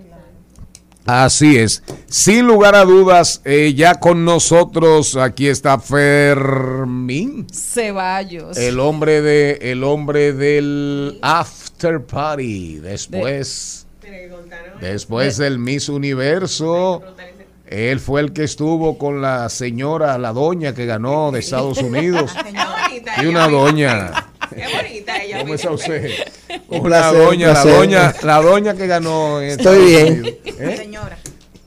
Así 1.07 1.57
es. 1.57 1.83
Sin 2.07 2.47
lugar 2.47 2.75
a 2.75 2.85
dudas, 2.85 3.41
eh, 3.45 3.73
ya 3.75 3.95
con 3.95 4.25
nosotros 4.27 5.17
aquí 5.17 5.49
está 5.49 5.79
Fermín, 5.79 7.47
Ceballos. 7.51 8.59
el 8.59 8.79
hombre 8.79 9.23
de 9.23 9.59
el 9.73 9.85
hombre 9.85 10.35
del 10.35 11.19
after 11.23 12.03
party. 12.03 12.77
Después, 12.77 13.87
después 14.83 15.39
del 15.39 15.59
Miss 15.59 15.89
Universo, 15.89 17.03
él 17.67 18.01
fue 18.01 18.21
el 18.21 18.33
que 18.35 18.45
estuvo 18.45 18.99
con 18.99 19.23
la 19.23 19.49
señora, 19.49 20.19
la 20.19 20.33
doña 20.35 20.75
que 20.75 20.85
ganó 20.87 21.31
de 21.33 21.41
Estados 21.41 21.79
Unidos. 21.79 22.33
Y 23.23 23.27
una 23.27 23.49
doña. 23.49 24.29
Qué 24.55 24.65
bonita 24.77 25.23
ella. 25.23 25.41
¿Cómo 25.41 25.55
está 25.55 25.71
usted? 25.71 26.11
Un 26.69 26.83
placer, 26.83 27.19
doña, 27.19 27.49
un 27.49 27.55
la 27.55 27.65
doña, 27.65 28.15
la 28.23 28.41
doña 28.43 28.75
que 28.75 28.87
ganó. 28.87 29.41
en 29.41 29.51
Estoy 29.51 29.85
bien. 29.87 30.37
¿Eh? 30.45 30.77
Señora. 30.77 31.19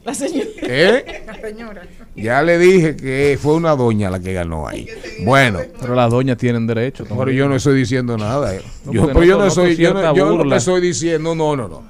La 0.03 0.13
señora. 0.15 0.49
¿Eh? 0.63 1.23
La 1.27 1.35
señora. 1.39 1.81
Ya 2.15 2.41
le 2.41 2.57
dije 2.57 2.95
que 2.95 3.39
fue 3.41 3.53
una 3.53 3.75
doña 3.75 4.09
la 4.09 4.19
que 4.19 4.33
ganó 4.33 4.67
ahí. 4.67 4.87
Bueno, 5.23 5.59
Pero 5.79 5.95
las 5.95 6.09
doñas 6.11 6.37
tienen 6.37 6.65
derecho. 6.67 7.05
pero 7.07 7.31
yo 7.31 7.47
no 7.47 7.55
estoy 7.55 7.75
diciendo 7.77 8.17
nada. 8.17 8.55
eh. 8.55 8.61
No, 8.85 8.91
Yo, 8.93 9.01
porque 9.01 9.13
pero 9.13 9.25
yo 9.25 9.37
no- 9.37 9.45
no 9.45 9.67
yo 9.69 9.93
no, 9.93 10.13
yo 10.43 10.49
te 10.49 10.55
estoy 10.57 10.81
diciendo, 10.81 11.35
no, 11.35 11.55
no, 11.55 11.67
no. 11.67 11.83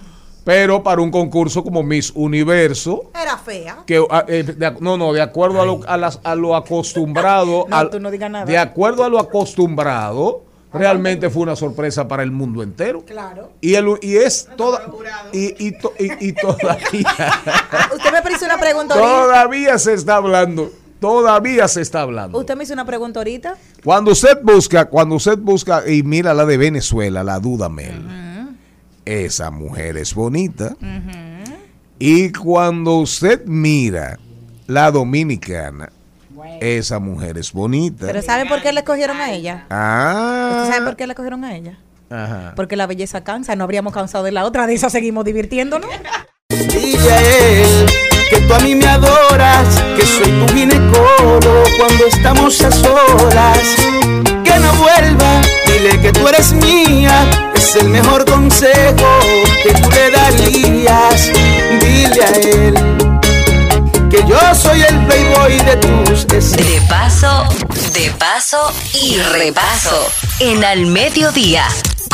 Pero 0.44 0.82
para 0.84 1.02
un 1.02 1.12
concurso 1.12 1.64
como 1.64 1.84
Miss 1.84 2.12
Universo, 2.16 3.12
Era 3.20 3.38
fea. 3.38 3.78
que 3.86 4.04
ah, 4.10 4.26
eh, 4.28 4.42
de- 4.44 4.76
no, 4.80 4.98
no, 4.98 5.14
de 5.14 5.22
acuerdo 5.22 5.62
a 5.62 5.66
lo, 5.66 5.80
a 5.88 5.98
las- 5.98 6.20
a 6.24 6.34
lo 6.36 6.56
acostumbrado, 6.56 7.68
al- 7.72 7.92
tú 7.92 8.00
no 8.00 8.10
digas 8.10 8.30
nada. 8.32 8.46
de 8.46 8.58
acuerdo 8.58 9.04
a 9.04 9.10
lo 9.10 9.20
acostumbrado, 9.20 10.44
realmente 10.74 11.30
fue 11.30 11.44
una 11.44 11.56
sorpresa 11.56 12.08
para 12.08 12.24
el 12.24 12.32
mundo 12.32 12.64
entero. 12.64 13.04
Claro. 13.06 13.52
Y, 13.62 13.74
el, 13.76 13.88
y 14.02 14.16
es 14.18 14.48
toda 14.56 14.82
y, 15.34 15.68
y, 15.68 15.72
to- 15.78 15.94
y- 16.00 16.28
y 16.30 16.34
todavía 16.34 17.08
Usted 17.96 18.12
me 18.24 18.32
hizo 18.32 18.46
una 18.46 18.58
pregunta 18.58 18.94
ahorita. 18.96 19.10
todavía 19.24 19.78
se 19.78 19.94
está 19.94 20.16
hablando, 20.16 20.72
todavía 21.00 21.68
se 21.68 21.82
está 21.82 22.02
hablando. 22.02 22.38
Usted 22.40 22.56
me 22.56 22.64
hizo 22.64 22.74
una 22.74 22.86
pregunta 22.86 23.20
ahorita. 23.20 23.58
Cuando 23.84 24.12
usted 24.12 24.38
busca, 24.44 24.86
cuando 24.86 25.16
usted 25.16 25.38
busca 25.38 25.84
y 25.90 26.04
mira 26.04 26.34
la 26.34 26.46
de 26.46 26.58
Venezuela, 26.58 27.24
la 27.24 27.40
Dudamel, 27.40 28.02
esa 29.06 29.52
mujer 29.52 29.98
es 29.98 30.14
bonita. 30.14 30.76
Y 32.00 32.32
cuando 32.32 32.96
usted 32.96 33.46
mira 33.46 34.18
la 34.68 34.90
dominicana, 34.92 35.92
esa 36.60 37.00
mujer 37.00 37.38
es 37.38 37.52
bonita. 37.54 38.06
Pero 38.08 38.22
¿sabe 38.22 38.46
por 38.46 38.62
qué 38.62 38.72
le 38.74 38.80
escogieron 38.82 39.20
a 39.22 39.32
ella? 39.32 39.66
ah, 39.70 40.50
¿Usted 40.62 40.74
sabe 40.74 40.86
por 40.86 40.96
qué 40.96 41.08
le 41.08 41.14
escogieron 41.14 41.44
a 41.44 41.56
ella? 41.56 41.78
ajá. 42.10 42.54
Porque 42.56 42.76
la 42.76 42.88
belleza 42.88 43.24
cansa, 43.24 43.56
no 43.56 43.64
habríamos 43.64 43.94
cansado 43.94 44.24
de 44.24 44.32
la 44.32 44.46
otra, 44.46 44.68
de 44.68 44.74
esa 44.74 44.90
seguimos 44.90 45.24
divirtiéndonos. 45.26 45.90
Dile 46.50 47.12
a 47.12 47.22
él 47.22 47.86
que 48.30 48.42
tú 48.42 48.54
a 48.54 48.60
mí 48.60 48.76
me 48.76 48.86
adoras, 48.86 49.82
que 49.98 50.06
soy 50.06 50.32
tu 50.46 50.54
ginecólogo 50.54 51.64
cuando 51.78 52.06
estamos 52.08 52.62
a 52.62 52.72
solas. 52.72 53.60
Que 54.44 54.60
no 54.60 54.74
vuelva, 54.76 55.42
dile 55.68 56.00
que 56.02 56.12
tú 56.12 56.28
eres 56.28 56.52
mía, 56.54 57.52
es 57.56 57.76
el 57.78 57.90
mejor 57.90 58.26
consejo 58.26 59.20
que 59.64 59.74
tú 59.82 59.90
le 59.92 60.12
darías. 60.12 61.32
Dile 61.80 62.24
a 62.24 62.30
él 62.38 63.11
que 64.12 64.18
yo 64.28 64.38
soy 64.54 64.82
el 64.82 65.06
playboy 65.06 65.58
de 65.60 65.78
tus 65.78 66.28
deseos. 66.28 66.58
De 66.58 66.82
paso, 66.90 67.46
de 67.94 68.12
paso 68.20 68.74
y 69.02 69.18
repaso. 69.18 70.06
En 70.40 70.64
al 70.66 70.86
mediodía. 70.86 71.64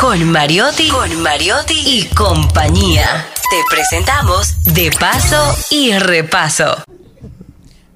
Con 0.00 0.30
Mariotti, 0.30 0.88
con 0.88 1.20
Mariotti 1.20 1.74
y 1.74 2.04
compañía. 2.14 3.26
Te 3.50 3.56
presentamos 3.68 4.62
De 4.74 4.92
paso 4.92 5.56
y 5.70 5.92
repaso. 5.98 6.84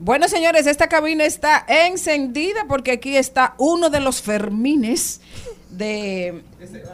Bueno, 0.01 0.27
señores, 0.27 0.67
esta 0.67 0.89
cabina 0.89 1.25
está 1.25 1.65
encendida 1.69 2.65
porque 2.67 2.91
aquí 2.91 3.17
está 3.17 3.55
uno 3.59 3.89
de 3.89 4.01
los 4.01 4.21
Fermines 4.21 5.21
de, 5.71 6.43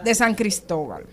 de 0.05 0.15
San 0.15 0.35
Cristóbal. 0.35 1.07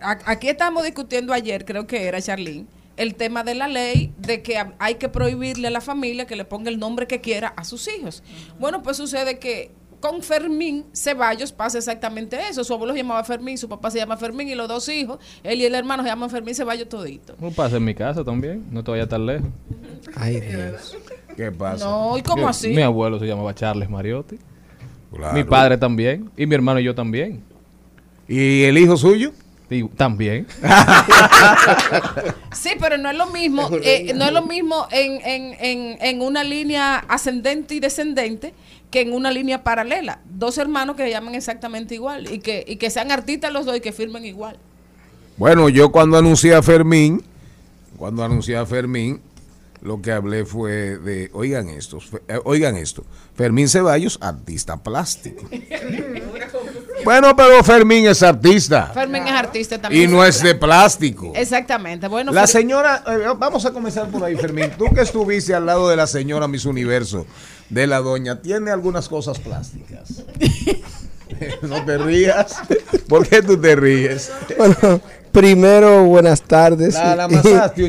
Aquí 0.00 0.50
estamos 0.50 0.84
discutiendo 0.84 1.32
ayer, 1.32 1.64
creo 1.64 1.86
que 1.86 2.06
era 2.06 2.20
Charlene, 2.20 2.66
el 2.98 3.14
tema 3.14 3.44
de 3.44 3.54
la 3.54 3.68
ley 3.68 4.12
de 4.18 4.42
que 4.42 4.58
ha- 4.58 4.74
hay 4.78 4.96
que 4.96 5.08
prohibirle 5.08 5.68
a 5.68 5.70
la 5.70 5.80
familia 5.80 6.26
que 6.26 6.36
le 6.36 6.44
ponga 6.44 6.68
el 6.70 6.78
nombre 6.78 7.06
que 7.06 7.20
quiera 7.20 7.48
a 7.56 7.64
sus 7.64 7.88
hijos. 7.88 8.22
Bueno, 8.58 8.82
pues 8.82 8.96
sucede 8.98 9.38
que 9.38 9.70
con 10.00 10.22
Fermín 10.22 10.84
Ceballos 10.94 11.50
pasa 11.52 11.78
exactamente 11.78 12.38
eso. 12.48 12.62
Su 12.62 12.72
abuelo 12.74 12.92
se 12.92 12.98
llamaba 13.00 13.24
Fermín, 13.24 13.58
su 13.58 13.68
papá 13.68 13.90
se 13.90 13.98
llama 13.98 14.16
Fermín 14.16 14.48
y 14.48 14.54
los 14.54 14.68
dos 14.68 14.88
hijos, 14.88 15.18
él 15.42 15.60
y 15.60 15.64
el 15.64 15.74
hermano 15.74 16.02
se 16.04 16.08
llaman 16.08 16.30
Fermín 16.30 16.54
Ceballos 16.54 16.88
todito. 16.88 17.34
No 17.40 17.50
pasa 17.50 17.78
en 17.78 17.84
mi 17.84 17.94
casa 17.94 18.22
también. 18.22 18.64
No 18.70 18.84
te 18.84 18.90
vayas 18.92 19.08
tan 19.08 19.26
lejos. 19.26 19.48
Ay, 20.14 20.40
Dios. 20.40 20.96
¿Qué 21.36 21.50
pasa? 21.50 21.84
No, 21.84 22.16
¿y 22.18 22.22
cómo 22.22 22.42
Mi- 22.44 22.48
así? 22.48 22.68
Mi 22.68 22.82
abuelo 22.82 23.18
se 23.18 23.26
llamaba 23.26 23.54
Charles 23.54 23.88
Mariotti. 23.90 24.38
Claro. 25.12 25.34
Mi 25.34 25.42
padre 25.44 25.78
también. 25.78 26.30
Y 26.36 26.46
mi 26.46 26.54
hermano 26.54 26.78
y 26.80 26.84
yo 26.84 26.94
también. 26.94 27.42
¿Y 28.28 28.64
el 28.64 28.76
hijo 28.78 28.96
suyo? 28.96 29.32
Y 29.70 29.84
también. 29.88 30.46
Sí, 32.52 32.70
pero 32.80 32.98
no 32.98 33.10
es 33.10 33.16
lo 33.16 33.26
mismo, 33.26 33.70
eh, 33.82 34.12
no 34.14 34.24
es 34.24 34.32
lo 34.32 34.42
mismo 34.42 34.88
en, 34.90 35.20
en, 35.24 35.56
en, 35.60 35.98
en 36.00 36.22
una 36.22 36.42
línea 36.42 36.96
ascendente 37.08 37.74
y 37.76 37.80
descendente 37.80 38.52
que 38.90 39.02
en 39.02 39.12
una 39.12 39.30
línea 39.30 39.62
paralela. 39.62 40.20
Dos 40.24 40.58
hermanos 40.58 40.96
que 40.96 41.04
se 41.04 41.10
llaman 41.10 41.34
exactamente 41.34 41.94
igual 41.94 42.32
y 42.32 42.40
que, 42.40 42.64
y 42.66 42.76
que 42.76 42.90
sean 42.90 43.12
artistas 43.12 43.52
los 43.52 43.66
dos 43.66 43.76
y 43.76 43.80
que 43.80 43.92
firmen 43.92 44.24
igual. 44.24 44.58
Bueno, 45.36 45.68
yo 45.68 45.92
cuando 45.92 46.18
anuncié 46.18 46.54
a 46.54 46.62
Fermín, 46.62 47.22
cuando 47.96 48.24
anuncié 48.24 48.56
a 48.56 48.66
Fermín, 48.66 49.20
lo 49.82 50.00
que 50.02 50.12
hablé 50.12 50.44
fue 50.44 50.98
de, 50.98 51.30
oigan 51.32 51.68
esto, 51.68 51.98
eh, 52.28 52.38
oigan 52.44 52.76
esto, 52.76 53.04
Fermín 53.34 53.68
Ceballos, 53.68 54.18
artista 54.20 54.76
plástico. 54.82 55.44
Bueno, 57.04 57.34
pero 57.36 57.62
Fermín 57.62 58.06
es 58.06 58.22
artista 58.24 58.90
Fermín 58.92 59.22
es 59.26 59.32
artista 59.32 59.80
también. 59.80 60.10
y 60.10 60.12
no 60.12 60.24
es 60.24 60.42
de 60.42 60.56
plástico. 60.56 61.32
Exactamente. 61.34 62.08
Bueno, 62.08 62.32
La 62.32 62.46
señora, 62.48 63.04
eh, 63.06 63.32
vamos 63.36 63.64
a 63.64 63.72
comenzar 63.72 64.08
por 64.08 64.24
ahí, 64.24 64.34
Fermín. 64.36 64.72
Tú 64.76 64.86
que 64.92 65.02
estuviste 65.02 65.54
al 65.54 65.64
lado 65.64 65.88
de 65.88 65.96
la 65.96 66.08
señora 66.08 66.48
Miss 66.48 66.64
Universo, 66.64 67.24
de 67.70 67.86
la 67.86 68.00
doña, 68.00 68.42
tiene 68.42 68.72
algunas 68.72 69.08
cosas 69.08 69.38
plásticas. 69.38 70.24
no 71.62 71.84
te 71.84 71.98
rías. 71.98 72.56
¿Por 73.08 73.26
qué 73.26 73.42
tú 73.42 73.60
te 73.60 73.76
ríes? 73.76 74.30
Bueno, 74.56 75.00
Primero, 75.32 76.04
buenas 76.04 76.42
tardes. 76.42 76.94
La- 76.94 77.14
la 77.16 77.28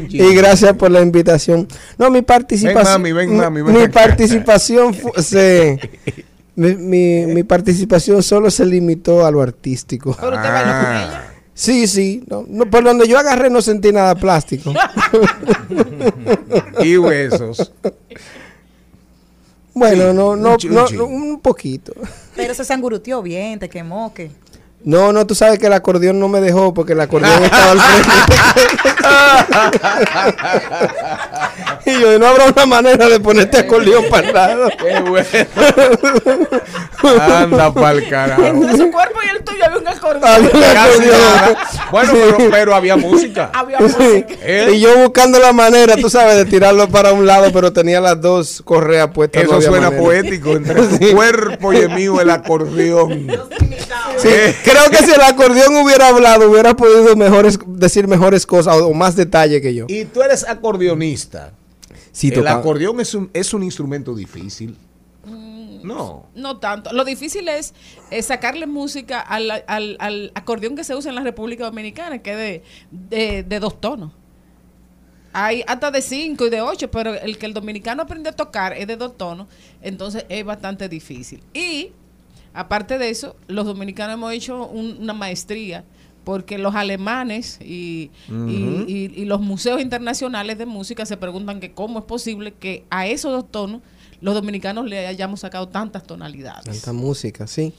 y- 0.09 0.21
un 0.21 0.35
gracias 0.35 0.73
por 0.73 0.91
la 0.91 1.01
invitación. 1.01 1.67
No, 1.97 2.09
mi 2.09 2.21
participación. 2.21 2.83
mami, 2.83 3.11
ven, 3.11 3.35
mami, 3.37 3.61
ven 3.61 3.73
Mi 3.75 3.81
acá. 3.83 3.91
participación 4.07 4.95
se. 5.17 5.79
Mi, 6.55 6.75
mi- 6.75 7.25
mi 7.27 7.43
participación 7.43 8.21
solo 8.21 8.51
se 8.51 8.65
limitó 8.65 9.25
a 9.25 9.31
lo 9.31 9.41
artístico. 9.41 10.15
Pero 10.19 10.35
usted 10.35 10.49
bailó 10.49 10.71
con 10.85 10.95
ella. 10.95 11.25
Sí, 11.53 11.87
sí. 11.87 12.23
No, 12.27 12.45
no, 12.47 12.65
por 12.69 12.83
donde 12.83 13.07
yo 13.07 13.17
agarré 13.17 13.49
no 13.49 13.61
sentí 13.61 13.91
nada 13.91 14.15
plástico. 14.15 14.73
y 16.83 16.97
huesos. 16.97 17.71
Bueno, 19.73 20.09
Sí, 20.09 20.15
no, 20.15 20.29
un 20.31 20.41
no, 20.41 20.57
un 20.61 20.95
no, 20.97 21.05
un 21.05 21.39
poquito. 21.39 21.93
Pero 22.35 22.53
se 22.53 22.65
sanguruteó 22.65 23.21
bien, 23.21 23.59
te 23.59 23.69
quemó, 23.69 24.13
que 24.13 24.31
No, 24.83 25.11
no, 25.11 25.27
tú 25.27 25.35
sabes 25.35 25.59
que 25.59 25.67
el 25.67 25.73
acordeón 25.73 26.19
no 26.19 26.27
me 26.29 26.39
dejó 26.39 26.73
porque 26.73 26.93
el 26.93 27.01
acordeón 27.01 27.43
estaba 27.43 27.71
al 27.71 27.79
frente. 27.79 28.35
y 31.89 32.01
yo, 32.01 32.19
no 32.19 32.27
habrá 32.27 32.45
una 32.45 32.65
manera 32.65 33.07
de 33.09 33.19
ponerte 33.19 33.57
acordeón 33.57 34.05
para 34.09 34.27
el 34.27 34.33
lado. 34.33 34.69
Qué 34.77 34.99
bueno. 35.01 35.25
Anda 37.31 37.73
pa'l 37.73 38.07
carajo. 38.09 38.43
Entre 38.45 38.77
su 38.77 38.91
cuerpo 38.91 39.19
y 39.25 39.29
el 39.37 39.43
tuyo 39.43 39.65
había 39.65 39.77
un 39.79 39.87
acordeón. 39.87 40.23
Había 40.25 40.49
un 40.49 40.59
Casi 40.61 40.77
acordeón. 40.77 41.11
nada. 41.21 41.57
Bueno, 41.91 42.11
pero, 42.13 42.37
pero 42.51 42.75
había 42.75 42.95
música. 42.97 43.49
Había 43.53 43.79
música. 43.79 44.25
¿Eh? 44.41 44.71
Y 44.73 44.79
yo 44.79 44.97
buscando 44.99 45.39
la 45.39 45.53
manera, 45.53 45.95
tú 45.97 46.09
sabes, 46.09 46.35
de 46.37 46.45
tirarlo 46.45 46.87
para 46.89 47.13
un 47.13 47.25
lado, 47.25 47.51
pero 47.53 47.71
tenía 47.73 47.99
las 48.01 48.19
dos 48.21 48.61
correas 48.63 49.09
puestas. 49.13 49.43
Eso 49.43 49.61
suena 49.61 49.89
manera. 49.89 50.01
poético. 50.03 50.51
Entre 50.51 50.75
tu 50.99 51.11
cuerpo 51.15 51.73
y 51.73 51.77
el 51.77 51.89
mío, 51.89 52.19
el 52.21 52.29
acordeón. 52.29 53.27
Sí, 54.17 54.27
Eh. 54.27 54.55
creo 54.63 54.89
que 54.91 54.97
si 54.97 55.11
el 55.11 55.21
acordeón 55.21 55.75
hubiera 55.77 56.09
hablado, 56.09 56.49
hubiera 56.49 56.75
podido 56.75 57.15
mejores, 57.15 57.57
decir 57.67 58.07
mejores 58.07 58.45
cosas 58.45 58.75
o, 58.77 58.87
o 58.87 58.93
más 58.93 59.15
detalle 59.15 59.61
que 59.61 59.73
yo. 59.73 59.85
Y 59.87 60.05
tú 60.05 60.21
eres 60.21 60.43
acordeonista. 60.47 61.51
El 62.29 62.33
toca- 62.35 62.55
acordeón 62.57 62.99
es 62.99 63.13
un, 63.13 63.29
es 63.33 63.53
un 63.53 63.63
instrumento 63.63 64.15
difícil. 64.15 64.75
No. 65.83 66.25
No 66.35 66.57
tanto. 66.57 66.91
Lo 66.91 67.05
difícil 67.05 67.47
es, 67.47 67.73
sacarle 68.21 68.67
música 68.67 69.19
al, 69.21 69.49
al- 69.67 69.95
al 69.99 70.31
acordeón 70.35 70.75
que 70.75 70.83
se 70.83 70.93
usa 70.95 71.09
en 71.09 71.15
la 71.15 71.21
República 71.23 71.63
Dominicana, 71.65 72.19
que 72.19 72.31
es 72.31 72.37
de, 72.37 72.63
de, 72.91 73.43
de 73.43 73.59
dos 73.59 73.79
tonos. 73.79 74.11
Hay 75.31 75.63
hasta 75.67 75.91
de 75.91 76.01
cinco 76.01 76.47
y 76.47 76.49
de 76.49 76.61
ocho, 76.61 76.89
pero 76.89 77.13
el 77.13 77.37
que 77.37 77.45
el 77.45 77.53
dominicano 77.53 78.01
aprende 78.03 78.29
a 78.29 78.33
tocar 78.35 78.73
es 78.73 78.87
de 78.87 78.97
dos 78.97 79.15
tonos, 79.15 79.47
entonces 79.81 80.25
es 80.27 80.43
bastante 80.43 80.89
difícil. 80.89 81.41
Y 81.53 81.91
aparte 82.53 82.97
de 82.97 83.09
eso, 83.09 83.35
los 83.47 83.65
dominicanos 83.65 84.15
hemos 84.15 84.33
hecho 84.33 84.65
un- 84.67 84.97
una 84.99 85.13
maestría 85.13 85.85
porque 86.23 86.57
los 86.57 86.75
alemanes 86.75 87.57
y, 87.61 88.11
y- 88.27 88.31
Ujú. 88.31 88.85
y- 88.87 89.11
y 89.15 89.25
los 89.25 89.41
museos 89.41 89.81
internacionales 89.81 90.57
de 90.57 90.65
música 90.65 91.05
se 91.05 91.17
preguntan 91.17 91.59
que 91.59 91.71
cómo 91.71 91.99
es 91.99 92.05
posible 92.05 92.53
que 92.53 92.85
a 92.89 93.07
esos 93.07 93.31
dos 93.31 93.51
tonos 93.51 93.81
los 94.21 94.33
dominicanos 94.35 94.85
le 94.85 95.07
hayamos 95.07 95.39
sacado 95.39 95.69
tantas 95.69 96.03
tonalidades. 96.03 96.65
Tanta 96.65 96.93
música, 96.93 97.47
sí. 97.47 97.73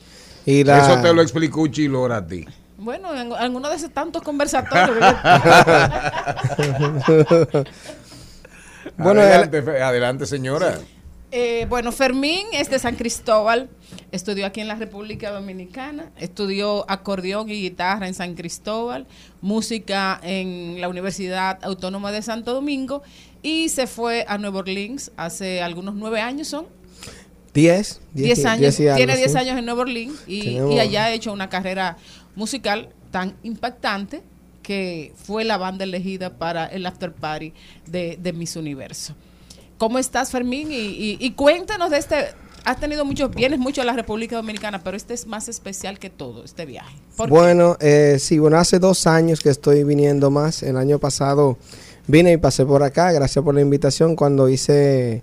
Y 0.47 0.65
la... 0.65 0.79
Eso 0.79 1.03
te 1.03 1.13
lo 1.13 1.21
explicó 1.23 1.67
Chilora 1.67 2.17
a 2.19 2.27
ti. 2.27 2.47
Bueno, 2.79 3.15
en 3.15 3.31
alguno 3.35 3.69
de 3.69 3.77
esos 3.77 3.91
tantos 3.91 4.23
conversatorios. 4.23 4.97
Bueno, 8.97 9.21
adelante, 9.21 9.63
fe- 9.63 9.83
adelante, 9.83 10.27
señora. 10.27 10.79
Eh, 11.33 11.67
bueno, 11.69 11.93
Fermín 11.93 12.47
es 12.53 12.71
de 12.71 12.79
San 12.81 12.97
Cristóbal, 12.97 13.71
estudió 14.11 14.47
aquí 14.47 14.61
en 14.61 14.67
la 14.67 14.75
República 14.75 15.31
Dominicana, 15.31 16.11
estudió 16.19 16.85
acordeón 16.91 17.49
y 17.49 17.61
guitarra 17.61 18.09
en 18.09 18.15
San 18.15 18.35
Cristóbal, 18.35 19.07
música 19.41 20.21
en 20.25 20.81
la 20.81 20.89
Universidad 20.89 21.61
Autónoma 21.63 22.11
de 22.11 22.23
Santo 22.23 22.53
Domingo 22.53 23.03
y 23.43 23.69
se 23.69 23.87
fue 23.87 24.25
a 24.27 24.39
Nueva 24.39 24.59
Orleans 24.59 25.13
hace 25.17 25.63
algunos 25.63 25.95
nueve 25.95 26.21
años 26.21 26.49
son. 26.49 26.67
Diez. 27.55 28.01
Diez 28.13 28.45
años, 28.45 28.79
algo, 28.81 28.97
tiene 28.97 29.17
10 29.17 29.33
sí. 29.33 29.39
años 29.39 29.59
en 29.59 29.65
Nueva 29.67 29.83
Orleans 29.83 30.25
y, 30.27 30.59
allá 30.79 31.07
ha 31.07 31.13
hecho 31.13 31.33
una 31.33 31.49
carrera 31.49 31.97
musical 32.35 32.89
tan 33.13 33.37
impactante 33.45 34.23
que 34.63 35.13
fue 35.17 35.45
la 35.45 35.59
banda 35.59 35.85
elegida 35.85 36.39
para 36.39 36.67
el 36.67 36.87
after 36.87 37.13
party 37.13 37.53
de, 37.87 38.19
de 38.21 38.33
Miss 38.33 38.57
Universo. 38.57 39.15
¿Cómo 39.81 39.99
estás, 39.99 40.31
Fermín? 40.31 40.69
Y, 40.71 41.31
cuéntanos 41.31 41.91
de 41.91 41.97
este. 41.97 42.17
Has 42.67 42.79
tenido 42.79 43.07
muchos, 43.07 43.35
vienes 43.35 43.59
mucho 43.59 43.81
a 43.81 43.87
la 43.87 43.95
República 43.95 44.37
Dominicana, 44.37 44.85
pero 44.85 44.95
este 44.95 45.15
es 45.15 45.27
más 45.27 45.49
especial 45.49 45.99
que 45.99 46.11
todo, 46.11 46.45
este 46.45 46.67
viaje. 46.67 46.95
Bueno, 47.31 47.79
eh, 47.81 48.19
sí, 48.21 48.39
bueno, 48.39 48.59
hace 48.59 48.79
dos 48.79 49.07
años 49.07 49.41
que 49.41 49.49
estoy 49.49 49.83
viniendo 49.85 50.31
más. 50.31 50.63
El 50.63 50.77
año 50.77 50.99
pasado 50.99 51.57
vine 52.07 52.33
y 52.33 52.37
pasé 52.37 52.67
por 52.67 52.83
acá. 52.83 53.11
Gracias 53.13 53.43
por 53.43 53.55
la 53.55 53.63
invitación 53.63 54.17
cuando 54.17 54.51
hice 54.51 55.23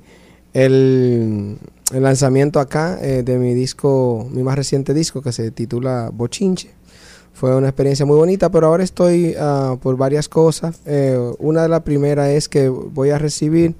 el, 0.53 1.59
lanzamiento 1.91 2.59
acá 2.59 2.97
eh, 2.99 3.21
de 3.21 3.37
mi 3.37 3.53
disco, 3.53 4.27
mi 4.31 4.41
más 4.41 4.55
reciente 4.55 4.95
disco 4.95 5.21
que 5.21 5.33
se 5.33 5.51
titula 5.51 6.09
Bochinche. 6.11 6.71
Fue 7.31 7.55
una 7.55 7.67
experiencia 7.67 8.07
muy 8.07 8.17
bonita, 8.17 8.49
pero 8.49 8.65
ahora 8.65 8.83
estoy 8.83 9.35
ah, 9.39 9.77
por 9.79 9.97
varias 9.97 10.27
cosas. 10.27 10.79
Eh, 10.87 11.15
una 11.37 11.61
de 11.61 11.69
las 11.69 11.83
primeras 11.83 12.29
es 12.29 12.49
que 12.49 12.69
voy 12.69 13.11
a 13.11 13.19
recibir 13.19 13.75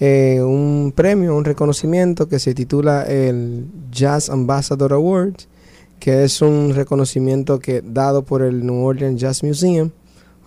eh, 0.00 0.40
un 0.42 0.92
premio, 0.94 1.36
un 1.36 1.44
reconocimiento 1.44 2.28
que 2.28 2.38
se 2.38 2.54
titula 2.54 3.02
el 3.04 3.66
Jazz 3.90 4.30
Ambassador 4.30 4.92
Award, 4.92 5.34
que 5.98 6.24
es 6.24 6.40
un 6.42 6.72
reconocimiento 6.74 7.58
que 7.58 7.82
dado 7.82 8.22
por 8.22 8.42
el 8.42 8.64
New 8.64 8.84
Orleans 8.84 9.20
Jazz 9.20 9.42
Museum, 9.42 9.90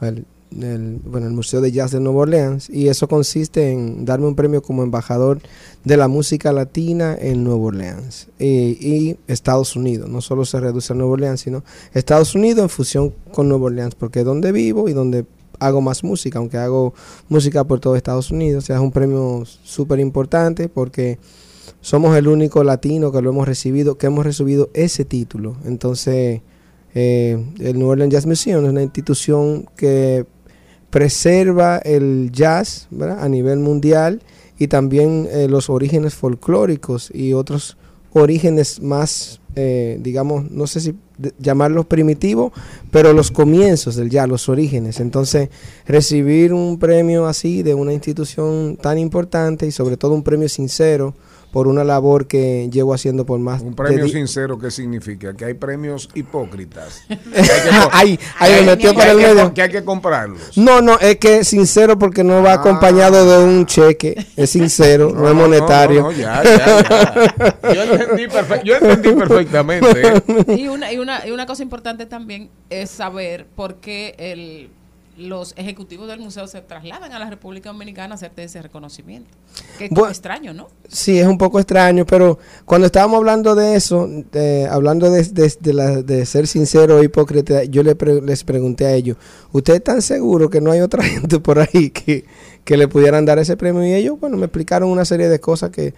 el, 0.02 0.26
el- 0.60 1.00
bueno, 1.06 1.28
el 1.28 1.34
Museo 1.34 1.60
de 1.62 1.72
Jazz 1.72 1.92
de 1.92 2.00
Nueva 2.00 2.22
Orleans, 2.22 2.70
y 2.70 2.88
eso 2.88 3.08
consiste 3.08 3.72
en 3.72 4.06
darme 4.06 4.28
un 4.28 4.36
premio 4.36 4.62
como 4.62 4.84
embajador 4.84 5.40
de 5.84 5.98
la 5.98 6.08
música 6.08 6.52
latina 6.54 7.18
en 7.20 7.44
Nueva 7.44 7.62
Orleans 7.64 8.28
y, 8.40 8.48
y 8.48 9.18
Estados 9.28 9.76
Unidos. 9.76 10.10
No 10.10 10.22
solo 10.22 10.46
se 10.46 10.60
reduce 10.62 10.94
a 10.94 10.96
Nueva 10.96 11.14
Orleans, 11.14 11.42
sino 11.42 11.64
Estados 11.94 12.36
Unidos 12.36 12.64
en 12.64 12.70
fusión 12.70 13.14
con 13.34 13.50
Nueva 13.50 13.66
Orleans, 13.66 13.96
porque 13.96 14.20
es 14.20 14.26
donde 14.26 14.52
vivo 14.54 14.88
y 14.90 14.94
donde 14.94 15.26
hago 15.62 15.80
más 15.80 16.04
música, 16.04 16.40
aunque 16.40 16.58
hago 16.58 16.94
música 17.30 17.64
por 17.64 17.80
todo 17.80 17.96
Estados 17.96 18.32
Unidos. 18.32 18.64
O 18.64 18.68
sea, 18.68 18.78
es 18.78 18.82
un 18.82 18.92
premio 18.92 19.44
súper 19.46 20.00
importante 20.00 20.68
porque 20.68 21.20
somos 21.82 22.18
el 22.18 22.28
único 22.28 22.64
latino 22.64 23.12
que 23.12 23.22
lo 23.22 23.30
hemos 23.30 23.48
recibido, 23.48 23.98
que 23.98 24.08
hemos 24.08 24.26
recibido 24.26 24.70
ese 24.74 25.06
título. 25.06 25.56
Entonces, 25.66 26.42
eh, 26.96 27.46
el 27.60 27.78
New 27.78 27.88
Orleans 27.88 28.12
Jazz 28.12 28.26
Museum 28.26 28.66
es 28.66 28.72
una 28.72 28.82
institución 28.82 29.68
que 29.76 30.26
preserva 30.90 31.78
el 31.78 32.32
jazz 32.34 32.90
a 33.20 33.30
nivel 33.30 33.60
mundial 33.60 34.22
y 34.58 34.68
también 34.68 35.28
eh, 35.32 35.48
los 35.48 35.70
orígenes 35.70 36.16
folclóricos 36.16 37.12
y 37.14 37.34
otros 37.34 37.78
orígenes 38.14 38.82
más, 38.82 39.40
eh, 39.56 39.98
digamos, 40.02 40.52
no 40.52 40.68
sé 40.68 40.82
si 40.82 40.96
llamarlos 41.40 41.86
primitivos, 41.86 42.52
pero 42.92 43.14
los 43.14 43.32
comienzos 43.32 43.96
del 43.96 44.10
jazz, 44.10 44.28
los 44.28 44.50
orígenes. 44.50 45.00
Entonces, 45.00 45.50
recibir 45.86 46.54
un 46.54 46.80
premio 46.80 47.28
así 47.28 47.64
de 47.64 47.74
una 47.74 47.94
institución 47.94 48.78
tan 48.82 48.98
importante 48.98 49.66
y 49.66 49.72
sobre 49.72 49.98
todo 49.98 50.14
un 50.14 50.24
premio 50.24 50.50
sincero 50.50 51.14
por 51.52 51.68
una 51.68 51.84
labor 51.84 52.28
que 52.28 52.70
llevo 52.72 52.94
haciendo 52.94 53.26
por 53.26 53.40
más 53.40 53.62
Un 53.62 53.74
premio 53.76 54.04
de 54.06 54.10
sincero, 54.10 54.58
¿qué 54.58 54.72
significa? 54.72 55.34
Que 55.34 55.46
hay 55.46 55.54
premios 55.54 56.10
hipócritas. 56.16 57.04
Ahí, 57.92 58.18
ahí 58.40 58.54
me 58.54 58.62
metió 58.68 58.92
que 58.92 58.98
para 58.98 59.12
hay 59.12 59.18
el 59.18 59.24
que- 59.26 59.34
medio. 59.36 59.54
Que 59.54 59.62
hay 59.64 59.70
que 59.70 59.84
comprarlos. 59.84 60.58
No, 60.58 60.82
no, 60.82 60.98
es 61.00 61.18
que 61.18 61.44
sincero 61.44 62.00
porque 62.00 62.24
no 62.24 62.42
va 62.42 62.54
acompañado 62.54 63.40
de 63.40 63.44
un 63.46 63.66
cheque, 63.66 64.16
es 64.36 64.50
sincero, 64.50 65.12
no, 65.14 65.22
No, 65.22 65.28
es 65.30 65.36
monetario. 65.36 66.02
no, 66.04 66.12
no, 66.12 66.18
ya, 66.18 66.44
ya, 66.44 66.58
ya. 66.58 67.60
Yo 67.74 67.84
entendí, 67.84 68.28
yo 68.64 68.76
entendí 68.76 69.12
perfectamente. 69.14 70.14
Y 70.56 70.68
una, 70.68 70.92
y, 70.92 70.98
una, 70.98 71.26
y 71.28 71.32
una 71.32 71.46
cosa 71.46 71.64
importante 71.64 72.06
también 72.06 72.50
es 72.70 72.90
saber 72.90 73.46
por 73.56 73.76
qué 73.76 74.16
el, 74.18 74.70
los 75.22 75.54
ejecutivos 75.58 76.08
del 76.08 76.20
museo 76.20 76.48
se 76.48 76.62
trasladan 76.62 77.12
a 77.14 77.20
la 77.20 77.30
República 77.30 77.70
Dominicana 77.72 78.14
a 78.14 78.16
hacerte 78.16 78.44
ese 78.44 78.62
reconocimiento. 78.62 79.30
Que 79.78 79.86
es 79.86 79.92
extraño, 79.92 80.54
¿no? 80.54 80.68
Sí, 80.88 81.20
es 81.20 81.28
un 81.28 81.38
poco 81.38 81.60
extraño, 81.60 82.06
pero 82.06 82.40
cuando 82.66 82.88
estábamos 82.88 83.18
hablando 83.18 83.56
de 83.56 83.76
eso, 83.76 84.10
eh, 84.34 84.68
hablando 84.70 85.10
de, 85.10 85.24
de- 85.24 85.58
de 85.60 85.74
la- 85.74 86.02
de 86.02 86.26
ser 86.26 86.48
sincero 86.48 87.00
e 87.00 87.06
hipócrita, 87.06 87.64
yo 87.64 87.84
le 87.84 87.96
pre- 87.96 88.22
les 88.22 88.44
pregunté 88.44 88.86
a 88.86 88.94
ellos, 88.94 89.18
¿ustedes 89.52 89.80
están 89.80 90.02
seguros 90.02 90.50
que 90.50 90.62
no 90.62 90.72
hay 90.72 90.82
otra 90.82 91.04
gente 91.04 91.40
por 91.40 91.60
ahí 91.60 91.90
que, 91.92 92.26
que 92.64 92.78
le 92.78 92.88
pudieran 92.88 93.26
dar 93.26 93.40
ese 93.40 93.56
premio? 93.58 93.86
Y 93.86 93.94
ellos, 93.94 94.20
bueno, 94.20 94.38
me 94.38 94.46
explicaron 94.46 94.90
una 94.90 95.06
serie 95.06 95.30
de 95.30 95.40
cosas 95.40 95.70
que, 95.70 95.94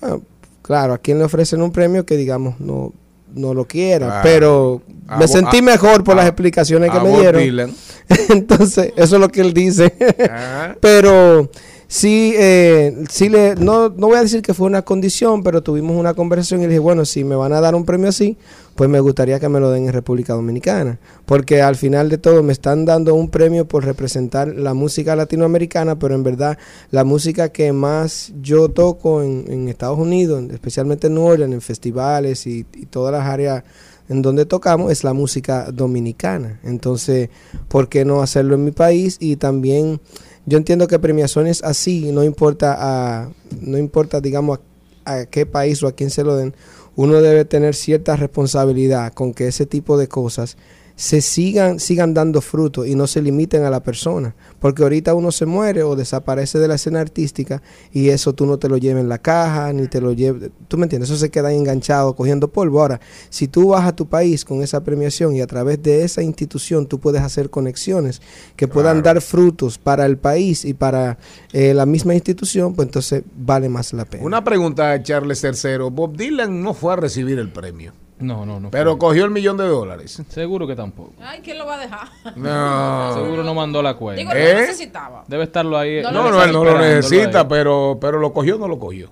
bueno, 0.00 0.22
claro, 0.62 0.94
a 0.94 0.98
quién 0.98 1.18
le 1.18 1.24
ofrecen 1.24 1.60
un 1.62 1.72
premio 1.72 2.06
que 2.06 2.16
digamos 2.16 2.60
no 2.60 2.92
no 3.34 3.54
lo 3.54 3.64
quiera, 3.66 4.20
pero 4.22 4.82
me 5.18 5.26
sentí 5.28 5.58
a- 5.58 5.62
mejor 5.62 6.04
por 6.04 6.14
a- 6.14 6.16
las 6.18 6.26
explicaciones 6.26 6.90
que 6.90 7.00
me 7.00 7.10
dieron. 7.18 7.40
Dylan. 7.42 7.74
Entonces, 8.28 8.92
eso 8.96 9.14
es 9.16 9.20
lo 9.20 9.28
que 9.28 9.40
él 9.40 9.52
dice. 9.54 9.94
Ah. 10.30 10.74
Pero 10.80 11.50
sí, 11.92 12.32
eh, 12.36 13.04
sí 13.10 13.28
le, 13.28 13.54
no, 13.54 13.90
no 13.90 14.06
voy 14.06 14.16
a 14.16 14.22
decir 14.22 14.40
que 14.40 14.54
fue 14.54 14.66
una 14.66 14.80
condición, 14.80 15.42
pero 15.42 15.62
tuvimos 15.62 15.94
una 15.94 16.14
conversación 16.14 16.60
y 16.60 16.62
le 16.62 16.70
dije, 16.70 16.78
bueno, 16.78 17.04
si 17.04 17.22
me 17.22 17.36
van 17.36 17.52
a 17.52 17.60
dar 17.60 17.74
un 17.74 17.84
premio 17.84 18.08
así, 18.08 18.38
pues 18.74 18.88
me 18.88 18.98
gustaría 18.98 19.38
que 19.38 19.50
me 19.50 19.60
lo 19.60 19.70
den 19.70 19.86
en 19.86 19.92
República 19.92 20.32
Dominicana, 20.32 20.98
porque 21.26 21.60
al 21.60 21.76
final 21.76 22.08
de 22.08 22.16
todo 22.16 22.42
me 22.42 22.54
están 22.54 22.86
dando 22.86 23.14
un 23.14 23.28
premio 23.28 23.68
por 23.68 23.84
representar 23.84 24.48
la 24.48 24.72
música 24.72 25.14
latinoamericana, 25.14 25.98
pero 25.98 26.14
en 26.14 26.22
verdad 26.22 26.56
la 26.90 27.04
música 27.04 27.50
que 27.50 27.74
más 27.74 28.32
yo 28.40 28.70
toco 28.70 29.22
en, 29.22 29.68
Estados 29.68 29.98
Unidos, 29.98 30.44
especialmente 30.50 31.08
en 31.08 31.14
New 31.14 31.24
Orleans, 31.24 31.52
en 31.52 31.60
festivales 31.60 32.46
y, 32.46 32.64
y 32.72 32.86
todas 32.86 33.12
las 33.12 33.26
áreas 33.26 33.64
en 34.08 34.22
donde 34.22 34.46
tocamos 34.46 34.90
es 34.90 35.04
la 35.04 35.12
música 35.12 35.70
dominicana. 35.70 36.60
Entonces, 36.64 37.30
¿por 37.68 37.88
qué 37.88 38.04
no 38.04 38.22
hacerlo 38.22 38.54
en 38.54 38.64
mi 38.64 38.70
país? 38.70 39.16
Y 39.20 39.36
también 39.36 40.00
yo 40.46 40.58
entiendo 40.58 40.88
que 40.88 40.98
premiaciones 40.98 41.62
así, 41.62 42.10
no 42.12 42.24
importa 42.24 42.76
a, 42.78 43.30
no 43.60 43.78
importa, 43.78 44.20
digamos, 44.20 44.58
a, 45.04 45.14
a 45.14 45.26
qué 45.26 45.46
país 45.46 45.82
o 45.82 45.88
a 45.88 45.92
quién 45.92 46.10
se 46.10 46.24
lo 46.24 46.36
den, 46.36 46.54
uno 46.96 47.22
debe 47.22 47.44
tener 47.44 47.74
cierta 47.74 48.16
responsabilidad 48.16 49.12
con 49.12 49.34
que 49.34 49.48
ese 49.48 49.66
tipo 49.66 49.96
de 49.96 50.08
cosas 50.08 50.56
se 50.96 51.20
sigan, 51.20 51.80
sigan 51.80 52.14
dando 52.14 52.40
fruto 52.40 52.84
y 52.84 52.94
no 52.94 53.06
se 53.06 53.22
limiten 53.22 53.64
a 53.64 53.70
la 53.70 53.82
persona. 53.82 54.34
Porque 54.60 54.82
ahorita 54.82 55.14
uno 55.14 55.32
se 55.32 55.46
muere 55.46 55.82
o 55.82 55.96
desaparece 55.96 56.58
de 56.58 56.68
la 56.68 56.74
escena 56.74 57.00
artística 57.00 57.62
y 57.92 58.10
eso 58.10 58.32
tú 58.32 58.46
no 58.46 58.58
te 58.58 58.68
lo 58.68 58.76
lleves 58.76 59.02
en 59.02 59.08
la 59.08 59.18
caja, 59.18 59.72
ni 59.72 59.88
te 59.88 60.00
lo 60.00 60.12
lleves, 60.12 60.50
tú 60.68 60.78
me 60.78 60.84
entiendes, 60.84 61.10
eso 61.10 61.18
se 61.18 61.30
queda 61.30 61.48
ahí 61.48 61.56
enganchado 61.56 62.14
cogiendo 62.14 62.48
polvo. 62.48 62.80
Ahora, 62.80 63.00
si 63.30 63.48
tú 63.48 63.68
vas 63.68 63.86
a 63.86 63.96
tu 63.96 64.06
país 64.06 64.44
con 64.44 64.62
esa 64.62 64.84
premiación 64.84 65.34
y 65.34 65.40
a 65.40 65.46
través 65.46 65.82
de 65.82 66.04
esa 66.04 66.22
institución 66.22 66.86
tú 66.86 67.00
puedes 67.00 67.22
hacer 67.22 67.50
conexiones 67.50 68.22
que 68.56 68.68
puedan 68.68 69.02
dar 69.02 69.20
frutos 69.20 69.78
para 69.78 70.06
el 70.06 70.18
país 70.18 70.64
y 70.64 70.74
para 70.74 71.18
eh, 71.52 71.74
la 71.74 71.86
misma 71.86 72.14
institución, 72.14 72.74
pues 72.74 72.86
entonces 72.86 73.22
vale 73.36 73.68
más 73.68 73.92
la 73.92 74.04
pena. 74.04 74.24
Una 74.24 74.44
pregunta 74.44 74.92
a 74.92 75.02
Charles 75.02 75.40
Tercero. 75.40 75.90
Bob 75.90 76.16
Dylan 76.16 76.62
no 76.62 76.74
fue 76.74 76.92
a 76.92 76.96
recibir 76.96 77.38
el 77.38 77.50
premio. 77.50 77.92
No, 78.22 78.46
no, 78.46 78.60
no. 78.60 78.70
Pero 78.70 78.98
cogió 78.98 79.24
el 79.24 79.30
millón 79.30 79.56
de 79.56 79.64
dólares. 79.64 80.22
Seguro 80.28 80.66
que 80.66 80.76
tampoco. 80.76 81.12
Ay, 81.20 81.40
¿quién 81.42 81.58
lo 81.58 81.66
va 81.66 81.74
a 81.74 81.78
dejar? 81.78 82.08
No. 82.36 83.14
Seguro 83.24 83.42
no 83.42 83.54
mandó 83.54 83.82
la 83.82 83.94
cuenta. 83.94 84.20
Digo, 84.20 84.32
no 84.32 84.38
¿Eh? 84.38 84.54
necesitaba. 84.54 85.24
Debe 85.26 85.44
estarlo 85.44 85.76
ahí. 85.76 86.02
No 86.02 86.12
No, 86.12 86.42
él 86.42 86.52
no 86.52 86.64
lo 86.64 86.78
necesita, 86.78 87.46
pero, 87.48 87.98
pero 88.00 88.18
lo 88.18 88.32
cogió 88.32 88.56
o 88.56 88.58
no 88.58 88.68
lo 88.68 88.78
cogió. 88.78 89.10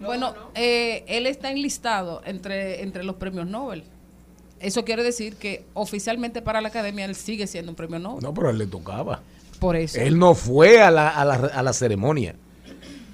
Bueno, 0.00 0.34
eh, 0.54 1.04
él 1.08 1.26
está 1.26 1.50
enlistado 1.50 2.22
entre, 2.24 2.82
entre 2.82 3.04
los 3.04 3.16
premios 3.16 3.46
Nobel. 3.46 3.84
Eso 4.58 4.84
quiere 4.84 5.02
decir 5.02 5.36
que 5.36 5.64
oficialmente 5.74 6.42
para 6.42 6.60
la 6.60 6.68
academia 6.68 7.04
él 7.06 7.14
sigue 7.14 7.46
siendo 7.46 7.72
un 7.72 7.76
premio 7.76 7.98
Nobel. 7.98 8.22
No, 8.22 8.34
pero 8.34 8.50
él 8.50 8.58
le 8.58 8.66
tocaba. 8.66 9.20
Por 9.58 9.76
eso. 9.76 10.00
Él 10.00 10.18
no 10.18 10.34
fue 10.34 10.82
a 10.82 10.90
la, 10.90 11.08
a 11.08 11.24
la, 11.24 11.34
a 11.34 11.62
la 11.62 11.72
ceremonia. 11.72 12.34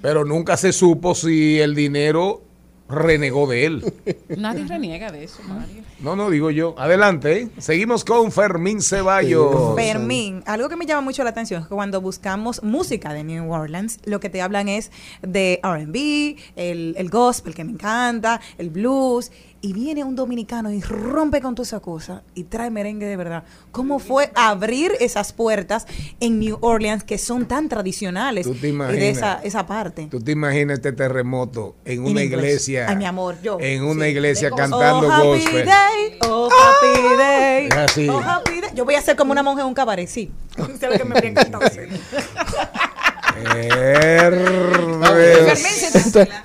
Pero 0.01 0.23
nunca 0.23 0.55
se 0.57 0.71
supo 0.71 1.15
si 1.15 1.59
el 1.59 1.75
dinero 1.75 2.41
renegó 2.89 3.47
de 3.47 3.65
él. 3.65 3.93
Nadie 4.37 4.65
reniega 4.65 5.11
de 5.11 5.23
eso, 5.23 5.41
Mario. 5.47 5.83
No, 5.99 6.15
no, 6.15 6.29
digo 6.29 6.51
yo. 6.51 6.75
Adelante. 6.77 7.41
¿eh? 7.41 7.49
Seguimos 7.57 8.05
con 8.05 8.31
Fermín 8.31 8.81
Ceballos. 8.81 9.75
Fermín, 9.75 10.43
algo 10.45 10.69
que 10.69 10.75
me 10.75 10.85
llama 10.85 11.01
mucho 11.01 11.23
la 11.23 11.31
atención 11.31 11.61
es 11.63 11.67
que 11.67 11.75
cuando 11.75 12.01
buscamos 12.01 12.63
música 12.63 13.13
de 13.13 13.23
New 13.23 13.51
Orleans, 13.51 13.99
lo 14.05 14.19
que 14.19 14.29
te 14.29 14.41
hablan 14.41 14.69
es 14.69 14.91
de 15.21 15.59
RB, 15.63 16.37
el, 16.55 16.95
el 16.97 17.09
gospel 17.09 17.55
que 17.55 17.63
me 17.63 17.71
encanta, 17.71 18.39
el 18.57 18.69
blues, 18.69 19.31
y 19.61 19.73
viene 19.73 20.03
un 20.03 20.15
dominicano 20.15 20.71
y 20.71 20.81
rompe 20.81 21.41
con 21.41 21.55
toda 21.55 21.65
esa 21.65 21.79
cosa 21.79 22.21
y 22.35 22.43
trae 22.43 22.69
merengue 22.69 23.05
de 23.07 23.17
verdad. 23.17 23.43
¿Cómo 23.71 23.97
fue 23.99 24.31
abrir 24.35 24.91
esas 24.99 25.33
puertas 25.33 25.87
en 26.19 26.39
New 26.39 26.57
Orleans 26.61 27.03
que 27.03 27.17
son 27.17 27.47
tan 27.47 27.67
tradicionales 27.67 28.45
¿Tú 28.45 28.53
te 28.53 28.59
y 28.59 28.61
de 28.61 28.67
imaginas? 28.69 29.01
esa, 29.17 29.39
esa 29.43 29.65
parte? 29.65 30.07
¿Tú 30.11 30.21
te 30.21 30.31
imaginas 30.33 30.77
este 30.77 30.91
terremoto 30.91 31.75
en 31.85 32.03
una 32.05 32.21
En 32.21 32.27
iglesia? 32.27 32.85
Ay, 32.87 32.95
mi 32.97 33.05
amor, 33.05 33.35
yo. 33.41 33.57
En 33.59 33.83
una 33.83 34.05
Sí. 34.05 34.11
iglesia 34.11 34.49
De 34.51 34.55
cantando 34.55 35.07
oh, 35.07 35.11
happy 35.11 35.27
gospel. 35.43 35.65
day, 35.65 36.19
oh, 36.27 36.49
happy 36.51 37.17
day. 37.17 37.65
Es 37.67 37.75
así. 37.75 38.09
Oh, 38.09 38.19
happy 38.19 38.61
day. 38.61 38.69
Yo 38.75 38.85
voy 38.85 38.95
a 38.95 39.01
ser 39.01 39.15
como 39.15 39.31
una 39.31 39.41
monja 39.43 39.61
en 39.61 39.67
un 39.67 39.73
cabaret, 39.73 40.07
sí. 40.07 40.31
¿Sabes 40.79 40.99
que 40.99 41.03
me 41.05 41.15
habría 41.15 41.31
encantado 41.31 41.63
tú- 41.71 41.79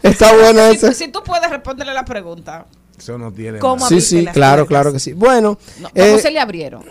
Está 0.02 0.32
bueno 0.34 0.72
si-. 0.74 0.94
Si 0.94 1.08
tú 1.08 1.22
puedes 1.24 1.48
responderle 1.50 1.94
la 1.94 2.04
pregunta. 2.04 2.66
Eso 3.02 3.18
no 3.18 3.32
tiene 3.32 3.58
¿Cómo. 3.58 3.86
Sí, 3.88 4.00
sí, 4.00 4.24
claro, 4.32 4.62
puertas? 4.62 4.68
claro 4.68 4.92
que 4.92 4.98
sí. 5.00 5.12
Bueno, 5.12 5.58
No, 5.80 5.88
eh, 5.94 6.08
¿Cómo 6.10 6.18
se 6.18 6.30
le 6.30 6.38
abrieron? 6.38 6.82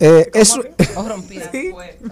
eh, 0.00 0.30
eso, 0.32 0.62
¿O 0.96 1.02
rompieron? 1.08 1.48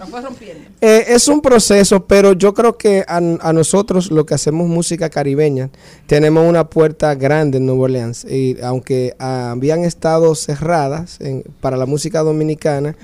¿O 0.01 0.05
fue 0.07 0.21
rompiendo? 0.21 0.63
Eh, 0.81 1.05
es 1.07 1.27
un 1.27 1.41
proceso, 1.41 2.05
pero 2.05 2.33
yo 2.33 2.53
creo 2.53 2.77
que 2.77 3.03
a, 3.07 3.17
a 3.17 3.53
nosotros, 3.53 4.11
lo 4.11 4.25
que 4.25 4.33
hacemos 4.35 4.67
música 4.67 5.09
caribeña, 5.09 5.69
tenemos 6.05 6.47
una 6.47 6.69
puerta 6.69 7.15
grande 7.15 7.57
en 7.57 7.65
Nueva 7.65 7.83
Orleans. 7.83 8.25
Y 8.25 8.57
aunque 8.61 9.15
ah, 9.19 9.51
habían 9.51 9.83
estado 9.85 10.35
cerradas 10.35 11.19
en- 11.21 11.43
para 11.61 11.77
la 11.77 11.85
música 11.85 12.19
dominicana, 12.21 12.95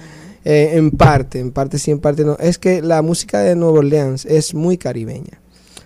eh, 0.46 0.72
en 0.74 0.92
parte, 0.92 1.40
en 1.40 1.52
parte 1.52 1.80
sí, 1.80 1.90
en 1.92 2.00
parte 2.00 2.26
no, 2.26 2.36
es 2.40 2.58
que 2.58 2.82
la 2.82 3.02
música 3.02 3.40
de 3.40 3.56
Nueva 3.56 3.80
Orleans 3.80 4.26
es 4.26 4.54
muy 4.54 4.78
caribeña. 4.78 5.40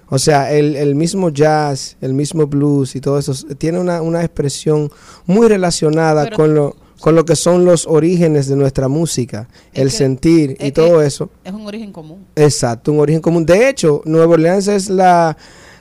O 0.09 0.17
sea, 0.19 0.51
el, 0.53 0.75
el 0.75 0.95
mismo 0.95 1.29
jazz, 1.29 1.97
el 2.01 2.13
mismo 2.13 2.47
blues 2.47 2.95
y 2.95 3.01
todo 3.01 3.19
eso, 3.19 3.33
tiene 3.57 3.79
una, 3.79 4.01
una 4.01 4.21
expresión 4.23 4.89
muy 5.25 5.47
relacionada 5.47 6.23
Pero- 6.25 6.35
con 6.37 6.55
lo, 6.55 6.75
con 7.01 7.13
lo 7.15 7.25
que 7.25 7.35
son 7.35 7.65
los 7.65 7.85
orígenes 7.85 8.47
de 8.47 8.55
nuestra 8.55 8.87
música, 8.87 9.47
el 9.73 9.89
que- 9.89 9.93
sentir 9.95 10.57
y 10.59 10.71
todo 10.71 11.01
eso. 11.01 11.29
Es 11.43 11.53
un 11.53 11.67
origen 11.67 11.91
común. 11.91 12.25
Exacto, 12.35 12.91
un 12.93 12.99
origen 12.99 13.21
común. 13.21 13.45
De 13.45 13.69
hecho, 13.69 14.01
Nueva 14.05 14.33
Orleans 14.33 14.67
es 14.67 14.89
la, 14.89 15.35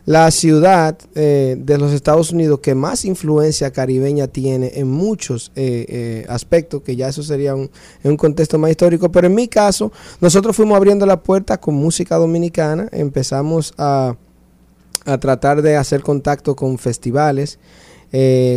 la 0.06 0.30
ciudad 0.30 0.96
eh, 1.16 1.56
de 1.58 1.78
los 1.78 1.92
Estados 1.92 2.30
Unidos 2.30 2.60
que 2.60 2.76
más 2.76 3.04
influencia 3.04 3.72
caribeña 3.72 4.28
tiene 4.28 4.70
en 4.76 4.88
muchos 4.88 5.50
eh, 5.56 5.84
eh, 5.88 6.26
aspectos, 6.28 6.82
que 6.82 6.94
ya 6.94 7.08
eso 7.08 7.24
sería 7.24 7.56
un, 7.56 7.68
un 8.04 8.16
contexto 8.16 8.56
más 8.56 8.70
histórico. 8.70 9.10
Pero 9.10 9.26
en 9.26 9.34
mi 9.34 9.48
caso, 9.48 9.90
nosotros 10.20 10.54
fuimos 10.54 10.76
abriendo 10.76 11.06
la 11.06 11.20
puerta 11.20 11.58
con 11.58 11.74
música 11.74 12.16
dominicana, 12.16 12.88
empezamos 12.92 13.74
a, 13.78 14.16
a 15.04 15.18
tratar 15.18 15.60
de 15.60 15.76
hacer 15.76 16.02
contacto 16.02 16.54
con 16.54 16.78
festivales. 16.78 17.58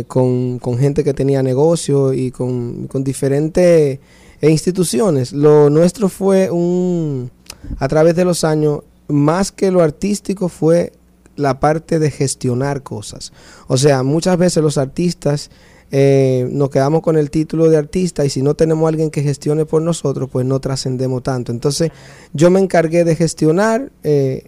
con, 0.06 0.58
con 0.60 0.78
gente 0.78 1.02
que 1.04 1.12
tenía 1.12 1.42
negocio 1.42 2.14
y 2.14 2.30
con, 2.30 2.86
con 2.86 3.02
diferentes 3.04 3.98
instituciones. 4.40 5.32
Lo 5.32 5.68
nuestro 5.68 6.08
fue 6.08 6.48
un, 6.48 7.30
a 7.78 7.88
través 7.88 8.14
de 8.14 8.24
los 8.24 8.44
años, 8.44 8.84
más 9.08 9.52
que 9.52 9.70
lo 9.70 9.82
artístico, 9.82 10.48
fue 10.48 10.92
la 11.40 11.58
parte 11.60 11.98
de 11.98 12.10
gestionar 12.10 12.82
cosas. 12.82 13.32
O 13.66 13.76
sea, 13.76 14.02
muchas 14.02 14.36
veces 14.38 14.62
los 14.62 14.78
artistas 14.78 15.50
eh, 15.90 16.46
nos 16.52 16.70
quedamos 16.70 17.02
con 17.02 17.16
el 17.16 17.30
título 17.30 17.68
de 17.68 17.76
artista 17.76 18.24
y 18.24 18.30
si 18.30 18.42
no 18.42 18.54
tenemos 18.54 18.84
a 18.84 18.88
alguien 18.90 19.10
que 19.10 19.22
gestione 19.22 19.64
por 19.64 19.82
nosotros, 19.82 20.28
pues 20.30 20.46
no 20.46 20.60
trascendemos 20.60 21.22
tanto. 21.24 21.50
Entonces, 21.50 21.90
yo 22.32 22.50
me 22.50 22.60
encargué 22.60 23.02
de 23.02 23.16
gestionar 23.16 23.90
eh, 24.04 24.44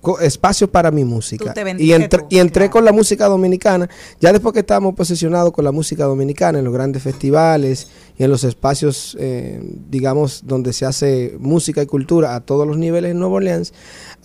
co- 0.00 0.20
espacio 0.20 0.70
para 0.70 0.92
mi 0.92 1.04
música. 1.04 1.52
Y, 1.82 1.88
tú, 1.88 2.26
y 2.30 2.38
entré 2.38 2.70
con 2.70 2.84
la 2.84 2.92
música 2.92 3.26
dominicana. 3.26 3.88
Ya 4.20 4.32
después 4.32 4.52
que 4.52 4.60
estábamos 4.60 4.94
posicionados 4.94 5.52
con 5.52 5.64
la 5.64 5.72
música 5.72 6.04
dominicana 6.04 6.60
en 6.60 6.64
los 6.64 6.72
grandes 6.74 7.02
festivales 7.02 7.88
y 8.16 8.22
en 8.22 8.30
los 8.30 8.44
espacios, 8.44 9.16
eh, 9.18 9.60
digamos, 9.90 10.42
donde 10.46 10.72
se 10.72 10.86
hace 10.86 11.34
música 11.40 11.82
y 11.82 11.86
cultura 11.86 12.36
a 12.36 12.40
todos 12.40 12.68
los 12.68 12.78
niveles 12.78 13.10
en 13.10 13.18
Nueva 13.18 13.34
Orleans, 13.34 13.74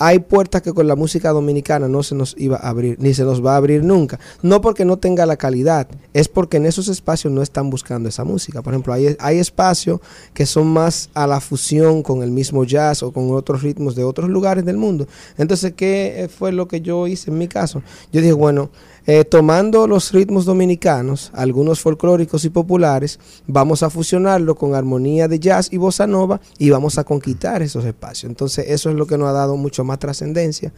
hay 0.04 0.18
puertas 0.18 0.64
que 0.64 0.74
con 0.74 0.88
la 0.88 0.96
música 0.96 1.30
dominicana 1.30 1.88
no 1.88 2.02
se 2.02 2.16
nos 2.16 2.34
iba 2.40 2.58
a 2.58 2.70
abrir, 2.70 2.98
ni 3.00 3.14
se 3.14 3.24
nos 3.24 3.46
va 3.46 3.54
a 3.54 3.58
abrir 3.58 3.84
nunca. 3.84 4.20
No 4.42 4.60
porque 4.60 4.84
no 4.84 4.98
tenga 4.98 5.28
la 5.28 5.38
calidad, 5.38 5.88
es 6.12 6.28
porque 6.28 6.58
en 6.58 6.66
esos 6.66 6.88
espacios 6.88 7.32
no 7.32 7.44
están 7.44 7.70
buscando 7.70 8.10
esa 8.10 8.24
música. 8.24 8.64
Por 8.64 8.74
ejemplo, 8.74 8.94
hay, 8.94 9.16
hay 9.20 9.38
espacios 9.38 10.00
que 10.34 10.48
son 10.48 10.74
más 10.74 11.12
a 11.14 11.28
la 11.28 11.40
fusión 11.40 12.02
con 12.02 12.24
el 12.24 12.32
mismo 12.32 12.64
jazz 12.64 13.04
o 13.04 13.12
con 13.12 13.32
otros 13.32 13.62
ritmos 13.62 13.94
de 13.94 14.04
otros 14.04 14.28
lugares 14.28 14.66
del 14.66 14.78
mundo. 14.78 15.08
Entonces, 15.38 15.74
¿qué 15.74 16.28
fue 16.36 16.52
lo 16.52 16.68
que 16.68 16.82
yo 16.82 17.06
hice 17.06 17.30
en 17.30 17.38
mi 17.38 17.48
caso? 17.48 17.84
Yo 18.12 18.22
dije, 18.22 18.34
bueno, 18.34 18.72
eh, 19.08 19.24
tomando 19.26 19.88
los 19.88 20.12
ritmos 20.12 20.46
dominicanos, 20.46 21.32
algunos 21.34 21.80
folclóricos 21.80 22.46
y 22.46 22.50
populares, 22.50 23.20
vamos 23.48 23.82
a 23.84 23.90
fusionarlo 23.90 24.56
con 24.56 24.76
armonía 24.76 25.28
de 25.28 25.40
jazz 25.40 25.70
y 25.72 25.78
bossa 25.78 26.06
nova 26.08 26.40
y 26.60 26.70
vamos 26.70 26.98
a 26.98 27.04
conquistar 27.04 27.62
esos 27.62 27.84
espacios. 27.86 28.30
Entonces, 28.30 28.66
eso 28.70 28.90
es 28.90 28.96
lo 28.96 29.08
que 29.08 29.18
nos 29.18 29.28
ha 29.30 29.34
dado 29.34 29.58
mucho 29.58 29.84
más 29.84 29.98
trascendencia 30.00 30.72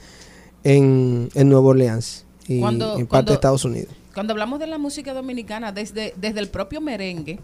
en, 0.64 1.30
en 1.34 1.50
Nueva 1.50 1.68
Orleans 1.70 2.26
y 2.48 2.60
Cuando- 2.60 2.94
en 2.94 3.00
parte 3.02 3.08
cuando- 3.08 3.32
de 3.32 3.36
Estados 3.36 3.66
Unidos. 3.66 3.94
Cuando 4.14 4.34
hablamos 4.34 4.60
de 4.60 4.68
la 4.68 4.78
música 4.78 5.12
dominicana, 5.14 5.72
desde, 5.72 6.14
desde 6.16 6.40
el 6.40 6.48
propio 6.48 6.80
merengue, 6.82 7.40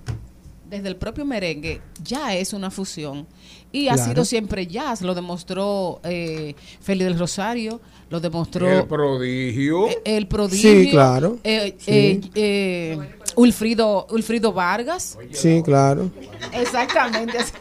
desde 0.70 0.88
el 0.88 0.96
propio 0.96 1.26
merengue, 1.26 1.82
ya 2.04 2.36
es 2.36 2.54
una 2.54 2.70
fusión. 2.72 3.28
Y 3.72 3.88
ha 3.90 3.98
sido 3.98 4.26
siempre 4.26 4.66
jazz, 4.66 5.02
lo 5.04 5.14
demostró 5.14 6.00
eh, 6.04 6.56
Félix 6.82 7.06
del 7.10 7.20
Rosario, 7.20 7.80
lo 8.10 8.20
demostró 8.20 8.68
El 8.68 8.88
prodigio. 8.88 9.88
eh, 9.90 10.02
el 10.06 10.28
prodigio. 10.28 10.72
Sí, 10.72 10.90
claro. 10.90 11.38
eh, 11.44 11.76
Sí. 11.78 11.91
eh, 11.91 12.22
eh, 12.36 12.98
Ulfrido, 13.36 14.08
Ulfrido 14.10 14.52
Vargas. 14.54 15.18
Sí, 15.32 15.62
claro. 15.64 16.10
Exactamente. 16.52 17.38
Así, 17.38 17.54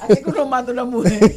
así 0.00 0.22
que 0.24 0.30
uno 0.30 0.46
manda 0.46 0.72
una 0.72 0.84
mujer. 0.84 1.20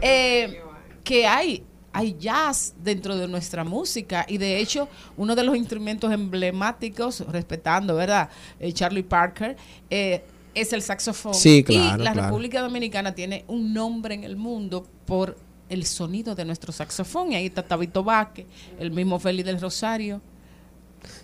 eh, 0.00 0.60
que 1.02 1.26
hay 1.26 1.64
hay 1.94 2.16
jazz 2.18 2.74
dentro 2.82 3.16
de 3.16 3.26
nuestra 3.28 3.64
música 3.64 4.26
y 4.28 4.36
de 4.36 4.58
hecho 4.58 4.88
uno 5.16 5.34
de 5.34 5.44
los 5.44 5.56
instrumentos 5.56 6.12
emblemáticos, 6.12 7.20
respetando, 7.30 7.94
¿verdad? 7.94 8.28
Eh, 8.60 8.72
Charlie 8.72 9.02
Parker, 9.04 9.56
eh, 9.88 10.22
es 10.54 10.72
el 10.72 10.82
saxofón. 10.82 11.34
Sí, 11.34 11.58
y 11.58 11.64
claro, 11.64 12.02
la 12.02 12.12
claro. 12.12 12.28
República 12.28 12.60
Dominicana 12.60 13.14
tiene 13.14 13.44
un 13.48 13.72
nombre 13.72 14.14
en 14.14 14.24
el 14.24 14.36
mundo 14.36 14.86
por 15.06 15.36
el 15.68 15.86
sonido 15.86 16.34
de 16.34 16.44
nuestro 16.44 16.72
saxofón. 16.72 17.32
Y 17.32 17.36
ahí 17.36 17.46
está 17.46 17.62
Tabito 17.62 18.04
Vázquez, 18.04 18.46
el 18.78 18.90
mismo 18.90 19.18
Félix 19.18 19.46
del 19.46 19.60
Rosario. 19.60 20.20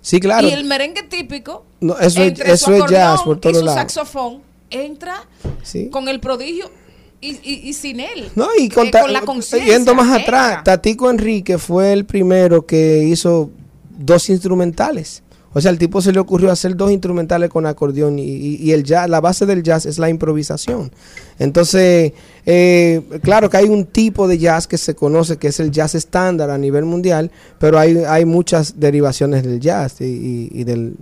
Sí, 0.01 0.18
claro. 0.20 0.48
Y 0.48 0.52
el 0.52 0.64
merengue 0.64 1.02
típico, 1.05 1.64
No, 1.80 1.97
eso 1.98 2.22
es- 2.22 2.28
entre 2.28 2.52
eso 2.52 2.66
su 2.66 2.84
es 2.84 2.90
jazz 2.90 3.22
por 3.22 3.36
y 3.36 3.40
todos 3.40 3.59
su 3.59 3.66
saxofón, 3.66 4.42
entra 4.70 5.26
Sí. 5.62 5.88
con 5.90 6.09
el 6.09 6.20
prodigio 6.20 6.70
y, 7.20 7.30
y- 7.42 7.60
y 7.68 7.72
sin 7.74 8.01
él. 8.01 8.30
No, 8.34 8.48
y 8.59 8.68
con, 8.68 8.86
Eh, 8.86 8.90
con 8.90 9.12
la 9.12 9.20
conciencia. 9.22 9.72
yendo 9.74 9.94
más 9.94 10.10
atrás, 10.20 10.64
Tatico 10.64 11.10
Enrique 11.10 11.59
fue 11.59 11.92
el 11.92 12.05
primero 12.06 12.64
que 12.66 13.05
hizo 13.05 13.51
dos 13.98 14.28
instrumentales. 14.30 15.22
O 15.52 15.60
sea, 15.60 15.70
al 15.70 15.78
tipo 15.78 16.01
se 16.01 16.12
le 16.12 16.20
ocurrió 16.20 16.51
hacer 16.52 16.77
dos 16.77 16.93
instrumentales 16.93 17.51
con 17.51 17.66
acordeón 17.66 18.18
y, 18.20 18.22
y- 18.24 18.70
el 18.72 18.85
jazz, 18.85 19.10
la 19.10 19.20
base 19.20 19.47
del 19.47 19.62
jazz 19.64 19.85
es 19.85 19.98
la 19.98 20.09
improvisación. 20.09 20.93
Entonces, 21.40 22.12
eh, 22.47 23.02
claro 23.22 23.51
que 23.51 23.56
hay 23.56 23.68
un 23.68 23.86
tipo 23.86 24.28
de 24.28 24.39
jazz 24.39 24.68
que 24.68 24.78
se 24.78 24.94
conoce 24.94 25.39
que 25.39 25.48
es 25.48 25.59
el 25.59 25.72
jazz 25.72 25.94
estándar 25.97 26.51
a 26.51 26.59
nivel 26.59 26.85
mundial, 26.85 27.32
pero 27.59 27.78
hay, 27.78 27.97
hay 27.98 28.24
muchas 28.24 28.78
derivaciones 28.78 29.43
del 29.43 29.59
jazz 29.59 30.01
y, 30.01 30.62
del 30.64 30.94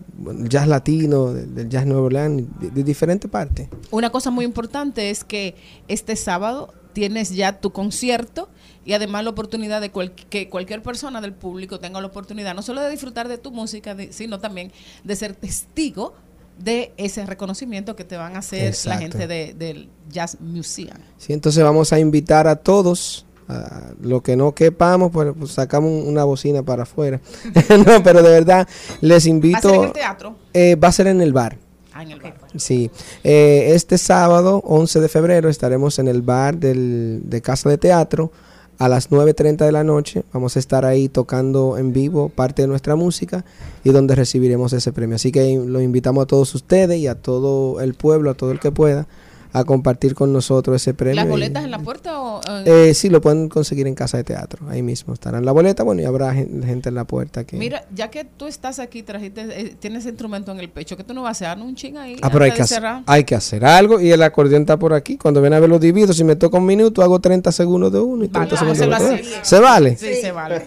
jazz 0.49 0.67
latino, 0.67 1.35
del, 1.35 1.69
jazz 1.69 1.85
Nueva 1.85 2.03
Orleans, 2.05 2.45
de 2.61 2.83
diferentes 2.83 3.31
partes. 3.31 3.69
Una 3.91 4.11
cosa 4.11 4.31
muy 4.31 4.45
importante 4.47 5.11
es 5.11 5.25
que 5.25 5.57
este 5.89 6.17
sábado 6.17 6.73
tienes 6.95 7.31
ya 7.31 7.61
tu 7.61 7.71
concierto 7.71 8.49
y 8.85 8.93
además 8.95 9.25
la 9.25 9.31
oportunidad 9.31 9.81
de 9.81 9.91
cual- 9.91 10.13
que 10.13 10.49
cualquier 10.49 10.83
persona 10.83 11.21
del 11.21 11.33
público 11.33 11.79
tenga 11.81 12.01
la 12.01 12.07
oportunidad 12.07 12.55
no 12.55 12.63
solo 12.63 12.81
de 12.81 12.91
disfrutar 12.91 13.29
de 13.29 13.39
tu 13.39 13.51
música, 13.51 13.95
de- 13.95 14.13
sino 14.13 14.39
también 14.41 14.73
de 15.05 15.17
ser 15.17 15.35
testigo 15.35 16.15
de 16.59 16.93
ese 16.97 17.25
reconocimiento 17.25 17.95
que 17.95 18.05
te 18.05 18.17
van 18.17 18.35
a 18.35 18.41
hacer 18.41 18.75
la 18.87 18.99
gente 18.99 19.27
de- 19.29 19.55
del 19.55 19.89
Jazz 20.11 20.39
Museum. 20.41 20.97
Sí, 21.17 21.33
entonces 21.33 21.63
vamos 21.63 21.93
a 21.93 21.99
invitar 22.01 22.47
a 22.49 22.57
todos. 22.57 23.25
A 23.51 23.93
lo 24.03 24.23
que 24.23 24.37
no 24.37 24.55
quepamos, 24.55 25.11
pues, 25.11 25.33
pues, 25.39 25.53
sacamos 25.53 25.91
un- 25.91 26.07
una 26.09 26.23
bocina 26.25 26.63
para 26.63 26.83
afuera. 26.83 27.19
no, 27.87 28.03
pero 28.03 28.23
de 28.23 28.29
verdad, 28.29 28.69
les 29.01 29.25
invito. 29.25 29.69
¿Va 29.69 29.71
a 29.71 29.73
ser 29.73 29.81
en 29.81 29.85
el 29.87 29.93
teatro? 29.93 30.37
Eh, 30.53 30.75
va 30.77 30.89
a 30.89 30.93
ser 30.93 31.07
en 31.07 31.23
el 31.23 31.33
bar. 31.33 31.57
Ah, 31.95 32.03
en 32.03 32.11
el 32.11 32.21
bar. 32.21 32.35
Sí. 32.57 32.91
Eh, 33.25 33.71
este 33.75 33.97
sábado, 33.97 34.61
11 34.67 35.01
de 35.01 35.09
febrero, 35.09 35.49
estaremos 35.49 35.99
en 35.99 36.09
el 36.09 36.21
bar 36.21 36.59
del, 36.59 37.23
de 37.25 37.41
Casa 37.41 37.71
de 37.71 37.79
Teatro 37.79 38.31
a 38.79 38.89
las 38.89 39.11
9.30 39.11 39.57
de 39.67 39.73
la 39.73 39.85
noche. 39.85 40.25
Vamos 40.33 40.57
a 40.57 40.59
estar 40.59 40.85
ahí 40.85 41.09
tocando 41.09 41.77
en 41.77 41.93
vivo 41.93 42.29
parte 42.29 42.63
de 42.63 42.69
nuestra 42.69 42.97
música 42.97 43.45
y 43.85 43.91
donde 43.91 44.15
recibiremos 44.15 44.73
ese 44.73 44.93
premio. 44.93 45.17
Así 45.17 45.33
que 45.33 45.61
lo 45.65 45.81
invitamos 45.81 46.23
a 46.23 46.27
todos 46.27 46.55
ustedes 46.55 46.99
y 46.99 47.07
a 47.09 47.17
todo 47.17 47.81
el 47.81 47.95
pueblo, 47.95 48.31
a 48.31 48.35
todo 48.35 48.53
el 48.53 48.61
que 48.61 48.71
pueda, 48.71 49.07
a 49.53 49.65
compartir 49.65 50.15
con 50.15 50.33
nosotros 50.33 50.77
ese 50.77 50.95
premio. 50.95 51.17
¿Las 51.17 51.27
y- 51.27 51.29
boletas 51.29 51.65
en 51.65 51.71
la 51.71 51.79
puerta 51.79 52.21
o...? 52.21 52.41
eh, 52.65 52.93
sí, 52.95 53.09
lo 53.09 53.21
pueden 53.21 53.49
conseguir 53.49 53.87
en 53.87 53.95
Casa 53.95 54.17
de 54.19 54.25
Teatro. 54.25 54.69
Ahí 54.69 54.83
mismo 54.83 55.15
estarán 55.15 55.45
la 55.45 55.53
boleta. 55.53 55.83
Bueno, 55.83 56.03
y 56.03 56.05
habrá 56.05 56.33
gen- 56.35 56.63
gente 56.65 56.89
en 56.89 56.95
la 56.95 57.05
puerta 57.05 57.45
que... 57.45 57.57
Mira, 57.57 57.85
ya 57.95 58.11
que 58.11 58.25
tú 58.25 58.47
estás 58.47 58.79
aquí, 58.79 59.03
trajiste, 59.03 59.41
eh, 59.49 59.75
tienes 59.79 60.05
instrumento 60.07 60.53
en 60.53 60.61
el 60.61 60.69
pecho, 60.69 60.97
que 60.97 61.05
tú 61.05 61.15
no 61.15 61.23
vas 61.23 61.41
a 61.43 61.53
hacer 61.53 61.63
un 61.65 61.75
ching 61.75 61.97
ahí. 61.97 62.17
Ah, 62.23 62.31
pero 62.31 62.45
hay 62.45 62.53
que, 62.53 62.63
hacer, 62.63 62.77
cerrar? 62.79 63.03
hay 63.07 63.25
que 63.25 63.35
hacer 63.35 63.65
algo 63.65 64.01
y 64.01 64.11
el 64.11 64.23
acordeón 64.23 64.63
está 64.63 64.77
por 64.79 64.93
aquí. 64.93 65.17
Cuando 65.17 65.41
ven 65.41 65.53
a 65.53 65.61
ver 65.61 65.69
los 65.71 65.81
dividos, 65.81 66.17
si 66.17 66.25
me 66.25 66.37
toca 66.37 66.59
un 66.59 66.67
minuto, 66.67 67.03
hago 67.03 67.19
30 67.21 67.51
segundos 67.53 67.93
de 67.93 68.01
uno 68.01 68.25
y 68.25 68.29
30 68.29 68.55
Vale, 68.57 68.77
segundos 68.77 69.01
de 69.01 69.17
otro. 69.17 69.25
¿Se 69.43 69.59
vale? 69.61 69.97
Sí, 69.97 70.15
se 70.21 70.33
vale. 70.33 70.63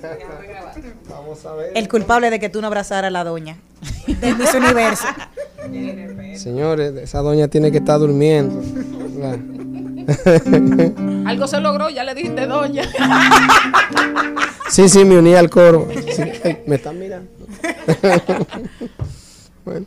El 1.75 1.87
culpable 1.87 2.29
de 2.29 2.39
que 2.39 2.49
tú 2.49 2.61
no 2.61 2.67
abrazara 2.67 3.07
a 3.07 3.11
la 3.11 3.23
doña 3.23 3.57
de 4.07 4.35
Miss 4.35 4.53
Universo. 4.53 5.05
Señores, 6.35 6.93
esa 6.95 7.19
doña 7.19 7.47
tiene 7.47 7.71
que 7.71 7.77
estar 7.77 7.99
durmiendo. 7.99 8.61
Algo 11.25 11.47
se 11.47 11.59
logró, 11.59 11.89
ya 11.89 12.03
le 12.03 12.15
dijiste 12.15 12.47
doña. 12.47 12.83
sí, 14.69 14.89
sí, 14.89 15.05
me 15.05 15.17
uní 15.17 15.35
al 15.35 15.49
coro. 15.49 15.87
Sí, 16.13 16.23
me 16.65 16.75
están 16.75 16.99
mirando. 16.99 17.29
bueno. 19.65 19.85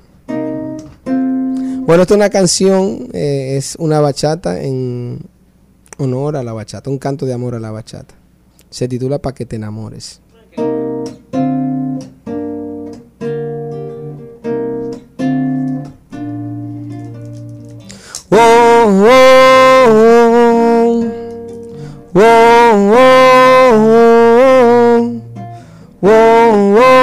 Bueno, 1.87 2.03
esta 2.03 2.15
es 2.15 2.19
una 2.19 2.31
canción, 2.31 3.09
eh, 3.13 3.57
es 3.59 3.77
una 3.79 4.01
bachata 4.01 4.63
en 4.63 5.21
honor 5.99 6.37
a 6.37 6.43
la 6.43 6.55
bachata, 6.55 6.89
un 6.89 6.99
canto 6.99 7.27
de 7.27 7.35
amor 7.35 7.55
a 7.55 7.61
la 7.61 7.71
bachata. 7.71 8.15
Se 8.71 8.89
titula 8.89 9.19
Pa' 9.19 9.35
que 9.35 9.45
te 9.45 9.57
enamores. 9.57 10.23
Oh, 19.07 20.25
oh, 20.75 21.05
oh, 22.15 22.21
oh, 22.93 23.21
oh, 26.03 26.77
oh, 26.79 26.95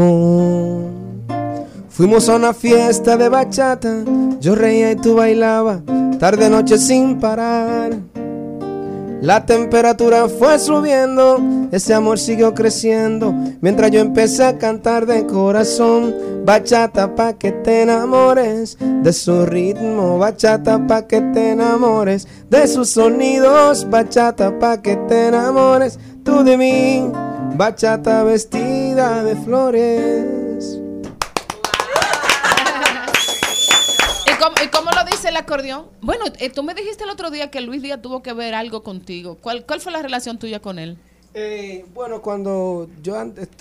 oh. 0.00 0.90
Fuimos 1.88 2.28
a 2.28 2.36
una 2.36 2.54
fiesta 2.54 3.16
de 3.16 3.28
bachata, 3.28 4.04
yo 4.40 4.54
reía 4.54 4.92
y 4.92 4.96
tú 4.96 5.16
bailabas, 5.16 5.80
tarde 6.18 6.48
noche 6.48 6.78
sin 6.78 7.18
parar. 7.18 7.98
La 9.20 9.44
temperatura 9.44 10.28
fue 10.28 10.60
subiendo, 10.60 11.40
ese 11.72 11.92
amor 11.92 12.20
siguió 12.20 12.54
creciendo, 12.54 13.34
mientras 13.60 13.90
yo 13.90 14.00
empecé 14.00 14.44
a 14.44 14.58
cantar 14.58 15.06
de 15.06 15.26
corazón, 15.26 16.14
bachata 16.44 17.16
pa' 17.16 17.32
que 17.32 17.50
te 17.50 17.82
enamores 17.82 18.78
de 18.80 19.12
su 19.12 19.44
ritmo, 19.44 20.18
bachata 20.18 20.86
pa' 20.86 21.08
que 21.08 21.20
te 21.20 21.50
enamores 21.50 22.28
de 22.48 22.68
sus 22.68 22.90
sonidos, 22.90 23.90
bachata 23.90 24.56
pa' 24.60 24.82
que 24.82 24.94
te 24.94 25.26
enamores 25.26 25.98
tú 26.22 26.44
de 26.44 26.56
mí, 26.56 27.10
bachata 27.56 28.22
vestida 28.22 29.24
de 29.24 29.34
flores. 29.34 30.47
Acordeón? 35.38 35.86
Bueno, 36.00 36.24
eh, 36.38 36.50
tú 36.50 36.62
me 36.62 36.74
dijiste 36.74 37.04
el 37.04 37.10
otro 37.10 37.30
día 37.30 37.50
que 37.50 37.60
Luis 37.60 37.82
Díaz 37.82 38.02
tuvo 38.02 38.22
que 38.22 38.32
ver 38.32 38.54
algo 38.54 38.82
contigo. 38.82 39.36
¿Cuál, 39.40 39.64
cuál 39.66 39.80
fue 39.80 39.92
la 39.92 40.02
relación 40.02 40.38
tuya 40.38 40.60
con 40.60 40.78
él? 40.78 40.98
Eh, 41.34 41.84
bueno, 41.94 42.22
cuando 42.22 42.88
yo 43.02 43.16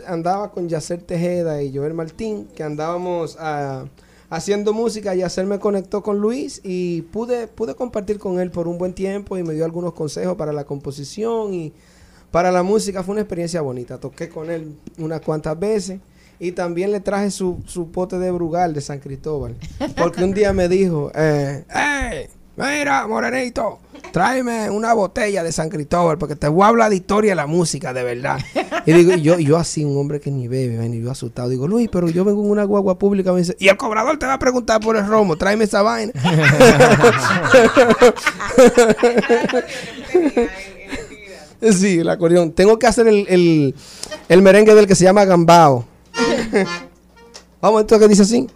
andaba 0.07 0.51
con 0.51 0.69
Yacer 0.69 1.01
Tejeda 1.01 1.61
y 1.61 1.75
Joel 1.75 1.93
Martín, 1.93 2.47
que 2.55 2.63
andábamos 2.63 3.37
ah, 3.39 3.85
haciendo 4.29 4.73
música, 4.73 5.13
Yacer 5.13 5.45
me 5.45 5.59
conectó 5.59 6.01
con 6.01 6.17
Luis 6.17 6.61
y 6.63 7.03
pude, 7.03 7.47
pude 7.47 7.75
compartir 7.75 8.19
con 8.19 8.39
él 8.39 8.51
por 8.51 8.67
un 8.67 8.77
buen 8.77 8.93
tiempo 8.93 9.37
y 9.37 9.43
me 9.43 9.53
dio 9.53 9.65
algunos 9.65 9.93
consejos 9.93 10.35
para 10.37 10.53
la 10.53 10.63
composición 10.63 11.53
y 11.53 11.73
para 12.31 12.51
la 12.51 12.63
música. 12.63 13.03
Fue 13.03 13.13
una 13.13 13.21
experiencia 13.21 13.61
bonita. 13.61 13.99
Toqué 13.99 14.29
con 14.29 14.49
él 14.49 14.75
unas 14.97 15.21
cuantas 15.21 15.59
veces 15.59 15.99
y 16.39 16.51
también 16.51 16.91
le 16.91 16.99
traje 16.99 17.31
su, 17.31 17.61
su 17.65 17.91
pote 17.91 18.19
de 18.19 18.31
Brugal 18.31 18.73
de 18.73 18.81
San 18.81 18.99
Cristóbal. 18.99 19.55
Porque 19.95 20.23
un 20.23 20.33
día 20.33 20.53
me 20.53 20.67
dijo, 20.67 21.11
eh. 21.15 21.63
Mira, 22.57 23.05
Morenito, 23.05 23.77
tráeme 24.11 24.71
una 24.71 24.93
botella 24.93 25.43
de 25.43 25.51
San 25.51 25.69
Cristóbal 25.69 26.17
porque 26.17 26.35
te 26.35 26.47
voy 26.47 26.63
a 26.63 26.69
hablar 26.69 26.89
de 26.89 26.95
historia 26.95 27.33
de 27.33 27.35
la 27.35 27.45
música, 27.45 27.93
de 27.93 28.03
verdad. 28.03 28.39
Y 28.87 28.93
digo, 28.93 29.13
y 29.13 29.21
yo, 29.21 29.37
y 29.37 29.45
yo 29.45 29.57
así, 29.57 29.85
un 29.85 29.95
hombre 29.95 30.19
que 30.19 30.31
ni 30.31 30.47
bebe, 30.47 30.75
ven, 30.75 30.95
y 30.95 31.01
yo 31.01 31.11
asustado, 31.11 31.49
digo, 31.49 31.67
Luis, 31.67 31.87
pero 31.91 32.09
yo 32.09 32.25
vengo 32.25 32.43
en 32.43 32.49
una 32.49 32.63
guagua 32.63 32.97
pública, 32.97 33.31
me 33.31 33.41
dice, 33.41 33.55
y 33.59 33.67
el 33.67 33.77
cobrador 33.77 34.17
te 34.17 34.25
va 34.25 34.33
a 34.33 34.39
preguntar 34.39 34.81
por 34.81 34.97
el 34.97 35.05
romo, 35.05 35.35
tráeme 35.35 35.65
esa 35.65 35.83
vaina. 35.83 36.11
sí, 41.73 41.99
el 41.99 42.09
acordeón. 42.09 42.53
Tengo 42.53 42.79
que 42.79 42.87
hacer 42.87 43.07
el, 43.07 43.75
el 44.29 44.41
merengue 44.41 44.73
del 44.73 44.87
que 44.87 44.95
se 44.95 45.03
llama 45.03 45.25
Gambao. 45.25 45.85
Vamos, 47.61 47.81
esto 47.81 47.99
que 47.99 48.07
dice 48.07 48.21
así. 48.23 48.47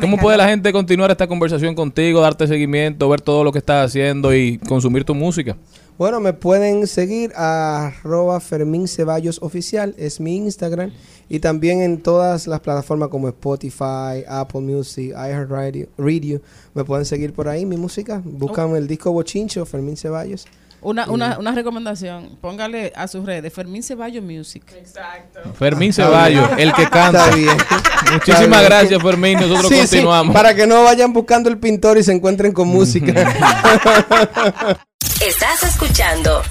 ¿Cómo 0.00 0.16
puede 0.16 0.38
la 0.38 0.48
gente 0.48 0.72
continuar 0.72 1.10
esta 1.10 1.26
conversación 1.26 1.74
contigo, 1.74 2.20
darte 2.20 2.46
seguimiento, 2.46 3.08
ver 3.08 3.20
todo 3.20 3.44
lo 3.44 3.52
que 3.52 3.58
estás 3.58 3.86
haciendo 3.86 4.34
y 4.34 4.56
consumir 4.58 5.04
tu 5.04 5.14
música? 5.14 5.56
Bueno, 5.98 6.20
me 6.20 6.32
pueden 6.32 6.86
seguir 6.86 7.32
a 7.36 7.88
arroba 7.88 8.40
Fermín 8.40 8.88
Ceballos 8.88 9.38
Oficial, 9.42 9.94
es 9.98 10.18
mi 10.18 10.36
Instagram. 10.36 10.90
Y 11.28 11.40
también 11.40 11.82
en 11.82 12.00
todas 12.00 12.46
las 12.46 12.60
plataformas 12.60 13.10
como 13.10 13.28
Spotify, 13.28 14.24
Apple 14.26 14.62
Music, 14.62 15.10
iHeartRadio, 15.10 15.88
Radio, 15.98 16.40
me 16.72 16.84
pueden 16.84 17.04
seguir 17.04 17.34
por 17.34 17.48
ahí, 17.48 17.66
mi 17.66 17.76
música. 17.76 18.22
Buscan 18.24 18.74
el 18.76 18.88
disco 18.88 19.12
Bochincho, 19.12 19.66
Fermín 19.66 19.98
Ceballos. 19.98 20.46
Una, 20.82 21.04
una, 21.10 21.38
una 21.38 21.52
recomendación, 21.52 22.38
póngale 22.40 22.92
a 22.96 23.06
sus 23.06 23.24
redes 23.26 23.52
Fermín 23.52 23.82
Ceballos 23.82 24.24
Music. 24.24 24.62
Exacto. 24.76 25.40
Fermín 25.58 25.92
bien. 25.94 26.44
el 26.58 26.72
que 26.72 26.88
canta. 26.88 27.24
Está 27.28 27.36
bien. 27.36 27.56
Muchísimas 28.12 28.40
Está 28.40 28.46
bien. 28.46 28.64
gracias, 28.64 29.02
Fermín. 29.02 29.38
Nosotros 29.40 29.68
Sí, 29.68 29.74
sí, 29.74 29.80
continuamos. 29.88 30.34
para 30.34 30.54
que 30.54 30.66
no 30.66 30.82
vayan 30.84 31.12
buscando 31.12 31.50
el 31.50 31.58
pintor 31.58 31.98
y 31.98 32.02
se 32.02 32.12
encuentren 32.12 32.52
con 32.52 32.68
música. 32.68 33.12
Estás 35.20 35.62
escuchando 35.64 36.42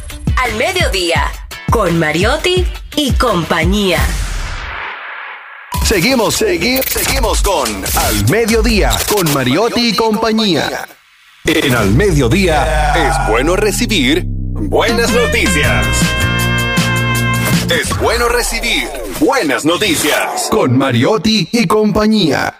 Al 0.43 0.53
Mediodía 0.55 1.23
con 1.71 1.97
Mariotti 1.97 2.67
y 2.95 3.11
compañía. 3.13 3.99
Seguimos, 5.85 6.39
segui- 6.39 6.83
seguimos 6.87 7.41
con 7.41 7.67
Al 7.97 8.29
Mediodía, 8.29 8.91
con 9.11 9.31
Mariotti 9.33 9.89
y 9.89 9.95
compañía. 9.95 10.87
En 11.51 11.73
Al 11.73 11.89
Mediodía 11.95 12.93
es 12.93 13.27
bueno 13.27 13.55
recibir 13.55 14.23
buenas 14.27 15.11
noticias. 15.11 15.87
Es 17.71 17.99
bueno 17.99 18.29
recibir 18.29 18.83
buenas 19.19 19.65
noticias 19.65 20.47
con 20.51 20.77
Mariotti 20.77 21.49
y 21.51 21.65
compañía. 21.65 22.53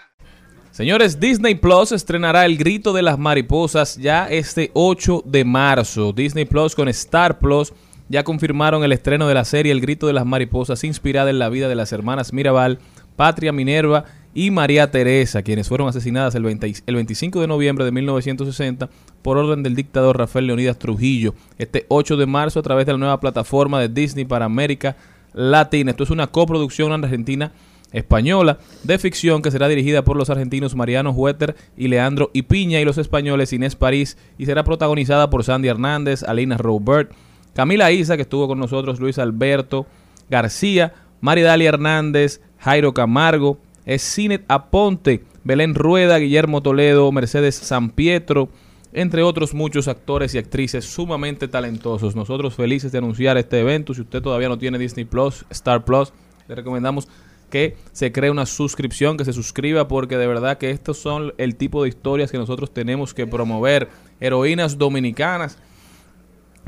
Señores, 0.72 1.20
Disney 1.20 1.54
Plus 1.54 1.92
estrenará 1.92 2.44
El 2.44 2.56
Grito 2.56 2.92
de 2.92 3.02
las 3.02 3.16
Mariposas 3.16 3.96
ya 3.96 4.26
este 4.26 4.72
8 4.74 5.22
de 5.24 5.44
marzo. 5.44 6.12
Disney 6.12 6.44
Plus 6.44 6.74
con 6.74 6.88
Star 6.88 7.38
Plus 7.38 7.72
ya 8.08 8.24
confirmaron 8.24 8.82
el 8.82 8.90
estreno 8.90 9.28
de 9.28 9.34
la 9.34 9.44
serie 9.44 9.70
El 9.70 9.80
Grito 9.80 10.08
de 10.08 10.14
las 10.14 10.26
Mariposas, 10.26 10.82
inspirada 10.82 11.30
en 11.30 11.38
la 11.38 11.48
vida 11.48 11.68
de 11.68 11.76
las 11.76 11.92
hermanas 11.92 12.32
Mirabal, 12.32 12.80
Patria 13.14 13.52
Minerva 13.52 14.04
y 14.32 14.50
María 14.50 14.90
Teresa, 14.90 15.42
quienes 15.42 15.68
fueron 15.68 15.88
asesinadas 15.88 16.34
el, 16.34 16.44
20 16.44 16.74
el 16.86 16.94
25 16.94 17.40
de 17.40 17.46
noviembre 17.46 17.84
de 17.84 17.90
1960 17.90 18.88
por 19.22 19.36
orden 19.36 19.62
del 19.62 19.74
dictador 19.74 20.18
Rafael 20.18 20.46
Leonidas 20.46 20.78
Trujillo. 20.78 21.34
Este 21.58 21.86
8 21.88 22.16
de 22.16 22.26
marzo 22.26 22.60
a 22.60 22.62
través 22.62 22.86
de 22.86 22.92
la 22.92 22.98
nueva 22.98 23.20
plataforma 23.20 23.80
de 23.80 23.88
Disney 23.88 24.24
para 24.24 24.44
América 24.44 24.96
Latina. 25.32 25.90
Esto 25.90 26.04
es 26.04 26.10
una 26.10 26.28
coproducción 26.28 26.92
argentina 26.92 27.52
española 27.92 28.58
de 28.84 28.98
ficción 28.98 29.42
que 29.42 29.50
será 29.50 29.66
dirigida 29.66 30.04
por 30.04 30.16
los 30.16 30.30
argentinos 30.30 30.76
Mariano 30.76 31.10
Hueter 31.10 31.56
y 31.76 31.88
Leandro 31.88 32.30
Ipiña 32.32 32.80
y 32.80 32.84
los 32.84 32.98
españoles 32.98 33.52
Inés 33.52 33.74
París 33.74 34.16
y 34.38 34.46
será 34.46 34.62
protagonizada 34.62 35.28
por 35.28 35.42
Sandy 35.42 35.68
Hernández, 35.68 36.22
Alina 36.22 36.56
Robert, 36.56 37.10
Camila 37.52 37.90
Isa 37.90 38.14
que 38.14 38.22
estuvo 38.22 38.46
con 38.46 38.60
nosotros, 38.60 39.00
Luis 39.00 39.18
Alberto 39.18 39.86
García, 40.30 40.94
Maridalia 41.20 41.70
Hernández, 41.70 42.40
Jairo 42.58 42.94
Camargo, 42.94 43.58
Cinet 43.98 44.44
Aponte, 44.48 45.24
Belén 45.44 45.74
Rueda, 45.74 46.18
Guillermo 46.18 46.62
Toledo, 46.62 47.10
Mercedes 47.12 47.54
San 47.54 47.90
Pietro, 47.90 48.48
entre 48.92 49.22
otros 49.22 49.54
muchos 49.54 49.88
actores 49.88 50.34
y 50.34 50.38
actrices 50.38 50.84
sumamente 50.84 51.48
talentosos. 51.48 52.16
Nosotros 52.16 52.54
felices 52.54 52.92
de 52.92 52.98
anunciar 52.98 53.38
este 53.38 53.60
evento. 53.60 53.94
Si 53.94 54.02
usted 54.02 54.22
todavía 54.22 54.48
no 54.48 54.58
tiene 54.58 54.78
Disney 54.78 55.04
Plus, 55.04 55.44
Star 55.50 55.84
Plus, 55.84 56.12
le 56.48 56.54
recomendamos 56.54 57.08
que 57.50 57.76
se 57.92 58.12
cree 58.12 58.30
una 58.30 58.46
suscripción, 58.46 59.16
que 59.16 59.24
se 59.24 59.32
suscriba, 59.32 59.88
porque 59.88 60.16
de 60.16 60.26
verdad 60.26 60.58
que 60.58 60.70
estos 60.70 60.98
son 60.98 61.34
el 61.36 61.56
tipo 61.56 61.82
de 61.82 61.88
historias 61.88 62.30
que 62.30 62.38
nosotros 62.38 62.72
tenemos 62.72 63.12
que 63.12 63.26
promover. 63.26 63.88
Heroínas 64.20 64.78
dominicanas 64.78 65.58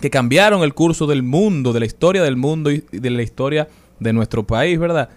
que 0.00 0.10
cambiaron 0.10 0.62
el 0.62 0.74
curso 0.74 1.06
del 1.06 1.22
mundo, 1.22 1.72
de 1.72 1.80
la 1.80 1.86
historia 1.86 2.22
del 2.22 2.36
mundo 2.36 2.70
y 2.70 2.82
de 2.90 3.10
la 3.10 3.22
historia 3.22 3.68
de 4.00 4.12
nuestro 4.12 4.44
país, 4.44 4.78
¿verdad? 4.78 5.10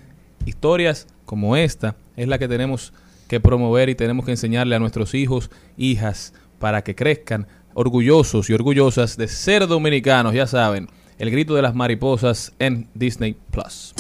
Historias 0.46 1.08
como 1.26 1.56
esta 1.56 1.96
es 2.16 2.28
la 2.28 2.38
que 2.38 2.48
tenemos 2.48 2.94
que 3.28 3.40
promover 3.40 3.90
y 3.90 3.96
tenemos 3.96 4.26
que 4.26 4.32
enseñarle 4.32 4.76
a 4.76 4.80
nuestros 4.80 5.14
hijos, 5.14 5.50
hijas, 5.78 6.34
para 6.60 6.84
que 6.84 6.96
crezcan 6.96 7.48
orgullosos 7.74 8.50
y 8.50 8.54
orgullosas 8.54 9.18
de 9.18 9.28
ser 9.28 9.68
dominicanos, 9.68 10.34
ya 10.34 10.48
saben. 10.48 10.88
El 11.18 11.32
grito 11.32 11.56
de 11.56 11.62
las 11.62 11.76
mariposas 11.76 12.54
en 12.60 12.88
Disney 12.94 13.36
Plus. 13.52 13.94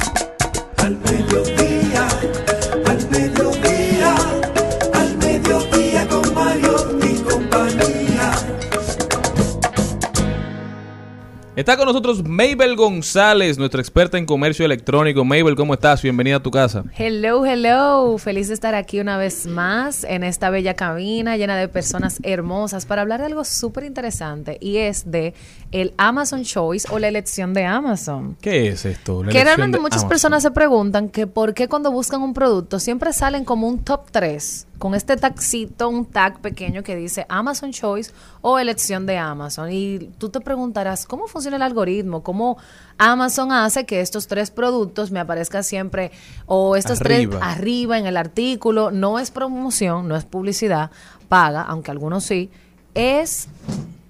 Está 11.56 11.78
con 11.78 11.86
nosotros 11.86 12.22
Mabel 12.28 12.76
González, 12.76 13.58
nuestra 13.58 13.80
experta 13.80 14.18
en 14.18 14.26
comercio 14.26 14.66
electrónico. 14.66 15.24
Mabel, 15.24 15.56
¿cómo 15.56 15.74
estás? 15.74 16.02
Bienvenida 16.02 16.36
a 16.36 16.44
tu 16.44 16.52
casa. 16.52 16.84
Hello, 16.98 17.46
hello. 17.46 18.18
Feliz 18.18 18.50
de 18.50 18.54
estar 18.54 18.76
aquí 18.76 19.00
una 19.00 19.18
vez 19.18 19.48
más 19.48 20.04
en 20.04 20.26
esta 20.26 20.50
bella 20.50 20.74
cabina 20.74 21.38
llena 21.38 21.56
de 21.56 21.70
personas 21.70 22.20
hermosas 22.24 22.86
para 22.86 23.04
hablar 23.04 23.22
de 23.22 23.28
algo 23.28 23.46
súper 23.46 23.86
interesante 23.86 24.58
y 24.60 24.80
es 24.80 25.10
de 25.10 25.34
el 25.76 25.94
Amazon 25.98 26.44
Choice 26.44 26.88
o 26.90 27.00
la 27.00 27.10
elección 27.10 27.54
de 27.54 27.66
Amazon. 27.66 28.38
¿Qué 28.40 28.70
es 28.70 28.86
esto? 28.86 29.26
La 29.26 29.32
que 29.34 29.44
realmente 29.44 29.78
muchas 29.78 29.98
Amazon. 29.98 30.10
personas 30.10 30.44
se 30.44 30.52
preguntan 30.52 31.10
que 31.10 31.28
por 31.28 31.54
qué 31.54 31.68
cuando 31.68 31.92
buscan 31.92 32.22
un 32.22 32.34
producto 32.34 32.80
siempre 32.80 33.12
salen 33.12 33.44
como 33.44 33.68
un 33.68 33.80
top 33.80 34.10
3 34.10 34.68
con 34.78 34.96
este 34.96 35.18
taxito, 35.18 35.90
un 35.90 36.06
tag 36.06 36.40
pequeño 36.40 36.82
que 36.82 36.96
dice 36.96 37.26
Amazon 37.28 37.72
Choice 37.72 38.14
o 38.40 38.58
elección 38.58 39.06
de 39.06 39.18
Amazon. 39.18 39.70
Y 39.70 40.12
tú 40.18 40.30
te 40.30 40.40
preguntarás, 40.40 41.06
¿cómo 41.06 41.28
funciona 41.28 41.58
el 41.58 41.62
algoritmo? 41.62 42.24
¿Cómo 42.24 42.58
Amazon 42.98 43.52
hace 43.52 43.86
que 43.86 44.00
estos 44.00 44.28
tres 44.28 44.52
productos 44.52 45.12
me 45.12 45.20
aparezcan 45.20 45.66
siempre 45.66 46.12
o 46.46 46.78
estos 46.78 47.02
Arriba. 47.02 47.40
tres 47.40 47.50
arriba 47.58 47.98
en 47.98 48.06
el 48.06 48.16
artículo? 48.16 48.92
No 48.92 49.20
es 49.20 49.30
promoción, 49.30 50.08
no 50.08 50.16
es 50.16 50.24
publicidad 50.24 50.90
paga, 51.28 51.64
aunque 51.64 51.92
algunos 51.92 52.24
sí. 52.24 52.50
Es 52.94 53.50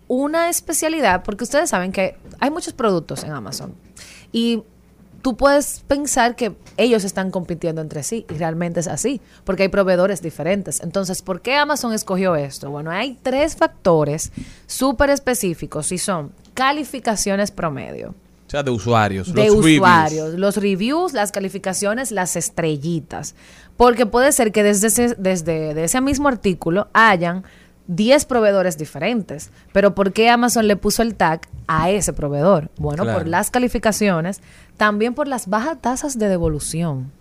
una 0.07 0.49
especialidad, 0.49 1.23
porque 1.23 1.43
ustedes 1.43 1.69
saben 1.69 1.91
que 1.91 2.17
hay 2.39 2.51
muchos 2.51 2.73
productos 2.73 3.23
en 3.23 3.31
Amazon. 3.31 3.73
Y 4.31 4.63
tú 5.21 5.35
puedes 5.35 5.83
pensar 5.87 6.35
que 6.35 6.55
ellos 6.77 7.03
están 7.03 7.31
compitiendo 7.31 7.81
entre 7.81 8.03
sí, 8.03 8.25
y 8.29 8.35
realmente 8.35 8.79
es 8.79 8.87
así, 8.87 9.21
porque 9.43 9.63
hay 9.63 9.69
proveedores 9.69 10.21
diferentes. 10.21 10.81
Entonces, 10.81 11.23
¿por 11.23 11.41
qué 11.41 11.55
Amazon 11.55 11.93
escogió 11.93 12.35
esto? 12.35 12.69
Bueno, 12.69 12.91
hay 12.91 13.17
tres 13.23 13.55
factores 13.55 14.31
súper 14.67 15.09
específicos 15.09 15.91
y 15.91 15.97
son 15.97 16.31
calificaciones 16.53 17.49
promedio 17.49 18.13
O 18.45 18.49
sea, 18.49 18.61
de 18.61 18.71
usuarios. 18.71 19.33
de 19.33 19.47
los 19.47 19.55
reviews. 19.57 19.77
usuarios, 19.79 20.33
los 20.35 20.57
reviews, 20.57 21.13
las 21.13 21.31
calificaciones, 21.31 22.11
las 22.11 22.35
estrellitas. 22.35 23.33
Porque 23.77 24.05
puede 24.05 24.31
ser 24.31 24.51
que 24.51 24.61
desde 24.63 24.87
ese, 24.87 25.15
desde 25.17 25.73
de 25.73 25.83
ese 25.85 25.99
mismo 26.01 26.27
artículo 26.27 26.87
hayan 26.93 27.43
10 27.87 28.25
proveedores 28.25 28.77
diferentes. 28.77 29.49
Pero 29.73 29.93
¿por 29.95 30.11
qué 30.13 30.29
Amazon 30.29 30.67
le 30.67 30.75
puso 30.75 31.01
el 31.01 31.15
tag 31.15 31.41
a 31.67 31.89
ese 31.91 32.13
proveedor? 32.13 32.69
Bueno, 32.77 33.03
Claro. 33.03 33.19
por 33.19 33.27
las 33.27 33.51
calificaciones, 33.51 34.41
también 34.77 35.13
por 35.13 35.27
las 35.27 35.47
bajas 35.47 35.79
tasas 35.81 36.17
de 36.17 36.27
devolución. 36.29 37.11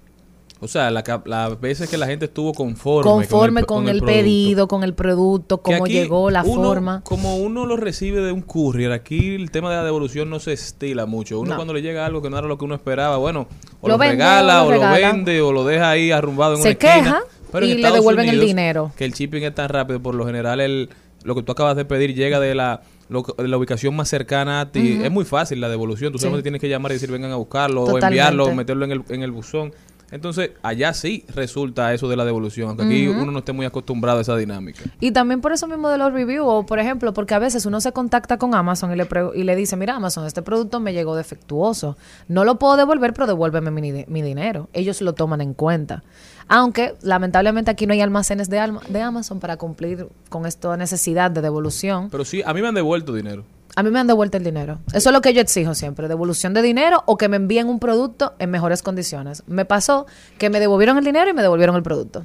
O 0.61 0.69
sea, 0.69 0.91
la 0.91 1.05
las 1.27 1.61
veces 1.61 1.91
que 1.91 1.99
la 1.99 2.07
gente 2.07 2.25
estuvo 2.25 2.55
conforme. 2.55 3.11
Conforme 3.11 3.65
con 3.65 3.87
el, 3.89 4.01
pedido, 4.03 4.67
con 4.67 4.83
el 4.83 4.95
producto, 4.95 5.59
cómo 5.61 5.87
llegó, 5.87 6.31
la 6.31 6.43
uno- 6.43 6.55
forma. 6.63 7.01
Como 7.05 7.37
uno 7.37 7.67
lo 7.67 7.77
recibe 7.77 8.23
de 8.23 8.33
un 8.33 8.41
courier, 8.41 8.93
aquí 8.93 9.35
el 9.35 9.51
tema 9.51 9.69
de 9.71 9.77
la 9.77 9.85
devolución 9.85 10.31
no 10.31 10.39
se 10.41 10.55
estila 10.55 11.05
mucho. 11.05 11.39
Uno 11.39 11.51
No. 11.51 11.57
cuando 11.57 11.75
le 11.75 11.83
llega 11.83 12.07
algo 12.07 12.23
que 12.23 12.31
no 12.31 12.39
era 12.39 12.47
lo 12.47 12.57
que 12.57 12.65
uno 12.65 12.75
esperaba, 12.77 13.19
bueno, 13.19 13.47
o 13.83 13.89
Lo 13.89 13.95
lo, 13.95 13.99
vende, 13.99 14.13
regala, 14.15 14.63
o 14.65 14.71
lo 14.73 14.81
vende, 14.81 15.43
o 15.43 15.53
lo 15.53 15.65
deja 15.65 15.91
ahí 15.91 16.11
arrumbado 16.13 16.55
en 16.55 16.63
Se 16.63 16.69
una 16.69 16.71
esquina. 16.95 17.21
En 17.63 17.71
y 17.71 17.75
le 17.83 17.91
devuelven 17.91 18.29
el 18.29 18.41
dinero. 18.41 18.93
Que 18.97 19.05
el 19.05 19.13
shipping 19.13 19.43
es 19.45 19.55
tan 19.55 19.69
rápido, 19.69 20.01
por 20.01 20.15
lo 20.15 20.27
general 20.27 20.61
el, 20.61 20.89
lo 21.23 21.35
que 21.35 21.43
tú 21.43 21.53
acabas 21.53 21.77
de 21.77 21.85
pedir 21.85 22.15
llega 22.15 22.41
de 22.41 22.55
la, 22.55 22.83
lo- 23.09 23.23
de 23.39 23.49
la 23.49 23.57
ubicación 23.57 23.95
más 23.95 24.09
cercana 24.09 24.61
a 24.61 24.73
ti. 24.73 25.01
Es 25.03 25.11
muy 25.11 25.25
fácil 25.25 25.61
la 25.61 25.69
devolución. 25.69 26.13
Tú 26.13 26.19
Sí. 26.19 26.23
solamente 26.23 26.43
tienes 26.43 26.61
que 26.61 26.69
llamar 26.69 26.93
y 26.93 26.95
decir 26.97 27.11
vengan 27.11 27.31
a 27.33 27.37
buscarlo, 27.37 27.85
o 27.85 27.99
enviarlo, 27.99 28.47
o 28.47 28.55
meterlo 28.55 28.85
en 28.85 28.93
el, 28.93 29.03
en 29.09 29.23
el 29.23 29.31
buzón. 29.31 29.73
Entonces, 30.11 30.51
allá 30.63 30.93
sí 30.93 31.25
resulta 31.35 31.93
eso 31.93 32.09
de 32.09 32.15
la 32.15 32.25
devolución, 32.25 32.69
aunque 32.69 32.85
aquí 32.85 33.09
uno 33.09 33.33
no 33.33 33.39
esté 33.41 33.53
muy 33.53 33.67
acostumbrado 33.67 34.19
a 34.19 34.23
esa 34.23 34.37
dinámica. 34.37 34.81
Y 35.01 35.11
también 35.11 35.41
por 35.41 35.51
eso 35.53 35.67
mismo 35.67 35.89
de 35.89 35.99
los 35.99 36.13
reviews, 36.13 36.45
o 36.49 36.67
por 36.67 36.79
ejemplo, 36.79 37.13
porque 37.15 37.35
a 37.35 37.41
veces 37.41 37.67
uno 37.67 37.81
se 37.81 37.91
contacta 37.91 38.37
con 38.37 38.55
Amazon 38.55 38.93
y 38.93 38.97
le, 38.97 39.07
pre- 39.07 39.31
y 39.35 39.43
le 39.43 39.57
dice, 39.57 39.77
mira 39.77 39.97
Amazon, 39.97 40.25
este 40.27 40.43
producto 40.43 40.79
me 40.79 40.93
llegó 40.93 41.17
defectuoso. 41.17 41.97
No 42.29 42.45
lo 42.45 42.61
puedo 42.61 42.77
devolver, 42.77 43.13
pero 43.13 43.27
devuélveme 43.27 43.73
mi, 43.73 44.05
mi 44.07 44.23
dinero. 44.23 44.69
Ellos 44.73 45.01
lo 45.01 45.15
toman 45.15 45.41
en 45.41 45.53
cuenta. 45.55 46.05
Aunque 46.49 46.95
lamentablemente 47.03 47.71
aquí 47.71 47.87
no 47.87 47.93
hay 47.93 48.01
almacenes 48.01 48.49
de, 48.51 48.59
alma- 48.59 48.83
de 48.89 49.01
Amazon 49.01 49.41
para 49.41 49.57
cumplir 49.57 50.09
con 50.29 50.47
esta 50.47 50.77
necesidad 50.77 51.31
de 51.31 51.41
devolución. 51.41 52.11
Pero 52.11 52.25
sí, 52.25 52.43
a 52.45 52.53
mí 52.55 52.61
me 52.63 52.69
han 52.69 52.75
devuelto 52.75 53.13
dinero. 53.15 53.45
A 53.77 53.83
mí 53.83 53.91
me 53.91 53.99
han 53.99 54.07
devuelto 54.07 54.37
el 54.37 54.45
dinero. 54.45 54.79
Eso 54.93 55.09
es 55.09 55.13
lo 55.13 55.21
que 55.21 55.35
yo 55.35 55.41
exijo 55.41 55.75
siempre, 55.75 56.07
devolución 56.07 56.55
de 56.55 56.63
dinero 56.63 57.03
o 57.07 57.17
que 57.17 57.29
me 57.29 57.37
envíen 57.37 57.69
un 57.69 57.81
producto 57.81 58.35
en 58.39 58.51
mejores 58.51 58.83
condiciones. 58.83 59.43
Me 59.49 59.65
pasó 59.65 60.07
que 60.39 60.49
me 60.51 60.61
devolvieron 60.61 60.97
el 60.99 61.05
dinero 61.05 61.29
y 61.31 61.33
me 61.33 61.43
devolvieron 61.43 61.75
el 61.75 61.83
producto. 61.83 62.25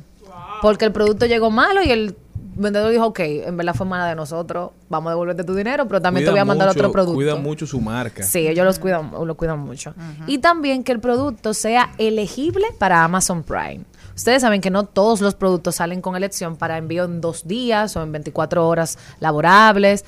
Porque 0.62 0.86
el 0.86 0.91
producto 0.91 1.26
llegó 1.26 1.50
malo 1.50 1.82
y 1.82 1.90
el 1.90 2.16
vendedor 2.56 2.91
dijo, 2.91 3.06
ok, 3.08 3.20
en 3.22 3.56
verdad 3.56 3.74
fue 3.74 3.86
mala 3.88 4.06
de 4.08 4.16
nosotros, 4.16 4.72
vamos 4.90 5.08
a 5.08 5.12
devolverte 5.12 5.44
tu 5.46 5.56
dinero, 5.56 5.88
pero 5.88 6.02
también 6.02 6.26
te 6.26 6.32
voy 6.32 6.40
a 6.40 6.46
mandar 6.46 6.68
mucho- 6.68 6.80
otro 6.82 6.91
producto. 6.91 7.16
Cuida 7.16 7.36
mucho 7.38 7.66
su 7.66 7.80
marca. 7.80 8.22
Sí, 8.24 8.46
ellos 8.48 8.66
los 8.66 8.78
cuidan, 8.78 9.10
lo 9.26 9.36
cuidan 9.38 9.60
mucho. 9.60 9.94
Y 10.28 10.40
también 10.40 10.84
que 10.84 10.91
el 10.91 11.00
producto 11.00 11.54
sea 11.54 11.91
elegible 11.98 12.66
para 12.78 13.04
Amazon 13.06 13.41
Prime. 13.44 13.86
Ustedes 14.20 14.41
saben 14.41 14.60
que 14.60 14.70
no 14.70 14.84
todos 14.84 15.22
los 15.22 15.34
productos 15.34 15.76
salen 15.76 16.02
con 16.02 16.18
elección 16.18 16.58
para 16.58 16.78
envío 16.78 17.06
en 17.06 17.22
dos 17.22 17.48
días 17.48 17.96
o 17.96 18.04
en 18.04 18.12
24 18.12 18.68
horas 18.68 18.98
laborables. 19.22 20.04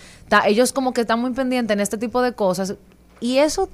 Ellos 0.45 0.73
como 0.73 0.91
que 0.91 0.99
están 0.99 1.21
muy 1.21 1.31
pendientes 1.31 1.73
en 1.73 1.79
este 1.79 1.97
tipo 1.97 2.21
de 2.21 2.33
cosas. 2.33 2.75
Y 3.21 3.37
eso 3.37 3.69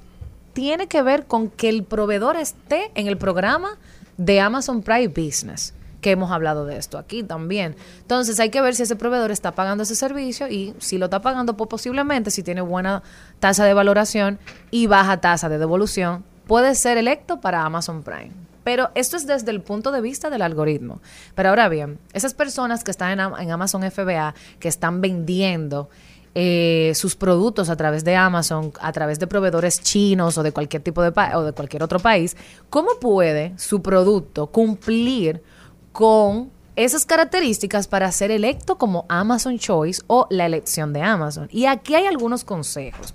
tiene 0.52 0.86
que 0.86 1.02
ver 1.02 1.26
con 1.26 1.50
que 1.50 1.68
el 1.68 1.82
proveedor 1.82 2.36
esté 2.36 2.92
en 2.94 3.08
el 3.08 3.18
programa 3.18 3.78
de 4.16 4.38
Amazon 4.38 4.80
Prime 4.82 5.08
Business 5.08 5.74
que 6.00 6.12
hemos 6.12 6.30
hablado 6.30 6.66
de 6.66 6.76
esto 6.76 6.98
aquí 6.98 7.24
también. 7.24 7.74
Entonces 8.02 8.38
hay 8.38 8.50
que 8.50 8.60
ver 8.60 8.76
si 8.76 8.84
ese 8.84 8.94
proveedor 8.94 9.32
está 9.32 9.56
pagando 9.56 9.82
ese 9.82 9.96
servicio 9.96 10.46
y 10.46 10.72
si 10.78 10.98
lo 10.98 11.06
está 11.06 11.20
pagando, 11.20 11.56
pues 11.56 11.68
posiblemente 11.68 12.30
si 12.30 12.44
tiene 12.44 12.60
buena 12.60 13.02
tasa 13.40 13.64
de 13.64 13.74
valoración 13.74 14.38
y 14.70 14.86
baja 14.86 15.20
tasa 15.20 15.48
de 15.48 15.58
devolución, 15.58 16.22
puede 16.46 16.76
ser 16.76 16.96
electo 16.96 17.40
para 17.40 17.64
Amazon 17.64 18.04
Prime. 18.04 18.47
Pero 18.68 18.90
esto 18.94 19.16
es 19.16 19.26
desde 19.26 19.50
el 19.50 19.62
punto 19.62 19.92
de 19.92 20.02
vista 20.02 20.28
del 20.28 20.42
algoritmo. 20.42 21.00
Pero 21.34 21.48
ahora 21.48 21.70
bien, 21.70 21.98
esas 22.12 22.34
personas 22.34 22.84
que 22.84 22.90
están 22.90 23.12
en, 23.12 23.20
Am- 23.20 23.34
en 23.40 23.50
Amazon 23.50 23.82
FBA, 23.90 24.34
que 24.60 24.68
están 24.68 25.00
vendiendo 25.00 25.88
eh, 26.34 26.92
sus 26.94 27.16
productos 27.16 27.70
a 27.70 27.76
través 27.76 28.04
de 28.04 28.14
Amazon, 28.14 28.70
a 28.82 28.92
través 28.92 29.18
de 29.18 29.26
proveedores 29.26 29.80
chinos 29.80 30.36
o 30.36 30.42
de 30.42 30.52
cualquier 30.52 30.82
tipo 30.82 31.02
de 31.02 31.14
o 31.34 31.42
de 31.44 31.52
cualquier 31.52 31.82
otro 31.82 31.98
país, 31.98 32.36
¿cómo 32.68 32.90
puede 33.00 33.54
su 33.56 33.80
producto 33.80 34.48
cumplir 34.48 35.42
con 35.92 36.50
esas 36.76 37.06
características 37.06 37.88
para 37.88 38.12
ser 38.12 38.30
electo 38.30 38.76
como 38.76 39.06
Amazon 39.08 39.58
Choice 39.58 40.02
o 40.08 40.26
la 40.28 40.44
elección 40.44 40.92
de 40.92 41.00
Amazon? 41.00 41.48
Y 41.50 41.64
aquí 41.64 41.94
hay 41.94 42.04
algunos 42.04 42.44
consejos. 42.44 43.14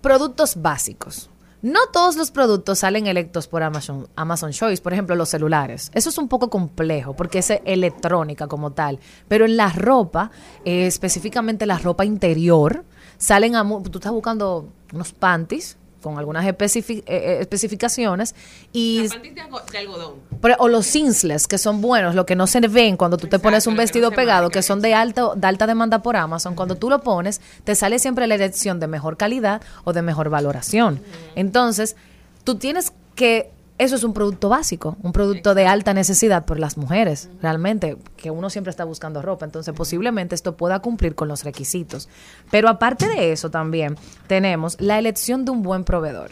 Productos 0.00 0.60
básicos. 0.60 1.29
No 1.62 1.80
todos 1.92 2.16
los 2.16 2.30
productos 2.30 2.78
salen 2.78 3.06
electos 3.06 3.46
por 3.46 3.62
Amazon, 3.62 4.08
Amazon 4.16 4.52
Choice, 4.52 4.82
por 4.82 4.92
ejemplo, 4.92 5.14
los 5.14 5.28
celulares. 5.28 5.90
Eso 5.94 6.08
es 6.08 6.16
un 6.16 6.28
poco 6.28 6.48
complejo 6.48 7.14
porque 7.14 7.40
es 7.40 7.50
electrónica 7.64 8.46
como 8.46 8.72
tal. 8.72 8.98
Pero 9.28 9.44
en 9.44 9.56
la 9.56 9.68
ropa, 9.68 10.30
eh, 10.64 10.86
específicamente 10.86 11.66
la 11.66 11.78
ropa 11.78 12.04
interior, 12.04 12.84
salen 13.18 13.56
a... 13.56 13.68
Tú 13.68 13.98
estás 13.98 14.12
buscando 14.12 14.68
unos 14.92 15.12
panties 15.12 15.76
con 16.00 16.18
algunas 16.18 16.44
especifi- 16.46 17.00
eh, 17.00 17.04
eh, 17.06 17.38
especificaciones 17.40 18.34
y 18.72 19.02
de, 19.34 19.40
algo- 19.40 19.60
de 19.70 19.78
algodón. 19.78 20.14
pero- 20.40 20.56
o 20.58 20.68
los 20.68 20.86
cinsless, 20.86 21.46
que 21.46 21.58
son 21.58 21.80
buenos, 21.80 22.14
lo 22.14 22.24
que 22.26 22.34
no 22.36 22.46
se 22.46 22.60
ven 22.60 22.96
cuando 22.96 23.16
tú 23.16 23.26
te 23.26 23.38
pones 23.38 23.66
un 23.66 23.74
vestido 23.76 24.10
pegado, 24.16 24.50
que 24.50 24.62
son 24.62 24.80
de 24.80 24.94
alta, 24.94 25.34
de 25.36 25.46
alta 25.46 25.66
demanda 25.66 26.02
por 26.02 26.16
Amazon, 26.16 26.54
cuando 26.54 26.74
tú 26.76 26.88
lo 26.90 27.00
pones, 27.02 27.40
te 27.64 27.74
sale 27.74 27.98
siempre 27.98 28.26
la 28.26 28.34
elección 28.36 28.80
de 28.80 28.86
mejor 28.86 29.16
calidad 29.16 29.60
o 29.84 29.92
de 29.92 30.02
mejor 30.02 30.30
valoración. 30.30 31.02
Entonces, 31.36 31.96
tú 32.44 32.54
tienes 32.56 32.92
que, 33.14 33.50
eso 33.80 33.96
es 33.96 34.04
un 34.04 34.12
producto 34.12 34.50
básico, 34.50 34.98
un 35.02 35.12
producto 35.12 35.54
de 35.54 35.66
alta 35.66 35.94
necesidad 35.94 36.44
por 36.44 36.58
las 36.60 36.76
mujeres, 36.76 37.30
realmente, 37.40 37.96
que 38.18 38.30
uno 38.30 38.50
siempre 38.50 38.70
está 38.70 38.84
buscando 38.84 39.22
ropa, 39.22 39.46
entonces 39.46 39.72
posiblemente 39.74 40.34
esto 40.34 40.54
pueda 40.54 40.80
cumplir 40.80 41.14
con 41.14 41.28
los 41.28 41.44
requisitos. 41.44 42.06
Pero 42.50 42.68
aparte 42.68 43.08
de 43.08 43.32
eso 43.32 43.50
también 43.50 43.96
tenemos 44.26 44.78
la 44.82 44.98
elección 44.98 45.46
de 45.46 45.52
un 45.52 45.62
buen 45.62 45.84
proveedor. 45.84 46.30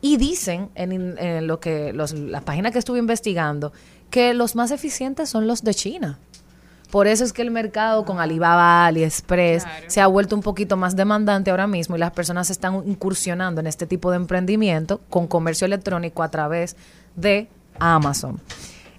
Y 0.00 0.16
dicen 0.16 0.70
en, 0.74 1.18
en 1.18 1.46
lo 1.46 1.60
que 1.60 1.92
los, 1.92 2.14
las 2.14 2.42
páginas 2.44 2.72
que 2.72 2.78
estuve 2.78 2.98
investigando 2.98 3.74
que 4.08 4.32
los 4.32 4.56
más 4.56 4.70
eficientes 4.70 5.28
son 5.28 5.46
los 5.46 5.64
de 5.64 5.74
China. 5.74 6.18
Por 6.90 7.06
eso 7.06 7.24
es 7.24 7.32
que 7.32 7.42
el 7.42 7.50
mercado 7.50 8.04
con 8.04 8.20
Alibaba, 8.20 8.86
AliExpress 8.86 9.64
se 9.86 10.00
ha 10.00 10.06
vuelto 10.06 10.36
un 10.36 10.42
poquito 10.42 10.76
más 10.76 10.96
demandante 10.96 11.50
ahora 11.50 11.66
mismo 11.66 11.96
y 11.96 11.98
las 11.98 12.12
personas 12.12 12.50
están 12.50 12.82
incursionando 12.86 13.60
en 13.60 13.66
este 13.66 13.86
tipo 13.86 14.10
de 14.10 14.16
emprendimiento 14.16 15.00
con 15.10 15.26
comercio 15.26 15.64
electrónico 15.64 16.22
a 16.22 16.30
través 16.30 16.76
de 17.16 17.48
Amazon. 17.78 18.40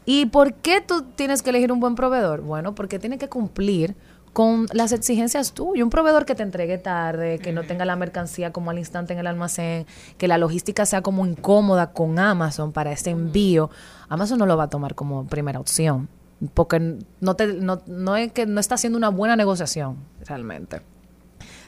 ¿Y 0.06 0.28
por 0.28 0.54
qué 0.54 0.82
tú 0.82 1.04
tienes 1.16 1.42
que 1.42 1.50
elegir 1.50 1.72
un 1.72 1.80
buen 1.80 1.96
proveedor? 1.96 2.42
Bueno, 2.42 2.76
porque 2.76 3.00
tiene 3.00 3.18
que 3.18 3.28
cumplir 3.28 3.96
con 4.38 4.68
las 4.72 4.92
exigencias 4.92 5.54
tuyas. 5.54 5.84
Un 5.84 5.90
proveedor 5.90 6.26
que 6.26 6.36
te 6.36 6.44
entregue 6.44 6.78
tarde, 6.78 7.40
que 7.40 7.52
no 7.52 7.64
tenga 7.64 7.86
la 7.86 7.96
mercancía 7.96 8.54
como 8.54 8.70
al 8.70 8.78
instante 8.78 9.14
en 9.14 9.20
el 9.20 9.28
almacén, 9.28 9.88
que 10.20 10.28
la 10.28 10.38
logística 10.38 10.86
sea 10.86 11.02
como 11.02 11.26
incómoda 11.26 11.92
con 11.92 12.20
Amazon 12.20 12.72
para 12.72 12.92
este 12.92 13.10
envío. 13.10 13.72
Amazon 14.10 14.38
no 14.38 14.46
lo 14.46 14.56
va 14.56 14.66
a 14.66 14.70
tomar 14.70 14.94
como 14.94 15.26
primera 15.26 15.60
opción, 15.60 16.08
porque 16.54 16.98
no, 17.20 17.36
te, 17.36 17.48
no, 17.54 17.82
no 17.88 18.16
es 18.16 18.32
que 18.32 18.46
no 18.46 18.60
está 18.60 18.76
haciendo 18.76 18.98
una 18.98 19.10
buena 19.10 19.36
negociación 19.36 19.98
realmente. 20.26 20.82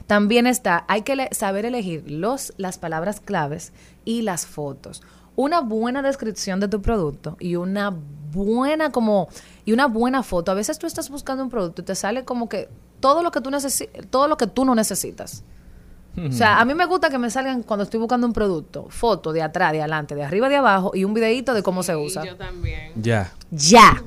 También 0.07 0.47
está, 0.47 0.85
hay 0.87 1.03
que 1.03 1.29
saber 1.31 1.65
elegir 1.65 2.09
los, 2.09 2.53
las 2.57 2.77
palabras 2.79 3.19
claves 3.21 3.73
y 4.05 4.21
las 4.23 4.45
fotos. 4.47 5.01
Una 5.35 5.61
buena 5.61 6.01
descripción 6.01 6.59
de 6.59 6.67
tu 6.67 6.81
producto 6.81 7.37
y 7.39 7.55
una 7.55 7.93
buena 8.31 8.91
como 8.91 9.29
y 9.65 9.71
una 9.73 9.85
buena 9.87 10.23
foto. 10.23 10.51
A 10.51 10.55
veces 10.55 10.79
tú 10.79 10.87
estás 10.87 11.09
buscando 11.09 11.43
un 11.43 11.49
producto 11.49 11.81
y 11.81 11.85
te 11.85 11.95
sale 11.95 12.25
como 12.25 12.49
que 12.49 12.69
todo 12.99 13.23
lo 13.23 13.31
que 13.31 13.39
tú 13.41 13.49
necesi- 13.51 13.89
todo 14.09 14.27
lo 14.27 14.35
que 14.37 14.47
tú 14.47 14.65
no 14.65 14.75
necesitas. 14.75 15.43
O 16.17 16.31
sea, 16.33 16.59
a 16.59 16.65
mí 16.65 16.73
me 16.73 16.85
gusta 16.85 17.09
que 17.09 17.17
me 17.17 17.29
salgan 17.29 17.63
cuando 17.63 17.83
estoy 17.83 17.97
buscando 17.99 18.27
un 18.27 18.33
producto, 18.33 18.87
foto 18.89 19.31
de 19.31 19.41
atrás, 19.41 19.71
de 19.71 19.79
adelante, 19.79 20.15
de 20.15 20.23
arriba, 20.23 20.49
de 20.49 20.57
abajo 20.57 20.91
y 20.93 21.05
un 21.05 21.13
videito 21.13 21.53
de 21.53 21.63
cómo 21.63 21.81
se 21.81 21.95
usa. 21.95 22.25
Yo 22.25 22.35
también. 22.35 22.91
Ya. 23.01 23.31
Ya. 23.51 24.03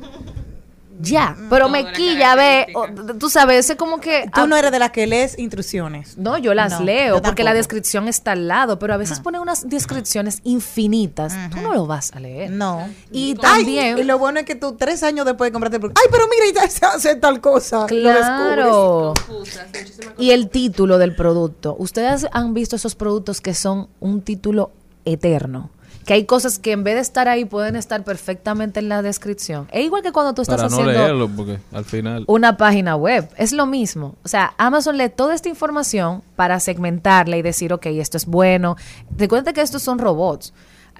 Ya, 1.03 1.37
pero 1.51 1.69
me 1.69 1.91
quilla, 1.93 2.35
ve, 2.35 2.67
o- 2.75 2.87
tú 3.19 3.29
sabes, 3.29 3.69
es 3.69 3.77
como 3.77 3.99
que... 4.01 4.31
Tú 4.35 4.47
no 4.47 4.57
eres 4.57 4.71
de 4.71 4.79
las 4.79 4.91
que 4.93 5.07
lees 5.07 5.39
instrucciones. 5.39 6.17
No, 6.17 6.39
yo 6.39 6.55
las 6.55 6.73
No, 6.79 6.85
leo 6.87 7.17
yo 7.17 7.23
porque 7.23 7.43
la 7.45 7.55
descripción 7.55 8.09
está 8.09 8.33
al 8.33 8.47
lado, 8.49 8.79
pero 8.79 8.95
a 8.95 8.97
veces 8.97 9.21
ponen 9.21 9.41
unas 9.41 9.69
descripciones 9.69 10.41
infinitas. 10.45 11.35
Tú 11.51 11.61
no 11.61 11.73
lo 11.75 11.87
vas 11.87 12.13
a 12.13 12.21
leer. 12.21 12.51
No. 12.51 12.89
Y 13.11 13.31
Ay, 13.31 13.35
también... 13.35 13.99
y 13.99 14.05
lo 14.05 14.19
bueno 14.19 14.41
es 14.41 14.47
que 14.47 14.55
tú 14.55 14.77
tres 14.77 15.03
años 15.03 15.27
después 15.27 15.49
de 15.49 15.53
comprarte 15.53 15.77
el 15.77 15.81
producto, 15.81 16.01
ay, 16.05 16.09
pero 16.11 16.25
mira, 16.29 16.47
y 16.49 16.55
ya 16.55 16.71
se 16.71 16.87
hace 16.87 17.17
tal 17.17 17.41
cosa. 17.41 17.81
Lo 17.83 17.87
Claro. 17.87 19.15
descubres. 19.17 20.01
Y 20.19 20.31
el 20.31 20.49
título 20.51 20.99
del 20.99 21.15
producto. 21.15 21.75
Ustedes 21.79 22.27
han 22.33 22.55
visto 22.55 22.77
esos 22.77 22.95
productos 22.95 23.41
que 23.41 23.55
son 23.55 23.89
un 24.01 24.23
título 24.23 24.71
eterno. 25.05 25.71
Que 26.05 26.15
hay 26.15 26.25
cosas 26.25 26.59
que 26.59 26.73
en 26.73 26.83
vez 26.85 26.97
de 26.97 27.01
estar 27.01 27.29
ahí 27.29 27.45
pueden 27.45 27.77
estar 27.77 28.03
perfectamente 28.03 28.81
en 28.81 28.89
la 28.89 29.03
descripción. 29.03 29.69
Es 29.73 29.85
igual 29.85 30.03
que 30.03 30.13
cuando 30.13 30.35
tú 30.35 30.43
estás 30.43 30.57
Para 30.57 30.69
no 30.69 30.75
haciendo 30.77 30.93
leerlo, 30.93 31.29
porque 31.29 31.59
al 31.73 31.85
final. 31.85 32.25
una 32.27 32.57
página 32.57 32.97
web. 32.97 33.29
Es 33.37 33.53
lo 33.53 33.67
mismo. 33.67 34.17
O 34.25 34.29
sea, 34.29 34.55
Amazon 34.59 34.97
lee 34.99 35.09
toda 35.09 35.35
esta 35.35 35.49
información 35.49 36.23
para 36.37 36.59
segmentarla 36.61 37.37
y 37.37 37.43
decir, 37.43 37.73
ok, 37.73 37.87
esto 37.87 38.17
es 38.17 38.27
bueno. 38.27 38.77
Recuerda 39.17 39.53
que 39.53 39.61
estos 39.61 39.83
son 39.83 39.99
robots. 39.99 40.53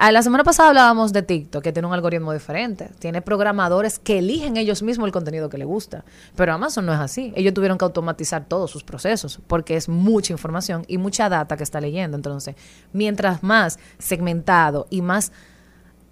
A 0.03 0.11
la 0.11 0.21
semana 0.21 0.43
pasada 0.43 0.71
hablábamos 0.71 1.13
de 1.13 1.23
TikTok, 1.23 1.63
que 1.63 1.73
tiene 1.73 1.87
un 1.87 1.95
algoritmo 1.95 2.33
diferente. 2.33 2.91
Tiene 2.99 3.23
programadores 3.23 4.01
que 4.01 4.19
eligen 4.19 4.57
ellos 4.57 4.83
mismos 4.83 5.07
el 5.07 5.13
contenido 5.13 5.49
que 5.49 5.59
les 5.59 5.67
gusta. 5.69 6.05
Pero 6.35 6.53
Amazon 6.53 6.87
no 6.87 6.93
es 6.93 6.99
así. 6.99 7.33
Ellos 7.37 7.55
tuvieron 7.55 7.79
que 7.79 7.85
automatizar 7.85 8.47
todos 8.49 8.69
sus 8.69 8.83
procesos 8.83 9.39
porque 9.47 9.77
es 9.77 9.89
mucha 9.89 10.33
información 10.33 10.85
y 10.89 10.99
mucha 10.99 11.29
data 11.29 11.57
que 11.57 11.63
está 11.63 11.81
leyendo. 11.81 12.17
Entonces, 12.17 12.57
mientras 12.93 13.45
más 13.45 13.79
segmentado 14.01 14.89
y 14.91 15.03
más 15.03 15.31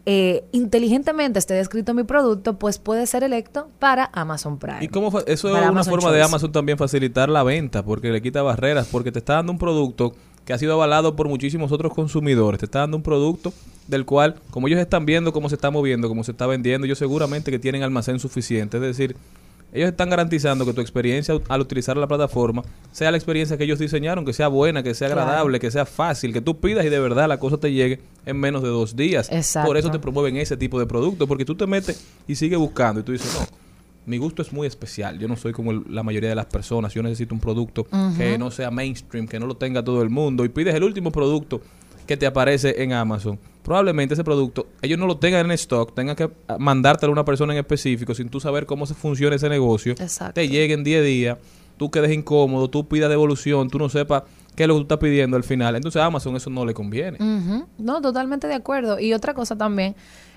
eh, 0.06 0.44
inteligentemente 0.52 1.40
esté 1.40 1.54
descrito 1.54 1.92
mi 1.92 2.04
producto, 2.04 2.60
pues 2.60 2.78
puede 2.78 3.08
ser 3.08 3.24
electo 3.24 3.70
para 3.80 4.08
Amazon 4.12 4.60
Prime. 4.60 4.84
¿Y 4.84 4.86
cómo 4.86 5.08
eso 5.26 5.48
es 5.48 5.54
una 5.56 5.66
Amazon 5.66 5.94
forma 5.94 6.12
de. 6.12 6.22
Amazon 6.22 6.52
también 6.52 6.78
facilitar 6.78 7.28
la 7.28 7.42
venta, 7.42 7.82
porque 7.82 8.12
le 8.12 8.22
quita 8.22 8.40
barreras, 8.40 8.86
porque 8.86 9.10
te 9.10 9.18
está 9.18 9.34
dando 9.34 9.50
un 9.50 9.58
producto 9.58 10.14
que 10.44 10.52
ha 10.52 10.58
sido 10.58 10.74
avalado 10.74 11.16
por 11.16 11.26
muchísimos 11.28 11.72
otros 11.72 11.92
consumidores, 11.92 12.60
te 12.60 12.66
está 12.66 12.78
dando 12.78 12.96
un 12.96 13.02
producto 13.02 13.52
del 13.90 14.04
cual, 14.06 14.36
como 14.50 14.68
ellos 14.68 14.78
están 14.80 15.04
viendo 15.04 15.32
cómo 15.32 15.48
se 15.48 15.56
está 15.56 15.70
moviendo, 15.70 16.08
cómo 16.08 16.24
se 16.24 16.30
está 16.32 16.46
vendiendo, 16.46 16.86
ellos 16.86 16.98
seguramente 16.98 17.50
que 17.50 17.58
tienen 17.58 17.82
almacén 17.82 18.18
suficiente, 18.20 18.76
es 18.76 18.82
decir, 18.82 19.16
ellos 19.72 19.88
están 19.90 20.10
garantizando 20.10 20.64
que 20.66 20.72
tu 20.72 20.80
experiencia 20.80 21.34
al 21.48 21.60
utilizar 21.60 21.96
la 21.96 22.08
plataforma 22.08 22.62
sea 22.90 23.10
la 23.12 23.16
experiencia 23.16 23.56
que 23.56 23.62
ellos 23.64 23.78
diseñaron, 23.78 24.24
que 24.24 24.32
sea 24.32 24.48
buena, 24.48 24.82
que 24.82 24.94
sea 24.94 25.08
Claro. 25.08 25.22
agradable, 25.22 25.60
que 25.60 25.70
sea 25.70 25.86
fácil, 25.86 26.32
que 26.32 26.40
tú 26.40 26.58
pidas 26.58 26.84
y 26.84 26.88
de 26.88 26.98
verdad 26.98 27.28
la 27.28 27.38
cosa 27.38 27.56
te 27.58 27.72
llegue 27.72 28.00
en 28.26 28.36
menos 28.40 28.62
de 28.64 28.68
dos 28.68 28.96
días. 28.96 29.28
Exacto. 29.30 29.68
Por 29.68 29.76
eso 29.76 29.90
te 29.92 30.00
promueven 30.00 30.36
ese 30.38 30.56
tipo 30.56 30.78
de 30.80 30.86
productos, 30.86 31.28
porque 31.28 31.44
tú 31.44 31.54
te 31.54 31.66
metes 31.68 32.04
y 32.26 32.34
sigues 32.34 32.58
buscando 32.58 33.00
y 33.00 33.04
tú 33.04 33.12
dices, 33.12 33.32
no, 33.38 33.46
mi 34.06 34.18
gusto 34.18 34.42
es 34.42 34.52
muy 34.52 34.66
especial. 34.66 35.20
Yo 35.20 35.28
no 35.28 35.36
soy 35.36 35.52
como 35.52 35.70
el- 35.70 35.84
la 35.88 36.02
mayoría 36.02 36.30
de 36.30 36.34
las 36.34 36.46
personas. 36.46 36.92
Yo 36.94 37.02
necesito 37.04 37.32
un 37.32 37.40
producto 37.40 37.86
que 38.16 38.38
no 38.38 38.50
sea 38.50 38.72
mainstream, 38.72 39.28
que 39.28 39.38
no 39.38 39.46
lo 39.46 39.56
tenga 39.56 39.84
todo 39.84 40.02
el 40.02 40.10
mundo. 40.10 40.44
Y 40.44 40.48
pides 40.48 40.74
el 40.74 40.82
último 40.82 41.12
producto 41.12 41.60
que 42.08 42.16
te 42.16 42.26
aparece 42.26 42.82
en 42.82 42.92
Amazon. 42.92 43.38
Probablemente 43.62 44.14
ese 44.14 44.24
producto 44.24 44.66
ellos 44.82 44.98
no 44.98 45.06
lo 45.06 45.18
tengan 45.18 45.44
en 45.46 45.52
stock, 45.52 45.94
tengan 45.94 46.16
que 46.16 46.30
mandártelo 46.58 47.10
a 47.10 47.14
una 47.14 47.24
persona 47.24 47.52
en 47.52 47.58
específico 47.58 48.14
sin 48.14 48.28
tú 48.28 48.40
saber 48.40 48.66
cómo 48.66 48.86
se 48.86 48.94
funciona 48.94 49.36
ese 49.36 49.48
negocio. 49.48 49.92
Exacto. 49.92 50.34
Te 50.34 50.48
llegue 50.48 50.74
en 50.74 50.82
10 50.84 51.04
días, 51.04 51.38
tú 51.76 51.90
quedes 51.90 52.10
incómodo, 52.12 52.68
tú 52.70 52.88
pidas 52.88 53.10
devolución, 53.10 53.68
tú 53.68 53.78
no 53.78 53.88
sepas 53.88 54.22
qué 54.56 54.64
es 54.64 54.68
lo 54.68 54.74
que 54.74 54.78
tú 54.78 54.82
estás 54.82 54.98
pidiendo 54.98 55.36
al 55.36 55.44
final. 55.44 55.76
Entonces 55.76 56.00
a 56.00 56.06
Amazon 56.06 56.36
eso 56.36 56.50
no 56.50 56.64
le 56.64 56.74
conviene. 56.74 57.18
No, 57.78 58.00
totalmente 58.00 58.46
de 58.48 58.54
acuerdo. 58.54 58.98
Y 58.98 59.12
otra 59.12 59.34
cosa 59.34 59.56
también 59.56 59.94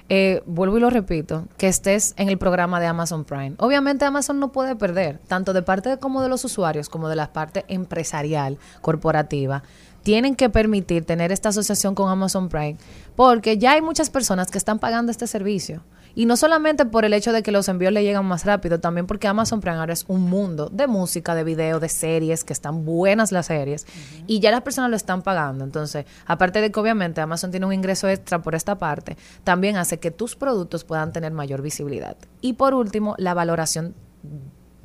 eh, 0.10 0.44
vuelvo 0.46 0.78
y 0.78 0.82
lo 0.82 0.90
repito, 0.90 1.46
que 1.58 1.68
estés 1.70 2.14
en 2.18 2.28
el 2.28 2.38
programa 2.38 2.82
de 2.82 2.88
Amazon 2.88 3.24
Prime. 3.24 3.54
Obviamente 3.58 4.04
Amazon 4.04 4.38
no 4.38 4.52
puede 4.52 4.76
perder, 4.76 5.20
tanto 5.30 5.54
de 5.54 5.62
parte 5.62 5.88
de- 5.92 5.98
como 5.98 6.22
de 6.22 6.28
los 6.28 6.44
usuarios, 6.44 6.90
como 6.90 7.08
de 7.08 7.16
la 7.16 7.32
parte 7.32 7.64
empresarial, 7.70 8.58
corporativa. 8.82 9.64
Tienen 10.04 10.36
que 10.36 10.50
permitir 10.50 11.06
tener 11.06 11.32
esta 11.32 11.50
asociación 11.50 11.96
con 11.96 12.10
Amazon 12.10 12.50
Prime, 12.50 12.78
porque 13.16 13.58
ya 13.58 13.72
hay 13.72 13.82
muchas 13.82 14.10
personas 14.10 14.52
que 14.52 14.58
están 14.58 14.80
pagando 14.80 15.12
este 15.12 15.28
servicio. 15.28 15.84
Y 16.16 16.28
no 16.28 16.38
solamente 16.38 16.86
por 16.86 17.06
el 17.06 17.14
hecho 17.14 17.34
de 17.34 17.42
que 17.42 17.52
los 17.52 17.68
envíos 17.70 17.92
le 17.92 18.04
llegan 18.04 18.26
más 18.26 18.46
rápido, 18.46 18.80
también 18.80 19.08
porque 19.08 19.28
Amazon 19.28 19.62
Prime 19.62 19.78
ahora 19.78 19.94
es 19.94 20.06
un 20.08 20.22
mundo 20.22 20.70
de 20.72 20.86
música, 20.86 21.34
de 21.34 21.44
video, 21.44 21.80
de 21.80 21.90
series, 21.90 22.44
que 22.44 22.54
están 22.54 22.86
buenas 22.86 23.32
las 23.32 23.48
series, 23.48 23.88
y 24.28 24.40
ya 24.40 24.52
las 24.52 24.62
personas 24.62 24.92
lo 24.92 24.96
están 24.96 25.24
pagando. 25.24 25.64
Entonces, 25.64 26.06
aparte 26.28 26.62
de 26.62 26.72
que 26.72 26.80
obviamente 26.80 27.20
Amazon 27.22 27.50
tiene 27.50 27.66
un 27.66 27.74
ingreso 27.74 28.08
extra 28.10 28.44
por 28.44 28.54
esta 28.54 28.78
parte, 28.78 29.18
también 29.44 29.78
hace 29.78 30.00
que 30.00 30.12
tus 30.12 30.36
productos 30.36 30.84
puedan 30.84 31.14
tener 31.14 31.32
mayor 31.32 31.64
visibilidad. 31.64 32.16
Y 32.42 32.54
por 32.54 32.76
último, 32.76 33.16
la 33.18 33.34
valoración 33.34 33.96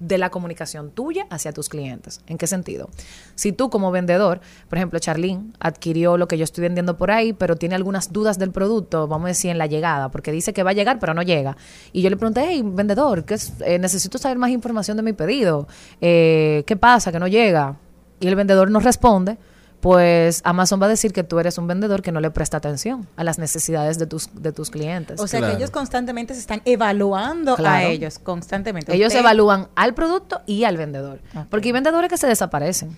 de 0.00 0.18
la 0.18 0.30
comunicación 0.30 0.90
tuya 0.90 1.26
hacia 1.30 1.52
tus 1.52 1.68
clientes. 1.68 2.20
¿En 2.26 2.38
qué 2.38 2.46
sentido? 2.46 2.88
Si 3.34 3.52
tú 3.52 3.70
como 3.70 3.90
vendedor, 3.90 4.40
por 4.68 4.78
ejemplo, 4.78 4.98
Charlene 4.98 5.52
adquirió 5.60 6.16
lo 6.16 6.28
que 6.28 6.38
yo 6.38 6.44
estoy 6.44 6.62
vendiendo 6.62 6.96
por 6.96 7.10
ahí, 7.10 7.32
pero 7.32 7.56
tiene 7.56 7.74
algunas 7.74 8.12
dudas 8.12 8.38
del 8.38 8.50
producto, 8.50 9.08
vamos 9.08 9.26
a 9.26 9.28
decir 9.28 9.50
en 9.50 9.58
la 9.58 9.66
llegada, 9.66 10.10
porque 10.10 10.32
dice 10.32 10.52
que 10.52 10.62
va 10.62 10.70
a 10.70 10.74
llegar, 10.74 10.98
pero 10.98 11.14
no 11.14 11.22
llega. 11.22 11.56
Y 11.92 12.02
yo 12.02 12.10
le 12.10 12.16
pregunté, 12.16 12.44
hey, 12.48 12.62
vendedor, 12.64 13.24
¿qué 13.24 13.34
es? 13.34 13.52
Eh, 13.60 13.78
necesito 13.78 14.18
saber 14.18 14.38
más 14.38 14.50
información 14.50 14.96
de 14.96 15.02
mi 15.02 15.12
pedido. 15.12 15.68
Eh, 16.00 16.64
¿Qué 16.66 16.76
pasa? 16.76 17.12
Que 17.12 17.18
no 17.18 17.28
llega. 17.28 17.76
Y 18.20 18.28
el 18.28 18.36
vendedor 18.36 18.70
no 18.70 18.80
responde. 18.80 19.38
Pues 19.80 20.40
Amazon 20.44 20.82
va 20.82 20.86
a 20.86 20.88
decir 20.88 21.12
que 21.12 21.22
tú 21.22 21.38
eres 21.38 21.56
un 21.56 21.68
vendedor 21.68 22.02
que 22.02 22.10
no 22.10 22.20
le 22.20 22.30
presta 22.30 22.56
atención 22.56 23.06
a 23.16 23.22
las 23.22 23.38
necesidades 23.38 23.98
de 23.98 24.06
tus, 24.06 24.28
de 24.34 24.52
tus 24.52 24.70
clientes. 24.70 25.20
O 25.20 25.28
sea 25.28 25.40
que 25.40 25.52
ellos 25.52 25.70
constantemente 25.70 26.34
se 26.34 26.40
están 26.40 26.62
evaluando 26.64 27.56
a 27.64 27.84
ellos, 27.84 28.18
constantemente. 28.18 28.92
Ellos 28.94 29.08
Usted- 29.08 29.20
evalúan 29.20 29.68
al 29.76 29.94
producto 29.94 30.40
y 30.46 30.64
al 30.64 30.76
vendedor. 30.76 31.20
Porque 31.48 31.68
hay 31.68 31.72
vendedores 31.72 32.10
que 32.10 32.16
se 32.16 32.26
desaparecen. 32.26 32.96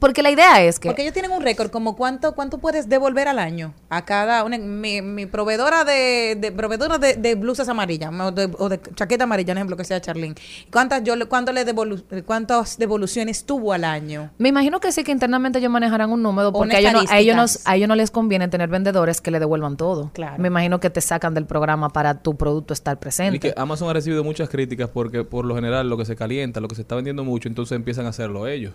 Porque 0.00 0.22
la 0.22 0.30
idea 0.30 0.60
es 0.62 0.80
que... 0.80 0.88
Porque 0.88 1.02
ellos 1.02 1.12
tienen 1.14 1.30
un 1.30 1.42
récord, 1.42 1.70
como 1.70 1.94
cuánto 1.94 2.34
cuánto 2.34 2.58
puedes 2.58 2.88
devolver 2.88 3.28
al 3.28 3.38
año 3.38 3.74
a 3.90 4.04
cada 4.04 4.42
una, 4.44 4.58
mi, 4.58 5.02
mi 5.02 5.26
proveedora 5.26 5.84
de, 5.84 6.36
de 6.40 6.50
proveedora 6.50 6.98
de, 6.98 7.14
de 7.14 7.34
blusas 7.36 7.68
amarillas 7.68 8.10
o 8.18 8.32
de, 8.32 8.50
o 8.58 8.68
de 8.68 8.80
chaqueta 8.94 9.24
amarilla, 9.24 9.52
por 9.52 9.58
ejemplo, 9.58 9.76
que 9.76 9.84
sea 9.84 10.00
Charlene. 10.00 10.34
¿Cuántas 10.72 11.04
yo 11.04 11.14
le- 11.16 11.26
cuánto 11.26 11.52
le 11.52 11.66
devolu- 11.66 12.02
cuántas 12.24 12.78
devoluciones 12.78 13.44
tuvo 13.44 13.72
al 13.74 13.84
año? 13.84 14.30
Me 14.38 14.48
imagino 14.48 14.80
que 14.80 14.90
sí 14.90 15.04
que 15.04 15.12
internamente 15.12 15.58
ellos 15.58 15.70
manejarán 15.70 16.10
un 16.10 16.22
número 16.22 16.50
porque 16.52 16.76
a 16.76 16.78
ellos, 16.80 16.92
no, 16.94 17.00
a, 17.00 17.18
ellos 17.18 17.36
no, 17.36 17.44
estadísticas. 17.44 17.72
a 17.72 17.76
ellos 17.76 17.88
no 17.88 17.94
les 17.94 18.10
conviene 18.10 18.48
tener 18.48 18.70
vendedores 18.70 19.20
que 19.20 19.30
le 19.30 19.38
devuelvan 19.38 19.76
todo. 19.76 20.10
Me 20.38 20.48
imagino 20.48 20.80
que 20.80 20.88
te 20.88 21.02
sacan 21.02 21.34
del 21.34 21.44
programa 21.44 21.90
para 21.90 22.22
tu 22.22 22.36
producto 22.36 22.72
estar 22.72 22.98
presente. 22.98 23.36
Y 23.36 23.38
que 23.40 23.52
Amazon 23.54 23.90
ha 23.90 23.92
recibido 23.92 24.24
muchas 24.24 24.48
críticas 24.48 24.88
porque 24.88 25.24
por 25.24 25.44
lo 25.44 25.54
general 25.54 25.90
lo 25.90 25.98
que 25.98 26.06
se 26.06 26.16
calienta, 26.16 26.60
lo 26.60 26.68
que 26.68 26.74
se 26.74 26.80
está 26.82 26.94
vendiendo 26.94 27.22
mucho, 27.22 27.48
entonces 27.48 27.76
empiezan 27.76 28.06
a 28.06 28.08
hacerlo 28.08 28.46
ellos. 28.46 28.72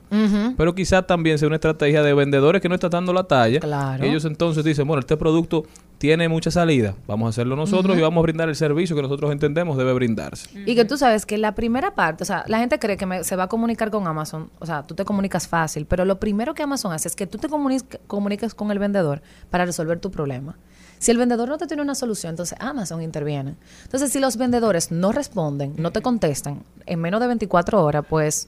Pero 0.55 0.75
quizás 0.75 1.07
también 1.07 1.14
sea 1.37 1.47
una 1.47 1.55
estrategia 1.55 2.01
de 2.03 2.13
vendedores 2.13 2.61
que 2.61 2.69
no 2.69 2.75
está 2.75 2.89
dando 2.89 3.13
la 3.13 3.23
talla. 3.23 3.59
Claro. 3.59 4.03
Ellos 4.03 4.25
entonces 4.25 4.63
dicen, 4.63 4.87
bueno, 4.87 4.99
este 4.99 5.17
producto 5.17 5.63
tiene 5.97 6.27
mucha 6.27 6.51
salida, 6.51 6.93
vamos 7.07 7.27
a 7.27 7.29
hacerlo 7.29 7.55
nosotros 7.55 7.97
y 7.97 8.01
vamos 8.01 8.21
a 8.21 8.23
brindar 8.23 8.49
el 8.49 8.55
servicio 8.55 8.95
que 8.95 9.01
nosotros 9.01 9.31
entendemos 9.31 9.77
debe 9.77 9.93
brindarse. 9.93 10.49
Y 10.65 10.75
que 10.75 10.83
tú 10.85 10.97
sabes 10.97 11.25
que 11.25 11.37
la 11.37 11.55
primera 11.55 11.95
parte, 11.95 12.23
o 12.23 12.25
sea, 12.25 12.43
la 12.47 12.59
gente 12.59 12.79
cree 12.79 12.97
que 12.97 13.05
me- 13.05 13.23
se 13.23 13.35
va 13.35 13.43
a 13.43 13.47
comunicar 13.47 13.91
con 13.91 14.05
Amazon, 14.05 14.49
o 14.59 14.65
sea, 14.65 14.83
tú 14.83 14.93
te 14.93 15.05
comunicas 15.05 15.47
fácil, 15.47 15.85
pero 15.85 16.03
lo 16.03 16.19
primero 16.19 16.53
que 16.53 16.63
Amazon 16.63 16.91
hace 16.91 17.07
es 17.07 17.15
que 17.15 17.27
tú 17.27 17.37
te 17.37 17.47
comunic- 17.47 17.99
comuniques 18.07 18.53
con 18.53 18.71
el 18.71 18.79
vendedor 18.79 19.21
para 19.49 19.65
resolver 19.65 19.99
tu 19.99 20.11
problema. 20.11 20.57
Si 20.99 21.11
el 21.11 21.17
vendedor 21.17 21.49
no 21.49 21.57
te 21.57 21.67
tiene 21.67 21.81
una 21.83 21.93
solución, 21.95 22.31
entonces 22.31 22.57
Amazon 22.61 23.01
interviene. 23.01 23.55
Entonces, 23.83 24.11
si 24.11 24.19
los 24.19 24.37
vendedores 24.37 24.91
no 24.91 25.11
responden, 25.11 25.73
no 25.77 25.91
te 25.91 26.01
contestan 26.01 26.63
en 26.85 26.99
menos 26.99 27.19
de 27.21 27.27
24 27.27 27.83
horas, 27.83 28.05
pues 28.09 28.47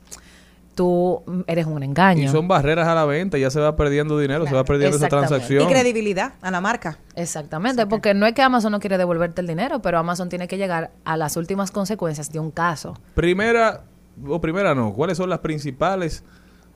tú 0.77 1.23
eres 1.47 1.65
un 1.65 1.81
engaño. 1.81 2.23
Y 2.23 2.27
son 2.27 2.47
barreras 2.47 2.87
a 2.87 2.93
la 2.93 3.03
venta, 3.03 3.39
ya 3.39 3.49
se 3.49 3.59
va 3.59 3.75
perdiendo 3.75 4.17
dinero, 4.19 4.45
se 4.45 4.53
va 4.53 4.63
perdiendo 4.63 4.95
esa 4.95 5.07
Exactamente. 5.07 5.29
transacción. 5.29 5.63
Y 5.63 5.73
credibilidad 5.73 6.33
a 6.39 6.51
la 6.51 6.61
marca. 6.61 6.99
Exactamente, 7.15 7.87
porque 7.87 8.13
no 8.13 8.27
es 8.27 8.33
que 8.33 8.43
Amazon 8.43 8.71
no 8.71 8.79
quiere 8.79 8.99
devolverte 8.99 9.41
el 9.41 9.47
dinero, 9.47 9.81
pero 9.81 9.97
Amazon 9.97 10.29
tiene 10.29 10.47
que 10.47 10.57
llegar 10.57 10.91
a 11.03 11.17
las 11.17 11.35
últimas 11.35 11.71
consecuencias 11.71 12.31
de 12.31 12.39
un 12.39 12.51
caso. 12.51 12.95
Primera, 13.15 13.81
o 14.25 14.39
primera 14.39 14.75
no, 14.75 14.93
¿cuáles 14.93 15.17
son 15.17 15.31
las 15.31 15.39
principales 15.39 16.23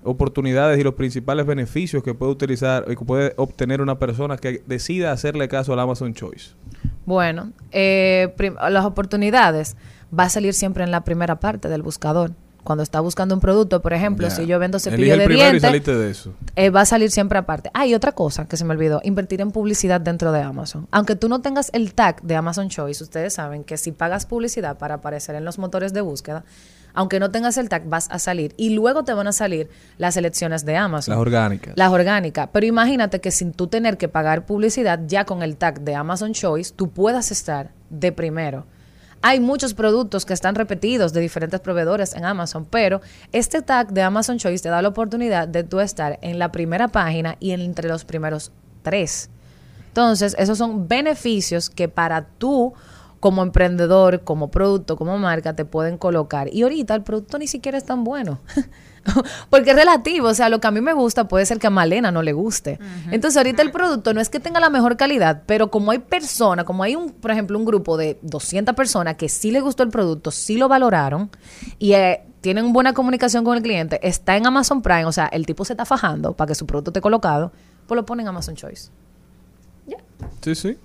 oportunidades 0.03 0.79
y 0.79 0.83
los 0.83 0.95
principales 0.95 1.45
beneficios 1.45 2.01
que 2.01 2.15
puede 2.15 2.31
utilizar 2.31 2.85
y 2.87 2.95
que 2.95 3.05
puede 3.05 3.33
obtener 3.37 3.81
una 3.81 3.99
persona 3.99 4.35
que 4.35 4.63
decida 4.65 5.11
hacerle 5.11 5.47
caso 5.47 5.73
al 5.73 5.79
Amazon 5.79 6.15
Choice? 6.15 6.55
Bueno, 7.05 7.51
eh, 7.71 8.33
las 8.71 8.83
oportunidades 8.83 9.77
va 10.17 10.23
a 10.23 10.29
salir 10.29 10.55
siempre 10.55 10.83
en 10.83 10.89
la 10.89 11.03
primera 11.03 11.39
parte 11.39 11.69
del 11.69 11.83
buscador. 11.83 12.31
Cuando 12.63 12.83
está 12.83 12.99
buscando 12.99 13.33
un 13.33 13.41
producto, 13.41 13.81
por 13.81 13.93
ejemplo, 13.93 14.29
si 14.29 14.45
yo 14.45 14.59
vendo 14.59 14.77
Elige 14.77 14.91
cepillo 14.91 15.13
el 15.13 15.19
de 15.19 15.27
dientes, 15.27 15.61
saliste 15.63 15.95
de 15.95 16.11
eso. 16.11 16.33
eh, 16.55 16.69
va 16.69 16.81
a 16.81 16.85
salir 16.85 17.09
siempre 17.09 17.39
aparte. 17.39 17.71
Ah, 17.73 17.87
y 17.87 17.95
otra 17.95 18.11
cosa 18.11 18.47
que 18.47 18.55
se 18.55 18.65
me 18.65 18.73
olvidó, 18.73 19.01
invertir 19.03 19.41
en 19.41 19.51
publicidad 19.51 19.99
dentro 19.99 20.31
de 20.31 20.41
Amazon. 20.41 20.87
Aunque 20.91 21.15
tú 21.15 21.27
no 21.27 21.41
tengas 21.41 21.69
el 21.73 21.93
tag 21.93 22.21
de 22.21 22.35
Amazon 22.35 22.69
Choice, 22.69 23.03
ustedes 23.03 23.33
saben 23.33 23.63
que 23.63 23.77
si 23.77 23.91
pagas 23.91 24.25
publicidad 24.25 24.77
para 24.77 24.95
aparecer 24.95 25.35
en 25.35 25.43
los 25.43 25.57
motores 25.57 25.91
de 25.93 26.01
búsqueda, 26.01 26.43
aunque 26.93 27.19
no 27.19 27.31
tengas 27.31 27.57
el 27.57 27.69
tag, 27.69 27.87
vas 27.87 28.07
a 28.11 28.19
salir. 28.19 28.53
Y 28.57 28.71
luego 28.71 29.03
te 29.03 29.13
van 29.13 29.27
a 29.27 29.31
salir 29.31 29.69
las 29.97 30.13
selecciones 30.13 30.65
de 30.65 30.75
Amazon. 30.77 31.13
Las 31.13 31.21
orgánicas. 31.21 31.73
Las 31.77 31.91
orgánicas. 31.91 32.49
Pero 32.51 32.65
imagínate 32.65 33.21
que 33.21 33.31
sin 33.31 33.53
tú 33.53 33.67
tener 33.67 33.97
que 33.97 34.07
pagar 34.09 34.45
publicidad, 34.45 34.99
ya 35.07 35.25
con 35.25 35.41
el 35.41 35.55
tag 35.55 35.81
de 35.81 35.95
Amazon 35.95 36.33
Choice, 36.33 36.73
tú 36.75 36.89
puedas 36.89 37.31
estar 37.31 37.71
de 37.89 38.11
primero. 38.11 38.65
Hay 39.23 39.39
muchos 39.39 39.73
productos 39.75 40.25
que 40.25 40.33
están 40.33 40.55
repetidos 40.55 41.13
de 41.13 41.21
diferentes 41.21 41.59
proveedores 41.59 42.15
en 42.15 42.25
Amazon, 42.25 42.65
pero 42.69 43.01
este 43.31 43.61
tag 43.61 43.91
de 43.93 44.01
Amazon 44.01 44.37
Choice 44.39 44.63
te 44.63 44.69
da 44.69 44.81
la 44.81 44.87
oportunidad 44.89 45.47
de 45.47 45.63
tú 45.63 45.79
estar 45.79 46.17
en 46.21 46.39
la 46.39 46.51
primera 46.51 46.87
página 46.87 47.35
y 47.39 47.51
en- 47.51 47.61
entre 47.61 47.87
los 47.87 48.03
primeros 48.03 48.51
tres. 48.81 49.29
Entonces, 49.89 50.35
esos 50.39 50.57
son 50.57 50.87
beneficios 50.87 51.69
que 51.69 51.87
para 51.87 52.25
tú, 52.25 52.73
como 53.19 53.43
emprendedor, 53.43 54.21
como 54.23 54.49
producto, 54.49 54.95
como 54.97 55.17
marca, 55.19 55.53
te 55.55 55.65
pueden 55.65 55.97
colocar. 55.99 56.51
Y 56.51 56.63
ahorita 56.63 56.95
el 56.95 57.03
producto 57.03 57.37
ni 57.37 57.45
siquiera 57.47 57.77
es 57.77 57.85
tan 57.85 58.03
bueno. 58.03 58.39
Porque 59.49 59.71
es 59.71 59.75
relativo, 59.75 60.27
o 60.27 60.33
sea, 60.33 60.49
lo 60.49 60.59
que 60.59 60.67
a 60.67 60.71
mí 60.71 60.81
me 60.81 60.93
gusta 60.93 61.27
puede 61.27 61.45
ser 61.45 61.59
que 61.59 61.67
a 61.67 61.69
Malena 61.69 62.11
no 62.11 62.21
le 62.21 62.33
guste. 62.33 62.79
Entonces, 63.11 63.37
ahorita 63.37 63.61
el 63.61 63.71
producto 63.71 64.13
no 64.13 64.21
es 64.21 64.29
que 64.29 64.39
tenga 64.39 64.59
la 64.59 64.69
mejor 64.69 64.97
calidad, 64.97 65.43
pero 65.45 65.71
como 65.71 65.91
hay 65.91 65.99
personas, 65.99 66.65
como 66.65 66.83
hay 66.83 66.95
un, 66.95 67.11
por 67.11 67.31
ejemplo, 67.31 67.57
un 67.57 67.65
grupo 67.65 67.97
de 67.97 68.19
200 68.21 68.75
personas 68.75 69.15
que 69.15 69.29
sí 69.29 69.51
le 69.51 69.61
gustó 69.61 69.83
el 69.83 69.89
producto, 69.89 70.31
sí 70.31 70.57
lo 70.57 70.67
valoraron 70.67 71.29
y 71.79 71.93
eh, 71.93 72.23
tienen 72.41 72.73
buena 72.73 72.93
comunicación 72.93 73.43
con 73.43 73.57
el 73.57 73.63
cliente, 73.63 73.99
está 74.07 74.37
en 74.37 74.47
Amazon 74.47 74.81
Prime, 74.81 75.05
o 75.05 75.11
sea, 75.11 75.27
el 75.27 75.45
tipo 75.45 75.65
se 75.65 75.73
está 75.73 75.85
fajando 75.85 76.33
para 76.33 76.47
que 76.47 76.55
su 76.55 76.65
producto 76.65 76.91
esté 76.91 77.01
colocado, 77.01 77.51
pues 77.87 77.95
lo 77.95 78.05
ponen 78.05 78.25
en 78.25 78.29
Amazon 78.29 78.55
Choice. 78.55 78.89
Sí, 80.41 80.55
sí. 80.55 80.77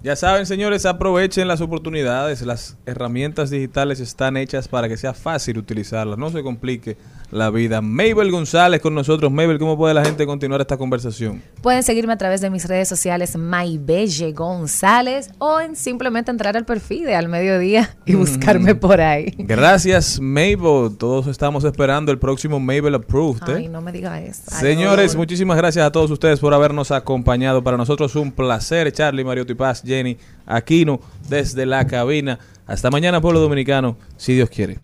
Ya 0.00 0.14
saben, 0.14 0.46
señores, 0.46 0.86
aprovechen 0.86 1.48
las 1.48 1.60
oportunidades. 1.60 2.42
Las 2.42 2.76
herramientas 2.86 3.50
digitales 3.50 3.98
están 3.98 4.36
hechas 4.36 4.68
para 4.68 4.88
que 4.88 4.96
sea 4.96 5.12
fácil 5.12 5.58
utilizarlas. 5.58 6.16
No 6.16 6.30
se 6.30 6.42
complique 6.44 6.96
la 7.30 7.50
vida. 7.50 7.80
Mabel 7.80 8.30
González 8.30 8.80
con 8.80 8.94
nosotros. 8.94 9.30
Mabel, 9.30 9.58
¿cómo 9.58 9.76
puede 9.76 9.94
la 9.94 10.04
gente 10.04 10.24
continuar 10.24 10.60
esta 10.60 10.76
conversación? 10.76 11.42
Pueden 11.62 11.82
seguirme 11.82 12.12
a 12.12 12.16
través 12.16 12.40
de 12.40 12.48
mis 12.48 12.66
redes 12.66 12.88
sociales, 12.88 13.36
Maybelle 13.36 14.32
González, 14.32 15.30
o 15.38 15.60
en 15.60 15.76
simplemente 15.76 16.30
entrar 16.30 16.56
al 16.56 16.64
perfil 16.64 17.04
de 17.04 17.14
Al 17.14 17.28
Mediodía 17.28 17.96
y 18.06 18.14
buscarme 18.14 18.74
por 18.74 19.00
ahí. 19.00 19.34
Gracias, 19.36 20.20
Mabel. 20.20 20.96
Todos 20.96 21.26
estamos 21.26 21.64
esperando 21.64 22.12
el 22.12 22.18
próximo 22.18 22.60
Mabel 22.60 22.94
Approved. 22.94 23.48
¿eh? 23.48 23.54
Ay, 23.56 23.68
no 23.68 23.80
me 23.80 23.92
diga 23.92 24.20
eso. 24.20 24.42
Señores, 24.46 25.16
muchísimas 25.16 25.56
gracias 25.56 25.84
a 25.84 25.92
todos 25.92 26.10
ustedes 26.10 26.40
por 26.40 26.54
habernos 26.54 26.90
acompañado. 26.90 27.62
Para 27.62 27.76
nosotros 27.76 28.14
un 28.16 28.32
placer, 28.32 28.90
Charlie, 28.92 29.24
Mariotti 29.24 29.54
Paz, 29.54 29.82
Jenny, 29.88 30.16
Aquino, 30.46 31.00
desde 31.28 31.66
la 31.66 31.86
cabina. 31.86 32.38
Hasta 32.66 32.90
mañana, 32.90 33.20
pueblo 33.20 33.40
dominicano, 33.40 33.96
si 34.16 34.34
Dios 34.34 34.50
quiere. 34.50 34.78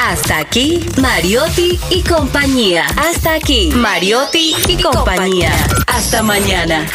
Hasta 0.00 0.38
aquí, 0.38 0.84
Mariotti 1.00 1.78
y 1.90 2.02
compañía. 2.02 2.86
Hasta 2.96 3.34
aquí, 3.34 3.70
Mariotti 3.74 4.54
y 4.68 4.82
compañía. 4.82 5.52
Hasta 5.86 6.22
mañana. 6.22 6.86